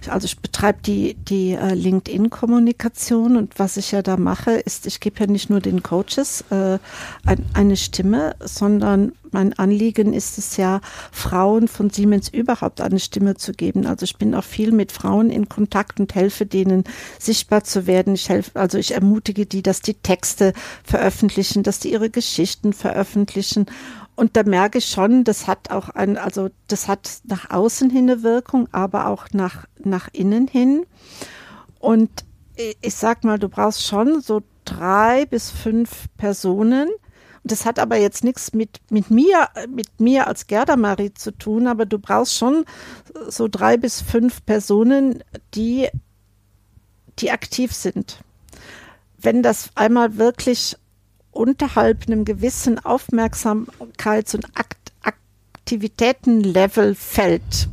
also 0.09 0.25
ich 0.25 0.39
betreibe 0.39 0.79
die, 0.85 1.15
die 1.15 1.53
äh, 1.53 1.73
LinkedIn-Kommunikation 1.73 3.35
und 3.35 3.59
was 3.59 3.77
ich 3.77 3.91
ja 3.91 4.01
da 4.01 4.17
mache, 4.17 4.51
ist, 4.51 4.87
ich 4.87 4.99
gebe 4.99 5.19
ja 5.19 5.27
nicht 5.27 5.49
nur 5.49 5.59
den 5.59 5.83
Coaches 5.83 6.45
äh, 6.49 6.79
ein, 7.25 7.45
eine 7.53 7.75
Stimme, 7.75 8.35
sondern 8.39 9.13
mein 9.31 9.57
Anliegen 9.59 10.13
ist 10.13 10.37
es 10.37 10.57
ja, 10.57 10.79
Frauen 11.11 11.67
von 11.67 11.89
Siemens 11.89 12.29
überhaupt 12.29 12.79
eine 12.81 12.99
Stimme 12.99 13.35
zu 13.35 13.51
geben. 13.51 13.85
Also 13.85 14.05
ich 14.05 14.17
bin 14.17 14.33
auch 14.33 14.43
viel 14.43 14.71
mit 14.71 14.91
Frauen 14.91 15.29
in 15.29 15.49
Kontakt 15.49 15.99
und 15.99 16.15
helfe 16.15 16.45
denen 16.45 16.85
sichtbar 17.19 17.63
zu 17.63 17.87
werden. 17.87 18.13
Ich 18.13 18.29
helfe, 18.29 18.51
also 18.59 18.77
ich 18.77 18.93
ermutige 18.93 19.45
die, 19.45 19.61
dass 19.61 19.81
die 19.81 19.95
Texte 19.95 20.53
veröffentlichen, 20.83 21.63
dass 21.63 21.79
die 21.79 21.91
ihre 21.91 22.09
Geschichten 22.09 22.71
veröffentlichen 22.71 23.65
und 24.17 24.35
da 24.35 24.41
merke 24.43 24.79
ich 24.79 24.87
schon, 24.87 25.23
das 25.23 25.45
hat 25.45 25.69
auch 25.69 25.89
ein, 25.89 26.17
also 26.17 26.49
das 26.65 26.87
hat 26.87 27.21
nach 27.25 27.51
außen 27.51 27.91
hin 27.91 28.09
eine 28.09 28.23
Wirkung, 28.23 28.67
aber 28.71 29.07
auch 29.07 29.27
nach, 29.31 29.65
nach 29.77 30.09
innen 30.11 30.47
hin. 30.47 30.87
Und 31.79 32.25
ich 32.81 32.95
sag 32.95 33.23
mal, 33.23 33.37
du 33.37 33.47
brauchst 33.47 33.85
schon 33.85 34.19
so 34.19 34.41
drei 34.65 35.27
bis 35.27 35.51
fünf 35.51 36.07
Personen. 36.17 36.89
Und 36.89 37.51
das 37.51 37.63
hat 37.63 37.77
aber 37.77 37.97
jetzt 37.97 38.23
nichts 38.23 38.53
mit, 38.53 38.79
mit 38.89 39.11
mir, 39.11 39.49
mit 39.69 40.01
mir 40.01 40.25
als 40.25 40.47
Gerda 40.47 40.77
Marie 40.77 41.13
zu 41.13 41.29
tun, 41.29 41.67
aber 41.67 41.85
du 41.85 41.99
brauchst 41.99 42.35
schon 42.35 42.65
so 43.27 43.47
drei 43.47 43.77
bis 43.77 44.01
fünf 44.01 44.43
Personen, 44.47 45.23
die, 45.53 45.89
die 47.19 47.29
aktiv 47.29 47.71
sind. 47.71 48.21
Wenn 49.19 49.43
das 49.43 49.69
einmal 49.75 50.17
wirklich 50.17 50.75
unterhalb 51.37 52.07
einem 52.07 52.25
gewissen 52.25 52.79
Aufmerksamkeits- 52.79 54.35
und 54.35 54.45
Akt 54.55 54.77
Aktivitätenlevel 55.67 56.95
fällt, 56.95 57.67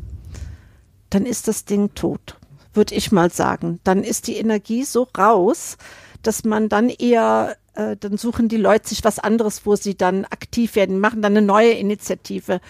dann 1.11 1.27
ist 1.27 1.47
das 1.47 1.65
Ding 1.65 1.95
tot, 1.95 2.37
würde 2.73 2.97
ich 2.97 3.13
mal 3.13 3.31
sagen. 3.31 3.79
Dann 3.85 4.03
ist 4.03 4.27
die 4.27 4.37
Energie 4.37 4.83
so 4.83 5.07
raus, 5.17 5.77
dass 6.23 6.43
man 6.43 6.69
dann 6.69 6.89
eher, 6.89 7.57
äh, 7.75 7.97
dann 7.97 8.17
suchen 8.17 8.49
die 8.49 8.57
Leute 8.57 8.89
sich 8.89 9.05
was 9.05 9.21
anderes, 9.21 9.65
wo 9.65 9.77
sie 9.77 9.97
dann 9.97 10.25
aktiv 10.25 10.75
werden, 10.75 10.99
machen 10.99 11.23
dann 11.23 11.37
eine 11.37 11.47
neue 11.47 11.71
Initiative. 11.71 12.61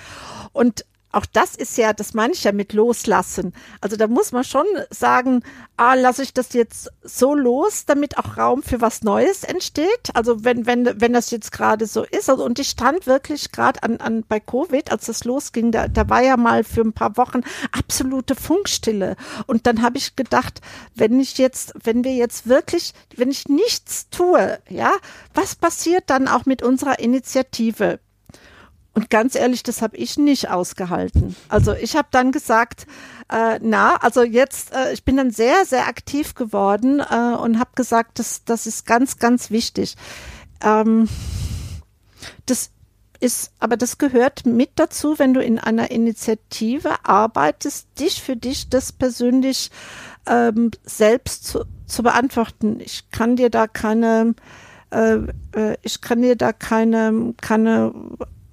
Und 0.52 0.84
auch 1.14 1.26
das 1.26 1.54
ist 1.54 1.76
ja, 1.78 1.92
das 1.92 2.14
meine 2.14 2.32
ich 2.32 2.44
ja 2.44 2.52
mit 2.52 2.72
loslassen. 2.72 3.54
Also 3.80 3.96
da 3.96 4.06
muss 4.08 4.32
man 4.32 4.44
schon 4.44 4.66
sagen, 4.90 5.42
ah, 5.76 5.94
lasse 5.94 6.22
ich 6.22 6.34
das 6.34 6.52
jetzt 6.52 6.90
so 7.02 7.34
los, 7.34 7.84
damit 7.86 8.18
auch 8.18 8.36
Raum 8.36 8.62
für 8.62 8.80
was 8.80 9.02
Neues 9.02 9.44
entsteht. 9.44 10.10
Also 10.14 10.44
wenn, 10.44 10.66
wenn, 10.66 11.00
wenn 11.00 11.12
das 11.12 11.30
jetzt 11.30 11.52
gerade 11.52 11.86
so 11.86 12.04
ist. 12.04 12.28
Also, 12.28 12.44
und 12.44 12.58
ich 12.58 12.68
stand 12.68 13.06
wirklich 13.06 13.52
gerade 13.52 13.82
an, 13.82 13.98
an 13.98 14.24
bei 14.28 14.40
Covid, 14.40 14.90
als 14.90 15.06
das 15.06 15.24
losging, 15.24 15.72
da, 15.72 15.88
da 15.88 16.08
war 16.08 16.22
ja 16.22 16.36
mal 16.36 16.64
für 16.64 16.82
ein 16.82 16.92
paar 16.92 17.16
Wochen 17.16 17.40
absolute 17.72 18.34
Funkstille. 18.34 19.16
Und 19.46 19.66
dann 19.66 19.82
habe 19.82 19.98
ich 19.98 20.16
gedacht, 20.16 20.60
wenn 20.94 21.20
ich 21.20 21.38
jetzt, 21.38 21.74
wenn 21.82 22.04
wir 22.04 22.14
jetzt 22.14 22.48
wirklich, 22.48 22.92
wenn 23.16 23.30
ich 23.30 23.48
nichts 23.48 24.08
tue, 24.10 24.58
ja, 24.68 24.92
was 25.32 25.54
passiert 25.54 26.04
dann 26.06 26.28
auch 26.28 26.44
mit 26.46 26.62
unserer 26.62 26.98
Initiative? 26.98 28.00
Und 28.94 29.10
ganz 29.10 29.34
ehrlich, 29.34 29.64
das 29.64 29.82
habe 29.82 29.96
ich 29.96 30.18
nicht 30.18 30.50
ausgehalten. 30.50 31.34
Also 31.48 31.72
ich 31.72 31.96
habe 31.96 32.08
dann 32.12 32.30
gesagt, 32.30 32.86
äh, 33.28 33.58
na, 33.60 33.96
also 33.96 34.22
jetzt, 34.22 34.72
äh, 34.72 34.92
ich 34.92 35.04
bin 35.04 35.16
dann 35.16 35.32
sehr, 35.32 35.64
sehr 35.66 35.88
aktiv 35.88 36.34
geworden 36.34 37.00
äh, 37.00 37.34
und 37.34 37.58
habe 37.58 37.70
gesagt, 37.74 38.20
das, 38.20 38.44
das 38.44 38.66
ist 38.66 38.86
ganz, 38.86 39.18
ganz 39.18 39.50
wichtig. 39.50 39.96
Ähm, 40.62 41.08
das 42.46 42.70
ist, 43.18 43.52
aber 43.58 43.76
das 43.76 43.98
gehört 43.98 44.46
mit 44.46 44.70
dazu, 44.76 45.18
wenn 45.18 45.34
du 45.34 45.42
in 45.42 45.58
einer 45.58 45.90
Initiative 45.90 47.04
arbeitest, 47.04 47.88
dich 47.98 48.22
für 48.22 48.36
dich 48.36 48.68
das 48.68 48.92
persönlich 48.92 49.70
ähm, 50.26 50.70
selbst 50.84 51.46
zu, 51.46 51.64
zu 51.86 52.02
beantworten. 52.04 52.78
Ich 52.80 53.10
kann 53.10 53.34
dir 53.34 53.50
da 53.50 53.66
keine, 53.66 54.34
äh, 54.90 55.16
äh 55.52 55.76
ich 55.82 56.00
kann 56.00 56.22
dir 56.22 56.36
da 56.36 56.52
keine, 56.52 57.34
keine 57.40 57.92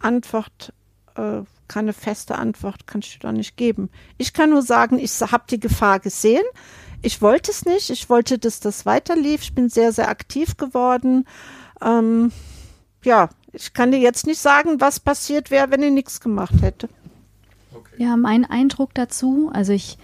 Antwort, 0.04 0.74
äh, 1.16 1.42
keine 1.68 1.94
feste 1.94 2.38
Antwort 2.38 2.88
kann 2.88 3.02
ich 3.02 3.20
da 3.20 3.32
nicht 3.32 3.58
geben. 3.58 3.90
Ich 4.18 4.34
kann 4.34 4.50
nur 4.50 4.62
sagen, 4.62 5.00
ich 5.00 5.20
habe 5.22 5.44
die 5.50 5.60
Gefahr 5.60 6.00
gesehen. 6.00 6.44
Ich 7.02 7.22
wollte 7.22 7.52
es 7.52 7.66
nicht. 7.66 7.90
Ich 7.90 8.10
wollte, 8.10 8.38
dass 8.38 8.60
das 8.60 8.86
weiterlief. 8.86 9.42
Ich 9.44 9.56
bin 9.56 9.70
sehr, 9.70 9.92
sehr 9.92 10.10
aktiv 10.10 10.58
geworden. 10.58 11.26
Ähm, 11.82 12.32
ja, 13.04 13.30
ich 13.54 13.74
kann 13.74 13.92
dir 13.92 14.00
jetzt 14.00 14.28
nicht 14.28 14.40
sagen, 14.40 14.80
was 14.80 15.00
passiert 15.00 15.52
wäre, 15.52 15.72
wenn 15.72 15.82
ich 15.82 15.92
nichts 15.92 16.20
gemacht 16.20 16.62
hätte. 16.62 16.90
Okay. 17.74 18.04
Ja, 18.04 18.18
mein 18.18 18.46
Eindruck 18.46 18.94
dazu, 18.94 19.50
also 19.54 19.74
ich 19.74 19.98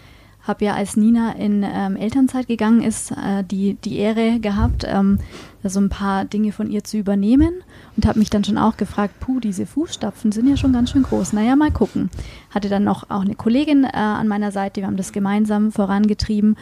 habe 0.47 0.65
ja, 0.65 0.75
als 0.75 0.97
Nina 0.97 1.33
in 1.33 1.63
ähm, 1.63 1.95
Elternzeit 1.95 2.47
gegangen 2.47 2.81
ist, 2.81 3.11
äh, 3.11 3.43
die, 3.43 3.75
die 3.75 3.97
Ehre 3.97 4.39
gehabt, 4.39 4.85
ähm, 4.87 5.19
so 5.63 5.79
ein 5.79 5.89
paar 5.89 6.25
Dinge 6.25 6.51
von 6.51 6.71
ihr 6.71 6.83
zu 6.83 6.97
übernehmen 6.97 7.63
und 7.95 8.05
habe 8.05 8.19
mich 8.19 8.29
dann 8.29 8.43
schon 8.43 8.57
auch 8.57 8.77
gefragt, 8.77 9.19
puh, 9.19 9.39
diese 9.39 9.65
Fußstapfen 9.65 10.31
sind 10.31 10.47
ja 10.47 10.55
schon 10.55 10.73
ganz 10.73 10.91
schön 10.91 11.03
groß. 11.03 11.33
Naja, 11.33 11.55
mal 11.55 11.71
gucken. 11.71 12.09
Hatte 12.51 12.69
dann 12.69 12.83
noch 12.83 13.09
auch 13.09 13.21
eine 13.21 13.35
Kollegin 13.35 13.83
äh, 13.83 13.89
an 13.91 14.27
meiner 14.27 14.51
Seite, 14.51 14.81
wir 14.81 14.87
haben 14.87 14.97
das 14.97 15.11
gemeinsam 15.11 15.71
vorangetrieben. 15.71 16.55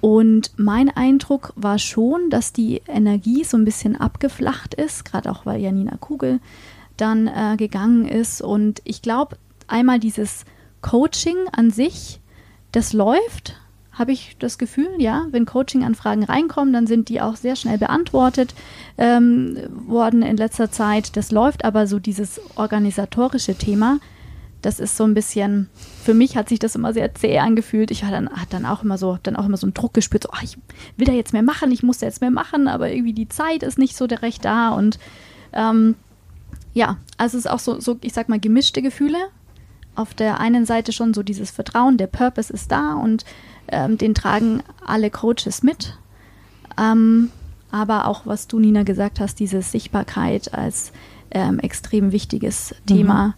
Und 0.00 0.52
mein 0.58 0.90
Eindruck 0.90 1.54
war 1.56 1.78
schon, 1.78 2.28
dass 2.28 2.52
die 2.52 2.82
Energie 2.86 3.42
so 3.42 3.56
ein 3.56 3.64
bisschen 3.64 3.96
abgeflacht 3.96 4.74
ist, 4.74 5.06
gerade 5.06 5.30
auch 5.30 5.46
weil 5.46 5.60
Janina 5.62 5.96
Kugel 5.96 6.40
dann 6.96 7.26
äh, 7.26 7.56
gegangen 7.56 8.06
ist. 8.06 8.42
Und 8.42 8.82
ich 8.84 9.00
glaube, 9.00 9.38
einmal 9.66 9.98
dieses 9.98 10.44
Coaching 10.82 11.36
an 11.52 11.70
sich, 11.70 12.20
das 12.74 12.92
läuft, 12.92 13.54
habe 13.92 14.12
ich 14.12 14.36
das 14.38 14.58
Gefühl, 14.58 14.90
ja, 14.98 15.26
wenn 15.30 15.46
Coaching-Anfragen 15.46 16.24
reinkommen, 16.24 16.72
dann 16.72 16.86
sind 16.86 17.08
die 17.08 17.20
auch 17.20 17.36
sehr 17.36 17.54
schnell 17.54 17.78
beantwortet 17.78 18.54
ähm, 18.98 19.56
worden 19.86 20.22
in 20.22 20.36
letzter 20.36 20.70
Zeit. 20.70 21.16
Das 21.16 21.30
läuft 21.30 21.64
aber 21.64 21.86
so 21.86 22.00
dieses 22.00 22.40
organisatorische 22.56 23.54
Thema, 23.54 24.00
das 24.62 24.80
ist 24.80 24.96
so 24.96 25.04
ein 25.04 25.12
bisschen, 25.12 25.68
für 26.02 26.14
mich 26.14 26.36
hat 26.36 26.48
sich 26.48 26.58
das 26.58 26.74
immer 26.74 26.94
sehr 26.94 27.14
zäh 27.14 27.38
angefühlt. 27.38 27.90
Ich 27.90 28.02
hatte 28.02 28.14
dann, 28.14 28.30
dann 28.48 28.64
auch 28.64 28.82
immer 28.82 28.96
so, 28.96 29.18
dann 29.22 29.36
auch 29.36 29.44
immer 29.44 29.58
so 29.58 29.66
einen 29.66 29.74
Druck 29.74 29.92
gespürt, 29.92 30.22
so, 30.22 30.30
ach, 30.32 30.42
ich 30.42 30.56
will 30.96 31.06
da 31.06 31.12
jetzt 31.12 31.34
mehr 31.34 31.42
machen, 31.42 31.70
ich 31.70 31.82
muss 31.82 31.98
da 31.98 32.06
jetzt 32.06 32.22
mehr 32.22 32.30
machen, 32.30 32.66
aber 32.66 32.90
irgendwie 32.90 33.12
die 33.12 33.28
Zeit 33.28 33.62
ist 33.62 33.78
nicht 33.78 33.94
so 33.94 34.06
recht 34.06 34.44
da 34.44 34.70
und 34.70 34.98
ähm, 35.52 35.96
ja, 36.72 36.96
also 37.18 37.36
es 37.36 37.44
ist 37.44 37.50
auch 37.50 37.58
so, 37.58 37.78
so, 37.78 37.98
ich 38.00 38.14
sag 38.14 38.28
mal, 38.28 38.40
gemischte 38.40 38.80
Gefühle 38.80 39.18
auf 39.94 40.14
der 40.14 40.40
einen 40.40 40.66
Seite 40.66 40.92
schon 40.92 41.14
so 41.14 41.22
dieses 41.22 41.50
Vertrauen, 41.50 41.96
der 41.96 42.06
Purpose 42.06 42.52
ist 42.52 42.72
da 42.72 42.94
und 42.94 43.24
ähm, 43.68 43.98
den 43.98 44.14
tragen 44.14 44.62
alle 44.84 45.10
Coaches 45.10 45.62
mit. 45.62 45.96
Ähm, 46.78 47.30
aber 47.70 48.06
auch, 48.06 48.26
was 48.26 48.46
du, 48.46 48.60
Nina, 48.60 48.82
gesagt 48.82 49.20
hast, 49.20 49.40
diese 49.40 49.62
Sichtbarkeit 49.62 50.54
als 50.54 50.92
ähm, 51.30 51.58
extrem 51.58 52.12
wichtiges 52.12 52.74
mhm. 52.82 52.86
Thema, 52.86 53.34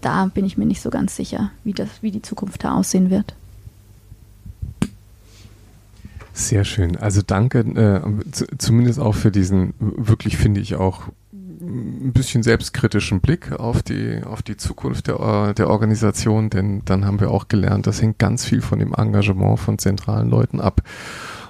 da 0.00 0.26
bin 0.26 0.44
ich 0.44 0.56
mir 0.56 0.66
nicht 0.66 0.80
so 0.80 0.90
ganz 0.90 1.16
sicher, 1.16 1.50
wie, 1.64 1.72
das, 1.72 1.88
wie 2.02 2.10
die 2.10 2.22
Zukunft 2.22 2.64
da 2.64 2.74
aussehen 2.74 3.10
wird. 3.10 3.34
Sehr 6.32 6.64
schön. 6.64 6.96
Also 6.96 7.20
danke, 7.20 7.58
äh, 7.60 8.00
zumindest 8.56 8.98
auch 8.98 9.14
für 9.14 9.30
diesen 9.30 9.74
wirklich, 9.78 10.38
finde 10.38 10.60
ich 10.60 10.76
auch 10.76 11.08
ein 11.72 12.12
bisschen 12.12 12.42
selbstkritischen 12.42 13.20
Blick 13.20 13.52
auf 13.52 13.82
die, 13.82 14.22
auf 14.24 14.42
die 14.42 14.56
Zukunft 14.56 15.06
der, 15.06 15.54
der 15.54 15.70
Organisation, 15.70 16.50
denn 16.50 16.82
dann 16.84 17.04
haben 17.04 17.20
wir 17.20 17.30
auch 17.30 17.48
gelernt, 17.48 17.86
das 17.86 18.02
hängt 18.02 18.18
ganz 18.18 18.44
viel 18.44 18.60
von 18.60 18.78
dem 18.78 18.94
Engagement 18.94 19.58
von 19.58 19.78
zentralen 19.78 20.28
Leuten 20.28 20.60
ab. 20.60 20.82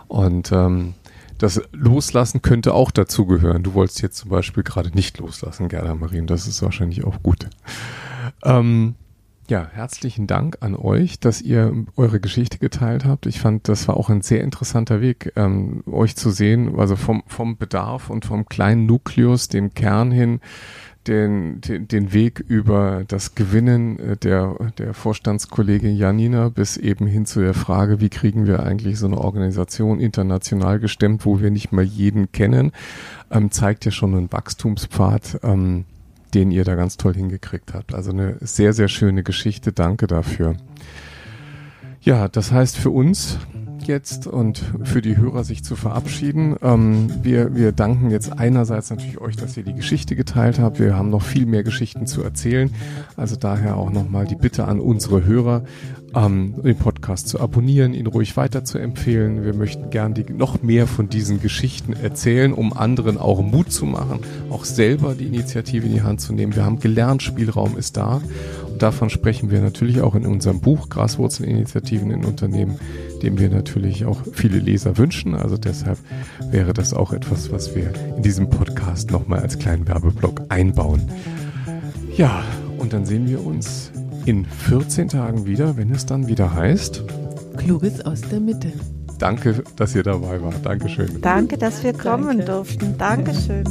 Und 0.09 0.53
ähm, 0.53 0.94
das 1.39 1.61
Loslassen 1.73 2.40
könnte 2.43 2.73
auch 2.73 2.90
dazugehören. 2.90 3.65
Du 3.65 3.74
wolltest 3.74 4.01
jetzt 4.03 4.19
zum 4.19 4.31
Beispiel 4.31 4.62
gerade 4.62 4.90
nicht 4.90 5.19
loslassen, 5.19 5.69
Gerda 5.69 5.94
Marie, 5.94 6.20
und 6.20 6.31
das 6.31 6.47
ist 6.47 6.62
wahrscheinlich 6.62 7.05
auch 7.05 7.23
gut. 7.23 7.49
Ähm, 8.44 8.94
ja, 9.53 9.69
herzlichen 9.70 10.27
Dank 10.27 10.57
an 10.61 10.74
euch, 10.74 11.20
dass 11.20 11.43
ihr 11.43 11.74
eure 11.99 12.20
Geschichte 12.20 12.57
geteilt 12.57 13.05
habt. 13.05 13.27
Ich 13.27 13.39
fand, 13.39 13.69
das 13.69 13.87
war 13.87 13.99
auch 13.99 14.09
ein 14.09 14.23
sehr 14.23 14.43
interessanter 14.43 15.03
Weg, 15.03 15.31
ähm, 15.37 15.83
euch 15.85 16.16
zu 16.16 16.31
sehen, 16.31 16.79
also 16.79 16.97
vom, 16.97 17.23
vom 17.27 17.59
Bedarf 17.59 18.09
und 18.09 18.24
vom 18.24 18.47
kleinen 18.47 18.87
Nukleus, 18.87 19.49
dem 19.49 19.74
Kern 19.74 20.11
hin, 20.11 20.41
den, 21.07 21.61
den, 21.61 21.87
den 21.87 22.15
Weg 22.15 22.41
über 22.41 23.05
das 23.07 23.35
Gewinnen 23.35 23.99
äh, 23.99 24.16
der, 24.16 24.57
der 24.79 24.95
Vorstandskollegin 24.95 25.97
Janina 25.97 26.49
bis 26.49 26.79
eben 26.79 27.07
hin 27.07 27.27
zu 27.27 27.41
der 27.41 27.53
Frage, 27.53 28.01
wie 28.01 28.09
kriegen 28.09 28.47
wir 28.47 28.62
eigentlich 28.62 28.99
so 28.99 29.05
eine 29.05 29.19
Organisation 29.19 30.01
international 30.01 30.81
gestemmt, 30.81 31.27
wo 31.27 31.43
wir 31.43 31.51
nicht 31.51 31.73
mal 31.73 31.85
jeden 31.85 32.33
kennen, 32.33 32.73
ähm, 33.31 33.51
zeigt 33.51 33.85
ja 33.85 33.91
schon 33.91 34.15
einen 34.15 34.33
Wachstumspfad, 34.33 35.41
ähm, 35.43 35.85
den 36.35 36.51
ihr 36.51 36.65
da 36.65 36.75
ganz 36.75 36.97
toll 36.97 37.15
hingekriegt 37.15 37.75
habt. 37.75 37.95
Also 37.95 38.11
eine 38.11 38.37
sehr, 38.41 38.73
sehr 38.73 38.89
schöne 38.89 39.23
Geschichte. 39.23 39.73
Danke 39.73 40.07
dafür. 40.07 40.57
Ja, 42.01 42.29
das 42.29 42.51
heißt 42.51 42.77
für 42.77 42.91
uns 42.91 43.39
jetzt 43.87 44.27
und 44.27 44.63
für 44.85 45.03
die 45.03 45.17
Hörer 45.17 45.45
sich 45.45 45.65
zu 45.65 45.77
verabschieden. 45.77 46.57
Ähm, 46.63 47.11
wir, 47.23 47.55
wir 47.55 47.73
danken 47.73 48.11
jetzt 48.11 48.39
einerseits 48.39 48.91
natürlich 48.91 49.21
euch, 49.21 49.37
dass 49.37 49.57
ihr 49.57 49.63
die 49.63 49.75
Geschichte 49.75 50.17
geteilt 50.17 50.59
habt. 50.59 50.79
Wir 50.79 50.97
haben 50.97 51.11
noch 51.11 51.23
viel 51.23 51.47
mehr 51.47 51.63
Geschichten 51.63 52.07
zu 52.07 52.23
erzählen. 52.23 52.73
Also 53.17 53.37
daher 53.37 53.77
auch 53.77 53.91
nochmal 53.91 54.27
die 54.27 54.37
Bitte 54.37 54.67
an 54.67 54.81
unsere 54.81 55.25
Hörer, 55.25 55.65
ähm, 56.15 56.55
den 56.63 56.77
Podcast 56.77 57.29
zu 57.29 57.41
abonnieren, 57.41 57.95
ihn 57.95 58.07
ruhig 58.07 58.37
weiter 58.37 58.65
zu 58.65 58.79
empfehlen. 58.79 59.45
Wir 59.45 59.55
möchten 59.55 59.91
gern 59.91 60.15
die, 60.15 60.25
noch 60.25 60.63
mehr 60.63 60.87
von 60.87 61.09
diesen 61.09 61.41
Geschichten 61.41 61.93
erzählen, 61.93 62.53
um 62.53 62.73
anderen 62.73 63.19
auch 63.19 63.43
Mut 63.43 63.73
zu 63.73 63.87
machen, 63.87 64.21
auch 64.51 64.65
selber 64.65 65.15
die 65.15 65.27
Initiative 65.27 65.87
in 65.87 65.93
die 65.93 66.03
Hand 66.03 66.21
zu 66.21 66.33
nehmen. 66.33 66.55
Wir 66.55 66.65
haben 66.65 66.81
gelernt, 66.81 67.23
Spielraum 67.23 67.77
ist 67.77 67.97
da. 67.97 68.21
Davon 68.83 69.11
sprechen 69.11 69.53
wir 69.53 69.61
natürlich 69.61 70.01
auch 70.01 70.17
in 70.17 70.27
unserem 70.27 70.61
Buch 70.61 70.89
Graswurzelinitiativen 70.89 72.11
in 72.11 72.25
Unternehmen, 72.25 72.81
dem 73.23 73.39
wir 73.39 73.49
natürlich 73.49 74.07
auch 74.07 74.23
viele 74.33 74.59
Leser 74.59 74.99
wünschen. 74.99 75.37
Also 75.37 75.57
deshalb 75.57 75.99
wäre 76.51 76.73
das 76.73 76.93
auch 76.93 77.13
etwas, 77.13 77.53
was 77.53 77.77
wir 77.77 77.93
in 78.17 78.25
diesem 78.25 78.51
Podcast 78.51 79.13
nochmal 79.13 79.39
als 79.39 79.61
kleinen 79.61 79.87
Werbeblock 79.87 80.41
einbauen. 80.49 81.09
Ja, 82.17 82.43
und 82.79 82.93
dann 82.93 83.07
sehen 83.07 83.29
wir 83.29 83.47
uns 83.47 83.93
in 84.27 84.45
14 84.47 85.11
Tagen 85.11 85.47
wieder, 85.47 85.77
wenn 85.77 85.93
es 85.93 86.05
dann 86.05 86.27
wieder 86.27 86.53
heißt. 86.53 87.05
Kluges 87.59 88.05
aus 88.05 88.23
der 88.23 88.41
Mitte. 88.41 88.73
Danke, 89.21 89.63
dass 89.77 89.95
ihr 89.95 90.03
dabei 90.03 90.43
wart. 90.43 90.67
Dankeschön. 90.67 91.21
Danke, 91.21 91.57
dass 91.57 91.85
wir 91.85 91.93
kommen 91.93 92.39
Danke. 92.39 92.45
durften. 92.47 92.99
Dankeschön. 92.99 93.63